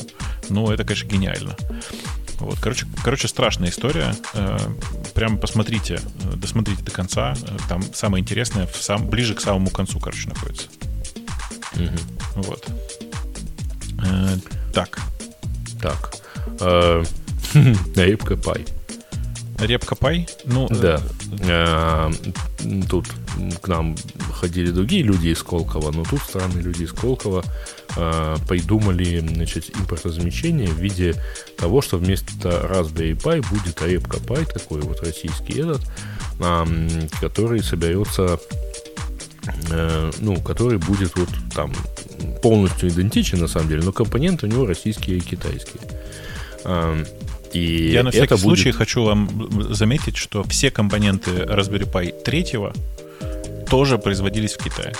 ну, 0.49 0.69
это, 0.69 0.83
конечно, 0.83 1.07
гениально. 1.07 1.55
Вот, 2.39 2.59
короче, 2.59 2.85
короче, 3.03 3.27
страшная 3.27 3.69
история. 3.69 4.13
Э, 4.33 4.59
прямо 5.15 5.37
посмотрите, 5.37 5.95
э, 5.95 6.35
досмотрите 6.35 6.83
до 6.83 6.91
конца. 6.91 7.35
Там 7.67 7.81
самое 7.93 8.21
интересное 8.21 8.67
в 8.67 8.75
сам, 8.75 9.07
ближе 9.09 9.33
к 9.33 9.41
самому 9.41 9.69
концу, 9.71 9.99
короче, 9.99 10.29
находится. 10.29 10.67
Угу. 11.73 12.43
Вот. 12.43 12.65
Э, 14.69 14.73
так. 14.73 14.99
Так. 15.81 16.13
Репка 17.95 18.37
пай. 18.37 18.65
Репка 19.59 19.95
пай? 19.95 20.27
Ну, 20.45 20.67
да. 20.69 21.01
Э, 21.41 22.11
тут 22.89 23.07
к 23.61 23.67
нам 23.67 23.95
ходили 24.33 24.69
другие 24.71 25.03
люди 25.03 25.29
из 25.29 25.41
Колкова, 25.41 25.91
но 25.91 26.03
тут 26.03 26.21
странные 26.21 26.61
люди 26.61 26.83
из 26.83 26.91
Колкова 26.91 27.43
э, 27.95 28.35
придумали 28.47 29.19
значит, 29.19 29.75
импортозамещение 29.75 30.67
в 30.67 30.79
виде 30.79 31.15
того, 31.57 31.81
что 31.81 31.97
вместо 31.97 32.49
Raspberry 32.49 33.15
Pi 33.15 33.45
будет 33.49 33.81
репка 33.81 34.17
Pi, 34.17 34.45
такой 34.51 34.81
вот 34.81 35.01
российский 35.01 35.61
этот, 35.61 35.81
который 37.19 37.63
соберется 37.63 38.39
ну, 40.19 40.41
который 40.41 40.77
будет 40.77 41.15
вот 41.15 41.29
там 41.55 41.71
полностью 42.41 42.89
идентичен, 42.89 43.39
на 43.39 43.47
самом 43.47 43.69
деле, 43.69 43.83
но 43.83 43.91
компоненты 43.91 44.47
у 44.47 44.49
него 44.49 44.65
российские 44.65 45.17
и 45.17 45.19
китайские. 45.19 45.81
И 47.53 47.91
Я 47.91 48.03
на 48.03 48.11
всякий 48.11 48.37
случай 48.37 48.65
будет... 48.65 48.75
хочу 48.75 49.03
вам 49.03 49.73
заметить, 49.73 50.17
что 50.17 50.43
все 50.43 50.69
компоненты 50.69 51.31
Raspberry 51.31 51.89
Pi 51.89 52.23
3 52.23 53.65
тоже 53.69 53.97
производились 53.97 54.53
в 54.53 54.63
Китае. 54.63 54.93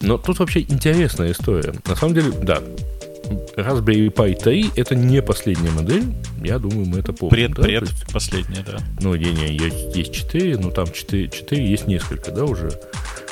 Но 0.00 0.18
тут 0.18 0.38
вообще 0.38 0.60
интересная 0.60 1.32
история. 1.32 1.74
На 1.86 1.96
самом 1.96 2.14
деле, 2.14 2.32
да, 2.42 2.62
Raspberry 3.56 4.12
Pi 4.12 4.34
3 4.34 4.70
это 4.76 4.94
не 4.94 5.22
последняя 5.22 5.70
модель. 5.70 6.04
Я 6.42 6.58
думаю, 6.58 6.86
мы 6.86 6.98
это 6.98 7.12
помним. 7.12 7.30
Пред, 7.30 7.54
да? 7.54 7.62
пред 7.62 7.82
есть, 7.82 8.12
последняя, 8.12 8.64
да. 8.66 8.78
Ну, 9.00 9.14
не, 9.14 9.32
не, 9.32 9.56
есть, 9.56 9.96
есть 9.96 10.12
4, 10.12 10.58
но 10.58 10.70
там 10.70 10.90
4, 10.90 11.28
4 11.28 11.70
есть 11.70 11.86
несколько, 11.86 12.30
да, 12.30 12.44
уже. 12.44 12.68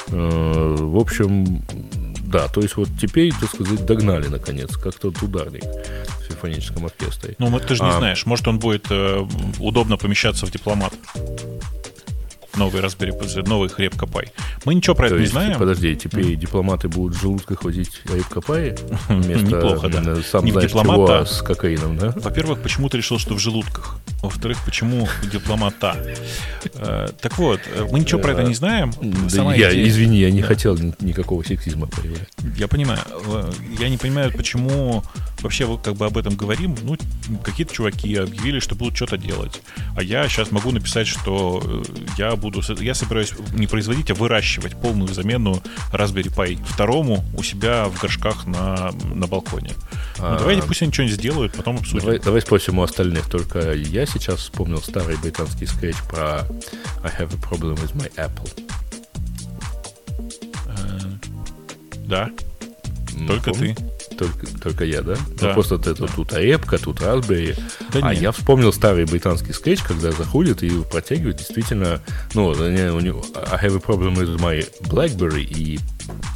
Э, 0.09 0.77
в 0.79 0.97
общем, 0.97 1.63
да, 2.33 2.49
то 2.49 2.63
есть 2.63 2.77
вот 2.77 2.89
теперь, 3.01 3.31
так 3.39 3.51
сказать, 3.51 3.85
догнали 3.85 4.27
наконец, 4.27 4.75
как 4.77 4.99
тот 4.99 5.23
ударник 5.23 5.63
в 5.63 6.29
симфоническом 6.29 6.87
оркестре. 6.87 7.35
Ну, 7.39 7.51
ты 7.61 7.75
же 7.75 7.83
не 7.83 7.91
а, 7.91 7.99
знаешь, 7.99 8.25
может 8.25 8.49
он 8.49 8.59
будет 8.59 8.87
э, 8.91 9.27
удобно 9.59 9.99
помещаться 9.99 10.47
в 10.47 10.51
дипломат 10.51 10.95
новый 12.57 12.83
Raspberry, 12.83 13.49
новый 13.49 13.69
хлеб 13.69 13.97
Копай. 13.97 14.33
Мы 14.65 14.75
ничего 14.75 14.95
про 14.95 15.09
То 15.09 15.15
это 15.15 15.23
есть, 15.23 15.35
не 15.35 15.41
знаем. 15.41 15.59
Подожди, 15.59 15.97
теперь 15.97 16.33
mm. 16.33 16.37
дипломаты 16.37 16.89
будут 16.89 17.17
в 17.17 17.21
желудках 17.21 17.65
возить 17.65 18.01
хлеб 18.07 18.27
Копай 18.27 18.75
вместо 19.09 19.45
Неплохо, 19.45 19.89
да. 19.89 20.17
сам 20.23 20.45
не 20.45 20.53
знаешь 20.53 20.71
чего, 20.71 21.11
а 21.11 21.27
с 21.27 21.43
кокаином, 21.43 21.99
да? 21.99 22.13
Во-первых, 22.17 22.61
почему 22.61 22.89
ты 22.89 22.99
решил, 22.99 23.19
что 23.19 23.35
в 23.35 23.39
желудках? 23.39 23.97
Во-вторых, 24.23 24.59
почему 24.65 25.09
дипломата? 25.33 25.97
Э, 26.75 27.09
так 27.21 27.39
вот, 27.39 27.61
э, 27.75 27.87
мы 27.91 28.01
ничего 28.01 28.21
про 28.21 28.33
это 28.33 28.43
не 28.45 28.55
знаем. 28.55 28.93
я, 29.57 29.89
извини, 29.89 30.19
я 30.19 30.31
не 30.31 30.43
хотел 30.43 30.79
никакого 31.01 31.43
сексизма 31.43 31.87
проявлять. 31.87 32.29
Я 32.57 32.69
понимаю. 32.69 33.01
Э, 33.27 33.51
я 33.79 33.89
не 33.89 33.99
понимаю, 33.99 34.33
почему 34.33 35.03
вообще 35.43 35.79
как 35.83 35.95
бы 35.95 36.07
об 36.07 36.17
этом 36.17 36.37
говорим. 36.37 36.77
Ну, 36.83 36.97
какие-то 37.43 37.75
чуваки 37.75 38.15
объявили, 38.17 38.61
что 38.61 38.75
будут 38.75 38.97
что-то 38.97 39.19
делать. 39.19 39.61
А 39.97 40.03
я 40.03 40.29
сейчас 40.29 40.51
могу 40.51 40.71
написать, 40.71 41.07
что 41.07 41.83
я 42.17 42.37
буду... 42.37 42.63
Я 42.81 42.95
собираюсь 42.95 43.33
не 43.55 43.67
производить, 43.67 44.11
а 44.11 44.15
выращивать 44.15 44.81
полную 44.81 45.13
замену 45.13 45.63
Raspberry 45.93 46.35
Pi 46.35 46.59
второму 46.65 47.25
у 47.37 47.43
себя 47.43 47.87
в 47.87 48.01
горшках 48.01 48.47
на, 48.47 48.93
на 49.15 49.27
балконе. 49.27 49.73
Ну, 50.19 50.25
а, 50.25 50.39
давайте 50.39 50.63
пусть 50.63 50.83
они 50.83 50.93
что-нибудь 50.93 51.17
сделают, 51.17 51.53
потом 51.55 51.77
обсудим. 51.77 52.01
Давай, 52.01 52.19
давай 52.19 52.41
спросим 52.41 52.79
у 52.79 52.83
остальных. 52.83 53.29
Только 53.29 53.73
я 53.73 54.07
сейчас 54.07 54.41
вспомнил 54.41 54.81
старый 54.83 55.17
британский 55.17 55.67
скетч 55.67 55.97
про 56.09 56.47
I 57.03 57.11
have 57.19 57.33
a 57.35 57.39
problem 57.39 57.75
with 57.77 57.95
my 57.95 58.11
Apple. 58.17 58.51
Э, 60.67 61.01
да. 62.07 62.31
Только 63.27 63.53
Помни? 63.53 63.75
ты. 63.75 63.93
Только, 64.17 64.47
только 64.61 64.85
я, 64.85 65.03
да? 65.03 65.17
да. 65.39 65.49
Ну, 65.49 65.55
просто 65.55 65.77
это 65.77 65.95
да. 65.95 66.07
тут 66.07 66.33
Apple'ка, 66.33 66.79
тут 66.79 67.01
Raspberry. 67.01 67.59
Да 67.93 68.01
а 68.03 68.13
нет. 68.13 68.23
я 68.23 68.33
вспомнил 68.33 68.73
старый 68.73 69.05
британский 69.05 69.53
скетч, 69.53 69.83
когда 69.83 70.13
заходит 70.13 70.63
и 70.63 70.71
протягивает 70.83 71.37
действительно, 71.37 72.01
ну, 72.35 72.49
у 72.49 72.55
него 72.55 73.25
I 73.35 73.65
have 73.65 73.77
a 73.77 73.81
problem 73.81 74.15
with 74.15 74.39
my 74.39 74.67
BlackBerry 74.83 75.43
и, 75.43 75.79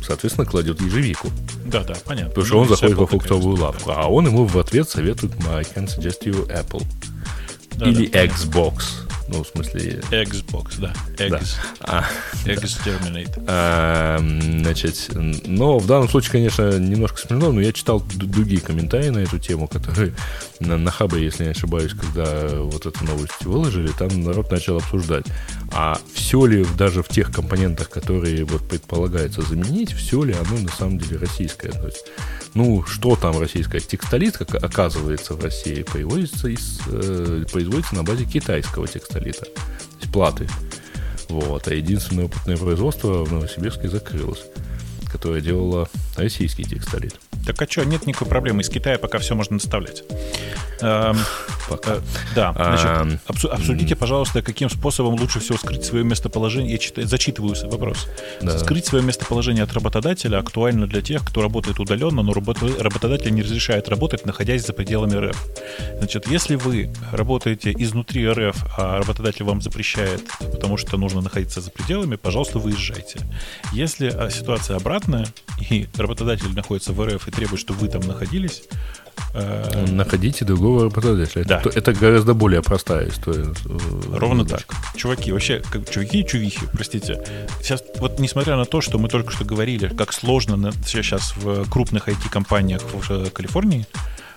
соответственно, 0.02 0.46
кладет 0.46 0.80
ежевику. 0.80 1.30
Да, 1.64 1.84
да, 1.84 1.94
понятно. 2.04 2.30
Потому 2.30 2.46
что 2.46 2.54
ну, 2.54 2.60
он 2.62 2.68
заходит 2.68 2.96
во 2.96 3.06
фруктовую 3.06 3.56
лавку, 3.56 3.90
да. 3.90 3.94
а 3.96 4.06
он 4.08 4.26
ему 4.26 4.46
в 4.46 4.58
ответ 4.58 4.88
советует 4.88 5.32
I 5.46 5.62
can 5.62 5.86
suggest 5.86 6.24
you 6.24 6.46
Apple. 6.48 6.82
Да, 7.76 7.86
Или 7.86 8.06
да, 8.06 8.24
Xbox. 8.24 9.05
Ну, 9.28 9.42
в 9.42 9.48
смысле... 9.48 10.02
Xbox, 10.10 10.74
да. 10.78 10.92
X. 11.18 11.56
Да. 11.80 12.06
Exterminate. 12.44 13.44
А, 13.48 14.18
значит, 14.18 15.10
но 15.46 15.78
в 15.78 15.86
данном 15.86 16.08
случае, 16.08 16.32
конечно, 16.32 16.78
немножко 16.78 17.18
смешно, 17.18 17.50
но 17.50 17.60
я 17.60 17.72
читал 17.72 18.00
другие 18.14 18.60
комментарии 18.60 19.08
на 19.08 19.18
эту 19.18 19.38
тему, 19.38 19.66
которые 19.66 20.14
на, 20.60 20.76
на 20.76 20.90
Хабе, 20.90 21.24
если 21.24 21.44
не 21.44 21.50
ошибаюсь, 21.50 21.92
когда 21.92 22.48
вот 22.60 22.86
эту 22.86 23.04
новость 23.04 23.44
выложили, 23.44 23.90
там 23.98 24.22
народ 24.22 24.50
начал 24.50 24.76
обсуждать, 24.76 25.26
а 25.72 25.98
все 26.14 26.46
ли 26.46 26.64
даже 26.78 27.02
в 27.02 27.08
тех 27.08 27.32
компонентах, 27.32 27.90
которые 27.90 28.44
вот 28.44 28.68
предполагается 28.68 29.42
заменить, 29.42 29.92
все 29.92 30.22
ли 30.22 30.34
оно 30.34 30.60
на 30.60 30.70
самом 30.70 30.98
деле 30.98 31.18
российское. 31.18 31.72
То 31.72 31.86
есть, 31.86 32.04
ну, 32.54 32.84
что 32.84 33.16
там 33.16 33.40
российское? 33.40 33.80
Текстолит, 33.80 34.38
как 34.38 34.54
оказывается, 34.62 35.34
в 35.34 35.42
России 35.42 35.82
производится, 35.82 36.48
из, 36.48 36.80
э, 36.86 37.44
производится 37.50 37.96
на 37.96 38.04
базе 38.04 38.24
китайского 38.24 38.86
текстолита 38.86 39.15
столита, 39.16 39.44
то 39.44 39.50
есть 40.00 40.12
платы. 40.12 40.48
Вот. 41.28 41.66
А 41.68 41.74
единственное 41.74 42.26
опытное 42.26 42.56
производство 42.56 43.24
в 43.24 43.32
Новосибирске 43.32 43.88
закрылось, 43.88 44.44
которое 45.10 45.40
делало 45.40 45.88
российский 46.16 46.64
текстолит. 46.64 47.18
Так 47.46 47.62
а 47.62 47.70
что, 47.70 47.84
нет 47.84 48.06
никакой 48.06 48.28
проблемы. 48.28 48.62
Из 48.62 48.68
Китая 48.68 48.98
пока 48.98 49.18
все 49.18 49.34
можно 49.34 49.58
доставлять. 49.58 50.02
Эм, 50.80 51.16
пока. 51.68 51.94
Э, 51.94 52.00
да. 52.34 52.52
Значит, 52.52 53.20
обсу- 53.28 53.48
обсудите, 53.48 53.94
пожалуйста, 53.96 54.42
каким 54.42 54.68
способом 54.68 55.14
лучше 55.14 55.40
всего 55.40 55.56
скрыть 55.56 55.84
свое 55.84 56.04
местоположение. 56.04 56.72
Я 56.72 56.78
читаю, 56.78 57.06
зачитываю 57.06 57.54
вопрос. 57.70 58.08
Да. 58.42 58.58
Скрыть 58.58 58.86
свое 58.86 59.04
местоположение 59.04 59.64
от 59.64 59.72
работодателя 59.72 60.38
актуально 60.38 60.86
для 60.86 61.02
тех, 61.02 61.24
кто 61.24 61.40
работает 61.40 61.78
удаленно, 61.78 62.22
но 62.22 62.32
работодатель 62.32 63.32
не 63.32 63.42
разрешает 63.42 63.88
работать, 63.88 64.26
находясь 64.26 64.66
за 64.66 64.72
пределами 64.72 65.16
РФ. 65.16 65.46
Значит, 65.98 66.26
если 66.28 66.56
вы 66.56 66.92
работаете 67.12 67.72
изнутри 67.78 68.28
РФ, 68.28 68.56
а 68.76 68.98
работодатель 68.98 69.44
вам 69.44 69.62
запрещает, 69.62 70.22
потому 70.52 70.76
что 70.76 70.96
нужно 70.96 71.20
находиться 71.20 71.60
за 71.60 71.70
пределами, 71.70 72.16
пожалуйста, 72.16 72.58
выезжайте. 72.58 73.20
Если 73.72 74.08
а, 74.08 74.30
ситуация 74.30 74.76
обратная, 74.76 75.26
и 75.70 75.86
работодатель 75.96 76.54
находится 76.54 76.92
в 76.92 77.04
РФ 77.04 77.28
и 77.28 77.30
требует, 77.36 77.60
чтобы 77.60 77.80
вы 77.80 77.88
там 77.88 78.02
находились. 78.02 78.64
Э, 79.34 79.86
Находите 79.90 80.44
другого 80.44 80.84
работодателя. 80.84 81.44
Да. 81.44 81.60
Это, 81.60 81.70
это 81.70 81.92
гораздо 81.92 82.34
более 82.34 82.62
простая 82.62 83.08
история. 83.08 83.52
Ровно 84.12 84.44
так. 84.44 84.64
Чуваки, 84.96 85.32
вообще, 85.32 85.62
как, 85.70 85.88
чуваки 85.90 86.20
и 86.20 86.26
чувихи, 86.26 86.60
простите. 86.72 87.22
Сейчас, 87.60 87.82
вот 87.98 88.18
несмотря 88.18 88.56
на 88.56 88.64
то, 88.64 88.80
что 88.80 88.98
мы 88.98 89.08
только 89.08 89.32
что 89.32 89.44
говорили, 89.44 89.88
как 89.88 90.12
сложно 90.12 90.56
на, 90.56 90.72
сейчас 90.72 91.34
в 91.36 91.68
крупных 91.70 92.08
IT-компаниях 92.08 92.82
в 92.82 93.30
Калифорнии, 93.30 93.86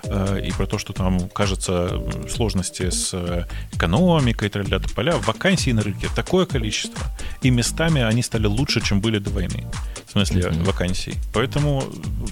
и 0.03 0.51
про 0.51 0.65
то, 0.65 0.77
что 0.77 0.93
там, 0.93 1.29
кажется, 1.29 2.01
сложности 2.29 2.89
с 2.89 3.13
э, 3.13 3.45
экономикой, 3.73 4.49
для 4.49 4.79
поля, 4.79 5.15
вакансий 5.17 5.73
на 5.73 5.81
рынке 5.81 6.07
такое 6.15 6.45
количество. 6.45 7.05
И 7.41 7.49
местами 7.49 8.01
они 8.01 8.23
стали 8.23 8.47
лучше, 8.47 8.81
чем 8.81 9.01
были 9.01 9.19
до 9.19 9.29
войны. 9.29 9.65
В 10.05 10.11
смысле 10.11 10.41
mm-hmm. 10.41 10.63
вакансий. 10.63 11.15
Поэтому 11.33 11.83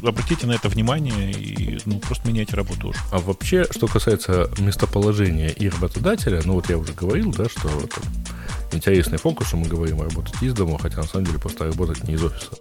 обратите 0.04 0.48
на 0.48 0.54
это 0.54 0.70
внимание 0.70 1.32
и 1.32 1.80
ну, 1.86 2.00
просто 2.00 2.28
меняйте 2.28 2.56
работу 2.56 2.90
уже. 2.90 3.00
А 3.12 3.20
вообще, 3.20 3.66
что 3.72 3.88
касается 3.88 4.50
местоположения 4.58 5.50
и 5.50 5.70
работодателя, 5.70 6.42
ну 6.46 6.54
вот 6.54 6.70
я 6.70 6.78
уже 6.78 6.94
говорил, 6.94 7.32
да, 7.32 7.46
что 7.50 7.68
там, 7.68 8.04
интересный 8.72 9.18
фокус, 9.18 9.48
что 9.48 9.58
мы 9.58 9.68
говорим 9.68 10.02
работать 10.02 10.36
из 10.42 10.54
дома, 10.54 10.78
хотя 10.80 10.98
на 10.98 11.04
самом 11.04 11.26
деле 11.26 11.40
просто 11.40 11.66
работать 11.66 12.04
не 12.04 12.16
из 12.16 12.24
офиса. 12.24 12.52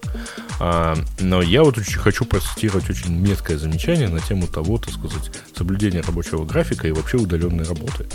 А, 0.61 0.97
но 1.21 1.43
я 1.43 1.63
вот 1.63 1.79
очень 1.79 1.99
хочу 1.99 2.25
процитировать 2.25 2.89
очень 2.89 3.15
меткое 3.15 3.59
замечание 3.59 4.09
на 4.09 4.21
тему 4.21 4.47
того, 4.47 4.79
так 4.79 4.93
сказать, 4.95 5.31
соблюдения 5.57 6.01
рабочего 6.01 6.45
графика 6.45 6.89
и 6.89 6.93
вообще 6.93 7.19
удаленной 7.19 7.65
работы. 7.65 8.07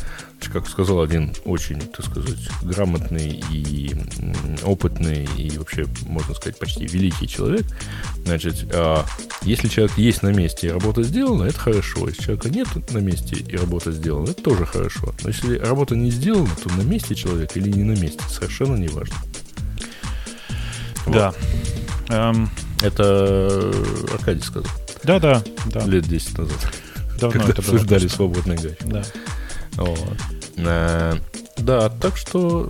Как 0.49 0.67
сказал 0.67 1.01
один 1.01 1.33
очень, 1.45 1.79
так 1.79 2.05
сказать, 2.05 2.39
грамотный 2.61 3.41
и 3.51 3.95
опытный 4.63 5.27
и 5.37 5.57
вообще, 5.57 5.85
можно 6.07 6.33
сказать, 6.33 6.59
почти 6.59 6.85
великий 6.85 7.27
человек, 7.27 7.65
значит, 8.25 8.65
а, 8.73 9.05
если 9.43 9.67
человек 9.67 9.97
есть 9.97 10.23
на 10.23 10.33
месте 10.33 10.67
и 10.67 10.71
работа 10.71 11.03
сделана, 11.03 11.43
это 11.43 11.57
хорошо. 11.57 12.07
Если 12.09 12.23
человека 12.23 12.49
нет 12.49 12.67
на 12.91 12.97
месте 12.97 13.37
и 13.37 13.55
работа 13.55 13.91
сделана, 13.91 14.31
это 14.31 14.43
тоже 14.43 14.65
хорошо. 14.65 15.13
Но 15.23 15.29
если 15.29 15.57
работа 15.57 15.95
не 15.95 16.11
сделана, 16.11 16.51
то 16.61 16.69
на 16.73 16.81
месте 16.81 17.15
человек 17.15 17.55
или 17.55 17.69
не 17.69 17.83
на 17.83 17.97
месте, 17.97 18.23
совершенно 18.29 18.75
не 18.75 18.87
важно. 18.87 19.15
Да. 21.07 21.33
Эм... 22.09 22.49
Это 22.81 23.71
Аркадий 24.11 24.41
сказал. 24.41 24.71
Да, 25.03 25.19
да, 25.19 25.43
да. 25.67 25.85
Лет 25.85 26.07
10 26.07 26.37
назад. 26.37 26.73
Давно 27.19 27.31
когда 27.31 27.49
это 27.49 27.61
обсуждали 27.61 28.07
свободный 28.07 28.55
график. 28.55 28.85
Да. 28.85 29.03
Вот. 29.83 30.17
А, 30.57 31.17
да, 31.57 31.89
так 31.89 32.17
что 32.17 32.69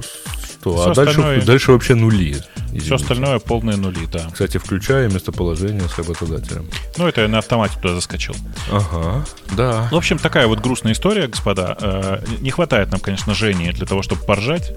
что? 0.61 0.81
Все 0.81 0.91
а 0.91 0.93
дальше, 0.93 1.41
дальше 1.45 1.71
вообще 1.71 1.95
нули. 1.95 2.37
Извините. 2.67 2.85
Все 2.85 2.95
остальное 2.95 3.39
полные 3.39 3.77
нули, 3.77 4.05
да. 4.05 4.29
Кстати, 4.31 4.57
включая 4.57 5.09
местоположение 5.09 5.81
с 5.89 5.97
работодателем. 5.97 6.69
Ну, 6.97 7.07
это 7.07 7.21
я 7.21 7.27
на 7.27 7.39
автомате 7.39 7.73
туда 7.81 7.95
заскочил. 7.95 8.35
Ага, 8.71 9.25
да. 9.57 9.89
В 9.91 9.95
общем, 9.95 10.19
такая 10.19 10.47
вот 10.47 10.59
грустная 10.59 10.93
история, 10.93 11.27
господа. 11.27 11.75
Э, 11.81 12.23
не 12.39 12.51
хватает 12.51 12.91
нам, 12.91 13.01
конечно, 13.01 13.33
Жени 13.33 13.71
для 13.71 13.85
того, 13.85 14.03
чтобы 14.03 14.23
поржать, 14.23 14.73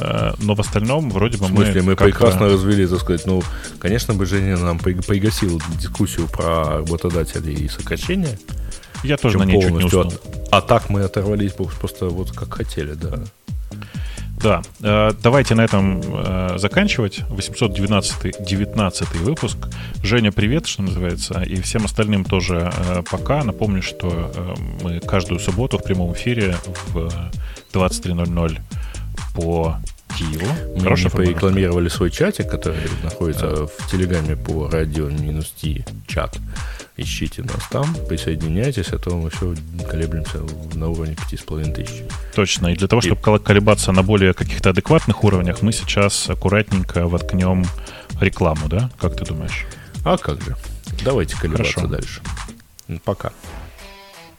э, 0.00 0.32
но 0.38 0.54
в 0.54 0.60
остальном 0.60 1.10
вроде 1.10 1.38
бы 1.38 1.48
мы... 1.48 1.54
В 1.54 1.64
смысле, 1.64 1.82
мы, 1.82 1.90
мы 1.90 1.96
прекрасно 1.96 2.46
развели, 2.46 2.86
так 2.86 3.00
сказать, 3.00 3.24
ну, 3.24 3.42
конечно 3.78 4.14
бы 4.14 4.26
Женя 4.26 4.56
нам 4.56 4.78
пригасил 4.78 5.62
дискуссию 5.78 6.26
про 6.28 6.78
работодателей 6.78 7.54
и 7.54 7.68
сокращения. 7.68 8.36
Я 9.02 9.16
тоже 9.16 9.38
на 9.38 9.44
ней 9.44 9.60
чуть 9.60 9.70
не 9.70 9.84
уснул. 9.84 10.12
А 10.50 10.60
так 10.60 10.90
мы 10.90 11.02
оторвались 11.02 11.52
просто 11.52 12.06
вот 12.06 12.32
как 12.32 12.54
хотели, 12.54 12.94
да. 12.94 13.20
Да, 14.42 14.62
э, 14.82 15.12
давайте 15.22 15.54
на 15.54 15.60
этом 15.62 16.00
э, 16.02 16.54
заканчивать. 16.56 17.20
819 17.28 18.42
19 18.42 19.14
выпуск. 19.16 19.58
Женя, 20.02 20.32
привет, 20.32 20.66
что 20.66 20.82
называется. 20.82 21.42
И 21.42 21.60
всем 21.60 21.84
остальным 21.84 22.24
тоже 22.24 22.72
э, 22.74 23.02
пока. 23.10 23.44
Напомню, 23.44 23.82
что 23.82 24.32
мы 24.82 25.00
каждую 25.00 25.40
субботу 25.40 25.76
в 25.76 25.82
прямом 25.82 26.14
эфире 26.14 26.56
в 26.88 27.12
23.00 27.74 28.58
по 29.34 29.76
Киеву. 30.16 30.46
Мы 30.74 30.82
Хорошо 30.82 31.10
порекламировали 31.10 31.88
свой 31.88 32.10
чатик, 32.10 32.50
который 32.50 32.80
находится 33.02 33.48
да. 33.48 33.66
в 33.66 33.90
Телеграме 33.90 34.36
по 34.36 34.68
радио 34.70 35.08
минус 35.08 35.54
чат. 36.06 36.38
Ищите 37.00 37.42
нас 37.42 37.66
там, 37.70 37.94
присоединяйтесь, 38.08 38.88
а 38.88 38.98
то 38.98 39.16
мы 39.16 39.30
все 39.30 39.54
колеблемся 39.88 40.40
на 40.74 40.90
уровне 40.90 41.14
5,5 41.14 41.72
тысяч. 41.72 42.02
Точно. 42.34 42.66
И 42.66 42.76
для 42.76 42.88
того, 42.88 43.00
чтобы 43.00 43.36
и... 43.36 43.38
колебаться 43.38 43.90
на 43.92 44.02
более 44.02 44.34
каких-то 44.34 44.68
адекватных 44.68 45.24
уровнях, 45.24 45.62
мы 45.62 45.72
сейчас 45.72 46.28
аккуратненько 46.28 47.08
воткнем 47.08 47.64
рекламу, 48.20 48.68
да? 48.68 48.90
Как 49.00 49.16
ты 49.16 49.24
думаешь? 49.24 49.64
А 50.04 50.18
как 50.18 50.42
же. 50.42 50.56
Давайте 51.02 51.38
колебаться 51.38 51.72
Хорошо. 51.72 51.88
дальше. 51.88 52.20
Пока. 53.02 53.32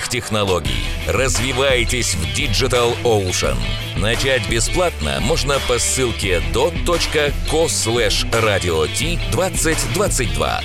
технологий. 0.00 0.84
Развивайтесь 1.06 2.14
в 2.14 2.24
Digital 2.36 2.96
Ocean. 3.02 3.56
Начать 3.96 4.48
бесплатно 4.48 5.20
можно 5.20 5.58
по 5.68 5.78
ссылке 5.78 6.42
dot.co 6.52 7.66
slash 7.66 8.28
radio 8.30 8.86
2022. 9.32 10.60